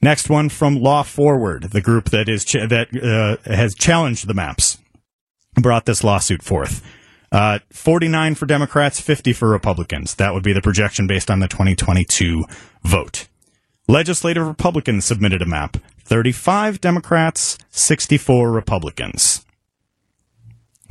Next 0.00 0.30
one 0.30 0.48
from 0.48 0.76
Law 0.76 1.02
Forward, 1.02 1.72
the 1.72 1.80
group 1.80 2.10
that 2.10 2.28
is 2.28 2.44
ch- 2.44 2.68
that 2.68 2.86
uh, 2.94 3.52
has 3.52 3.74
challenged 3.74 4.28
the 4.28 4.34
maps 4.34 4.78
brought 5.60 5.86
this 5.86 6.04
lawsuit 6.04 6.40
forth. 6.40 6.84
Uh, 7.32 7.58
49 7.72 8.36
for 8.36 8.46
Democrats, 8.46 9.00
50 9.00 9.32
for 9.32 9.48
Republicans. 9.48 10.14
That 10.14 10.32
would 10.34 10.44
be 10.44 10.52
the 10.52 10.62
projection 10.62 11.08
based 11.08 11.32
on 11.32 11.40
the 11.40 11.48
2022 11.48 12.44
vote. 12.84 13.26
Legislative 13.88 14.46
Republicans 14.46 15.04
submitted 15.04 15.42
a 15.42 15.46
map. 15.46 15.78
35 16.04 16.80
Democrats, 16.80 17.58
64 17.72 18.52
Republicans. 18.52 19.44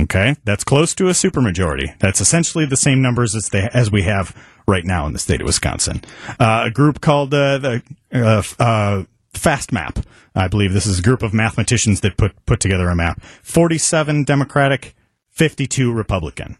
Okay, 0.01 0.35
that's 0.43 0.63
close 0.63 0.95
to 0.95 1.07
a 1.07 1.11
supermajority. 1.11 1.97
That's 1.99 2.21
essentially 2.21 2.65
the 2.65 2.77
same 2.77 3.01
numbers 3.01 3.35
as 3.35 3.49
they 3.49 3.69
as 3.73 3.91
we 3.91 4.01
have 4.03 4.35
right 4.67 4.85
now 4.85 5.05
in 5.05 5.13
the 5.13 5.19
state 5.19 5.41
of 5.41 5.47
Wisconsin. 5.47 6.01
Uh, 6.39 6.63
a 6.65 6.71
group 6.71 7.01
called 7.01 7.33
uh, 7.33 7.57
the 7.59 7.83
uh, 8.11 8.41
uh 8.59 9.03
Fast 9.33 9.71
Map. 9.71 9.99
I 10.35 10.47
believe 10.47 10.73
this 10.73 10.85
is 10.85 10.99
a 10.99 11.03
group 11.03 11.21
of 11.21 11.33
mathematicians 11.33 12.01
that 12.01 12.17
put 12.17 12.33
put 12.45 12.59
together 12.59 12.89
a 12.89 12.95
map. 12.95 13.21
Forty-seven 13.43 14.23
Democratic, 14.23 14.95
fifty-two 15.29 15.91
Republican. 15.91 16.57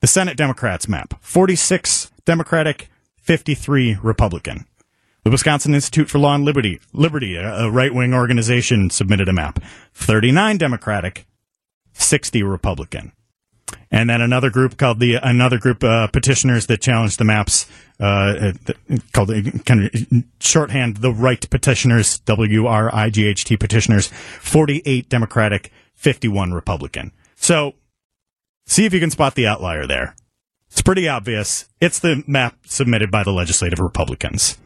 The 0.00 0.06
Senate 0.06 0.36
Democrats 0.36 0.88
map: 0.88 1.14
forty-six 1.20 2.12
Democratic, 2.24 2.88
fifty-three 3.20 3.98
Republican. 4.02 4.66
The 5.24 5.30
Wisconsin 5.30 5.74
Institute 5.74 6.08
for 6.08 6.20
Law 6.20 6.36
and 6.36 6.44
Liberty, 6.44 6.80
Liberty, 6.92 7.34
a 7.34 7.68
right-wing 7.68 8.14
organization, 8.14 8.90
submitted 8.90 9.28
a 9.28 9.32
map: 9.32 9.60
thirty-nine 9.92 10.56
Democratic, 10.56 11.26
sixty 11.98 12.42
Republican. 12.42 13.12
And 13.90 14.10
then 14.10 14.20
another 14.20 14.50
group 14.50 14.76
called 14.76 15.00
the 15.00 15.14
another 15.14 15.58
group 15.58 15.82
uh, 15.82 16.08
petitioners 16.08 16.66
that 16.66 16.80
challenged 16.80 17.18
the 17.18 17.24
maps 17.24 17.66
uh, 17.98 18.52
called 19.12 19.30
kind 19.64 19.84
of 19.84 20.24
shorthand 20.40 20.98
the 20.98 21.12
right 21.12 21.48
petitioners 21.48 22.18
W 22.20 22.66
R 22.66 22.94
I 22.94 23.10
G 23.10 23.26
H 23.26 23.44
T 23.44 23.56
petitioners 23.56 24.08
48 24.08 25.08
Democratic 25.08 25.72
51 25.94 26.52
Republican. 26.52 27.12
So 27.36 27.74
see 28.66 28.84
if 28.84 28.92
you 28.92 29.00
can 29.00 29.10
spot 29.10 29.34
the 29.34 29.46
outlier 29.46 29.86
there. 29.86 30.14
It's 30.70 30.82
pretty 30.82 31.08
obvious. 31.08 31.66
It's 31.80 31.98
the 31.98 32.22
map 32.26 32.58
submitted 32.66 33.10
by 33.10 33.22
the 33.22 33.32
legislative 33.32 33.78
Republicans. 33.80 34.58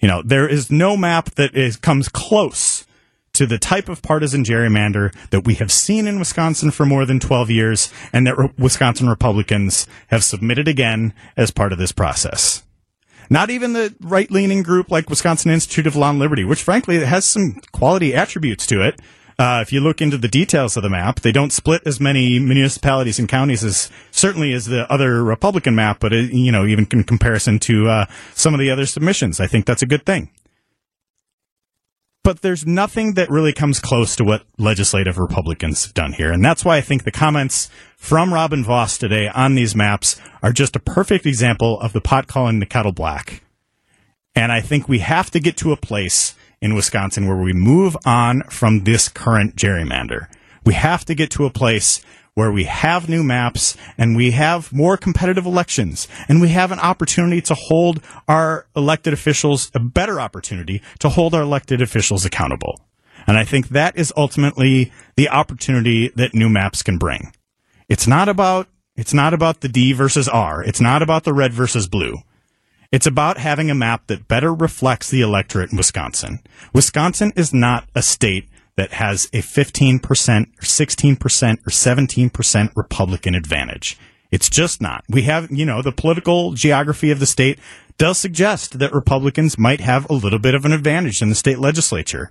You 0.00 0.08
know 0.08 0.22
there 0.22 0.48
is 0.48 0.70
no 0.70 0.96
map 0.96 1.30
that 1.36 1.56
is 1.56 1.76
comes 1.76 2.08
close 2.08 2.86
to 3.34 3.46
the 3.46 3.58
type 3.58 3.88
of 3.88 4.02
partisan 4.02 4.44
gerrymander 4.44 5.14
that 5.30 5.44
we 5.44 5.54
have 5.54 5.72
seen 5.72 6.06
in 6.06 6.18
Wisconsin 6.18 6.70
for 6.70 6.84
more 6.84 7.06
than 7.06 7.20
12 7.20 7.50
years 7.50 7.92
and 8.12 8.26
that 8.26 8.36
re- 8.36 8.50
Wisconsin 8.58 9.08
Republicans 9.08 9.86
have 10.08 10.24
submitted 10.24 10.68
again 10.68 11.14
as 11.36 11.50
part 11.50 11.72
of 11.72 11.78
this 11.78 11.92
process. 11.92 12.62
Not 13.30 13.48
even 13.48 13.72
the 13.72 13.94
right 14.00 14.30
leaning 14.30 14.62
group 14.62 14.90
like 14.90 15.08
Wisconsin 15.08 15.50
Institute 15.50 15.86
of 15.86 15.96
Law 15.96 16.10
and 16.10 16.18
Liberty, 16.18 16.44
which 16.44 16.62
frankly 16.62 17.02
has 17.02 17.24
some 17.24 17.60
quality 17.72 18.14
attributes 18.14 18.66
to 18.66 18.82
it. 18.82 19.00
Uh, 19.38 19.60
if 19.62 19.72
you 19.72 19.80
look 19.80 20.02
into 20.02 20.18
the 20.18 20.28
details 20.28 20.76
of 20.76 20.82
the 20.82 20.90
map, 20.90 21.20
they 21.20 21.32
don't 21.32 21.52
split 21.52 21.80
as 21.86 21.98
many 21.98 22.38
municipalities 22.38 23.18
and 23.18 23.30
counties 23.30 23.64
as 23.64 23.90
certainly 24.10 24.52
as 24.52 24.66
the 24.66 24.90
other 24.92 25.24
Republican 25.24 25.74
map, 25.74 25.98
but 26.00 26.12
it, 26.12 26.30
you 26.32 26.52
know, 26.52 26.66
even 26.66 26.86
in 26.92 27.02
comparison 27.02 27.58
to 27.58 27.88
uh, 27.88 28.06
some 28.34 28.52
of 28.52 28.60
the 28.60 28.70
other 28.70 28.84
submissions, 28.84 29.40
I 29.40 29.46
think 29.46 29.64
that's 29.64 29.82
a 29.82 29.86
good 29.86 30.04
thing 30.04 30.28
but 32.22 32.40
there's 32.42 32.66
nothing 32.66 33.14
that 33.14 33.30
really 33.30 33.52
comes 33.52 33.80
close 33.80 34.14
to 34.16 34.24
what 34.24 34.44
legislative 34.58 35.18
Republicans 35.18 35.84
have 35.84 35.94
done 35.94 36.12
here. 36.12 36.30
And 36.30 36.44
that's 36.44 36.64
why 36.64 36.76
I 36.76 36.80
think 36.80 37.04
the 37.04 37.10
comments 37.10 37.68
from 37.96 38.32
Robin 38.32 38.62
Vos 38.62 38.96
today 38.96 39.28
on 39.28 39.54
these 39.54 39.74
maps 39.74 40.20
are 40.42 40.52
just 40.52 40.76
a 40.76 40.80
perfect 40.80 41.26
example 41.26 41.80
of 41.80 41.92
the 41.92 42.00
pot 42.00 42.28
calling 42.28 42.60
the 42.60 42.66
kettle 42.66 42.92
black. 42.92 43.42
And 44.34 44.52
I 44.52 44.60
think 44.60 44.88
we 44.88 45.00
have 45.00 45.30
to 45.32 45.40
get 45.40 45.56
to 45.58 45.72
a 45.72 45.76
place 45.76 46.34
in 46.60 46.74
Wisconsin 46.74 47.26
where 47.26 47.36
we 47.36 47.52
move 47.52 47.96
on 48.06 48.42
from 48.44 48.84
this 48.84 49.08
current 49.08 49.56
gerrymander. 49.56 50.28
We 50.64 50.74
have 50.74 51.04
to 51.06 51.14
get 51.14 51.30
to 51.32 51.44
a 51.44 51.50
place 51.50 52.00
where 52.34 52.50
we 52.50 52.64
have 52.64 53.08
new 53.08 53.22
maps 53.22 53.76
and 53.98 54.16
we 54.16 54.30
have 54.30 54.72
more 54.72 54.96
competitive 54.96 55.44
elections 55.44 56.08
and 56.28 56.40
we 56.40 56.48
have 56.48 56.72
an 56.72 56.78
opportunity 56.78 57.40
to 57.42 57.54
hold 57.54 58.02
our 58.26 58.66
elected 58.74 59.12
officials 59.12 59.70
a 59.74 59.80
better 59.80 60.20
opportunity 60.20 60.82
to 60.98 61.10
hold 61.10 61.34
our 61.34 61.42
elected 61.42 61.82
officials 61.82 62.24
accountable. 62.24 62.80
And 63.26 63.36
I 63.36 63.44
think 63.44 63.68
that 63.68 63.96
is 63.96 64.12
ultimately 64.16 64.92
the 65.16 65.28
opportunity 65.28 66.08
that 66.16 66.34
new 66.34 66.48
maps 66.48 66.82
can 66.82 66.98
bring. 66.98 67.32
It's 67.88 68.06
not 68.06 68.28
about 68.28 68.68
it's 68.94 69.14
not 69.14 69.32
about 69.32 69.60
the 69.60 69.68
D 69.68 69.92
versus 69.92 70.28
R. 70.28 70.62
It's 70.62 70.80
not 70.80 71.02
about 71.02 71.24
the 71.24 71.32
red 71.32 71.52
versus 71.52 71.88
blue. 71.88 72.18
It's 72.90 73.06
about 73.06 73.38
having 73.38 73.70
a 73.70 73.74
map 73.74 74.08
that 74.08 74.28
better 74.28 74.52
reflects 74.52 75.08
the 75.08 75.22
electorate 75.22 75.70
in 75.70 75.78
Wisconsin. 75.78 76.40
Wisconsin 76.74 77.32
is 77.36 77.54
not 77.54 77.88
a 77.94 78.02
state 78.02 78.50
that 78.76 78.92
has 78.92 79.26
a 79.32 79.38
15% 79.38 80.00
or 80.00 80.64
16% 80.64 81.52
or 81.66 81.70
17% 81.70 82.76
Republican 82.76 83.34
advantage. 83.34 83.98
It's 84.30 84.48
just 84.48 84.80
not. 84.80 85.04
We 85.08 85.22
have, 85.22 85.50
you 85.50 85.66
know, 85.66 85.82
the 85.82 85.92
political 85.92 86.52
geography 86.52 87.10
of 87.10 87.20
the 87.20 87.26
state 87.26 87.58
does 87.98 88.18
suggest 88.18 88.78
that 88.78 88.94
Republicans 88.94 89.58
might 89.58 89.80
have 89.80 90.08
a 90.08 90.14
little 90.14 90.38
bit 90.38 90.54
of 90.54 90.64
an 90.64 90.72
advantage 90.72 91.20
in 91.20 91.28
the 91.28 91.34
state 91.34 91.58
legislature. 91.58 92.30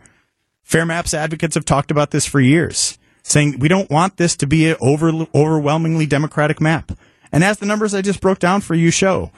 Fair 0.64 0.86
Maps 0.86 1.14
advocates 1.14 1.56
have 1.56 1.66
talked 1.66 1.92
about 1.92 2.12
this 2.12 2.26
for 2.26 2.40
years, 2.40 2.98
saying 3.22 3.60
we 3.60 3.68
don't 3.68 3.92
want 3.92 4.18
this 4.18 4.36
to 4.38 4.48
be 4.48 4.70
an 4.70 4.78
over, 4.82 5.28
overwhelmingly 5.36 6.08
Democratic 6.08 6.60
map. 6.60 6.92
And 7.32 7.44
as 7.44 7.60
the 7.60 7.66
numbers 7.68 7.94
I 7.94 8.02
just 8.02 8.20
broke 8.20 8.40
down 8.40 8.62
for 8.62 8.74
you 8.74 8.90
show, 8.90 9.32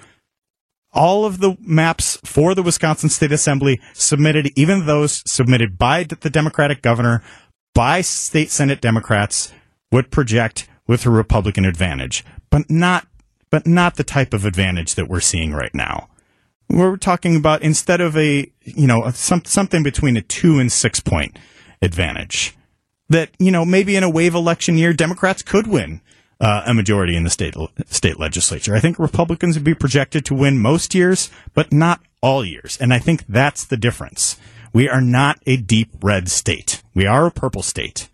all 0.93 1.25
of 1.25 1.39
the 1.39 1.57
maps 1.59 2.17
for 2.23 2.53
the 2.53 2.63
Wisconsin 2.63 3.09
State 3.09 3.31
Assembly 3.31 3.81
submitted, 3.93 4.51
even 4.55 4.85
those 4.85 5.23
submitted 5.25 5.77
by 5.77 6.03
the 6.03 6.29
Democratic 6.29 6.81
governor, 6.81 7.23
by 7.73 8.01
state 8.01 8.51
Senate 8.51 8.81
Democrats, 8.81 9.51
would 9.91 10.11
project 10.11 10.67
with 10.87 11.05
a 11.05 11.09
Republican 11.09 11.65
advantage, 11.65 12.23
but 12.49 12.69
not, 12.69 13.07
but 13.49 13.65
not 13.65 13.95
the 13.95 14.03
type 14.03 14.33
of 14.33 14.45
advantage 14.45 14.95
that 14.95 15.07
we're 15.07 15.19
seeing 15.19 15.53
right 15.53 15.73
now. 15.73 16.09
We're 16.69 16.97
talking 16.97 17.35
about 17.35 17.61
instead 17.61 18.01
of 18.01 18.17
a, 18.17 18.51
you 18.61 18.87
know, 18.87 19.09
some, 19.11 19.43
something 19.45 19.83
between 19.83 20.17
a 20.17 20.21
two 20.21 20.59
and 20.59 20.71
six 20.71 20.99
point 20.99 21.37
advantage. 21.81 22.55
That, 23.09 23.29
you 23.37 23.51
know, 23.51 23.65
maybe 23.65 23.95
in 23.95 24.03
a 24.03 24.09
wave 24.09 24.33
election 24.33 24.77
year, 24.77 24.93
Democrats 24.93 25.43
could 25.43 25.67
win 25.67 26.01
uh, 26.43 26.61
a 26.65 26.73
majority 26.73 27.15
in 27.15 27.23
the 27.23 27.29
state 27.29 27.55
state 27.87 28.19
legislature. 28.19 28.75
I 28.75 28.81
think 28.81 28.99
Republicans 28.99 29.55
would 29.55 29.63
be 29.63 29.73
projected 29.73 30.25
to 30.25 30.35
win 30.35 30.59
most 30.59 30.93
years, 30.93 31.31
but 31.53 31.71
not 31.71 32.01
all 32.21 32.43
years. 32.43 32.77
And 32.81 32.93
I 32.93 32.99
think 32.99 33.23
that's 33.29 33.63
the 33.63 33.77
difference. 33.77 34.37
We 34.73 34.89
are 34.89 34.99
not 34.99 35.39
a 35.45 35.55
deep 35.55 35.89
red 36.01 36.29
state. 36.29 36.83
We 36.93 37.05
are 37.05 37.27
a 37.27 37.31
purple 37.31 37.61
state. 37.61 38.09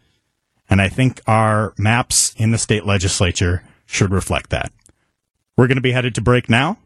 And 0.69 0.80
I 0.80 0.89
think 0.89 1.21
our 1.25 1.73
maps 1.75 2.36
in 2.38 2.51
the 2.51 2.59
state 2.59 2.86
legislature 2.86 3.63
should 3.88 4.11
reflect 4.11 4.51
that. 4.51 4.71
We're 5.57 5.67
going 5.67 5.77
to 5.77 5.82
be 5.82 5.93
headed 5.93 6.13
to 6.15 6.21
break 6.21 6.49
now. 6.49 6.77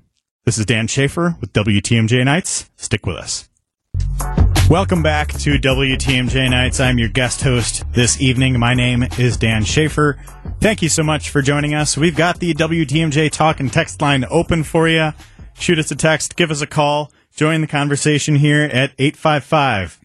This 0.45 0.57
is 0.57 0.65
Dan 0.65 0.87
Shafer 0.87 1.35
with 1.41 1.51
WTMJ 1.51 2.23
Nights. 2.23 2.69
Stick 2.77 3.05
with 3.05 3.17
us. 3.17 4.52
Welcome 4.73 5.03
back 5.03 5.31
to 5.33 5.59
WTMJ 5.59 6.49
Nights. 6.49 6.79
I'm 6.79 6.97
your 6.97 7.07
guest 7.07 7.43
host 7.43 7.83
this 7.91 8.19
evening. 8.19 8.59
My 8.59 8.73
name 8.73 9.03
is 9.19 9.37
Dan 9.37 9.63
Shafer. 9.63 10.17
Thank 10.61 10.81
you 10.81 10.89
so 10.89 11.03
much 11.03 11.29
for 11.29 11.43
joining 11.43 11.75
us. 11.75 11.95
We've 11.95 12.15
got 12.15 12.39
the 12.39 12.55
WTMJ 12.55 13.29
talk 13.29 13.59
and 13.59 13.71
text 13.71 14.01
line 14.01 14.25
open 14.31 14.63
for 14.63 14.89
you. 14.89 15.13
Shoot 15.53 15.77
us 15.77 15.91
a 15.91 15.95
text, 15.95 16.35
give 16.35 16.49
us 16.49 16.61
a 16.61 16.65
call, 16.65 17.11
join 17.35 17.61
the 17.61 17.67
conversation 17.67 18.37
here 18.37 18.63
at 18.63 18.93
855 18.97 19.99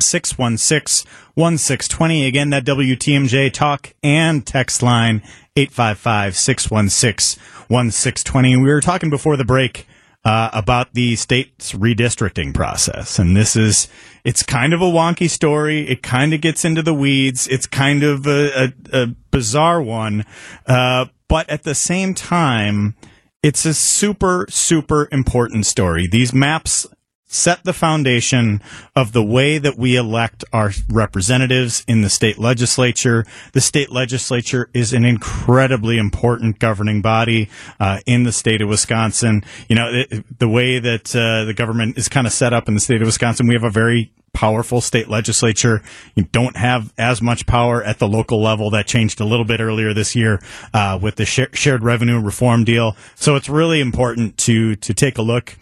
616 0.00 1.06
1620. 1.34 2.26
Again, 2.26 2.48
that 2.48 2.64
WTMJ 2.64 3.52
talk 3.52 3.92
and 4.02 4.46
text 4.46 4.82
line 4.82 5.20
855 5.54 6.34
616 6.34 7.42
1620. 7.68 8.56
We 8.56 8.62
were 8.62 8.80
talking 8.80 9.10
before 9.10 9.36
the 9.36 9.44
break 9.44 9.86
uh, 10.24 10.50
about 10.52 10.94
the 10.94 11.16
state's 11.16 11.72
redistricting 11.72 12.54
process. 12.54 13.18
And 13.18 13.36
this 13.36 13.56
is, 13.56 13.88
it's 14.24 14.42
kind 14.42 14.72
of 14.72 14.80
a 14.80 14.86
wonky 14.86 15.28
story. 15.28 15.88
It 15.88 16.02
kind 16.02 16.32
of 16.32 16.40
gets 16.40 16.64
into 16.64 16.82
the 16.82 16.94
weeds. 16.94 17.48
It's 17.48 17.66
kind 17.66 18.02
of 18.02 18.26
a, 18.26 18.64
a, 18.64 18.72
a 18.92 19.06
bizarre 19.30 19.82
one. 19.82 20.24
Uh, 20.66 21.06
but 21.28 21.48
at 21.50 21.64
the 21.64 21.74
same 21.74 22.14
time, 22.14 22.94
it's 23.42 23.64
a 23.64 23.74
super, 23.74 24.46
super 24.48 25.08
important 25.10 25.66
story. 25.66 26.06
These 26.06 26.32
maps 26.32 26.86
set 27.32 27.64
the 27.64 27.72
foundation 27.72 28.60
of 28.94 29.12
the 29.12 29.22
way 29.22 29.58
that 29.58 29.78
we 29.78 29.96
elect 29.96 30.44
our 30.52 30.70
representatives 30.88 31.84
in 31.88 32.02
the 32.02 32.10
state 32.10 32.38
legislature. 32.38 33.24
The 33.52 33.60
state 33.60 33.90
legislature 33.90 34.68
is 34.74 34.92
an 34.92 35.04
incredibly 35.04 35.98
important 35.98 36.58
governing 36.58 37.00
body 37.00 37.48
uh, 37.80 38.00
in 38.06 38.24
the 38.24 38.32
state 38.32 38.60
of 38.60 38.68
Wisconsin. 38.68 39.44
You 39.68 39.76
know, 39.76 39.88
it, 39.90 40.38
the 40.38 40.48
way 40.48 40.78
that 40.78 41.14
uh, 41.16 41.44
the 41.44 41.54
government 41.54 41.96
is 41.96 42.08
kind 42.08 42.26
of 42.26 42.32
set 42.32 42.52
up 42.52 42.68
in 42.68 42.74
the 42.74 42.80
state 42.80 43.00
of 43.00 43.06
Wisconsin, 43.06 43.46
we 43.46 43.54
have 43.54 43.64
a 43.64 43.70
very 43.70 44.12
powerful 44.32 44.80
state 44.80 45.08
legislature. 45.08 45.82
You 46.14 46.24
don't 46.24 46.56
have 46.56 46.92
as 46.98 47.20
much 47.20 47.46
power 47.46 47.82
at 47.82 47.98
the 47.98 48.08
local 48.08 48.42
level. 48.42 48.70
That 48.70 48.86
changed 48.86 49.20
a 49.20 49.24
little 49.24 49.44
bit 49.44 49.60
earlier 49.60 49.92
this 49.94 50.16
year 50.16 50.40
uh, 50.72 50.98
with 51.00 51.16
the 51.16 51.26
sh- 51.26 51.40
shared 51.52 51.82
revenue 51.82 52.20
reform 52.20 52.64
deal. 52.64 52.96
So 53.14 53.36
it's 53.36 53.48
really 53.48 53.80
important 53.80 54.38
to 54.38 54.76
to 54.76 54.94
take 54.94 55.18
a 55.18 55.22
look 55.22 55.56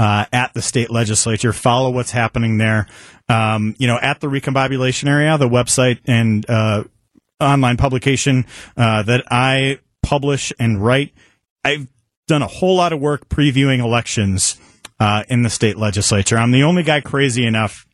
uh, 0.00 0.24
at 0.32 0.54
the 0.54 0.62
state 0.62 0.90
legislature, 0.90 1.52
follow 1.52 1.90
what's 1.90 2.10
happening 2.10 2.56
there. 2.56 2.86
Um, 3.28 3.74
you 3.78 3.86
know, 3.86 3.98
at 4.00 4.20
the 4.20 4.28
recombobulation 4.28 5.08
area, 5.08 5.36
the 5.36 5.46
website 5.46 5.98
and 6.06 6.48
uh, 6.48 6.84
online 7.38 7.76
publication 7.76 8.46
uh, 8.78 9.02
that 9.02 9.24
I 9.30 9.78
publish 10.02 10.54
and 10.58 10.82
write, 10.82 11.12
I've 11.62 11.86
done 12.26 12.40
a 12.40 12.46
whole 12.46 12.76
lot 12.76 12.94
of 12.94 13.00
work 13.00 13.28
previewing 13.28 13.80
elections 13.80 14.58
uh, 14.98 15.24
in 15.28 15.42
the 15.42 15.50
state 15.50 15.76
legislature. 15.76 16.38
I'm 16.38 16.50
the 16.50 16.62
only 16.62 16.82
guy 16.82 17.02
crazy 17.02 17.44
enough 17.44 17.86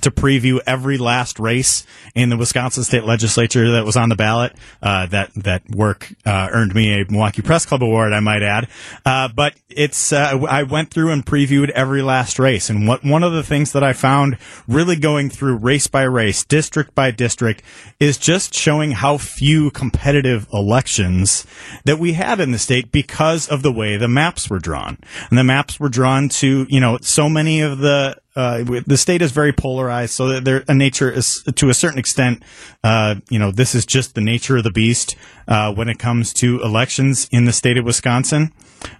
to 0.00 0.10
preview 0.10 0.60
every 0.66 0.98
last 0.98 1.38
race 1.38 1.86
in 2.14 2.30
the 2.30 2.36
Wisconsin 2.36 2.82
State 2.84 3.04
Legislature 3.04 3.72
that 3.72 3.84
was 3.84 3.96
on 3.96 4.08
the 4.08 4.16
ballot. 4.16 4.52
Uh, 4.82 5.06
that 5.06 5.32
that 5.34 5.68
work 5.70 6.12
uh, 6.24 6.48
earned 6.50 6.74
me 6.74 7.00
a 7.00 7.04
Milwaukee 7.10 7.42
Press 7.42 7.66
Club 7.66 7.82
award, 7.82 8.12
I 8.12 8.20
might 8.20 8.42
add. 8.42 8.68
Uh, 9.04 9.28
but 9.28 9.54
it's 9.68 10.12
uh, 10.12 10.38
I 10.48 10.62
went 10.62 10.90
through 10.90 11.10
and 11.10 11.24
previewed 11.24 11.70
every 11.70 12.02
last 12.02 12.38
race, 12.38 12.70
and 12.70 12.86
what 12.88 13.04
one 13.04 13.22
of 13.22 13.32
the 13.32 13.42
things 13.42 13.72
that 13.72 13.82
I 13.82 13.92
found 13.92 14.38
really 14.66 14.96
going 14.96 15.30
through 15.30 15.56
race 15.56 15.86
by 15.86 16.02
race, 16.02 16.44
district 16.44 16.94
by 16.94 17.10
district, 17.10 17.62
is 18.00 18.18
just 18.18 18.54
showing 18.54 18.92
how 18.92 19.18
few 19.18 19.70
competitive 19.70 20.46
elections 20.52 21.46
that 21.84 21.98
we 21.98 22.14
had 22.14 22.40
in 22.40 22.52
the 22.52 22.58
state 22.58 22.92
because 22.92 23.48
of 23.48 23.62
the 23.62 23.72
way 23.72 23.96
the 23.96 24.08
maps 24.08 24.48
were 24.48 24.58
drawn, 24.58 24.98
and 25.28 25.38
the 25.38 25.44
maps 25.44 25.78
were 25.78 25.88
drawn 25.88 26.28
to 26.28 26.66
you 26.68 26.80
know 26.80 26.98
so 27.02 27.28
many 27.28 27.60
of 27.60 27.78
the 27.78 28.16
uh, 28.34 28.64
the 28.86 28.96
state 28.96 29.20
is 29.20 29.30
very 29.30 29.52
polarized, 29.52 30.14
so 30.14 30.40
there 30.40 30.64
a 30.66 30.74
nature 30.74 31.10
is 31.10 31.42
to 31.54 31.68
a 31.68 31.74
certain 31.74 31.98
extent. 31.98 32.42
Uh, 32.82 33.16
you 33.28 33.38
know, 33.38 33.50
this 33.50 33.74
is 33.74 33.84
just 33.84 34.14
the 34.14 34.20
nature 34.20 34.56
of 34.56 34.64
the 34.64 34.70
beast 34.70 35.16
uh, 35.48 35.72
when 35.74 35.88
it 35.88 35.98
comes 35.98 36.32
to 36.34 36.60
elections 36.62 37.28
in 37.30 37.44
the 37.44 37.52
state 37.52 37.76
of 37.76 37.84
Wisconsin. 37.84 38.52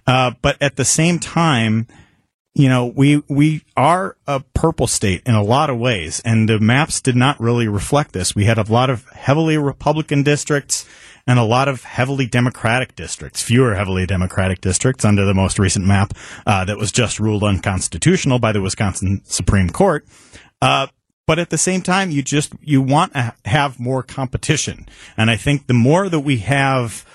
Uh, 0.05 0.31
but 0.41 0.55
at 0.61 0.75
the 0.75 0.85
same 0.85 1.17
time, 1.17 1.87
you 2.53 2.69
know, 2.69 2.85
we 2.85 3.23
we 3.27 3.63
are 3.75 4.15
a 4.27 4.41
purple 4.53 4.85
state 4.85 5.23
in 5.25 5.33
a 5.33 5.43
lot 5.43 5.71
of 5.71 5.79
ways, 5.79 6.21
and 6.23 6.47
the 6.47 6.59
maps 6.59 7.01
did 7.01 7.15
not 7.15 7.39
really 7.39 7.67
reflect 7.67 8.13
this. 8.13 8.35
We 8.35 8.45
had 8.45 8.59
a 8.59 8.71
lot 8.71 8.91
of 8.91 9.07
heavily 9.09 9.57
Republican 9.57 10.21
districts 10.21 10.87
and 11.25 11.39
a 11.39 11.43
lot 11.43 11.67
of 11.67 11.83
heavily 11.83 12.25
Democratic 12.25 12.95
districts, 12.95 13.41
fewer 13.41 13.75
heavily 13.75 14.05
Democratic 14.05 14.61
districts 14.61 15.05
under 15.05 15.25
the 15.25 15.33
most 15.33 15.57
recent 15.57 15.85
map 15.85 16.13
uh, 16.45 16.65
that 16.65 16.77
was 16.77 16.91
just 16.91 17.19
ruled 17.19 17.43
unconstitutional 17.43 18.39
by 18.39 18.51
the 18.51 18.61
Wisconsin 18.61 19.21
Supreme 19.25 19.69
Court. 19.69 20.05
Uh, 20.61 20.87
but 21.25 21.39
at 21.39 21.49
the 21.49 21.57
same 21.57 21.81
time, 21.81 22.11
you 22.11 22.21
just 22.21 22.53
you 22.61 22.81
want 22.81 23.13
to 23.13 23.33
have 23.45 23.79
more 23.79 24.03
competition, 24.03 24.85
and 25.15 25.31
I 25.31 25.37
think 25.37 25.67
the 25.67 25.73
more 25.73 26.09
that 26.09 26.19
we 26.19 26.37
have 26.39 27.05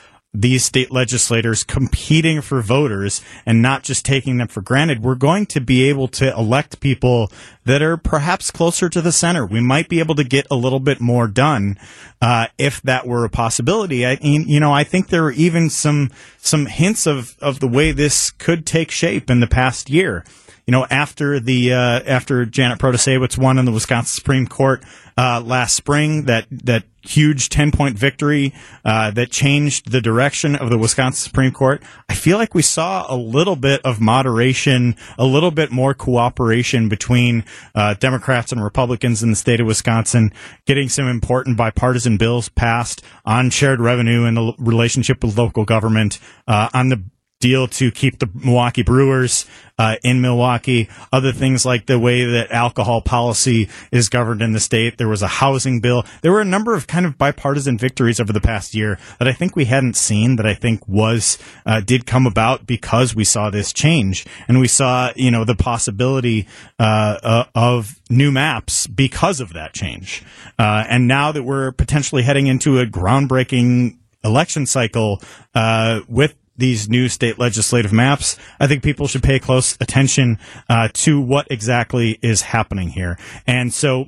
these 0.40 0.64
state 0.64 0.92
legislators 0.92 1.64
competing 1.64 2.40
for 2.40 2.62
voters 2.62 3.20
and 3.44 3.60
not 3.60 3.82
just 3.82 4.04
taking 4.04 4.36
them 4.38 4.46
for 4.46 4.60
granted, 4.60 5.02
we're 5.02 5.16
going 5.16 5.46
to 5.46 5.60
be 5.60 5.88
able 5.88 6.06
to 6.06 6.32
elect 6.36 6.78
people 6.78 7.32
that 7.64 7.82
are 7.82 7.96
perhaps 7.96 8.52
closer 8.52 8.88
to 8.88 9.00
the 9.00 9.10
center. 9.10 9.44
We 9.44 9.60
might 9.60 9.88
be 9.88 9.98
able 9.98 10.14
to 10.14 10.24
get 10.24 10.46
a 10.50 10.54
little 10.54 10.78
bit 10.78 11.00
more 11.00 11.26
done 11.26 11.76
uh, 12.22 12.46
if 12.56 12.80
that 12.82 13.06
were 13.06 13.24
a 13.24 13.30
possibility. 13.30 14.06
I 14.06 14.18
you 14.20 14.60
know, 14.60 14.72
I 14.72 14.84
think 14.84 15.08
there 15.08 15.24
are 15.24 15.32
even 15.32 15.70
some 15.70 16.10
some 16.38 16.66
hints 16.66 17.06
of 17.06 17.36
of 17.40 17.58
the 17.58 17.68
way 17.68 17.90
this 17.90 18.30
could 18.30 18.64
take 18.64 18.90
shape 18.92 19.30
in 19.30 19.40
the 19.40 19.46
past 19.48 19.90
year 19.90 20.24
you 20.68 20.72
know, 20.72 20.86
after 20.90 21.40
the 21.40 21.72
uh, 21.72 22.00
after 22.04 22.44
Janet 22.44 22.78
Protasiewicz 22.78 23.38
won 23.38 23.58
in 23.58 23.64
the 23.64 23.72
Wisconsin 23.72 24.14
Supreme 24.14 24.46
Court 24.46 24.84
uh, 25.16 25.40
last 25.42 25.74
spring, 25.74 26.24
that 26.24 26.46
that 26.50 26.84
huge 27.00 27.48
ten 27.48 27.72
point 27.72 27.98
victory 27.98 28.52
uh, 28.84 29.10
that 29.12 29.30
changed 29.30 29.90
the 29.90 30.02
direction 30.02 30.54
of 30.54 30.68
the 30.68 30.76
Wisconsin 30.76 31.26
Supreme 31.26 31.52
Court, 31.52 31.82
I 32.10 32.14
feel 32.14 32.36
like 32.36 32.54
we 32.54 32.60
saw 32.60 33.06
a 33.08 33.16
little 33.16 33.56
bit 33.56 33.80
of 33.82 33.98
moderation, 33.98 34.94
a 35.16 35.24
little 35.24 35.50
bit 35.50 35.72
more 35.72 35.94
cooperation 35.94 36.90
between 36.90 37.46
uh, 37.74 37.94
Democrats 37.94 38.52
and 38.52 38.62
Republicans 38.62 39.22
in 39.22 39.30
the 39.30 39.36
state 39.36 39.60
of 39.60 39.66
Wisconsin, 39.66 40.34
getting 40.66 40.90
some 40.90 41.08
important 41.08 41.56
bipartisan 41.56 42.18
bills 42.18 42.50
passed 42.50 43.02
on 43.24 43.48
shared 43.48 43.80
revenue 43.80 44.26
and 44.26 44.36
the 44.36 44.52
relationship 44.58 45.24
with 45.24 45.38
local 45.38 45.64
government, 45.64 46.18
uh, 46.46 46.68
on 46.74 46.90
the 46.90 47.02
deal 47.40 47.68
to 47.68 47.90
keep 47.90 48.18
the 48.18 48.28
Milwaukee 48.34 48.82
Brewers 48.82 49.46
uh, 49.78 49.94
in 50.02 50.20
Milwaukee. 50.20 50.88
Other 51.12 51.30
things 51.30 51.64
like 51.64 51.86
the 51.86 51.98
way 51.98 52.24
that 52.24 52.50
alcohol 52.50 53.00
policy 53.00 53.68
is 53.92 54.08
governed 54.08 54.42
in 54.42 54.52
the 54.52 54.60
state. 54.60 54.98
There 54.98 55.08
was 55.08 55.22
a 55.22 55.28
housing 55.28 55.80
bill. 55.80 56.04
There 56.22 56.32
were 56.32 56.40
a 56.40 56.44
number 56.44 56.74
of 56.74 56.88
kind 56.88 57.06
of 57.06 57.16
bipartisan 57.16 57.78
victories 57.78 58.18
over 58.18 58.32
the 58.32 58.40
past 58.40 58.74
year 58.74 58.98
that 59.20 59.28
I 59.28 59.32
think 59.32 59.54
we 59.54 59.66
hadn't 59.66 59.96
seen. 59.96 60.36
That 60.36 60.46
I 60.46 60.54
think 60.54 60.86
was 60.88 61.38
uh, 61.64 61.80
did 61.80 62.06
come 62.06 62.26
about 62.26 62.66
because 62.66 63.14
we 63.14 63.24
saw 63.24 63.50
this 63.50 63.72
change 63.72 64.26
and 64.48 64.58
we 64.58 64.68
saw 64.68 65.12
you 65.14 65.30
know 65.30 65.44
the 65.44 65.54
possibility 65.54 66.48
uh, 66.78 67.18
uh 67.22 67.44
of 67.54 68.00
new 68.10 68.32
maps 68.32 68.88
because 68.88 69.40
of 69.40 69.52
that 69.52 69.74
change. 69.74 70.24
Uh, 70.58 70.84
and 70.88 71.06
now 71.06 71.30
that 71.30 71.44
we're 71.44 71.70
potentially 71.70 72.22
heading 72.22 72.48
into 72.48 72.80
a 72.80 72.86
groundbreaking 72.86 73.96
election 74.24 74.66
cycle 74.66 75.22
uh, 75.54 76.00
with 76.08 76.34
these 76.58 76.88
new 76.88 77.08
state 77.08 77.38
legislative 77.38 77.92
maps, 77.92 78.36
I 78.60 78.66
think 78.66 78.82
people 78.82 79.06
should 79.06 79.22
pay 79.22 79.38
close 79.38 79.76
attention 79.80 80.38
uh, 80.68 80.88
to 80.94 81.20
what 81.20 81.46
exactly 81.50 82.18
is 82.20 82.42
happening 82.42 82.88
here. 82.88 83.18
And 83.46 83.72
so 83.72 84.06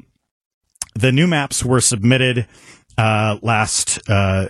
the 0.94 1.12
new 1.12 1.26
maps 1.26 1.64
were 1.64 1.80
submitted 1.80 2.46
uh, 2.98 3.38
last 3.42 3.98
uh, 4.10 4.48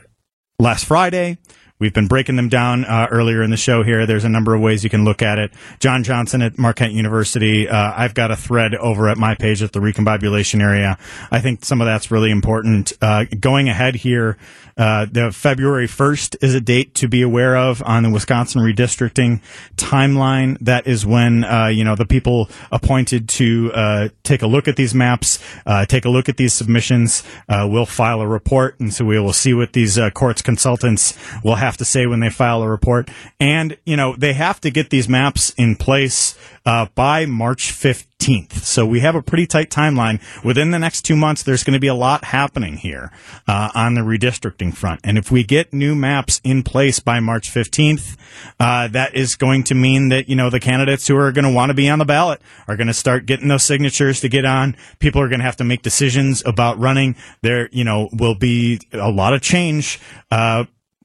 last 0.59 0.87
Friday. 0.87 1.39
We've 1.79 1.95
been 1.95 2.09
breaking 2.09 2.37
them 2.37 2.51
down 2.51 2.85
uh, 2.85 3.07
earlier 3.11 3.43
in 3.43 3.49
the 3.49 3.57
show 3.57 3.83
here. 3.83 4.05
There's 4.05 4.25
a 4.25 4.29
number 4.29 4.55
of 4.55 4.61
ways 4.61 4.85
you 4.85 4.91
can 4.91 5.03
look 5.03 5.23
at 5.23 5.39
it. 5.39 5.51
John 5.79 6.05
Johnson 6.05 6.43
at 6.43 6.59
Marquette 6.59 6.93
University. 6.93 7.67
Uh, 7.67 7.95
I've 7.97 8.13
got 8.13 8.31
a 8.31 8.37
thread 8.37 8.75
over 8.75 9.09
at 9.09 9.17
my 9.17 9.35
page 9.35 9.63
at 9.63 9.73
the 9.73 9.81
recombobulation 9.81 10.61
area. 10.63 10.99
I 11.31 11.41
think 11.41 11.65
some 11.65 11.81
of 11.81 11.87
that's 11.87 12.11
really 12.11 12.31
important. 12.31 12.93
Uh, 13.01 13.25
going 13.41 13.71
ahead 13.71 13.95
here, 13.95 14.37
uh, 14.81 15.05
the 15.13 15.31
February 15.31 15.87
1st 15.87 16.43
is 16.43 16.55
a 16.55 16.61
date 16.61 16.95
to 16.95 17.07
be 17.07 17.21
aware 17.21 17.55
of 17.55 17.83
on 17.85 18.03
the 18.03 18.11
Wisconsin 18.11 18.63
redistricting 18.63 19.43
timeline. 19.77 20.57
That 20.61 20.87
is 20.87 21.05
when, 21.05 21.45
uh, 21.45 21.67
you 21.67 21.85
know, 21.85 21.97
the 21.97 22.07
people 22.07 22.49
appointed 22.73 23.29
to 23.29 23.71
uh, 23.75 24.09
take 24.23 24.41
a 24.41 24.47
look 24.47 24.69
at 24.69 24.77
these 24.77 24.95
maps, 24.95 25.39
uh, 25.67 25.85
take 25.85 26.07
a 26.07 26.09
look 26.09 26.31
at 26.31 26.39
these 26.39 26.55
submissions, 26.55 27.23
uh, 27.47 27.69
will 27.71 27.85
file 27.85 28.23
a 28.23 28.27
report. 28.27 28.81
And 28.81 28.91
so 28.91 29.05
we 29.05 29.21
will 29.21 29.35
see 29.35 29.53
what 29.53 29.75
these 29.75 29.99
courts 30.15 30.41
consultants 30.41 31.13
will 31.45 31.57
have 31.57 31.77
to 31.77 31.85
say 31.85 32.07
when 32.07 32.21
they 32.21 32.31
file 32.31 32.63
a 32.63 32.69
report. 32.69 33.11
And, 33.39 33.77
you 33.85 33.99
know, 33.99 34.17
they 34.17 34.33
have 34.33 34.63
to 34.63 34.71
get 34.71 34.89
these 34.89 35.11
maps 35.11 35.51
in 35.59 35.77
place 35.77 36.39
uh, 36.65 36.87
by 36.95 37.27
March 37.27 37.71
15th. 37.71 38.07
So 38.53 38.87
we 38.87 39.01
have 39.01 39.15
a 39.15 39.23
pretty 39.23 39.47
tight 39.47 39.71
timeline. 39.71 40.21
Within 40.45 40.71
the 40.71 40.79
next 40.79 41.03
two 41.03 41.17
months, 41.17 41.43
there's 41.43 41.65
going 41.65 41.75
to 41.75 41.81
be 41.81 41.87
a 41.87 41.95
lot 41.95 42.25
happening 42.25 42.77
here 42.77 43.11
uh, 43.49 43.71
on 43.75 43.95
the 43.95 44.03
redistricting 44.03 44.75
front. 44.75 45.01
And 45.03 45.19
if 45.19 45.31
we 45.31 45.43
get 45.43 45.73
new 45.73 45.95
maps 45.95 46.41
in 46.45 46.63
place 46.63 47.01
by 47.01 47.21
March 47.21 47.51
15th, 47.53 48.17
uh, 48.61 48.89
that 48.89 49.15
is 49.15 49.37
going 49.37 49.65
to 49.65 49.75
mean 49.75 50.11
that, 50.11 50.29
you 50.29 50.37
know, 50.37 50.51
the 50.51 50.61
candidates 50.61 51.07
who 51.07 51.17
are 51.17 51.33
going 51.33 51.45
to 51.45 51.53
want 51.53 51.71
to 51.71 51.75
be 51.75 51.89
on 51.89 51.99
the 51.99 52.05
ballot 52.05 52.41
are 52.69 52.77
going 52.77 52.87
to 52.87 52.95
start 52.95 53.27
getting 53.27 53.49
those 53.49 53.63
signatures 53.63 54.21
to 54.21 54.29
get 54.29 54.45
on. 54.45 54.77
People 54.99 55.21
are 55.21 55.29
going 55.29 55.41
to 55.41 55.47
have 55.47 55.57
to 55.57 55.65
make 55.65 55.83
decisions 55.83 56.43
about 56.47 56.79
running. 56.79 57.17
There, 57.43 57.69
you 57.73 57.85
know, 57.85 58.09
will 58.13 58.35
be 58.35 58.81
a 58.93 59.11
lot 59.11 59.33
of 59.33 59.41
change. 59.41 59.99
Uh, 60.31 60.65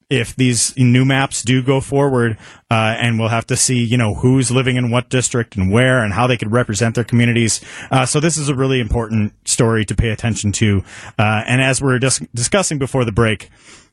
if 0.10 0.36
these 0.36 0.76
new 0.78 1.06
maps 1.06 1.42
do 1.42 1.64
go 1.64 1.82
forward, 1.82 2.38
uh, 2.70 2.96
and 3.00 3.20
we'll 3.20 3.30
have 3.30 3.48
to 3.48 3.58
see, 3.58 3.84
you 3.84 3.98
know, 3.98 4.14
who's 4.14 4.52
living 4.52 4.76
in 4.76 4.92
what 4.92 5.10
district 5.10 5.56
and 5.56 5.72
where 5.72 6.04
and 6.04 6.14
how 6.14 6.28
they 6.28 6.38
could 6.38 6.52
represent 6.52 6.96
their 6.96 7.04
communities. 7.04 7.62
Uh, 7.90 8.06
so 8.06 8.20
this 8.20 8.38
is 8.38 8.50
a 8.50 8.56
really 8.56 8.80
important 8.80 9.34
story 9.48 9.86
to 9.86 9.96
pay 9.96 10.10
attention 10.10 10.52
to. 10.52 10.84
Uh, 11.18 11.44
and 11.48 11.62
as 11.62 11.82
we 11.82 11.92
are 11.92 12.00
dis- 12.00 12.22
discussing 12.34 12.78
before 12.78 13.06
the 13.06 13.12
break, 13.12 13.50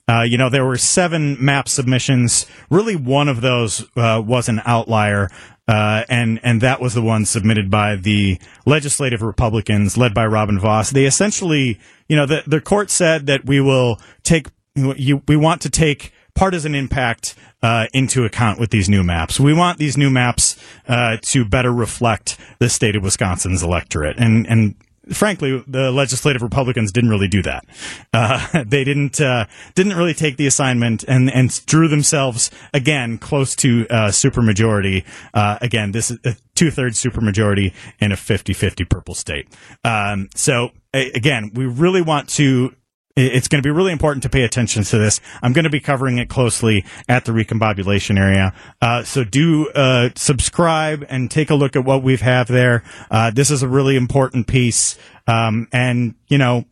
uh, 0.09 0.23
you 0.23 0.37
know, 0.37 0.51
there 0.51 0.67
were 0.67 0.77
seven 0.77 1.37
map 1.43 1.69
submissions. 1.69 2.47
Really, 2.71 2.97
one 2.97 3.29
of 3.29 3.41
those 3.41 3.87
uh, 3.97 4.23
was 4.25 4.49
an 4.49 4.61
outlier. 4.65 5.29
Uh, 5.69 6.03
and 6.09 6.41
and 6.43 6.61
that 6.61 6.81
was 6.81 6.93
the 6.93 7.01
one 7.01 7.25
submitted 7.25 7.71
by 7.71 7.95
the 7.95 8.37
legislative 8.67 9.23
Republicans, 9.23 9.97
led 9.97 10.13
by 10.13 10.27
Robin 10.27 10.59
Vos. 10.59 10.91
They 10.91 11.05
essentially, 11.05 11.79
you 12.09 12.17
know, 12.17 12.27
the 12.27 12.43
the 12.49 12.61
court 12.61 12.91
said 12.91 13.27
that 13.27 13.45
we 13.45 13.61
will 13.61 14.01
take 14.25 14.49
you, 14.75 15.23
we 15.29 15.37
want 15.37 15.63
to 15.63 15.71
take 15.71 16.13
partisan 16.35 16.75
impact 16.75 17.35
uh, 17.63 17.87
into 17.93 18.25
account 18.25 18.59
with 18.59 18.71
these 18.71 18.89
new 18.89 19.05
maps. 19.05 19.39
We 19.39 19.53
want 19.53 19.79
these 19.79 19.97
new 19.97 20.11
maps 20.11 20.57
uh, 20.89 21.19
to 21.23 21.45
better 21.45 21.73
reflect 21.73 22.39
the 22.59 22.69
state 22.69 22.97
of 22.97 23.03
Wisconsin's 23.03 23.63
electorate, 23.63 24.19
and 24.19 24.47
and 24.47 24.75
frankly, 25.11 25.63
the 25.67 25.91
legislative 25.91 26.43
Republicans 26.43 26.93
didn't 26.93 27.11
really 27.11 27.29
do 27.29 27.43
that. 27.43 27.65
Uh, 28.13 28.65
they 28.67 28.85
didn't 28.85 29.21
uh, 29.21 29.47
didn't 29.75 29.97
really 29.97 30.15
take 30.15 30.37
the 30.37 30.47
assignment 30.47 31.05
and 31.05 31.31
and 31.31 31.65
drew 31.67 31.89
themselves 31.89 32.51
again 32.73 33.19
close 33.19 33.55
to 33.57 33.87
uh, 33.91 34.09
supermajority. 34.09 35.05
Uh, 35.35 35.59
again, 35.61 35.93
this 35.93 36.11
is 36.11 36.19
a 36.25 36.37
two 36.55 36.71
thirds 36.71 37.03
supermajority 37.03 37.73
in 37.99 38.13
a 38.13 38.17
50-50 38.17 38.89
purple 38.89 39.15
state. 39.15 39.49
Um, 39.85 40.29
so 40.35 40.71
again, 40.93 41.51
we 41.55 41.67
really 41.67 42.03
want 42.03 42.29
to 42.31 42.75
it's 43.17 43.49
going 43.49 43.63
to 43.63 43.67
be 43.67 43.71
really 43.71 43.93
important 43.93 44.23
to 44.23 44.29
pay 44.29 44.43
attention 44.43 44.85
to 44.85 44.99
this. 44.99 45.21
I'm 45.43 45.53
going 45.53 45.65
to 45.65 45.71
be 45.71 45.81
covering 45.81 46.19
it 46.19 46.29
closely 46.29 46.85
at 47.09 47.25
the 47.25 47.33
recombobulation 47.33 48.19
area. 48.19 48.55
Uh, 48.81 49.03
so 49.03 49.25
do 49.25 49.69
uh, 49.71 50.11
subscribe 50.17 51.05
and 51.09 51.31
take 51.31 51.51
a 51.51 51.55
look 51.55 51.77
at 51.77 51.85
what 51.85 52.03
we 52.03 52.17
have 52.17 52.49
there. 52.49 52.83
Uh, 53.11 53.31
this 53.31 53.51
is 53.51 53.63
a 53.63 53.69
really 53.69 53.97
important 53.97 54.47
piece. 54.47 54.99
Um, 55.27 55.69
and, 55.73 56.15
you 56.29 56.39
know, 56.39 56.65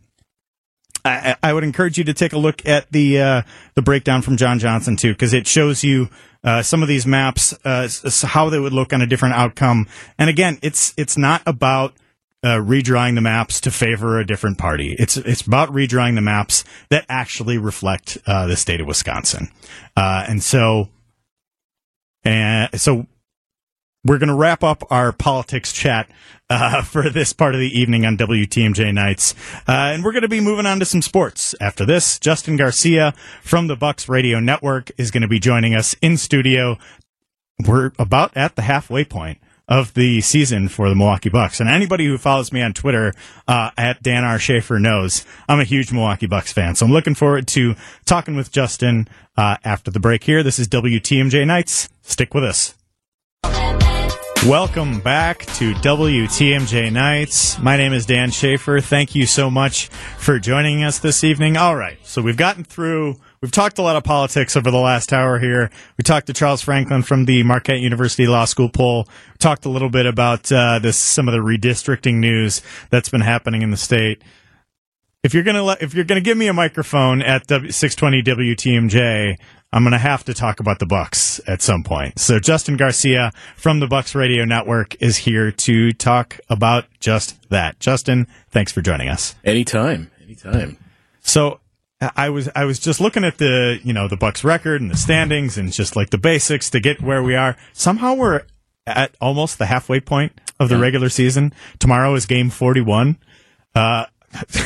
I, 1.04 1.36
I, 1.42 1.52
would 1.52 1.64
encourage 1.64 1.96
you 1.98 2.04
to 2.04 2.14
take 2.14 2.32
a 2.32 2.38
look 2.38 2.66
at 2.66 2.90
the 2.92 3.20
uh, 3.20 3.42
the 3.74 3.80
breakdown 3.80 4.20
from 4.20 4.36
John 4.36 4.58
Johnson 4.58 4.96
too, 4.96 5.12
because 5.12 5.32
it 5.32 5.46
shows 5.46 5.82
you 5.82 6.10
uh, 6.44 6.62
some 6.62 6.82
of 6.82 6.88
these 6.88 7.06
maps, 7.06 7.54
uh, 7.64 7.88
how 8.24 8.50
they 8.50 8.58
would 8.58 8.74
look 8.74 8.92
on 8.92 9.00
a 9.00 9.06
different 9.06 9.34
outcome. 9.34 9.86
And 10.18 10.28
again, 10.28 10.58
it's 10.62 10.92
it's 10.98 11.16
not 11.16 11.42
about 11.46 11.94
uh, 12.42 12.56
redrawing 12.56 13.14
the 13.14 13.20
maps 13.20 13.60
to 13.60 13.70
favor 13.70 14.18
a 14.18 14.26
different 14.26 14.58
party. 14.58 14.94
It's 14.98 15.16
it's 15.16 15.42
about 15.42 15.70
redrawing 15.70 16.14
the 16.14 16.20
maps 16.20 16.64
that 16.88 17.04
actually 17.08 17.58
reflect 17.58 18.18
uh, 18.26 18.46
the 18.46 18.56
state 18.56 18.80
of 18.80 18.86
Wisconsin, 18.86 19.50
uh, 19.96 20.24
and 20.28 20.42
so 20.42 20.88
and 22.24 22.80
so 22.80 23.06
we're 24.04 24.18
going 24.18 24.28
to 24.28 24.34
wrap 24.34 24.64
up 24.64 24.82
our 24.90 25.12
politics 25.12 25.72
chat 25.74 26.10
uh, 26.48 26.82
for 26.84 27.10
this 27.10 27.34
part 27.34 27.54
of 27.54 27.60
the 27.60 27.78
evening 27.78 28.06
on 28.06 28.16
WTMJ 28.16 28.94
nights, 28.94 29.34
uh, 29.68 29.92
and 29.92 30.02
we're 30.02 30.12
going 30.12 30.22
to 30.22 30.28
be 30.28 30.40
moving 30.40 30.66
on 30.66 30.78
to 30.78 30.86
some 30.86 31.02
sports 31.02 31.54
after 31.60 31.84
this. 31.84 32.18
Justin 32.18 32.56
Garcia 32.56 33.12
from 33.42 33.66
the 33.66 33.76
Bucks 33.76 34.08
Radio 34.08 34.40
Network 34.40 34.90
is 34.96 35.10
going 35.10 35.22
to 35.22 35.28
be 35.28 35.38
joining 35.38 35.74
us 35.74 35.94
in 36.00 36.16
studio. 36.16 36.78
We're 37.66 37.92
about 37.98 38.34
at 38.34 38.56
the 38.56 38.62
halfway 38.62 39.04
point 39.04 39.38
of 39.70 39.94
the 39.94 40.20
season 40.20 40.68
for 40.68 40.88
the 40.88 40.96
Milwaukee 40.96 41.28
Bucks. 41.28 41.60
And 41.60 41.70
anybody 41.70 42.04
who 42.04 42.18
follows 42.18 42.52
me 42.52 42.60
on 42.60 42.74
Twitter 42.74 43.14
uh, 43.46 43.70
at 43.78 44.02
Dan 44.02 44.24
R. 44.24 44.38
Shafer 44.38 44.80
knows 44.80 45.24
I'm 45.48 45.60
a 45.60 45.64
huge 45.64 45.92
Milwaukee 45.92 46.26
Bucks 46.26 46.52
fan. 46.52 46.74
So 46.74 46.84
I'm 46.84 46.92
looking 46.92 47.14
forward 47.14 47.46
to 47.48 47.76
talking 48.04 48.34
with 48.34 48.50
Justin 48.50 49.08
uh, 49.36 49.56
after 49.64 49.92
the 49.92 50.00
break 50.00 50.24
here. 50.24 50.42
This 50.42 50.58
is 50.58 50.66
WTMJ 50.68 51.46
Nights. 51.46 51.88
Stick 52.02 52.34
with 52.34 52.44
us. 52.44 52.74
Welcome 54.46 55.00
back 55.00 55.40
to 55.56 55.74
WTMJ 55.74 56.90
Nights. 56.90 57.58
My 57.58 57.76
name 57.76 57.92
is 57.92 58.06
Dan 58.06 58.30
Shafer. 58.30 58.80
Thank 58.80 59.14
you 59.14 59.26
so 59.26 59.50
much 59.50 59.88
for 60.16 60.38
joining 60.38 60.82
us 60.82 60.98
this 60.98 61.22
evening. 61.22 61.58
All 61.58 61.76
right, 61.76 61.98
so 62.04 62.22
we've 62.22 62.38
gotten 62.38 62.64
through 62.64 63.20
We've 63.42 63.50
talked 63.50 63.78
a 63.78 63.82
lot 63.82 63.96
of 63.96 64.04
politics 64.04 64.54
over 64.54 64.70
the 64.70 64.76
last 64.76 65.14
hour 65.14 65.38
here. 65.38 65.70
We 65.96 66.02
talked 66.02 66.26
to 66.26 66.34
Charles 66.34 66.60
Franklin 66.60 67.02
from 67.02 67.24
the 67.24 67.42
Marquette 67.42 67.80
University 67.80 68.26
Law 68.26 68.44
School 68.44 68.68
poll. 68.68 69.08
We 69.30 69.38
talked 69.38 69.64
a 69.64 69.70
little 69.70 69.88
bit 69.88 70.04
about 70.04 70.52
uh, 70.52 70.78
this, 70.78 70.98
some 70.98 71.26
of 71.26 71.32
the 71.32 71.38
redistricting 71.38 72.16
news 72.16 72.60
that's 72.90 73.08
been 73.08 73.22
happening 73.22 73.62
in 73.62 73.70
the 73.70 73.78
state. 73.78 74.22
If 75.22 75.32
you're 75.32 75.42
gonna 75.42 75.62
let, 75.62 75.80
if 75.80 75.94
you're 75.94 76.04
gonna 76.04 76.20
give 76.20 76.36
me 76.36 76.48
a 76.48 76.52
microphone 76.52 77.22
at 77.22 77.46
w, 77.46 77.72
620 77.72 78.54
WTMJ, 78.54 79.36
I'm 79.72 79.84
gonna 79.84 79.96
have 79.96 80.22
to 80.24 80.34
talk 80.34 80.60
about 80.60 80.78
the 80.78 80.86
Bucks 80.86 81.40
at 81.46 81.62
some 81.62 81.82
point. 81.82 82.18
So 82.18 82.40
Justin 82.40 82.76
Garcia 82.76 83.32
from 83.56 83.80
the 83.80 83.86
Bucks 83.86 84.14
Radio 84.14 84.44
Network 84.44 85.00
is 85.00 85.16
here 85.16 85.50
to 85.50 85.92
talk 85.92 86.40
about 86.50 86.84
just 87.00 87.48
that. 87.48 87.80
Justin, 87.80 88.26
thanks 88.50 88.70
for 88.70 88.82
joining 88.82 89.08
us. 89.08 89.34
Anytime, 89.44 90.10
anytime. 90.22 90.76
So 91.22 91.60
I 92.00 92.30
was 92.30 92.48
I 92.56 92.64
was 92.64 92.78
just 92.78 93.00
looking 93.00 93.24
at 93.24 93.38
the 93.38 93.78
you 93.82 93.92
know 93.92 94.08
the 94.08 94.16
Bucks 94.16 94.42
record 94.42 94.80
and 94.80 94.90
the 94.90 94.96
standings 94.96 95.58
and 95.58 95.70
just 95.70 95.96
like 95.96 96.10
the 96.10 96.18
basics 96.18 96.70
to 96.70 96.80
get 96.80 97.02
where 97.02 97.22
we 97.22 97.34
are. 97.34 97.56
Somehow 97.72 98.14
we're 98.14 98.42
at 98.86 99.14
almost 99.20 99.58
the 99.58 99.66
halfway 99.66 100.00
point 100.00 100.32
of 100.58 100.68
the 100.68 100.76
yeah. 100.76 100.82
regular 100.82 101.10
season. 101.10 101.52
Tomorrow 101.78 102.14
is 102.14 102.24
game 102.24 102.48
forty 102.48 102.80
one. 102.80 103.18
Uh, 103.74 104.06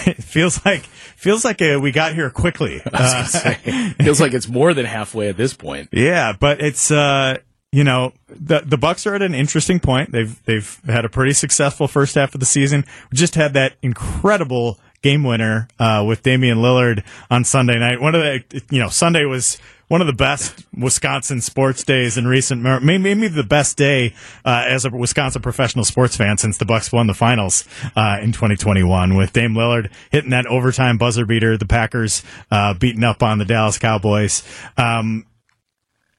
it 0.06 0.22
feels 0.22 0.64
like 0.64 0.84
feels 0.84 1.44
like 1.44 1.60
uh, 1.60 1.78
we 1.82 1.90
got 1.90 2.14
here 2.14 2.30
quickly. 2.30 2.80
Uh, 2.94 3.24
feels 3.24 4.20
like 4.20 4.32
it's 4.32 4.48
more 4.48 4.72
than 4.72 4.86
halfway 4.86 5.28
at 5.28 5.36
this 5.36 5.52
point. 5.52 5.88
Yeah, 5.92 6.32
but 6.38 6.60
it's 6.60 6.92
uh, 6.92 7.38
you 7.72 7.82
know 7.82 8.12
the 8.28 8.60
the 8.60 8.78
Bucks 8.78 9.06
are 9.06 9.14
at 9.16 9.22
an 9.22 9.34
interesting 9.34 9.80
point. 9.80 10.12
They've 10.12 10.40
they've 10.44 10.80
had 10.86 11.04
a 11.04 11.08
pretty 11.08 11.32
successful 11.32 11.88
first 11.88 12.14
half 12.14 12.34
of 12.34 12.40
the 12.40 12.46
season. 12.46 12.84
We 13.10 13.16
just 13.16 13.34
had 13.34 13.54
that 13.54 13.74
incredible 13.82 14.78
game 15.04 15.22
winner 15.22 15.68
uh, 15.78 16.02
with 16.08 16.22
Damian 16.22 16.58
Lillard 16.58 17.04
on 17.30 17.44
Sunday 17.44 17.78
night. 17.78 18.00
One 18.00 18.14
of 18.14 18.22
the, 18.22 18.62
you 18.70 18.80
know, 18.80 18.88
Sunday 18.88 19.26
was 19.26 19.58
one 19.88 20.00
of 20.00 20.06
the 20.06 20.14
best 20.14 20.64
Wisconsin 20.74 21.42
sports 21.42 21.84
days 21.84 22.16
in 22.16 22.26
recent, 22.26 22.62
maybe 22.82 23.28
the 23.28 23.44
best 23.44 23.76
day 23.76 24.14
uh, 24.46 24.64
as 24.66 24.86
a 24.86 24.90
Wisconsin 24.90 25.42
professional 25.42 25.84
sports 25.84 26.16
fan 26.16 26.38
since 26.38 26.56
the 26.56 26.64
Bucks 26.64 26.90
won 26.90 27.06
the 27.06 27.12
finals 27.12 27.68
uh, 27.94 28.16
in 28.22 28.32
2021 28.32 29.14
with 29.14 29.34
Dame 29.34 29.52
Lillard 29.52 29.92
hitting 30.10 30.30
that 30.30 30.46
overtime 30.46 30.96
buzzer 30.96 31.26
beater, 31.26 31.58
the 31.58 31.66
Packers 31.66 32.22
uh, 32.50 32.72
beating 32.72 33.04
up 33.04 33.22
on 33.22 33.36
the 33.36 33.44
Dallas 33.44 33.78
Cowboys. 33.78 34.42
Um, 34.78 35.26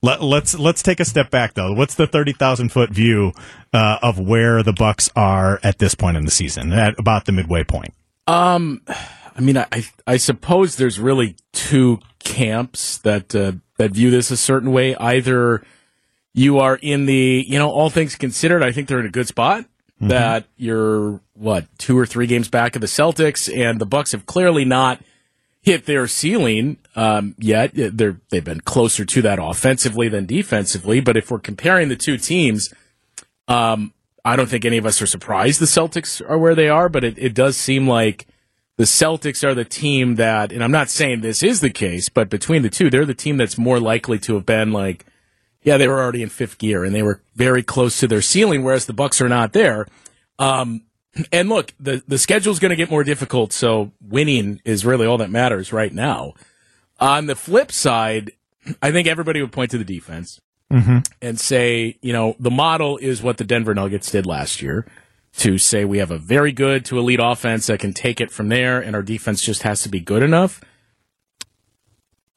let, 0.03 0.21
let's, 0.21 0.53
let's 0.59 0.83
take 0.83 0.99
a 0.99 1.05
step 1.05 1.31
back 1.31 1.55
though. 1.55 1.73
What's 1.73 1.95
the 1.95 2.05
thirty 2.05 2.33
thousand 2.33 2.69
foot 2.69 2.91
view 2.91 3.33
uh, 3.73 3.97
of 4.03 4.19
where 4.19 4.61
the 4.61 4.73
Bucks 4.73 5.09
are 5.15 5.59
at 5.63 5.79
this 5.79 5.95
point 5.95 6.17
in 6.17 6.25
the 6.25 6.31
season, 6.31 6.71
at 6.71 6.99
about 6.99 7.25
the 7.25 7.31
midway 7.31 7.63
point? 7.63 7.95
Um, 8.28 8.82
I 9.36 9.41
mean, 9.41 9.57
I 9.57 9.86
I 10.07 10.17
suppose 10.17 10.76
there's 10.76 10.99
really 10.99 11.36
two 11.51 11.99
camps 12.19 12.97
that 12.99 13.36
uh, 13.36 13.53
that 13.78 13.91
view 13.91 14.09
this 14.09 14.32
a 14.32 14.38
certain 14.38 14.71
way. 14.71 14.95
Either 14.95 15.63
you 16.34 16.59
are 16.59 16.76
in 16.82 17.05
the, 17.05 17.45
you 17.47 17.57
know, 17.57 17.69
all 17.69 17.89
things 17.89 18.15
considered, 18.15 18.61
I 18.63 18.71
think 18.71 18.88
they're 18.88 18.99
in 18.99 19.05
a 19.05 19.11
good 19.11 19.28
spot. 19.28 19.63
Mm-hmm. 19.63 20.09
That 20.09 20.45
you're 20.57 21.21
what 21.34 21.67
two 21.78 21.97
or 21.97 22.05
three 22.05 22.28
games 22.28 22.49
back 22.49 22.76
of 22.76 22.82
the 22.82 22.88
Celtics, 22.88 23.53
and 23.55 23.80
the 23.80 23.86
Bucks 23.86 24.11
have 24.11 24.26
clearly 24.26 24.65
not 24.65 25.01
hit 25.61 25.86
their 25.86 26.07
ceiling 26.07 26.78
um, 26.95 27.34
yet. 27.38 27.71
They're 27.73 28.19
they've 28.30 28.43
been 28.43 28.61
closer 28.61 29.05
to 29.05 29.21
that 29.21 29.39
offensively 29.41 30.09
than 30.09 30.26
defensively. 30.26 30.99
But 30.99 31.15
if 31.15 31.32
we're 31.32 31.39
comparing 31.39 31.88
the 31.88 31.95
two 31.95 32.17
teams, 32.17 32.73
um, 33.47 33.93
I 34.26 34.36
don't 34.36 34.49
think 34.49 34.65
any 34.65 34.78
of 34.78 34.88
us 34.88 35.01
are 35.03 35.07
surprised 35.07 35.61
the 35.61 35.67
Celtics 35.67 36.19
are 36.28 36.39
where 36.39 36.55
they 36.55 36.67
are, 36.67 36.89
but 36.89 37.03
it, 37.03 37.17
it 37.19 37.36
does 37.36 37.55
seem 37.55 37.88
like 37.88 38.26
the 38.76 38.84
Celtics 38.84 39.43
are 39.43 39.53
the 39.53 39.63
team 39.63 40.15
that, 40.15 40.51
and 40.51 40.63
I'm 40.63 40.71
not 40.71 40.89
saying 40.89 41.21
this 41.21 41.43
is 41.43 41.61
the 41.61 41.69
case, 41.69 42.09
but 42.09 42.28
between 42.28 42.63
the 42.63 42.69
two, 42.69 42.89
they're 42.89 43.05
the 43.05 43.13
team 43.13 43.38
that's 43.38 43.57
more 43.57 43.80
likely 43.80 44.17
to 44.19 44.34
have 44.34 44.45
been 44.45 44.71
like, 44.71 45.05
yeah, 45.61 45.78
they 45.78 45.88
were 45.88 46.01
already 46.01 46.23
in 46.23 46.30
fifth 46.30 46.57
gear 46.57 46.84
and 46.84 46.93
they 46.93 47.03
were 47.03 47.21
very 47.36 47.61
close 47.61 47.99
to 47.99 48.07
their 48.07 48.21
ceiling, 48.21 48.63
whereas 48.63 48.88
the 48.88 48.93
Bucks 48.93 49.21
are 49.21 49.30
not 49.30 49.53
there. 49.53 49.88
Um, 50.39 50.82
and 51.32 51.47
look, 51.47 51.73
the 51.80 52.03
the 52.07 52.17
schedule's 52.17 52.59
going 52.59 52.71
to 52.71 52.76
get 52.76 52.89
more 52.89 53.03
difficult, 53.03 53.53
so 53.53 53.93
winning 54.01 54.59
is 54.65 54.86
really 54.86 55.05
all 55.05 55.17
that 55.19 55.30
matters 55.30 55.71
right 55.71 55.93
now. 55.93 56.34
On 56.99 57.28
the 57.28 57.36
flip 57.36 57.71
side, 57.71 58.32
I 58.82 58.91
think 58.91 59.07
everybody 59.07 59.41
would 59.41 59.53
point 59.53 59.71
to 59.71 59.78
the 59.78 59.86
defense 59.86 60.41
mm-hmm. 60.72 60.99
and 61.22 61.39
say, 61.39 61.97
you 62.01 62.13
know, 62.13 62.36
the 62.39 62.51
model 62.51 62.97
is 62.97 63.22
what 63.22 63.38
the 63.38 63.43
Denver 63.43 63.74
Nuggets 63.74 64.11
did 64.11 64.26
last 64.26 64.61
year 64.61 64.86
to 65.38 65.57
say 65.57 65.84
we 65.84 65.97
have 65.97 66.11
a 66.11 66.18
very 66.18 66.51
good 66.51 66.86
to 66.86 66.97
elite 66.97 67.20
offense 67.22 67.68
that 67.68 67.80
can 67.80 67.93
take 67.93 68.22
it 68.22 68.32
from 68.32 68.49
there, 68.49 68.80
and 68.80 68.95
our 68.95 69.01
defense 69.01 69.41
just 69.41 69.63
has 69.63 69.84
to 69.84 69.89
be 69.89 69.99
good 69.99 70.24
enough. 70.24 70.61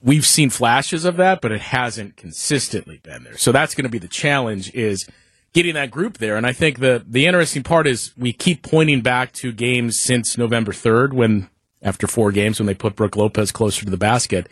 We've 0.01 0.27
seen 0.27 0.51
flashes 0.51 1.05
of 1.05 1.17
that, 1.17 1.41
but 1.41 1.53
it 1.53 1.61
hasn't 1.61 2.17
consistently 2.17 2.99
been 3.03 3.25
there. 3.25 3.37
So 3.37 3.53
that's 3.53 3.75
going 3.75 3.85
to 3.85 3.91
be 3.91 3.99
the 3.99 4.09
challenge 4.09 4.73
is 4.75 5.09
getting 5.53 5.75
that 5.75 5.91
group 5.91 6.19
there. 6.19 6.37
And 6.37 6.47
I 6.47 6.53
think 6.53 6.79
the 6.79 7.05
the 7.07 7.27
interesting 7.27 7.63
part 7.63 7.87
is 7.87 8.13
we 8.17 8.33
keep 8.33 8.63
pointing 8.63 9.01
back 9.01 9.33
to 9.35 9.53
games 9.53 9.99
since 9.99 10.39
November 10.39 10.73
3rd 10.73 11.13
when 11.13 11.49
after 11.83 12.07
four 12.07 12.33
games 12.33 12.59
when 12.59 12.67
they 12.67 12.75
put 12.75 12.97
Brook 12.97 13.17
Lopez 13.17 13.53
closer 13.53 13.85
to 13.85 13.91
the 13.91 13.97
basket. 13.97 14.51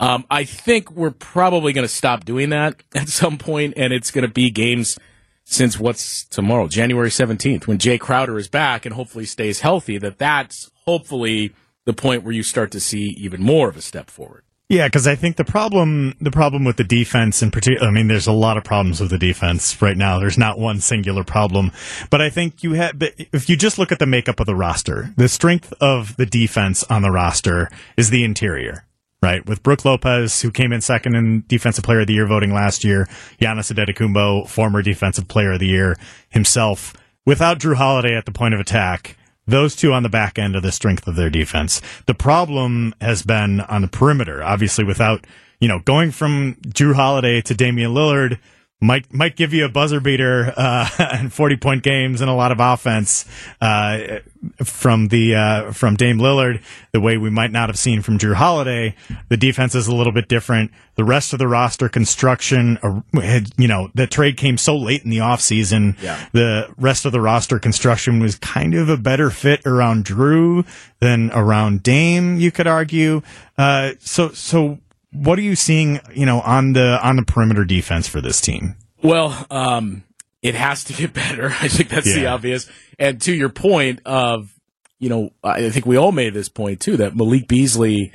Um, 0.00 0.24
I 0.30 0.44
think 0.44 0.90
we're 0.90 1.10
probably 1.10 1.74
going 1.74 1.86
to 1.86 1.92
stop 1.92 2.24
doing 2.24 2.48
that 2.50 2.82
at 2.94 3.08
some 3.08 3.38
point, 3.38 3.74
and 3.76 3.92
it's 3.92 4.10
going 4.10 4.26
to 4.26 4.32
be 4.32 4.50
games 4.50 4.98
since 5.44 5.78
what's 5.78 6.24
tomorrow, 6.24 6.68
January 6.68 7.10
17th, 7.10 7.66
when 7.66 7.78
Jae 7.78 8.00
Crowder 8.00 8.38
is 8.38 8.48
back 8.48 8.86
and 8.86 8.94
hopefully 8.94 9.26
stays 9.26 9.60
healthy, 9.60 9.98
that 9.98 10.18
that's 10.18 10.70
hopefully 10.86 11.52
the 11.84 11.92
point 11.92 12.22
where 12.22 12.32
you 12.32 12.42
start 12.42 12.70
to 12.70 12.80
see 12.80 13.08
even 13.18 13.42
more 13.42 13.68
of 13.68 13.76
a 13.76 13.82
step 13.82 14.10
forward. 14.10 14.44
Yeah, 14.68 14.86
because 14.86 15.08
I 15.08 15.16
think 15.16 15.34
the 15.34 15.44
problem 15.44 16.14
the 16.20 16.30
problem 16.30 16.64
with 16.64 16.76
the 16.76 16.84
defense 16.84 17.42
in 17.42 17.50
particular, 17.50 17.88
I 17.88 17.90
mean, 17.90 18.06
there's 18.06 18.28
a 18.28 18.32
lot 18.32 18.56
of 18.56 18.62
problems 18.62 19.00
with 19.00 19.10
the 19.10 19.18
defense 19.18 19.82
right 19.82 19.96
now. 19.96 20.20
There's 20.20 20.38
not 20.38 20.60
one 20.60 20.80
singular 20.80 21.24
problem, 21.24 21.72
but 22.08 22.20
I 22.20 22.30
think 22.30 22.62
you 22.62 22.74
have. 22.74 22.94
If 23.00 23.50
you 23.50 23.56
just 23.56 23.80
look 23.80 23.90
at 23.90 23.98
the 23.98 24.06
makeup 24.06 24.38
of 24.38 24.46
the 24.46 24.54
roster, 24.54 25.12
the 25.16 25.28
strength 25.28 25.74
of 25.80 26.16
the 26.16 26.26
defense 26.26 26.84
on 26.84 27.02
the 27.02 27.10
roster 27.10 27.68
is 27.96 28.10
the 28.10 28.22
interior. 28.22 28.84
Right? 29.22 29.44
With 29.44 29.62
Brook 29.62 29.84
Lopez, 29.84 30.40
who 30.40 30.50
came 30.50 30.72
in 30.72 30.80
second 30.80 31.14
in 31.14 31.44
Defensive 31.46 31.84
Player 31.84 32.00
of 32.00 32.06
the 32.06 32.14
Year 32.14 32.26
voting 32.26 32.54
last 32.54 32.84
year, 32.84 33.06
Giannis 33.38 33.70
Antetokounmpo, 33.70 34.48
former 34.48 34.80
Defensive 34.80 35.28
Player 35.28 35.52
of 35.52 35.60
the 35.60 35.66
Year 35.66 35.98
himself, 36.30 36.94
without 37.26 37.58
Jrue 37.58 37.74
Holiday 37.74 38.16
at 38.16 38.24
the 38.24 38.32
point 38.32 38.54
of 38.54 38.60
attack. 38.60 39.16
Those 39.46 39.76
two 39.76 39.92
on 39.92 40.04
the 40.04 40.08
back 40.08 40.38
end 40.38 40.56
of 40.56 40.62
the 40.62 40.72
strength 40.72 41.06
of 41.06 41.16
their 41.16 41.28
defense. 41.28 41.82
The 42.06 42.14
problem 42.14 42.94
has 43.00 43.22
been 43.22 43.60
on 43.60 43.82
the 43.82 43.88
perimeter, 43.88 44.42
obviously, 44.42 44.84
without, 44.84 45.26
you 45.60 45.68
know, 45.68 45.80
going 45.80 46.12
from 46.12 46.54
Jrue 46.68 46.94
Holiday 46.94 47.40
to 47.42 47.54
Damian 47.54 47.92
Lillard 47.92 48.38
might 48.80 49.12
might 49.12 49.36
give 49.36 49.52
you 49.52 49.64
a 49.64 49.68
buzzer 49.68 50.00
beater 50.00 50.52
uh, 50.56 50.88
and 50.98 51.32
forty 51.32 51.56
point 51.56 51.82
games 51.82 52.20
and 52.20 52.30
a 52.30 52.34
lot 52.34 52.52
of 52.52 52.60
offense 52.60 53.26
uh, 53.60 54.20
from 54.64 55.08
the 55.08 55.34
uh, 55.34 55.72
from 55.72 55.96
Dame 55.96 56.18
Lillard. 56.18 56.62
The 56.92 57.00
way 57.00 57.18
we 57.18 57.30
might 57.30 57.52
not 57.52 57.68
have 57.68 57.78
seen 57.78 58.02
from 58.02 58.18
Jrue 58.18 58.34
Holiday. 58.34 58.94
The 59.28 59.36
defense 59.36 59.74
is 59.74 59.86
a 59.86 59.94
little 59.94 60.12
bit 60.12 60.28
different. 60.28 60.70
The 60.96 61.04
rest 61.04 61.32
of 61.32 61.38
the 61.38 61.46
roster 61.46 61.88
construction, 61.88 62.78
uh, 62.82 63.00
had, 63.20 63.50
you 63.56 63.68
know, 63.68 63.90
the 63.94 64.06
trade 64.06 64.36
came 64.36 64.58
so 64.58 64.76
late 64.76 65.04
in 65.04 65.10
the 65.10 65.18
offseason. 65.18 66.00
Yeah. 66.02 66.28
The 66.32 66.68
rest 66.76 67.04
of 67.04 67.12
the 67.12 67.20
roster 67.20 67.58
construction 67.58 68.20
was 68.20 68.36
kind 68.36 68.74
of 68.74 68.88
a 68.88 68.96
better 68.96 69.30
fit 69.30 69.64
around 69.66 70.04
Jrue 70.04 70.66
than 71.00 71.30
around 71.32 71.82
Dame. 71.82 72.38
You 72.38 72.50
could 72.50 72.66
argue. 72.66 73.22
Uh, 73.56 73.92
so 74.00 74.30
so 74.30 74.78
what 75.12 75.38
are 75.38 75.42
you 75.42 75.56
seeing, 75.56 76.00
you 76.14 76.26
know, 76.26 76.40
on 76.40 76.72
the 76.72 76.98
on 77.06 77.16
the 77.16 77.22
perimeter 77.22 77.64
defense 77.64 78.08
for 78.08 78.20
this 78.20 78.40
team? 78.40 78.76
Well, 79.02 79.46
um, 79.50 80.04
it 80.42 80.54
has 80.54 80.84
to 80.84 80.92
get 80.92 81.12
better. 81.14 81.46
I 81.60 81.68
think 81.68 81.88
that's 81.88 82.12
the 82.12 82.26
obvious. 82.26 82.68
And 82.98 83.20
to 83.22 83.32
your 83.34 83.48
point 83.48 84.00
of, 84.04 84.52
you 84.98 85.08
know, 85.08 85.30
I 85.42 85.70
think 85.70 85.86
we 85.86 85.96
all 85.96 86.12
made 86.12 86.34
this 86.34 86.48
point 86.48 86.80
too 86.80 86.96
that 86.98 87.16
Malik 87.16 87.48
Beasley. 87.48 88.12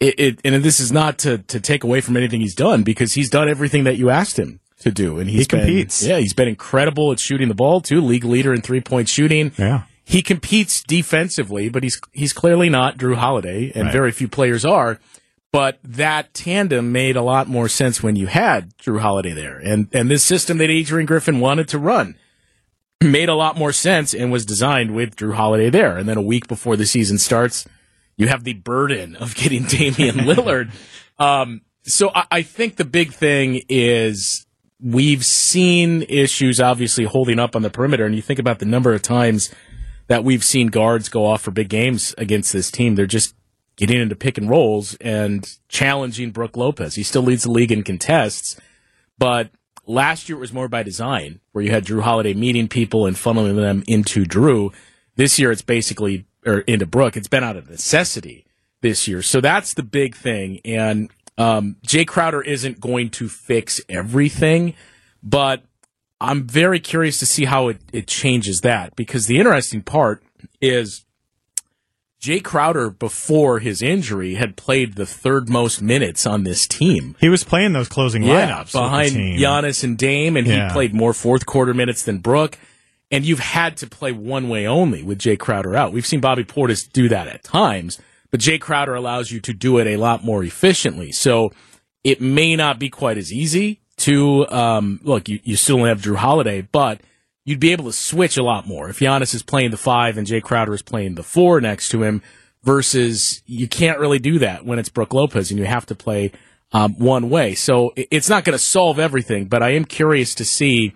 It, 0.00 0.14
it 0.20 0.40
and 0.44 0.62
this 0.62 0.78
is 0.78 0.92
not 0.92 1.18
to 1.18 1.38
to 1.38 1.58
take 1.58 1.82
away 1.82 2.00
from 2.00 2.16
anything 2.16 2.40
he's 2.40 2.54
done 2.54 2.84
because 2.84 3.14
he's 3.14 3.28
done 3.30 3.48
everything 3.48 3.82
that 3.84 3.96
you 3.96 4.10
asked 4.10 4.38
him 4.38 4.60
to 4.80 4.92
do, 4.92 5.18
and 5.18 5.28
he's 5.28 5.40
He 5.40 5.46
been- 5.48 5.60
competes. 5.66 6.04
yeah, 6.06 6.18
he's 6.18 6.34
been 6.34 6.46
incredible 6.46 7.10
at 7.10 7.18
shooting 7.18 7.48
the 7.48 7.54
ball 7.54 7.80
too. 7.80 8.00
League 8.00 8.22
leader 8.24 8.54
in 8.54 8.60
three 8.62 8.80
point 8.80 9.08
shooting. 9.08 9.50
Yeah. 9.58 9.82
He 10.04 10.22
competes 10.22 10.84
defensively, 10.84 11.68
but 11.68 11.82
he's 11.82 12.00
he's 12.12 12.32
clearly 12.32 12.68
not 12.70 12.96
Jrue 12.96 13.16
Holiday, 13.16 13.72
and 13.74 13.86
Right. 13.86 13.92
very 13.92 14.12
few 14.12 14.28
players 14.28 14.64
are. 14.64 15.00
But 15.50 15.78
that 15.82 16.34
tandem 16.34 16.92
made 16.92 17.16
a 17.16 17.22
lot 17.22 17.48
more 17.48 17.68
sense 17.68 18.02
when 18.02 18.16
you 18.16 18.26
had 18.26 18.76
Jrue 18.76 19.00
Holiday 19.00 19.32
there, 19.32 19.58
and 19.58 19.88
and 19.92 20.10
this 20.10 20.22
system 20.22 20.58
that 20.58 20.70
Adrian 20.70 21.06
Griffin 21.06 21.40
wanted 21.40 21.68
to 21.68 21.78
run 21.78 22.16
made 23.00 23.28
a 23.28 23.34
lot 23.34 23.56
more 23.56 23.72
sense 23.72 24.12
and 24.12 24.32
was 24.32 24.44
designed 24.44 24.94
with 24.94 25.16
Jrue 25.16 25.34
Holiday 25.34 25.70
there. 25.70 25.96
And 25.96 26.08
then 26.08 26.16
a 26.16 26.22
week 26.22 26.48
before 26.48 26.76
the 26.76 26.86
season 26.86 27.18
starts, 27.18 27.66
you 28.16 28.28
have 28.28 28.44
the 28.44 28.54
burden 28.54 29.16
of 29.16 29.34
getting 29.34 29.62
Damian 29.68 30.16
Lillard. 30.16 30.70
Um, 31.18 31.62
so 31.84 32.10
I, 32.14 32.24
I 32.30 32.42
think 32.42 32.76
the 32.76 32.84
big 32.84 33.12
thing 33.12 33.62
is 33.68 34.46
we've 34.80 35.24
seen 35.24 36.02
issues 36.08 36.60
obviously 36.60 37.04
holding 37.04 37.38
up 37.38 37.56
on 37.56 37.62
the 37.62 37.70
perimeter, 37.70 38.04
and 38.04 38.14
you 38.14 38.22
think 38.22 38.38
about 38.38 38.58
the 38.58 38.66
number 38.66 38.92
of 38.92 39.02
times 39.02 39.54
that 40.08 40.24
we've 40.24 40.44
seen 40.44 40.68
guards 40.68 41.08
go 41.08 41.24
off 41.24 41.42
for 41.42 41.50
big 41.50 41.68
games 41.68 42.14
against 42.18 42.52
this 42.52 42.70
team. 42.70 42.94
They're 42.94 43.06
just 43.06 43.34
getting 43.78 44.00
into 44.00 44.16
pick 44.16 44.36
and 44.36 44.50
rolls 44.50 44.96
and 45.00 45.56
challenging 45.68 46.30
Brooke 46.30 46.56
Lopez. 46.56 46.96
He 46.96 47.02
still 47.02 47.22
leads 47.22 47.44
the 47.44 47.50
league 47.50 47.72
in 47.72 47.84
contests, 47.84 48.60
but 49.16 49.50
last 49.86 50.28
year 50.28 50.36
it 50.36 50.40
was 50.40 50.52
more 50.52 50.68
by 50.68 50.82
design, 50.82 51.40
where 51.52 51.64
you 51.64 51.70
had 51.70 51.86
Jrue 51.86 52.02
Holiday 52.02 52.34
meeting 52.34 52.68
people 52.68 53.06
and 53.06 53.16
funneling 53.16 53.56
them 53.56 53.82
into 53.86 54.26
Drew. 54.26 54.72
This 55.16 55.38
year 55.38 55.50
it's 55.50 55.62
basically 55.62 56.26
or 56.44 56.60
into 56.60 56.86
Brooke. 56.86 57.16
It's 57.16 57.28
been 57.28 57.44
out 57.44 57.56
of 57.56 57.70
necessity 57.70 58.44
this 58.82 59.08
year, 59.08 59.22
so 59.22 59.40
that's 59.40 59.74
the 59.74 59.82
big 59.82 60.14
thing. 60.14 60.60
And 60.64 61.10
um, 61.38 61.76
Jae 61.86 62.06
Crowder 62.06 62.42
isn't 62.42 62.80
going 62.80 63.10
to 63.10 63.28
fix 63.28 63.80
everything, 63.88 64.74
but 65.22 65.62
I'm 66.20 66.48
very 66.48 66.80
curious 66.80 67.18
to 67.20 67.26
see 67.26 67.44
how 67.44 67.68
it, 67.68 67.80
it 67.92 68.08
changes 68.08 68.60
that 68.62 68.96
because 68.96 69.26
the 69.26 69.38
interesting 69.38 69.82
part 69.82 70.22
is 70.60 71.04
Jae 72.20 72.42
Crowder 72.42 72.90
before 72.90 73.60
his 73.60 73.80
injury 73.80 74.34
had 74.34 74.56
played 74.56 74.94
the 74.94 75.06
third 75.06 75.48
most 75.48 75.80
minutes 75.80 76.26
on 76.26 76.42
this 76.42 76.66
team. 76.66 77.14
He 77.20 77.28
was 77.28 77.44
playing 77.44 77.72
those 77.74 77.88
closing 77.88 78.22
lineups 78.22 78.58
with 78.58 78.72
the 78.72 78.80
behind. 78.80 79.12
Giannis 79.14 79.84
and 79.84 79.96
Dame, 79.96 80.36
and 80.36 80.46
Yeah. 80.46 80.66
he 80.68 80.72
played 80.72 80.92
more 80.92 81.12
fourth 81.12 81.46
quarter 81.46 81.72
minutes 81.74 82.02
than 82.02 82.18
Brooke. 82.18 82.58
And 83.10 83.24
you've 83.24 83.38
had 83.38 83.76
to 83.78 83.86
play 83.86 84.12
one 84.12 84.48
way 84.48 84.66
only 84.66 85.02
with 85.02 85.18
Jae 85.18 85.38
Crowder 85.38 85.74
out. 85.76 85.92
We've 85.92 86.04
seen 86.06 86.20
Bobby 86.20 86.44
Portis 86.44 86.90
do 86.92 87.08
that 87.08 87.26
at 87.28 87.42
times, 87.44 87.98
but 88.30 88.40
Jae 88.40 88.60
Crowder 88.60 88.94
allows 88.94 89.30
you 89.30 89.40
to 89.40 89.54
do 89.54 89.78
it 89.78 89.86
a 89.86 89.96
lot 89.96 90.24
more 90.24 90.42
efficiently. 90.44 91.12
So 91.12 91.50
it 92.04 92.20
may 92.20 92.54
not 92.56 92.78
be 92.78 92.90
quite 92.90 93.16
as 93.16 93.32
easy 93.32 93.80
to 93.98 94.46
um, 94.50 95.00
look. 95.04 95.28
You, 95.28 95.38
you 95.42 95.56
still 95.56 95.84
have 95.84 96.02
Jrue 96.02 96.16
Holiday, 96.16 96.60
but 96.70 97.00
you'd 97.48 97.58
be 97.58 97.72
able 97.72 97.86
to 97.86 97.92
switch 97.92 98.36
a 98.36 98.42
lot 98.42 98.66
more 98.66 98.90
if 98.90 98.98
Giannis 98.98 99.34
is 99.34 99.42
playing 99.42 99.70
the 99.70 99.78
five 99.78 100.18
and 100.18 100.26
Jae 100.26 100.42
Crowder 100.42 100.74
is 100.74 100.82
playing 100.82 101.14
the 101.14 101.22
four 101.22 101.62
next 101.62 101.88
to 101.90 102.02
him. 102.02 102.22
Versus 102.64 103.40
you 103.46 103.68
can't 103.68 104.00
really 104.00 104.18
do 104.18 104.40
that 104.40 104.66
when 104.66 104.78
it's 104.78 104.88
Brooke 104.88 105.14
Lopez 105.14 105.50
and 105.50 105.58
you 105.58 105.64
have 105.64 105.86
to 105.86 105.94
play 105.94 106.32
um, 106.72 106.98
one 106.98 107.30
way. 107.30 107.54
So 107.54 107.94
it's 107.96 108.28
not 108.28 108.44
going 108.44 108.58
to 108.58 108.62
solve 108.62 108.98
everything, 108.98 109.46
but 109.46 109.62
I 109.62 109.70
am 109.70 109.84
curious 109.84 110.34
to 110.34 110.44
see 110.44 110.92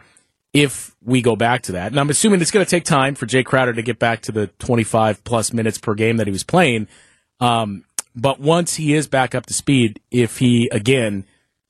if 0.53 0.95
we 1.03 1.23
go 1.23 1.37
back 1.37 1.63
to 1.63 1.73
that. 1.73 1.93
And 1.93 2.01
I'm 2.01 2.11
assuming 2.11 2.43
it's 2.43 2.51
going 2.51 2.67
to 2.67 2.71
take 2.71 2.85
time 2.85 3.15
for 3.15 3.27
Jae 3.27 3.45
Crowder 3.45 3.73
to 3.73 3.81
get 3.81 3.99
back 3.99 4.23
to 4.23 4.33
the 4.33 4.49
25 4.59 5.25
plus 5.25 5.53
minutes 5.53 5.79
per 5.79 5.95
game 5.95 6.19
that 6.19 6.27
he 6.27 6.33
was 6.33 6.45
playing. 6.45 6.89
Um, 7.41 7.85
but 8.15 8.41
once 8.41 8.75
he 8.75 8.93
is 8.93 9.07
back 9.07 9.35
up 9.35 9.47
to 9.47 9.55
speed, 9.55 10.01
if 10.11 10.39
he 10.39 10.69
again 10.73 11.25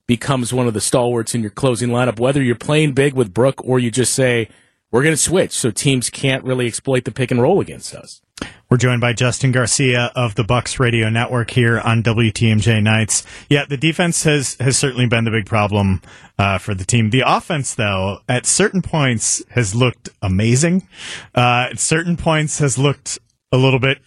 becomes 0.07 0.51
one 0.51 0.67
of 0.67 0.73
the 0.73 0.81
stalwarts 0.81 1.33
in 1.33 1.41
your 1.41 1.51
closing 1.51 1.89
lineup, 1.89 2.19
whether 2.19 2.41
you're 2.41 2.55
playing 2.55 2.93
big 2.93 3.13
with 3.13 3.33
Brooke 3.33 3.63
or 3.63 3.79
you 3.79 3.91
just 3.91 4.13
say, 4.13 4.49
we're 4.93 5.01
going 5.01 5.13
to 5.13 5.17
switch 5.17 5.51
so 5.51 5.71
teams 5.71 6.11
can't 6.11 6.43
really 6.43 6.67
exploit 6.67 7.03
the 7.03 7.11
pick 7.11 7.31
and 7.31 7.41
roll 7.41 7.59
against 7.59 7.95
us. 7.95 8.21
We're 8.69 8.77
joined 8.77 9.01
by 9.01 9.13
Justin 9.13 9.51
Garcia 9.51 10.11
of 10.15 10.35
the 10.35 10.43
Bucks 10.43 10.79
Radio 10.79 11.09
Network 11.09 11.49
here 11.49 11.79
on 11.79 12.03
WTMJ 12.03 12.81
Nights. 12.83 13.25
Yeah, 13.49 13.65
the 13.67 13.77
defense 13.77 14.23
has 14.23 14.55
has 14.59 14.77
certainly 14.77 15.07
been 15.07 15.23
the 15.23 15.31
big 15.31 15.47
problem 15.47 16.01
uh, 16.37 16.59
for 16.59 16.75
the 16.75 16.85
team. 16.85 17.09
The 17.09 17.23
offense, 17.25 17.73
though, 17.73 18.19
at 18.29 18.45
certain 18.45 18.81
points 18.81 19.43
has 19.49 19.73
looked 19.73 20.09
amazing. 20.21 20.87
Uh, 21.33 21.69
at 21.71 21.79
certain 21.79 22.15
points 22.15 22.59
has 22.59 22.77
looked 22.77 23.17
a 23.51 23.57
little 23.57 23.79
bit 23.79 23.99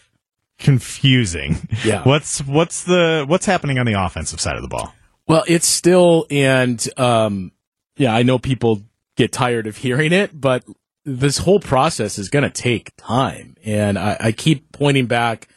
confusing. 0.59 1.69
Yeah. 1.85 2.03
What's 2.05 2.41
what's 2.43 2.85
the 2.85 3.25
what's 3.27 3.47
happening 3.47 3.79
on 3.79 3.87
the 3.87 3.95
offensive 3.95 4.41
side 4.41 4.57
of 4.57 4.63
the 4.63 4.69
ball? 4.69 4.95
Well, 5.27 5.45
it's 5.49 5.67
still, 5.67 6.27
and 6.31 6.85
um, 6.97 7.53
yeah, 7.97 8.15
I 8.15 8.23
know 8.23 8.39
people 8.39 8.83
get 9.17 9.33
tired 9.33 9.67
of 9.67 9.79
hearing 9.79 10.13
it, 10.13 10.39
but 10.39 10.65
this 11.05 11.39
whole 11.39 11.61
process 11.61 12.19
is 12.19 12.29
going 12.29 12.43
to 12.43 12.51
take 12.51 12.93
time. 12.97 13.57
And 13.65 13.99
I, 13.99 14.17
I 14.21 14.33
keep 14.33 14.73
pointing 14.73 15.07
back 15.07 15.49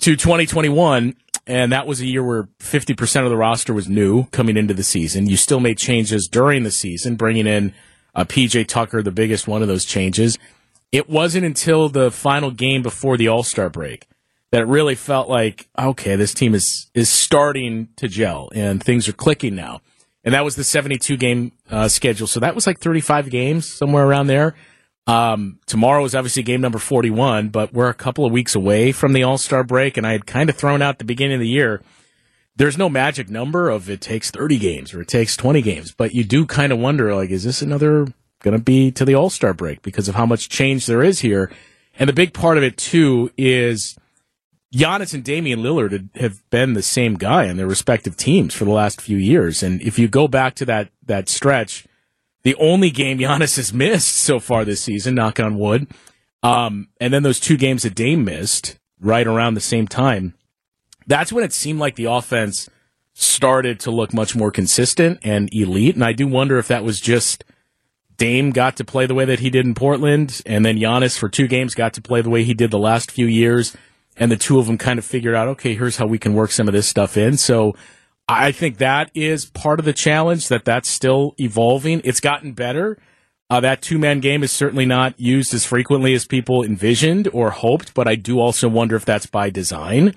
to 0.00 0.16
2021, 0.16 1.14
and 1.46 1.72
that 1.72 1.86
was 1.86 2.00
a 2.00 2.06
year 2.06 2.24
where 2.24 2.48
50% 2.60 3.24
of 3.24 3.30
the 3.30 3.36
roster 3.36 3.74
was 3.74 3.88
new 3.88 4.24
coming 4.26 4.56
into 4.56 4.74
the 4.74 4.82
season. 4.82 5.28
You 5.28 5.36
still 5.36 5.60
made 5.60 5.78
changes 5.78 6.28
during 6.30 6.62
the 6.62 6.70
season, 6.70 7.16
bringing 7.16 7.46
in 7.46 7.74
uh, 8.14 8.24
PJ 8.24 8.66
Tucker, 8.66 9.02
the 9.02 9.12
biggest 9.12 9.46
one 9.46 9.62
of 9.62 9.68
those 9.68 9.84
changes. 9.84 10.38
It 10.90 11.08
wasn't 11.08 11.44
until 11.44 11.88
the 11.88 12.10
final 12.10 12.50
game 12.50 12.82
before 12.82 13.16
the 13.16 13.28
All 13.28 13.42
Star 13.42 13.68
break 13.68 14.08
that 14.50 14.62
it 14.62 14.66
really 14.66 14.94
felt 14.94 15.28
like 15.28 15.68
okay, 15.78 16.16
this 16.16 16.34
team 16.34 16.54
is 16.54 16.90
is 16.94 17.08
starting 17.08 17.88
to 17.96 18.08
gel 18.08 18.48
and 18.54 18.82
things 18.82 19.08
are 19.08 19.12
clicking 19.12 19.54
now. 19.54 19.80
And 20.28 20.34
that 20.34 20.44
was 20.44 20.56
the 20.56 20.62
72 20.64 21.16
game 21.16 21.52
uh, 21.70 21.88
schedule. 21.88 22.26
So 22.26 22.38
that 22.40 22.54
was 22.54 22.66
like 22.66 22.80
35 22.80 23.30
games 23.30 23.66
somewhere 23.66 24.04
around 24.04 24.26
there. 24.26 24.54
Um, 25.06 25.58
tomorrow 25.64 26.04
is 26.04 26.14
obviously 26.14 26.42
game 26.42 26.60
number 26.60 26.78
41, 26.78 27.48
but 27.48 27.72
we're 27.72 27.88
a 27.88 27.94
couple 27.94 28.26
of 28.26 28.32
weeks 28.32 28.54
away 28.54 28.92
from 28.92 29.14
the 29.14 29.22
All 29.22 29.38
Star 29.38 29.64
break, 29.64 29.96
and 29.96 30.06
I 30.06 30.12
had 30.12 30.26
kind 30.26 30.50
of 30.50 30.56
thrown 30.56 30.82
out 30.82 30.98
the 30.98 31.06
beginning 31.06 31.36
of 31.36 31.40
the 31.40 31.48
year. 31.48 31.80
There's 32.56 32.76
no 32.76 32.90
magic 32.90 33.30
number 33.30 33.70
of 33.70 33.88
it 33.88 34.02
takes 34.02 34.30
30 34.30 34.58
games 34.58 34.92
or 34.92 35.00
it 35.00 35.08
takes 35.08 35.34
20 35.34 35.62
games, 35.62 35.92
but 35.92 36.12
you 36.12 36.24
do 36.24 36.44
kind 36.44 36.74
of 36.74 36.78
wonder 36.78 37.14
like, 37.14 37.30
is 37.30 37.44
this 37.44 37.62
another 37.62 38.06
going 38.42 38.54
to 38.54 38.62
be 38.62 38.90
to 38.90 39.06
the 39.06 39.14
All 39.14 39.30
Star 39.30 39.54
break 39.54 39.80
because 39.80 40.08
of 40.08 40.14
how 40.14 40.26
much 40.26 40.50
change 40.50 40.84
there 40.84 41.02
is 41.02 41.20
here? 41.20 41.50
And 41.98 42.06
the 42.06 42.12
big 42.12 42.34
part 42.34 42.58
of 42.58 42.62
it 42.62 42.76
too 42.76 43.30
is 43.38 43.96
Giannis 44.74 45.14
and 45.14 45.24
Damian 45.24 45.60
Lillard 45.60 46.14
have 46.16 46.48
been 46.50 46.74
the 46.74 46.82
same 46.82 47.14
guy 47.14 47.48
on 47.48 47.56
their 47.56 47.66
respective 47.66 48.16
teams 48.16 48.54
for 48.54 48.64
the 48.64 48.70
last 48.70 49.00
few 49.00 49.16
years. 49.16 49.62
And 49.62 49.80
if 49.80 49.98
you 49.98 50.08
go 50.08 50.28
back 50.28 50.54
to 50.56 50.66
that, 50.66 50.90
that 51.06 51.28
stretch, 51.28 51.86
the 52.42 52.54
only 52.56 52.90
game 52.90 53.18
Giannis 53.18 53.56
has 53.56 53.72
missed 53.72 54.16
so 54.16 54.38
far 54.38 54.64
this 54.64 54.82
season, 54.82 55.14
knock 55.14 55.40
on 55.40 55.58
wood, 55.58 55.86
um, 56.42 56.88
and 57.00 57.12
then 57.12 57.22
those 57.22 57.40
two 57.40 57.56
games 57.56 57.82
that 57.82 57.94
Dame 57.94 58.24
missed 58.24 58.78
right 59.00 59.26
around 59.26 59.54
the 59.54 59.60
same 59.60 59.88
time, 59.88 60.34
that's 61.06 61.32
when 61.32 61.44
it 61.44 61.52
seemed 61.52 61.78
like 61.78 61.96
the 61.96 62.04
offense 62.04 62.68
started 63.14 63.80
to 63.80 63.90
look 63.90 64.12
much 64.12 64.36
more 64.36 64.52
consistent 64.52 65.18
and 65.22 65.52
elite. 65.52 65.94
And 65.94 66.04
I 66.04 66.12
do 66.12 66.28
wonder 66.28 66.58
if 66.58 66.68
that 66.68 66.84
was 66.84 67.00
just 67.00 67.42
Dame 68.18 68.50
got 68.50 68.76
to 68.76 68.84
play 68.84 69.06
the 69.06 69.14
way 69.14 69.24
that 69.24 69.40
he 69.40 69.48
did 69.48 69.64
in 69.64 69.74
Portland, 69.74 70.42
and 70.44 70.64
then 70.64 70.76
Giannis 70.76 71.18
for 71.18 71.28
two 71.28 71.48
games 71.48 71.74
got 71.74 71.94
to 71.94 72.02
play 72.02 72.20
the 72.20 72.30
way 72.30 72.44
he 72.44 72.54
did 72.54 72.70
the 72.70 72.78
last 72.78 73.10
few 73.10 73.26
years. 73.26 73.76
And 74.18 74.30
the 74.30 74.36
two 74.36 74.58
of 74.58 74.66
them 74.66 74.78
kind 74.78 74.98
of 74.98 75.04
figured 75.04 75.34
out, 75.34 75.48
okay, 75.48 75.74
here's 75.74 75.96
how 75.96 76.06
we 76.06 76.18
can 76.18 76.34
work 76.34 76.50
some 76.50 76.68
of 76.68 76.74
this 76.74 76.88
stuff 76.88 77.16
in. 77.16 77.36
So 77.36 77.74
I 78.28 78.52
think 78.52 78.78
that 78.78 79.10
is 79.14 79.46
part 79.46 79.78
of 79.78 79.84
the 79.84 79.92
challenge 79.92 80.48
that 80.48 80.64
that's 80.64 80.88
still 80.88 81.34
evolving. 81.38 82.02
It's 82.04 82.20
gotten 82.20 82.52
better. 82.52 82.98
Uh, 83.50 83.60
that 83.60 83.80
two 83.80 83.98
man 83.98 84.20
game 84.20 84.42
is 84.42 84.52
certainly 84.52 84.84
not 84.84 85.18
used 85.18 85.54
as 85.54 85.64
frequently 85.64 86.12
as 86.12 86.26
people 86.26 86.62
envisioned 86.62 87.28
or 87.32 87.50
hoped, 87.50 87.94
but 87.94 88.06
I 88.06 88.14
do 88.14 88.38
also 88.40 88.68
wonder 88.68 88.94
if 88.94 89.06
that's 89.06 89.24
by 89.24 89.48
design. 89.48 90.14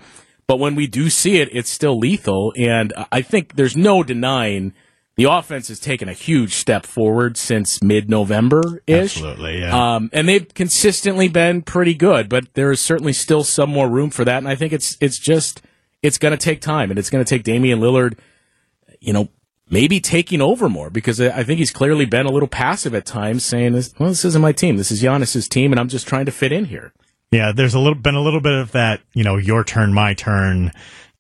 But 0.47 0.59
when 0.59 0.75
we 0.75 0.85
do 0.85 1.09
see 1.09 1.37
it, 1.37 1.47
it's 1.53 1.69
still 1.69 1.97
lethal. 1.97 2.53
And 2.57 2.91
I 3.09 3.21
think 3.21 3.55
there's 3.55 3.77
no 3.77 4.03
denying 4.03 4.73
the 5.17 5.25
offense 5.25 5.67
has 5.67 5.79
taken 5.79 6.07
a 6.07 6.13
huge 6.13 6.55
step 6.55 6.85
forward 6.85 7.37
since 7.37 7.83
mid 7.83 8.09
November 8.09 8.81
ish. 8.87 9.17
Absolutely, 9.17 9.59
yeah. 9.59 9.95
Um, 9.95 10.09
and 10.13 10.27
they've 10.27 10.51
consistently 10.53 11.27
been 11.27 11.61
pretty 11.61 11.93
good, 11.93 12.29
but 12.29 12.53
there 12.53 12.71
is 12.71 12.79
certainly 12.79 13.13
still 13.13 13.43
some 13.43 13.69
more 13.69 13.89
room 13.89 14.09
for 14.09 14.23
that. 14.25 14.37
And 14.37 14.47
I 14.47 14.55
think 14.55 14.73
it's 14.73 14.97
it's 15.01 15.19
just 15.19 15.61
it's 16.01 16.17
going 16.17 16.31
to 16.31 16.37
take 16.37 16.61
time, 16.61 16.89
and 16.89 16.97
it's 16.97 17.09
going 17.09 17.23
to 17.23 17.29
take 17.29 17.43
Damian 17.43 17.79
Lillard, 17.79 18.17
you 18.99 19.13
know, 19.13 19.29
maybe 19.69 19.99
taking 19.99 20.41
over 20.41 20.69
more 20.69 20.89
because 20.89 21.19
I 21.19 21.43
think 21.43 21.59
he's 21.59 21.71
clearly 21.71 22.05
been 22.05 22.25
a 22.25 22.31
little 22.31 22.47
passive 22.47 22.95
at 22.95 23.05
times, 23.05 23.45
saying, 23.45 23.73
"Well, 23.99 24.09
this 24.09 24.25
isn't 24.25 24.41
my 24.41 24.53
team. 24.53 24.77
This 24.77 24.91
is 24.91 25.01
Giannis's 25.01 25.47
team, 25.47 25.73
and 25.73 25.79
I'm 25.79 25.89
just 25.89 26.07
trying 26.07 26.25
to 26.25 26.31
fit 26.31 26.51
in 26.51 26.65
here." 26.65 26.93
Yeah, 27.31 27.51
there's 27.53 27.73
a 27.73 27.79
little 27.79 27.95
been 27.95 28.15
a 28.15 28.21
little 28.21 28.41
bit 28.41 28.53
of 28.53 28.71
that, 28.71 29.01
you 29.13 29.23
know, 29.23 29.37
your 29.37 29.63
turn, 29.63 29.93
my 29.93 30.13
turn 30.13 30.71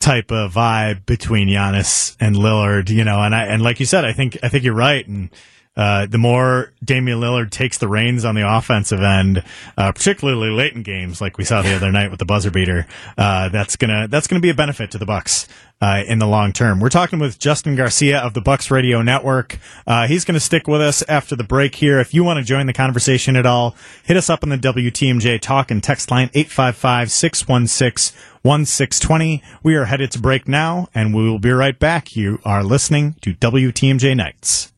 type 0.01 0.31
of 0.31 0.53
vibe 0.53 1.05
between 1.05 1.47
Giannis 1.47 2.17
and 2.19 2.35
Lillard, 2.35 2.89
you 2.89 3.05
know, 3.05 3.21
and 3.21 3.33
I 3.33 3.45
and 3.45 3.61
like 3.61 3.79
you 3.79 3.85
said, 3.85 4.03
I 4.03 4.13
think 4.13 4.37
I 4.43 4.49
think 4.49 4.63
you're 4.63 4.73
right, 4.73 5.07
and 5.07 5.29
uh, 5.75 6.05
the 6.05 6.17
more 6.17 6.73
Damian 6.83 7.19
Lillard 7.19 7.49
takes 7.49 7.77
the 7.77 7.87
reins 7.87 8.25
on 8.25 8.35
the 8.35 8.47
offensive 8.47 9.01
end, 9.01 9.43
uh, 9.77 9.91
particularly 9.91 10.49
late 10.51 10.73
in 10.73 10.83
games, 10.83 11.21
like 11.21 11.37
we 11.37 11.45
saw 11.45 11.61
the 11.61 11.73
other 11.73 11.91
night 11.91 12.09
with 12.11 12.19
the 12.19 12.25
buzzer 12.25 12.51
beater, 12.51 12.87
uh, 13.17 13.49
that's 13.49 13.75
gonna 13.77 14.07
that's 14.07 14.27
gonna 14.27 14.41
be 14.41 14.49
a 14.49 14.53
benefit 14.53 14.91
to 14.91 14.97
the 14.97 15.05
Bucks 15.05 15.47
uh, 15.81 16.03
in 16.05 16.19
the 16.19 16.27
long 16.27 16.51
term. 16.51 16.79
We're 16.79 16.89
talking 16.89 17.19
with 17.19 17.39
Justin 17.39 17.75
Garcia 17.75 18.19
of 18.19 18.33
the 18.33 18.41
Bucks 18.41 18.69
Radio 18.69 19.01
Network. 19.01 19.59
Uh, 19.87 20.07
he's 20.07 20.25
to 20.25 20.39
stick 20.39 20.67
with 20.67 20.81
us 20.81 21.03
after 21.07 21.35
the 21.35 21.43
break 21.43 21.75
here. 21.75 21.99
If 21.99 22.13
you 22.13 22.23
want 22.23 22.37
to 22.37 22.43
join 22.43 22.67
the 22.67 22.73
conversation 22.73 23.35
at 23.35 23.45
all, 23.45 23.75
hit 24.03 24.17
us 24.17 24.29
up 24.29 24.43
on 24.43 24.49
the 24.49 24.57
WTMJ 24.57 25.39
talk 25.41 25.71
and 25.71 25.83
text 25.83 26.11
line 26.11 26.29
855 26.33 27.11
616 27.11 28.17
1620. 28.43 29.43
We 29.63 29.75
are 29.75 29.85
headed 29.85 30.11
to 30.11 30.19
break 30.19 30.47
now, 30.47 30.87
and 30.93 31.13
we 31.13 31.29
will 31.29 31.39
be 31.39 31.51
right 31.51 31.77
back. 31.77 32.15
You 32.15 32.39
are 32.43 32.63
listening 32.63 33.15
to 33.21 33.33
WTMJ 33.33 34.15
Nights. 34.15 34.70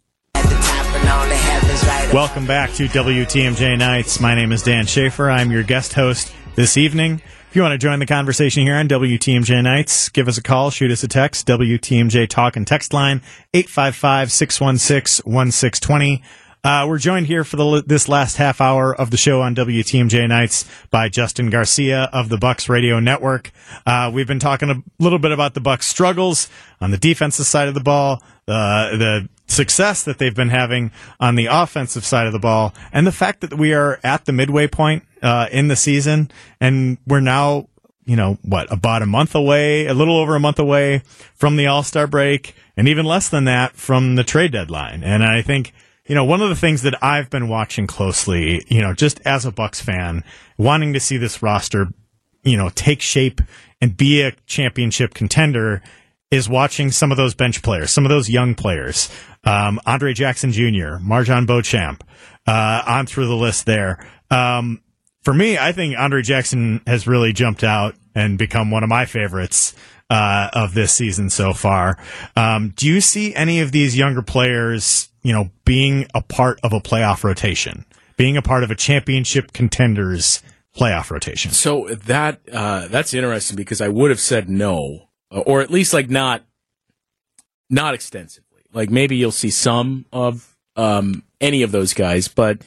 Welcome 2.14 2.46
back 2.46 2.72
to 2.74 2.88
WTMJ 2.88 3.78
Nights. 3.78 4.20
My 4.20 4.36
name 4.36 4.52
is 4.52 4.62
Dan 4.62 4.86
Shafer. 4.86 5.32
I'm 5.32 5.52
your 5.52 5.64
guest 5.64 5.94
host 5.94 6.32
this 6.56 6.78
evening. 6.78 7.22
If 7.50 7.56
you 7.56 7.62
want 7.62 7.74
to 7.74 7.78
join 7.78 8.00
the 8.00 8.06
conversation 8.06 8.64
here 8.64 8.76
on 8.76 8.88
WTMJ 8.88 9.64
Nights, 9.64 10.10
give 10.10 10.28
us 10.28 10.38
a 10.38 10.42
call, 10.44 10.70
shoot 10.70 10.92
us 10.92 11.04
a 11.04 11.08
text, 11.08 11.48
WTMJ 11.48 12.30
Talk 12.30 12.56
and 12.56 12.68
Text 12.68 12.94
Line, 12.94 13.22
855 13.54 14.32
616 14.32 15.32
1620. 15.32 16.24
Uh, 16.64 16.86
we're 16.88 16.98
joined 16.98 17.28
here 17.28 17.44
for 17.44 17.58
the, 17.58 17.84
this 17.86 18.08
last 18.08 18.38
half 18.38 18.62
hour 18.62 18.96
of 18.96 19.12
the 19.12 19.18
show 19.18 19.42
on 19.42 19.54
WTMJ 19.54 20.30
Nights 20.30 20.66
by 20.92 21.10
Justin 21.10 21.50
Garcia 21.50 22.10
of 22.14 22.30
the 22.30 22.38
Bucks 22.38 22.70
Radio 22.70 23.00
Network. 23.00 23.52
Uh, 23.86 24.10
we've 24.14 24.28
been 24.28 24.40
talking 24.40 24.70
a 24.70 24.82
little 24.98 25.20
bit 25.20 25.32
about 25.32 25.56
the 25.56 25.60
Bucks' 25.60 25.88
struggles 25.88 26.48
on 26.80 26.92
the 26.92 26.98
defensive 26.98 27.46
side 27.46 27.68
of 27.68 27.74
the 27.74 27.82
ball, 27.82 28.24
uh, 28.48 28.96
the 28.96 29.30
success 29.48 30.04
that 30.04 30.18
they've 30.18 30.36
been 30.36 30.50
having 30.50 30.92
on 31.20 31.36
the 31.36 31.48
offensive 31.48 32.06
side 32.06 32.28
of 32.28 32.34
the 32.34 32.40
ball, 32.40 32.74
and 32.92 33.06
the 33.06 33.12
fact 33.12 33.42
that 33.42 33.54
we 33.54 33.74
are 33.74 34.00
at 34.04 34.26
the 34.26 34.32
midway 34.32 34.68
point 34.68 35.04
uh, 35.22 35.48
in 35.52 35.68
the 35.68 35.76
season, 35.76 36.32
and 36.60 36.98
we're 37.08 37.20
now, 37.20 37.68
you 38.06 38.16
know, 38.16 38.38
what 38.42 38.72
about 38.72 39.02
a 39.02 39.06
month 39.06 39.36
away, 39.36 39.88
a 39.88 39.94
little 39.94 40.18
over 40.18 40.36
a 40.36 40.40
month 40.40 40.60
away 40.60 41.02
from 41.36 41.56
the 41.56 41.68
All 41.68 41.84
Star 41.84 42.08
break, 42.08 42.56
and 42.76 42.88
even 42.88 43.06
less 43.06 43.30
than 43.30 43.46
that 43.46 43.76
from 43.76 44.16
the 44.16 44.24
trade 44.24 44.52
deadline. 44.52 45.04
And 45.04 45.24
I 45.24 45.42
think 45.42 45.74
you 46.06 46.16
know, 46.16 46.26
one 46.26 46.42
of 46.42 46.50
the 46.50 46.56
things 46.56 46.82
that 46.82 47.02
I've 47.02 47.30
been 47.30 47.48
watching 47.48 47.88
closely, 47.88 48.66
you 48.68 48.82
know, 48.82 48.94
just 48.94 49.22
as 49.26 49.46
a 49.46 49.52
Bucks 49.52 49.80
fan, 49.80 50.24
wanting 50.58 50.94
to 50.94 51.00
see 51.00 51.18
this 51.18 51.42
roster, 51.42 51.88
you 52.44 52.58
know, 52.58 52.70
take 52.76 53.02
shape 53.02 53.42
and 53.82 53.96
be 53.96 54.22
a 54.22 54.34
championship 54.46 55.14
contender 55.14 55.82
is 56.30 56.50
watching 56.50 56.92
some 56.92 57.12
of 57.12 57.18
those 57.18 57.36
bench 57.36 57.62
players, 57.62 57.92
some 57.92 58.06
of 58.06 58.10
those 58.10 58.30
young 58.30 58.56
players, 58.56 59.10
um, 59.44 59.80
Andre 59.86 60.14
Jackson 60.14 60.52
Jr., 60.52 61.00
MarJon 61.02 61.46
Beauchamp, 61.46 62.04
uh, 62.48 62.84
on 62.86 63.06
through 63.06 63.28
the 63.28 63.36
list 63.36 63.66
there. 63.66 64.06
Um, 64.30 64.82
for 65.22 65.34
me, 65.34 65.58
I 65.58 65.72
think 65.72 65.98
Andre 65.98 66.22
Jackson 66.22 66.82
has 66.86 67.08
really 67.08 67.34
jumped 67.34 67.64
out 67.64 67.96
and 68.16 68.38
become 68.38 68.72
one 68.72 68.84
of 68.84 68.90
my 68.90 69.06
favorites 69.06 69.74
uh, 70.10 70.50
of 70.54 70.74
this 70.74 70.94
season 70.94 71.30
so 71.30 71.54
far. 71.54 71.98
Um, 72.36 72.74
do 72.76 72.88
you 72.88 73.02
see 73.02 73.34
any 73.34 73.62
of 73.62 73.72
these 73.72 73.98
younger 73.98 74.22
players 74.22 75.10
you 75.24 75.32
know, 75.32 75.50
being 75.66 76.06
a 76.14 76.22
part 76.22 76.60
of 76.64 76.74
a 76.74 76.80
playoff 76.80 77.24
rotation, 77.24 77.86
being 78.18 78.38
a 78.38 78.42
part 78.42 78.64
of 78.64 78.70
a 78.70 78.76
championship 78.76 79.54
contenders 79.54 80.44
playoff 80.78 81.10
rotation. 81.10 81.52
So 81.52 81.88
that 81.88 82.42
uh, 82.52 82.88
that's 82.90 83.14
interesting 83.14 83.56
because 83.56 83.82
I 83.82 83.88
would 83.88 84.12
have 84.12 84.20
said 84.20 84.50
no, 84.50 85.10
or 85.32 85.62
at 85.62 85.72
least 85.72 85.94
like 85.94 86.10
not 86.10 86.44
not 87.70 87.94
extensively. 87.94 88.53
Like 88.74 88.90
maybe 88.90 89.16
you'll 89.16 89.32
see 89.32 89.50
some 89.50 90.06
of 90.12 90.56
um, 90.76 91.24
any 91.40 91.62
of 91.62 91.72
those 91.72 91.94
guys, 91.94 92.28
but 92.28 92.62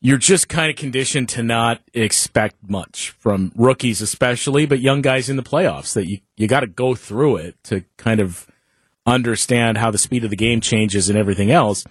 you're 0.00 0.18
just 0.18 0.48
kind 0.48 0.70
of 0.70 0.76
conditioned 0.76 1.28
to 1.30 1.42
not 1.42 1.80
expect 1.92 2.56
much 2.68 3.10
from 3.10 3.52
rookies, 3.56 4.00
especially, 4.00 4.66
but 4.66 4.80
young 4.80 5.02
guys 5.02 5.28
in 5.28 5.36
the 5.36 5.42
playoffs. 5.42 5.94
That 5.94 6.06
you 6.06 6.20
you 6.36 6.46
got 6.46 6.60
to 6.60 6.66
go 6.66 6.94
through 6.94 7.36
it 7.36 7.56
to 7.64 7.84
kind 7.96 8.20
of 8.20 8.46
understand 9.06 9.78
how 9.78 9.90
the 9.90 9.98
speed 9.98 10.24
of 10.24 10.30
the 10.30 10.36
game 10.36 10.60
changes 10.60 11.08
and 11.08 11.18
everything 11.18 11.50
else. 11.50 11.84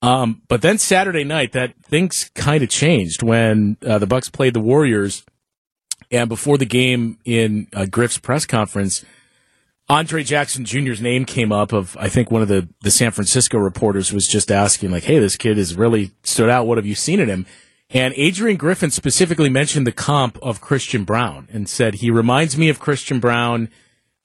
Um, 0.00 0.42
but 0.46 0.62
then 0.62 0.78
Saturday 0.78 1.24
night, 1.24 1.52
that 1.52 1.74
things 1.82 2.30
kind 2.34 2.62
of 2.62 2.68
changed 2.68 3.22
when 3.22 3.76
uh, 3.84 3.98
the 3.98 4.06
Bucks 4.06 4.30
played 4.30 4.54
the 4.54 4.60
Warriors, 4.60 5.24
and 6.10 6.28
before 6.28 6.58
the 6.58 6.66
game 6.66 7.18
in 7.24 7.66
uh, 7.74 7.86
Griff's 7.86 8.18
press 8.18 8.46
conference, 8.46 9.04
Andre 9.90 10.22
Jackson 10.22 10.64
Jr.'s 10.64 11.00
name 11.00 11.24
came 11.24 11.50
up. 11.50 11.72
Of 11.72 11.96
I 11.98 12.08
think 12.08 12.30
one 12.30 12.42
of 12.42 12.48
the 12.48 12.68
the 12.82 12.90
San 12.90 13.10
Francisco 13.10 13.58
reporters 13.58 14.12
was 14.12 14.26
just 14.26 14.50
asking, 14.50 14.90
like, 14.90 15.04
"Hey, 15.04 15.18
this 15.18 15.36
kid 15.36 15.56
has 15.56 15.74
really 15.74 16.12
stood 16.22 16.50
out. 16.50 16.66
What 16.66 16.78
have 16.78 16.86
you 16.86 16.94
seen 16.94 17.20
in 17.20 17.28
him?" 17.28 17.46
And 17.90 18.12
Adrian 18.16 18.58
Griffin 18.58 18.90
specifically 18.90 19.48
mentioned 19.48 19.86
the 19.86 19.92
comp 19.92 20.38
of 20.42 20.60
Christian 20.60 21.04
Braun 21.04 21.48
and 21.50 21.68
said 21.68 21.94
he 21.94 22.10
reminds 22.10 22.58
me 22.58 22.68
of 22.68 22.78
Christian 22.78 23.18
Braun 23.18 23.70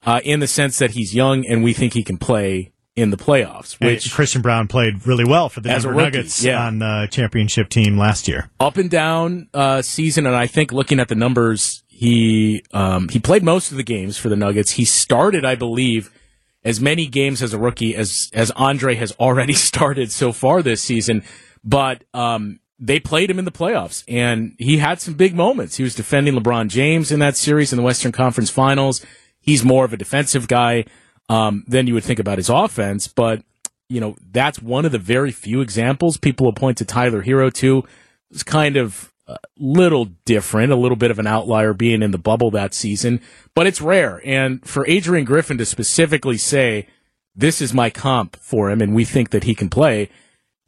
uh, 0.04 0.20
in 0.22 0.40
the 0.40 0.46
sense 0.46 0.78
that 0.78 0.90
he's 0.90 1.14
young 1.14 1.46
and 1.46 1.64
we 1.64 1.72
think 1.72 1.94
he 1.94 2.04
can 2.04 2.18
play 2.18 2.72
in 2.94 3.10
the 3.10 3.16
playoffs. 3.16 3.80
Which 3.80 4.12
Christian 4.12 4.42
Braun 4.42 4.68
played 4.68 5.06
really 5.06 5.24
well 5.24 5.48
for 5.48 5.60
the 5.60 5.70
Denver 5.70 5.90
rookie, 5.90 6.02
Nuggets 6.02 6.44
yeah. 6.44 6.66
on 6.66 6.78
the 6.78 7.08
championship 7.10 7.68
team 7.68 7.96
last 7.96 8.28
year. 8.28 8.50
Up 8.60 8.76
and 8.76 8.90
down 8.90 9.48
uh, 9.54 9.82
season, 9.82 10.26
and 10.26 10.36
I 10.36 10.46
think 10.46 10.70
looking 10.70 11.00
at 11.00 11.08
the 11.08 11.14
numbers, 11.14 11.83
he 12.04 12.62
um, 12.74 13.08
he 13.08 13.18
played 13.18 13.42
most 13.42 13.70
of 13.70 13.78
the 13.78 13.82
games 13.82 14.18
for 14.18 14.28
the 14.28 14.36
Nuggets. 14.36 14.72
He 14.72 14.84
started, 14.84 15.46
I 15.46 15.54
believe, 15.54 16.12
as 16.62 16.78
many 16.78 17.06
games 17.06 17.42
as 17.42 17.54
a 17.54 17.58
rookie 17.58 17.96
as 17.96 18.30
as 18.34 18.50
Andre 18.50 18.94
has 18.96 19.12
already 19.12 19.52
started 19.70 20.12
so 20.12 20.30
far 20.30 20.62
this 20.62 20.82
season. 20.82 21.22
But 21.64 22.04
um, 22.12 22.60
they 22.78 23.00
played 23.00 23.30
him 23.30 23.38
in 23.38 23.46
the 23.46 23.50
playoffs, 23.50 24.04
and 24.06 24.54
he 24.58 24.76
had 24.76 25.00
some 25.00 25.14
big 25.14 25.34
moments. 25.34 25.76
He 25.76 25.82
was 25.82 25.94
defending 25.94 26.34
LeBron 26.34 26.68
James 26.68 27.10
in 27.10 27.20
that 27.20 27.38
series 27.38 27.72
in 27.72 27.78
the 27.78 27.82
Western 27.82 28.12
Conference 28.12 28.50
Finals. 28.50 29.02
He's 29.40 29.64
more 29.64 29.86
of 29.86 29.94
a 29.94 29.96
defensive 29.96 30.46
guy 30.46 30.84
um, 31.30 31.64
than 31.66 31.86
you 31.86 31.94
would 31.94 32.04
think 32.04 32.18
about 32.18 32.36
his 32.36 32.50
offense, 32.50 33.08
but 33.08 33.42
you 33.88 34.00
know 34.00 34.14
that's 34.30 34.60
one 34.60 34.84
of 34.84 34.92
the 34.92 34.98
very 34.98 35.32
few 35.32 35.62
examples 35.62 36.18
people 36.18 36.44
will 36.44 36.52
point 36.52 36.76
to 36.78 36.84
Tyler 36.84 37.22
Herro 37.22 37.50
to. 37.54 37.82
It's 38.30 38.42
kind 38.42 38.76
of 38.76 39.13
a 39.26 39.38
little 39.58 40.06
different, 40.24 40.72
a 40.72 40.76
little 40.76 40.96
bit 40.96 41.10
of 41.10 41.18
an 41.18 41.26
outlier 41.26 41.72
being 41.72 42.02
in 42.02 42.10
the 42.10 42.18
bubble 42.18 42.50
that 42.50 42.74
season, 42.74 43.20
but 43.54 43.66
it's 43.66 43.80
rare. 43.80 44.20
And 44.24 44.64
for 44.66 44.86
Adrian 44.86 45.24
Griffin 45.24 45.58
to 45.58 45.64
specifically 45.64 46.36
say, 46.36 46.86
this 47.34 47.60
is 47.60 47.74
my 47.74 47.90
comp 47.90 48.36
for 48.36 48.70
him 48.70 48.80
and 48.80 48.94
we 48.94 49.04
think 49.04 49.30
that 49.30 49.44
he 49.44 49.54
can 49.54 49.70
play 49.70 50.10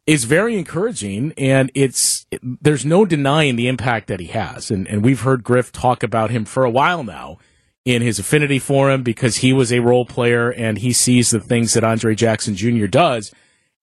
is 0.05 0.23
very 0.23 0.57
encouraging. 0.57 1.33
And 1.37 1.69
it's, 1.75 2.25
there's 2.41 2.85
no 2.85 3.05
denying 3.05 3.57
the 3.57 3.67
impact 3.67 4.07
that 4.07 4.19
he 4.19 4.27
has. 4.27 4.71
And, 4.71 4.87
and 4.87 5.03
we've 5.03 5.21
heard 5.21 5.43
Griff 5.43 5.71
talk 5.71 6.01
about 6.01 6.31
him 6.31 6.45
for 6.45 6.63
a 6.63 6.71
while 6.71 7.03
now 7.03 7.37
in 7.85 8.01
his 8.01 8.19
affinity 8.19 8.59
for 8.59 8.91
him 8.91 9.03
because 9.03 9.37
he 9.37 9.53
was 9.53 9.71
a 9.71 9.79
role 9.79 10.05
player 10.05 10.49
and 10.51 10.79
he 10.79 10.91
sees 10.91 11.29
the 11.29 11.39
things 11.39 11.73
that 11.73 11.83
Andre 11.83 12.15
Jackson 12.15 12.55
Jr. 12.55 12.87
does. 12.87 13.33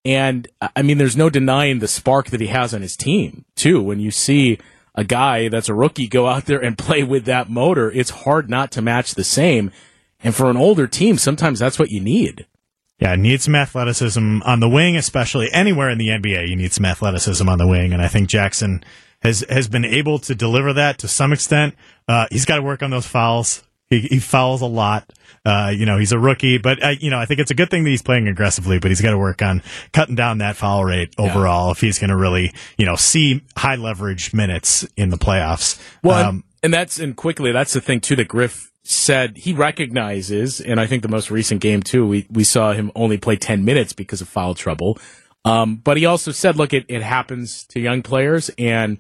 And 0.05 0.49
I 0.77 0.83
mean, 0.83 0.99
there's 0.99 1.17
no 1.17 1.31
denying 1.31 1.79
the 1.79 1.89
spark 1.89 2.27
that 2.31 2.41
he 2.41 2.49
has 2.49 2.75
on 2.75 2.83
his 2.83 2.97
team, 2.97 3.45
too. 3.55 3.83
When 3.83 4.01
you 4.01 4.11
see 4.11 4.59
a 4.95 5.05
guy 5.05 5.49
that's 5.49 5.69
a 5.69 5.75
rookie 5.75 6.07
go 6.07 6.27
out 6.27 6.47
there 6.47 6.63
and 6.63 6.77
play 6.79 7.03
with 7.03 7.25
that 7.25 7.49
motor, 7.49 7.91
it's 7.91 8.11
hard 8.11 8.51
not 8.51 8.71
to 8.73 8.83
match 8.83 9.15
the 9.15 9.25
same. 9.25 9.71
And 10.23 10.35
for 10.35 10.51
an 10.51 10.57
older 10.57 10.87
team, 10.87 11.19
sometimes 11.19 11.59
that's 11.59 11.79
what 11.79 11.91
you 11.91 12.01
need. 12.01 12.47
Yeah, 13.01 13.17
need 13.17 13.43
some 13.43 13.57
athleticism 13.57 14.41
on 14.45 14.61
the 14.61 14.69
wing, 14.69 14.97
especially 14.97 15.51
anywhere 15.53 15.91
in 15.91 15.99
the 15.99 16.09
NBA. 16.09 16.49
You 16.49 16.57
need 16.57 16.73
some 16.73 16.85
athleticism 16.85 17.49
on 17.49 17.59
the 17.59 17.67
wing, 17.67 17.93
and 17.93 18.01
I 18.01 18.09
think 18.09 18.29
Jackson 18.29 18.85
has 19.21 19.45
has 19.51 19.69
been 19.69 19.85
able 19.85 20.19
to 20.21 20.35
deliver 20.35 20.73
that 20.75 20.99
to 20.99 21.09
some 21.09 21.33
extent. 21.33 21.75
Uh, 22.07 22.27
he's 22.31 22.45
got 22.45 22.57
to 22.57 22.63
work 22.63 22.83
on 22.83 22.91
those 22.91 23.07
fouls. 23.07 23.64
He, 23.91 24.01
he 24.01 24.19
fouls 24.19 24.63
a 24.63 24.67
lot. 24.67 25.13
Uh, 25.45 25.73
you 25.75 25.85
know, 25.85 25.99
he's 25.99 26.13
a 26.13 26.19
rookie, 26.19 26.57
but 26.59 26.83
uh, 26.83 26.95
you 26.99 27.11
know, 27.11 27.19
I 27.19 27.27
think 27.27 27.39
it's 27.39 27.51
a 27.51 27.55
good 27.55 27.71
thing 27.71 27.85
that 27.85 27.91
he's 27.91 28.03
playing 28.03 28.29
aggressively. 28.29 28.79
But 28.79 28.91
he's 28.91 29.01
got 29.01 29.11
to 29.11 29.19
work 29.19 29.43
on 29.43 29.63
cutting 29.93 30.15
down 30.15 30.39
that 30.39 30.57
foul 30.57 30.85
rate 30.85 31.15
overall 31.19 31.71
if 31.71 31.81
he's 31.81 31.99
going 31.99 32.11
to 32.11 32.17
really, 32.17 32.53
you 32.79 32.87
know, 32.87 32.97
see 32.97 33.43
high 33.57 33.77
leverage 33.77 34.33
minutes 34.33 34.87
in 34.97 35.11
the 35.11 35.19
playoffs. 35.19 35.79
Well, 36.03 36.29
Um, 36.29 36.35
and, 36.37 36.45
and 36.63 36.75
that's 36.75 36.99
and 36.99 37.15
quickly 37.15 37.53
that's 37.53 37.75
the 37.75 37.81
thing 37.83 38.01
too 38.01 38.17
that 38.17 38.29
Griff 38.29 38.73
said 38.85 39.37
he 39.37 39.53
recognizes, 39.53 40.61
and 40.61 40.81
I 40.81 40.87
think 40.87 41.03
the 41.03 41.09
most 41.09 41.31
recent 41.31 41.61
game 41.61 41.83
too, 41.83 42.07
we 42.07 42.27
we 42.31 42.45
saw 42.45 42.73
him 42.73 42.91
only 42.95 43.19
play 43.19 43.37
ten 43.37 43.65
minutes 43.65 43.93
because 43.93 44.23
of 44.23 44.29
foul 44.29 44.55
trouble. 44.55 44.99
Um, 45.45 45.77
but 45.77 45.99
he 45.99 46.07
also 46.07 46.33
said, 46.33 46.57
look, 46.57 46.73
it, 46.73 46.87
it 46.89 47.03
happens 47.03 47.67
to 47.67 47.81
young 47.81 48.03
players, 48.03 48.51
and 48.57 48.97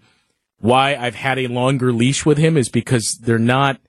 why 0.58 0.94
I've 0.94 1.14
had 1.14 1.38
a 1.38 1.46
longer 1.46 1.90
leash 1.90 2.26
with 2.26 2.36
him 2.36 2.58
is 2.58 2.68
because 2.68 3.18
they're 3.22 3.38
not 3.38 3.80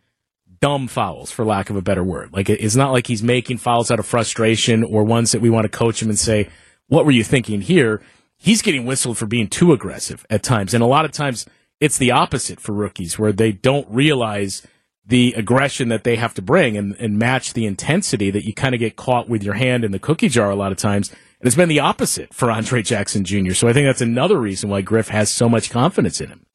dumb 0.60 0.88
fouls, 0.88 1.32
for 1.32 1.46
lack 1.46 1.70
of 1.70 1.76
a 1.76 1.82
better 1.82 2.04
word. 2.04 2.34
Like 2.34 2.50
it's 2.50 2.76
not 2.76 2.92
like 2.92 3.08
he's 3.08 3.24
making 3.24 3.58
fouls 3.58 3.92
out 3.92 4.00
of 4.00 4.06
frustration 4.06 4.84
or 4.84 5.04
ones 5.04 5.32
that 5.32 5.42
we 5.42 5.50
want 5.50 5.66
to 5.66 5.78
coach 5.78 6.02
him 6.02 6.10
and 6.10 6.20
say, 6.20 6.50
"What 6.88 7.06
were 7.06 7.12
you 7.12 7.24
thinking 7.24 7.62
here?" 7.62 8.02
He's 8.38 8.62
getting 8.62 8.86
whistled 8.86 9.18
for 9.18 9.26
being 9.26 9.48
too 9.48 9.72
aggressive 9.72 10.26
at 10.30 10.44
times, 10.44 10.74
and 10.74 10.84
a 10.84 10.88
lot 10.88 11.06
of 11.06 11.12
times 11.12 11.46
it's 11.80 11.98
the 11.98 12.12
opposite 12.12 12.60
for 12.60 12.74
rookies, 12.74 13.18
where 13.18 13.32
they 13.32 13.52
don't 13.52 13.88
realize 13.90 14.66
the 15.06 15.34
aggression 15.38 15.90
that 15.90 16.04
they 16.04 16.16
have 16.16 16.34
to 16.34 16.42
bring 16.42 16.78
and, 16.78 16.96
and 17.00 17.20
match 17.20 17.54
the 17.54 17.66
intensity 17.66 18.32
that 18.32 18.46
you 18.46 18.54
kind 18.54 18.74
of 18.74 18.80
get 18.80 18.96
caught 18.96 19.30
with 19.30 19.44
your 19.44 19.54
hand 19.54 19.84
in 19.84 19.92
the 19.92 20.00
cookie 20.00 20.30
jar 20.30 20.50
a 20.50 20.56
lot 20.56 20.72
of 20.72 20.78
times. 20.78 21.10
And 21.10 21.48
it's 21.48 21.56
been 21.56 21.70
the 21.70 21.80
opposite 21.80 22.34
for 22.34 22.50
Andre 22.50 22.82
Jackson 22.82 23.24
Jr. 23.24 23.54
So 23.54 23.68
I 23.68 23.74
think 23.74 23.86
that's 23.88 24.02
another 24.02 24.40
reason 24.40 24.70
why 24.70 24.82
Griff 24.82 25.10
has 25.10 25.32
so 25.32 25.48
much 25.48 25.70
confidence 25.70 26.20
in 26.20 26.30
him. 26.30 26.46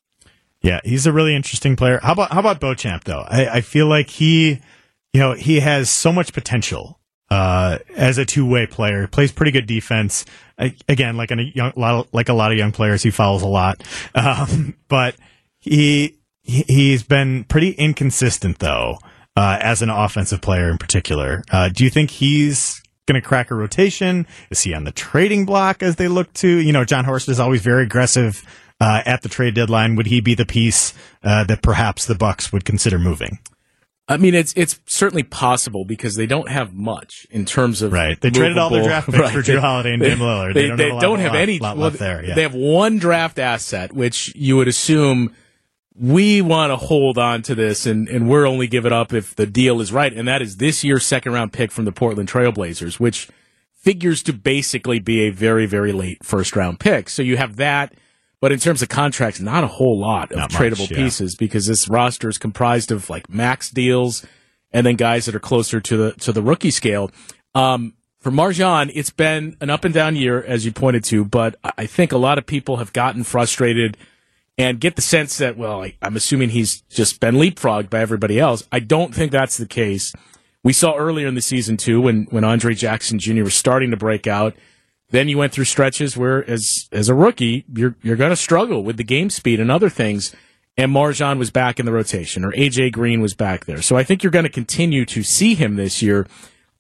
Yeah, 0.63 0.81
he's 0.85 1.07
a 1.07 1.13
really 1.13 1.35
interesting 1.35 1.77
player. 1.77 2.01
How 2.03 2.13
about 2.13 2.33
how 2.33 2.41
about 2.41 2.61
Beauchamp 2.61 3.05
though? 3.05 3.25
I, 3.27 3.47
I 3.49 3.61
feel 3.63 3.87
like 3.87 4.11
he, 4.11 4.61
you 5.13 5.21
know, 5.21 5.33
he 5.33 5.61
has 5.61 5.89
so 5.91 6.13
much 6.13 6.33
potential 6.35 7.01
uh, 7.31 7.79
as 7.97 8.19
a 8.19 8.25
two 8.27 8.47
way 8.47 8.67
player. 8.67 9.03
He 9.03 9.07
plays 9.07 9.33
pretty 9.33 9.53
good 9.53 9.67
defense. 9.67 10.25
I, 10.59 10.75
again, 10.89 11.17
like 11.17 11.31
a 11.31 11.43
young, 11.43 11.73
lot 11.77 11.95
of, 11.95 12.09
like 12.13 12.29
a 12.29 12.35
lot 12.35 12.53
of 12.53 12.59
young 12.59 12.73
players, 12.73 13.03
he 13.03 13.11
fouls 13.11 13.43
a 13.43 13.49
lot. 13.49 13.83
Um, 14.15 14.77
but 14.89 15.17
he- 15.59 16.17
he's 16.43 17.03
been 17.05 17.45
pretty 17.45 17.71
inconsistent 17.71 18.59
though 18.59 18.99
uh, 19.37 19.57
as 19.61 19.81
an 19.83 19.89
offensive 19.91 20.41
player 20.43 20.69
in 20.69 20.77
particular. 20.79 21.43
Uh, 21.51 21.69
do 21.71 21.85
you 21.85 21.91
think 21.91 22.11
he's 22.11 22.83
going 23.07 23.21
to 23.21 23.27
crack 23.27 23.51
a 23.51 23.55
rotation? 23.55 24.27
Is 24.51 24.61
he 24.63 24.75
on 24.75 24.85
the 24.85 24.93
trading 24.93 25.47
block 25.47 25.83
as 25.83 25.97
they 25.97 26.09
look 26.09 26.33
to? 26.35 26.49
You 26.49 26.73
know, 26.73 26.85
Jon 26.85 27.05
Horst 27.05 27.29
is 27.29 27.41
always 27.41 27.63
very 27.63 27.85
aggressive 27.85 28.43
uh, 28.81 29.03
at 29.05 29.23
the 29.23 29.29
trade 29.29 29.55
deadline. 29.55 29.97
Would 29.97 30.07
he 30.07 30.21
be 30.21 30.35
the 30.35 30.47
piece 30.47 30.95
uh, 31.23 31.45
that 31.45 31.63
perhaps 31.63 32.07
the 32.07 32.15
Bucks 32.15 32.53
would 32.53 32.65
consider 32.65 32.99
moving? 32.99 33.39
I 34.09 34.17
mean, 34.17 34.35
it's 34.35 34.53
it's 34.57 34.81
certainly 34.87 35.23
possible 35.23 35.85
because 35.85 36.17
they 36.17 36.27
don't 36.27 36.49
have 36.49 36.75
much 36.75 37.29
in 37.31 37.45
terms 37.45 37.81
of 37.81 37.93
Right. 37.93 38.21
They 38.21 38.31
traded 38.31 38.59
all 38.59 38.69
their 38.71 38.83
draft 38.83 39.09
picks 39.09 39.31
for 39.31 39.39
Jrue 39.43 39.61
Holiday 39.61 39.93
and 39.93 40.03
Dame 40.03 40.19
Lillard. 40.19 40.55
They, 40.55 40.63
They 40.63 40.69
don't 40.69 40.77
they 40.79 40.85
have 40.85 40.91
a 40.91 40.95
lot- 40.95 41.01
don't 41.03 41.19
have 41.21 41.33
lot- 41.33 41.41
any 41.41 41.59
lot 41.61 41.77
well, 41.77 41.91
there, 41.91 42.25
yeah. 42.25 42.35
They 42.35 42.43
have 42.43 42.55
one 42.55 42.99
draft 42.99 43.39
asset, 43.39 43.93
which 43.93 44.35
you 44.35 44.57
would 44.57 44.67
assume 44.67 45.33
we 45.95 46.41
want 46.41 46.71
to 46.71 46.77
hold 46.77 47.19
on 47.19 47.43
to 47.43 47.55
this, 47.55 47.87
and 47.87 48.09
and 48.09 48.29
we're 48.29 48.47
only 48.47 48.67
give 48.67 48.85
it 48.87 48.93
up 48.93 49.13
if 49.13 49.37
the 49.37 49.47
deal 49.47 49.81
is 49.81 49.93
right, 49.93 50.13
and 50.13 50.27
that 50.27 50.43
is 50.43 50.57
this 50.57 50.83
year's 50.83 51.07
second 51.07 51.33
round 51.33 51.53
pick 51.53 51.71
from 51.71 51.85
the 51.85 51.93
Portland 51.93 52.29
Trailblazers, 52.29 52.99
which 52.99 53.29
figures 53.75 54.23
to 54.25 54.33
basically 54.33 54.99
be 54.99 55.21
a 55.23 55.31
very 55.31 55.67
very 55.67 55.93
late 55.93 56.25
first 56.25 56.57
round 56.57 56.81
pick. 56.81 57.09
So 57.11 57.23
you 57.23 57.37
have 57.37 57.57
that. 57.57 57.95
But 58.41 58.53
in 58.53 58.59
terms 58.59 58.81
of 58.81 58.89
contracts, 58.89 59.39
not 59.41 59.65
a 59.65 59.67
whole 59.67 59.99
lot 60.01 60.33
of 60.33 60.39
Not 60.39 60.53
much, 60.53 60.61
tradable 60.61 60.91
yeah. 60.91 60.97
pieces 60.97 61.35
because 61.35 61.67
this 61.67 61.89
roster 61.89 62.29
is 62.29 62.39
comprised 62.39 62.91
of 62.91 63.11
like 63.11 63.29
max 63.29 63.71
deals 63.71 64.25
and 64.73 64.87
then 64.87 64.97
guys 64.97 65.27
that 65.27 65.35
are 65.35 65.41
closer 65.41 65.81
to 65.81 65.97
the 65.97 66.13
to 66.13 66.33
the 66.33 66.43
rookie 66.43 66.71
scale. 66.71 67.11
Um, 67.55 67.95
for 68.21 68.31
MarJon, 68.31 68.93
it's 68.95 69.11
been 69.11 69.57
an 69.61 69.71
up 69.71 69.85
and 69.85 69.95
down 69.95 70.15
year, 70.17 70.43
as 70.43 70.65
you 70.65 70.73
pointed 70.73 71.05
to, 71.05 71.25
but 71.25 71.57
I 71.65 71.73
I 71.79 71.87
think 71.87 72.13
a 72.13 72.19
lot 72.19 72.39
of 72.39 72.47
people 72.47 72.77
have 72.77 72.93
gotten 72.93 73.25
frustrated 73.25 73.97
and 74.59 74.79
get 74.79 74.97
the 74.97 75.03
sense 75.03 75.39
that, 75.39 75.57
well, 75.57 75.83
I, 75.85 75.97
I'm 76.03 76.17
assuming 76.17 76.51
he's 76.51 76.83
just 76.83 77.19
been 77.21 77.37
leapfrogged 77.37 77.89
by 77.89 78.01
everybody 78.01 78.39
else. 78.39 78.67
I 78.71 78.81
don't 78.81 79.15
think 79.15 79.33
that's 79.33 79.57
the 79.57 79.67
case. 79.67 80.13
We 80.63 80.75
saw 80.75 80.95
earlier 80.97 81.27
in 81.27 81.35
the 81.35 81.41
season 81.41 81.77
too, 81.79 82.01
when 82.01 82.25
when 82.31 82.45
Andre 82.45 82.75
Jackson 82.75 83.19
Jr. 83.19 83.45
was 83.45 83.55
starting 83.55 83.91
to 83.91 83.97
break 83.97 84.27
out. 84.27 84.55
Then 85.11 85.29
you 85.29 85.39
went 85.39 85.53
through 85.53 85.65
stretches 85.65 86.17
where, 86.17 86.49
as 86.49 86.89
as 86.93 87.09
a 87.09 87.15
rookie, 87.15 87.65
you're 87.75 87.97
you're 88.03 88.17
going 88.17 88.31
to 88.31 88.37
struggle 88.37 88.83
with 88.83 88.97
the 88.97 89.05
game 89.05 89.31
speed 89.31 89.61
and 89.61 89.71
other 89.71 89.89
things. 89.89 90.35
And 90.77 90.93
MarJon 90.93 91.39
was 91.39 91.51
back 91.51 91.79
in 91.79 91.85
the 91.85 91.93
rotation, 91.93 92.45
or 92.45 92.53
AJ 92.53 92.93
Green 92.93 93.21
was 93.21 93.35
back 93.35 93.67
there. 93.67 93.83
So 93.83 93.97
I 93.97 94.05
think 94.05 94.23
you're 94.23 94.31
going 94.31 94.45
to 94.45 94.51
continue 94.51 95.05
to 95.07 95.23
see 95.23 95.55
him 95.55 95.77
this 95.77 96.01
year. 96.01 96.27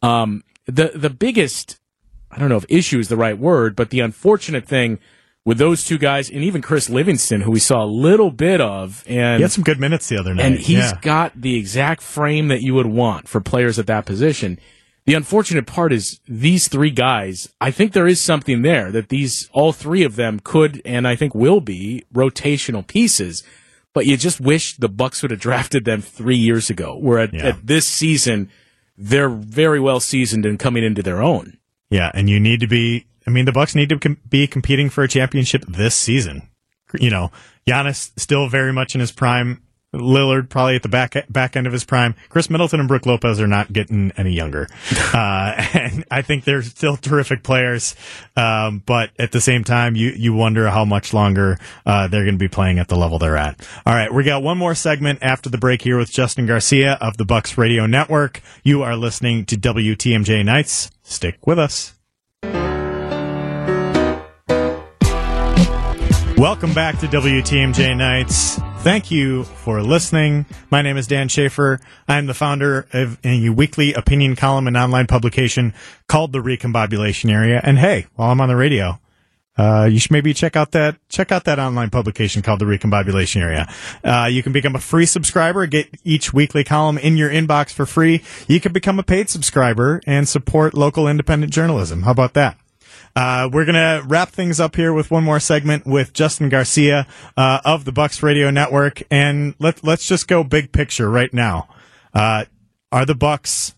Um, 0.01 0.45
the 0.67 0.93
the 0.95 1.11
biggest, 1.11 1.81
I 2.31 2.39
don't 2.39 2.49
know 2.49 2.57
if 2.57 2.65
issue 2.69 2.99
is 2.99 3.09
the 3.09 3.17
right 3.17 3.37
word, 3.37 3.75
but 3.75 3.91
the 3.91 4.01
unfortunate 4.01 4.67
thing 4.67 5.01
with 5.45 5.59
those 5.59 5.85
two 5.85 5.99
guys, 5.99 6.31
and 6.31 6.43
even 6.45 6.63
Chris 6.63 6.89
Livingston, 6.89 7.41
who 7.41 7.51
we 7.51 7.59
saw 7.59 7.83
a 7.83 7.87
little 7.87 8.31
bit 8.31 8.61
of, 8.61 9.03
and 9.07 9.37
he 9.37 9.43
had 9.43 9.51
some 9.51 9.65
good 9.65 9.81
minutes 9.81 10.09
the 10.09 10.19
other 10.19 10.35
night. 10.35 10.47
and 10.47 10.59
he's 10.59 10.79
yeah. 10.79 10.99
got 11.01 11.41
the 11.41 11.57
exact 11.59 12.03
frame 12.03 12.49
that 12.49 12.63
you 12.63 12.75
would 12.75 12.87
want 12.87 13.27
for 13.27 13.41
players 13.41 13.79
at 13.79 13.87
that 13.87 14.07
position. 14.07 14.59
The 15.11 15.17
unfortunate 15.17 15.67
part 15.67 15.93
is 15.93 16.21
these 16.29 16.69
three 16.69 16.93
guys, 16.93 17.53
I 17.61 17.73
think 17.73 17.95
there 17.95 18.07
is 18.07 18.21
something 18.21 18.63
there 18.63 18.93
that 18.93 19.09
these, 19.09 19.51
all 19.53 19.73
three 19.73 20.05
of 20.05 20.15
them 20.15 20.39
could, 20.39 20.81
and 20.85 21.05
I 21.09 21.17
think 21.17 21.35
will 21.35 21.61
be 21.61 22.05
rotational 22.15 22.87
pieces. 22.87 23.43
But 23.93 24.07
you 24.07 24.17
just 24.17 24.41
wish 24.41 24.77
the 24.77 24.89
Bucks 24.89 25.21
would 25.23 25.33
have 25.33 25.41
drafted 25.49 25.85
them 25.85 26.01
three 26.01 26.37
years 26.37 26.71
ago, 26.71 26.97
where 26.97 27.19
at, 27.19 27.35
Yeah. 27.35 27.47
at 27.49 27.67
this 27.67 27.89
season, 27.89 28.51
they're 28.97 29.29
very 29.29 29.81
well 29.81 29.99
seasoned 29.99 30.47
and 30.47 30.61
coming 30.61 30.85
into 30.85 31.03
their 31.03 31.21
own. 31.21 31.59
Yeah, 31.91 32.13
and 32.15 32.31
you 32.31 32.39
need 32.39 32.61
to 32.61 32.69
be. 32.69 33.07
I 33.27 33.31
mean, 33.31 33.47
the 33.47 33.53
Bucks 33.53 33.75
need 33.75 33.89
to 33.89 33.99
com- 33.99 34.19
be 34.29 34.47
competing 34.47 34.91
for 34.91 35.03
a 35.03 35.09
championship 35.09 35.65
this 35.67 35.97
season. 35.97 36.49
You 37.01 37.11
know, 37.11 37.33
Giannis 37.67 38.13
still 38.17 38.49
very 38.49 38.73
much 38.73 38.95
in 38.95 39.01
his 39.01 39.11
prime. 39.11 39.61
Lillard 39.95 40.49
probably 40.49 40.77
at 40.77 40.83
the 40.83 40.89
back 40.89 41.15
back 41.29 41.57
end 41.57 41.67
of 41.67 41.73
his 41.73 41.85
prime. 41.85 42.15
Khris 42.29 42.49
Middleton 42.49 42.81
and 42.81 42.89
Brooke 42.89 43.07
Lopez 43.07 43.41
are 43.41 43.47
not 43.47 43.73
getting 43.73 44.13
any 44.17 44.33
younger, 44.33 44.69
uh, 45.15 45.55
and 45.75 46.05
I 46.11 46.23
think 46.23 46.45
they're 46.45 46.63
still 46.63 46.97
terrific 46.97 47.43
players. 47.43 47.97
Um, 48.37 48.83
but 48.87 49.11
at 49.19 49.33
the 49.33 49.41
same 49.41 49.65
time, 49.65 49.97
you 49.97 50.11
you 50.11 50.33
wonder 50.33 50.69
how 50.71 50.85
much 50.85 51.13
longer 51.13 51.59
uh, 51.85 52.07
they're 52.07 52.25
going 52.25 52.35
to 52.35 52.39
be 52.39 52.49
playing 52.49 52.79
at 52.79 52.89
the 52.89 52.97
level 52.97 53.19
they're 53.19 53.37
at. 53.37 53.67
All 53.85 53.95
right, 53.95 54.13
we 54.13 54.23
got 54.25 54.43
one 54.43 54.59
more 54.59 54.75
segment 54.75 55.19
after 55.23 55.51
the 55.51 55.59
break 55.59 55.83
here 55.83 55.99
with 55.99 56.13
Justin 56.13 56.47
Garcia 56.47 56.97
of 57.01 57.17
the 57.17 57.25
Bucks 57.25 57.59
Radio 57.59 57.87
Network. 57.87 58.41
You 58.63 58.83
are 58.83 58.97
listening 58.97 59.45
to 59.47 59.57
WTMJ 59.57 60.45
Nights. 60.45 60.91
Stick 61.03 61.47
with 61.47 61.59
us. 61.59 62.00
Welcome 66.41 66.73
back 66.73 66.99
to 67.01 67.07
WTMJ 67.07 67.95
Nights. 67.95 68.59
Thank 68.79 69.11
you 69.11 69.45
for 69.45 69.83
listening. 69.83 70.47
My 70.71 70.81
name 70.81 70.97
is 70.97 71.07
Dan 71.07 71.29
Shafer. 71.29 71.81
I'm 72.09 72.25
the 72.25 72.33
founder 72.33 72.89
of 72.95 73.19
a 73.23 73.51
weekly 73.51 73.93
opinion 73.93 74.37
column 74.37 74.67
and 74.67 74.75
online 74.75 75.07
publication 75.07 75.75
called 76.09 76.33
The 76.33 76.39
Recombobulation 76.39 77.31
Area. 77.31 77.61
And 77.63 77.79
hey, 77.79 78.07
while 78.15 78.31
I'm 78.31 78.41
on 78.41 78.49
the 78.49 78.57
radio, 78.57 78.99
uh, 79.59 79.85
you 79.93 79.99
should 79.99 80.13
maybe 80.13 80.33
check 80.33 80.57
out 80.57 80.71
that 80.71 80.97
check 81.11 81.31
out 81.31 81.45
that 81.45 81.59
online 81.59 81.91
publication 81.91 82.41
called 82.41 82.61
the 82.61 82.65
Recombobulation 82.65 83.43
Area. 83.43 83.71
Uh, 84.03 84.27
you 84.31 84.43
can 84.43 84.55
become 84.55 84.75
a 84.75 84.81
free 84.81 85.05
subscriber, 85.05 85.67
get 85.67 85.91
each 86.05 86.33
weekly 86.33 86.65
column 86.65 86.97
in 86.97 87.19
your 87.19 87.29
inbox 87.29 87.71
for 87.71 87.85
free. 87.85 88.23
You 88.49 88.61
can 88.61 88.73
become 88.73 88.99
a 88.99 89.03
paid 89.03 89.29
subscriber 89.29 90.01
and 90.07 90.27
support 90.27 90.73
local 90.73 91.07
independent 91.07 91.53
journalism. 91.53 92.05
How 92.05 92.13
about 92.13 92.33
that? 92.33 92.57
Uh, 93.17 93.49
we're 93.53 93.65
gonna 93.65 94.03
wrap 94.07 94.31
things 94.31 94.61
up 94.61 94.77
here 94.77 94.93
with 94.93 95.11
one 95.11 95.25
more 95.25 95.41
segment 95.41 95.87
with 95.87 96.13
Justin 96.13 96.49
Garcia 96.49 97.07
uh, 97.37 97.61
of 97.65 97.85
the 97.85 97.93
Bucks 97.93 98.23
Radio 98.23 98.51
Network, 98.51 99.03
and 99.11 99.55
let 99.59 99.85
let's 99.85 100.07
just 100.07 100.29
go 100.29 100.45
big 100.45 100.73
picture 100.73 101.11
right 101.11 101.33
now. 101.33 101.69
Uh, 102.15 102.45
are 102.93 103.05
the 103.05 103.15
Bucks 103.15 103.75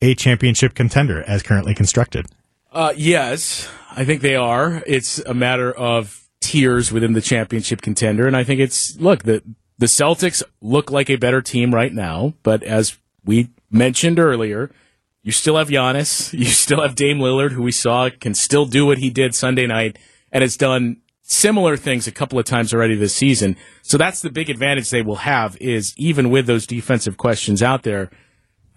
a 0.00 0.14
championship 0.14 0.74
contender 0.74 1.22
as 1.22 1.42
currently 1.42 1.74
constructed? 1.74 2.26
Uh, 2.72 2.92
yes, 2.96 3.68
I 3.90 4.04
think 4.04 4.20
they 4.20 4.36
are. 4.36 4.82
It's 4.86 5.18
a 5.20 5.34
matter 5.34 5.72
of 5.72 6.28
tiers 6.40 6.92
within 6.92 7.14
the 7.14 7.20
championship 7.20 7.80
contender, 7.80 8.26
and 8.26 8.36
I 8.36 8.44
think 8.44 8.60
it's 8.60 8.96
look 8.96 9.24
the 9.24 9.42
the 9.78 9.86
Celtics 9.86 10.42
look 10.60 10.90
like 10.90 11.08
a 11.08 11.16
better 11.16 11.40
team 11.40 11.74
right 11.74 11.92
now, 11.92 12.34
but 12.42 12.62
as 12.62 12.98
we 13.24 13.50
mentioned 13.70 14.18
earlier, 14.18 14.70
you 15.22 15.32
still 15.32 15.56
have 15.56 15.68
Giannis, 15.68 16.32
you 16.38 16.46
still 16.46 16.82
have 16.82 16.94
Dame 16.94 17.18
Lillard, 17.18 17.52
who 17.52 17.62
we 17.62 17.72
saw 17.72 18.08
can 18.10 18.34
still 18.34 18.66
do 18.66 18.86
what 18.86 18.98
he 18.98 19.10
did 19.10 19.34
Sunday 19.34 19.66
night, 19.66 19.98
and 20.32 20.42
has 20.42 20.56
done 20.56 20.98
similar 21.22 21.76
things 21.76 22.06
a 22.06 22.12
couple 22.12 22.38
of 22.38 22.44
times 22.46 22.72
already 22.72 22.94
this 22.94 23.14
season. 23.14 23.56
So 23.82 23.98
that's 23.98 24.22
the 24.22 24.30
big 24.30 24.48
advantage 24.48 24.90
they 24.90 25.02
will 25.02 25.16
have 25.16 25.56
is 25.60 25.92
even 25.98 26.30
with 26.30 26.46
those 26.46 26.66
defensive 26.66 27.18
questions 27.18 27.62
out 27.62 27.82
there, 27.82 28.10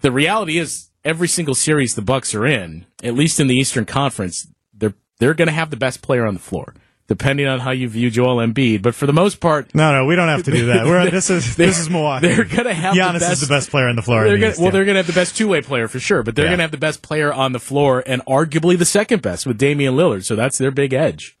the 0.02 0.12
reality 0.12 0.58
is 0.58 0.90
every 1.04 1.28
single 1.28 1.54
series 1.54 1.94
the 1.94 2.02
Bucks 2.02 2.34
are 2.34 2.46
in, 2.46 2.86
at 3.02 3.14
least 3.14 3.40
in 3.40 3.46
the 3.46 3.56
Eastern 3.56 3.86
Conference, 3.86 4.46
they're 4.74 4.94
they're 5.18 5.34
going 5.34 5.48
to 5.48 5.54
have 5.54 5.70
the 5.70 5.76
best 5.76 6.02
player 6.02 6.26
on 6.26 6.34
the 6.34 6.40
floor. 6.40 6.74
Depending 7.08 7.46
on 7.46 7.60
how 7.60 7.70
you 7.72 7.88
view 7.88 8.10
Joel 8.10 8.36
Embiid. 8.46 8.82
But 8.82 8.94
for 8.94 9.06
the 9.06 9.12
most 9.12 9.40
part, 9.40 9.74
No, 9.74 9.92
no, 9.92 10.06
we 10.06 10.16
don't 10.16 10.28
have 10.28 10.44
to 10.44 10.50
do 10.50 10.66
that. 10.66 10.86
We're, 10.86 11.10
this 11.10 11.28
is 11.30 11.56
this 11.56 11.78
is 11.78 11.90
Milwaukee. 11.90 12.28
they're 12.28 12.44
gonna 12.44 12.72
have 12.74 12.94
the 12.94 13.00
Giannis 13.00 13.20
best- 13.20 13.32
is 13.34 13.40
the 13.48 13.52
best 13.54 13.70
player 13.70 13.88
on 13.88 13.96
the 13.96 14.02
floor. 14.02 14.24
they're 14.24 14.32
the 14.34 14.38
gonna, 14.38 14.50
East, 14.52 14.58
well, 14.58 14.66
yeah. 14.66 14.70
they're 14.72 14.84
going 14.84 14.94
to 14.94 14.98
have 15.00 15.06
the 15.06 15.12
best 15.12 15.36
two 15.36 15.48
way 15.48 15.60
player 15.60 15.88
for 15.88 15.98
sure, 16.00 16.22
but 16.22 16.34
they're 16.36 16.44
Yeah. 16.46 16.50
going 16.50 16.58
to 16.58 16.62
have 16.64 16.70
the 16.70 16.78
best 16.78 17.02
player 17.02 17.32
on 17.32 17.52
the 17.52 17.60
floor 17.60 18.02
and 18.06 18.24
arguably 18.26 18.78
the 18.78 18.84
second 18.84 19.20
best 19.22 19.46
with 19.46 19.58
Damian 19.58 19.94
Lillard. 19.94 20.24
So 20.24 20.36
that's 20.36 20.58
their 20.58 20.70
big 20.70 20.92
edge. 20.92 21.36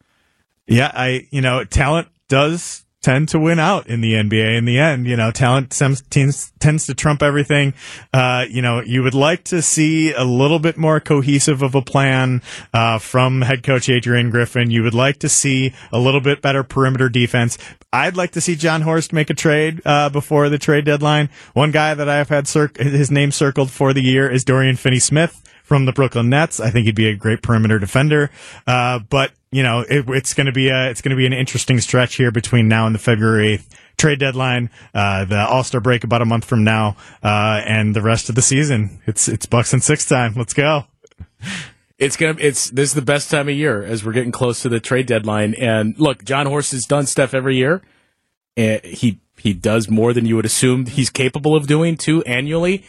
Yeah, 0.66 0.90
I 0.94 1.26
you 1.30 1.40
know 1.40 1.64
talent 1.64 2.08
does 2.28 2.84
tend 3.02 3.28
to 3.30 3.38
win 3.38 3.58
out 3.58 3.86
in 3.88 4.00
the 4.00 4.14
NBA 4.14 4.56
in 4.56 4.64
the 4.64 4.78
end. 4.78 5.06
You 5.06 5.16
know, 5.16 5.30
talent 5.30 5.72
sem- 5.72 5.96
tends 6.08 6.52
tends 6.60 6.86
to 6.86 6.94
trump 6.94 7.22
everything. 7.22 7.74
Uh, 8.14 8.46
you 8.48 8.62
know, 8.62 8.80
you 8.80 9.02
would 9.02 9.14
like 9.14 9.44
to 9.44 9.60
see 9.60 10.12
a 10.12 10.24
little 10.24 10.58
bit 10.58 10.76
more 10.76 11.00
cohesive 11.00 11.62
of 11.62 11.74
a 11.74 11.82
plan 11.82 12.42
uh, 12.72 12.98
from 12.98 13.42
head 13.42 13.62
coach 13.62 13.88
Adrian 13.88 14.30
Griffin. 14.30 14.70
You 14.70 14.82
would 14.84 14.94
like 14.94 15.18
to 15.18 15.28
see 15.28 15.74
a 15.92 15.98
little 15.98 16.20
bit 16.20 16.40
better 16.40 16.62
perimeter 16.62 17.08
defense. 17.08 17.58
I'd 17.92 18.16
like 18.16 18.30
to 18.32 18.40
see 18.40 18.56
Jon 18.56 18.82
Horst 18.82 19.12
make 19.12 19.28
a 19.28 19.34
trade 19.34 19.82
uh, 19.84 20.08
before 20.08 20.48
the 20.48 20.58
trade 20.58 20.84
deadline. 20.86 21.28
One 21.52 21.72
guy 21.72 21.92
that 21.94 22.08
I've 22.08 22.28
had 22.28 22.48
cir- 22.48 22.70
his 22.78 23.10
name 23.10 23.32
circled 23.32 23.70
for 23.70 23.92
the 23.92 24.02
year 24.02 24.30
is 24.30 24.44
Dorian 24.44 24.76
Finney-Smith 24.76 25.42
from 25.62 25.84
the 25.84 25.92
Brooklyn 25.92 26.30
Nets. 26.30 26.58
I 26.58 26.70
think 26.70 26.86
he'd 26.86 26.94
be 26.94 27.08
a 27.08 27.14
great 27.14 27.42
perimeter 27.42 27.78
defender. 27.78 28.30
Uh, 28.66 28.98
but 28.98 29.32
you 29.52 29.62
know, 29.62 29.80
it, 29.80 30.08
it's 30.08 30.34
going 30.34 30.46
to 30.46 30.52
be 30.52 30.68
a, 30.68 30.90
it's 30.90 31.02
going 31.02 31.10
to 31.10 31.16
be 31.16 31.26
an 31.26 31.32
interesting 31.32 31.78
stretch 31.78 32.16
here 32.16 32.32
between 32.32 32.66
now 32.66 32.86
and 32.86 32.94
the 32.94 32.98
February 32.98 33.58
8th 33.58 33.68
trade 33.98 34.18
deadline, 34.18 34.70
uh, 34.94 35.24
the 35.26 35.46
All 35.46 35.62
Star 35.62 35.80
break 35.80 36.02
about 36.02 36.22
a 36.22 36.24
month 36.24 36.44
from 36.44 36.64
now, 36.64 36.96
uh, 37.22 37.62
and 37.64 37.94
the 37.94 38.02
rest 38.02 38.28
of 38.28 38.34
the 38.34 38.42
season. 38.42 39.00
It's, 39.06 39.28
it's 39.28 39.46
Bucks 39.46 39.72
and 39.72 39.82
six 39.82 40.06
time. 40.06 40.34
Let's 40.34 40.54
go. 40.54 40.86
It's 41.98 42.16
gonna. 42.16 42.36
It's 42.40 42.68
this 42.70 42.88
is 42.88 42.94
the 42.94 43.02
best 43.02 43.30
time 43.30 43.48
of 43.48 43.54
year 43.54 43.84
as 43.84 44.04
we're 44.04 44.12
getting 44.12 44.32
close 44.32 44.62
to 44.62 44.68
the 44.68 44.80
trade 44.80 45.06
deadline. 45.06 45.54
And 45.54 45.96
look, 46.00 46.24
Jon 46.24 46.46
Horst 46.46 46.72
has 46.72 46.84
done 46.84 47.06
stuff 47.06 47.32
every 47.32 47.56
year. 47.56 47.80
And 48.56 48.82
he 48.82 49.20
he 49.38 49.52
does 49.52 49.88
more 49.88 50.12
than 50.12 50.26
you 50.26 50.34
would 50.34 50.44
assume 50.44 50.86
he's 50.86 51.10
capable 51.10 51.54
of 51.54 51.68
doing 51.68 51.96
too 51.96 52.22
annually. 52.24 52.84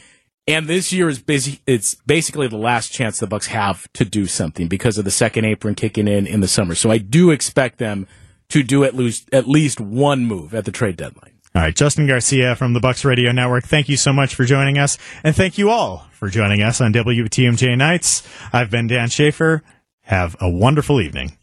And 0.48 0.68
this 0.68 0.92
year 0.92 1.08
is 1.08 1.20
busy. 1.20 1.62
It's 1.66 1.96
basically 1.96 2.48
the 2.48 2.58
last 2.58 2.92
chance 2.92 3.20
the 3.20 3.28
Bucks 3.28 3.48
have 3.48 3.92
to 3.94 4.04
do 4.04 4.26
something 4.26 4.68
because 4.68 4.98
of 4.98 5.06
the 5.06 5.12
second 5.12 5.46
apron 5.46 5.76
kicking 5.76 6.08
in 6.08 6.28
in 6.28 6.42
the 6.42 6.50
summer. 6.50 6.76
So 6.76 6.92
I 6.92 6.98
do 6.98 7.32
expect 7.32 7.78
them 7.78 8.08
to 8.50 8.62
do 8.62 8.84
at 8.84 8.94
least 8.94 9.30
at 9.34 9.48
least 9.48 9.80
one 9.80 10.26
move 10.26 10.54
at 10.54 10.66
the 10.66 10.72
trade 10.72 10.98
deadline. 10.98 11.32
All 11.56 11.62
right, 11.62 11.76
Justin 11.76 12.08
Garcia 12.08 12.56
from 12.56 12.74
the 12.74 12.80
Bucks 12.80 13.06
Radio 13.06 13.32
Network. 13.32 13.64
Thank 13.66 13.88
you 13.88 13.96
so 13.96 14.12
much 14.12 14.34
for 14.34 14.44
joining 14.44 14.80
us, 14.80 14.98
and 15.24 15.36
thank 15.36 15.58
you 15.58 15.70
all 15.70 16.08
for 16.12 16.28
joining 16.28 16.62
us 16.62 16.82
on 16.82 16.92
WTMJ 16.94 17.78
Nights. 17.78 18.28
I've 18.52 18.72
been 18.72 18.88
Dan 18.88 19.10
Shafer. 19.10 19.62
Have 20.02 20.36
a 20.42 20.50
wonderful 20.50 21.00
evening. 21.00 21.38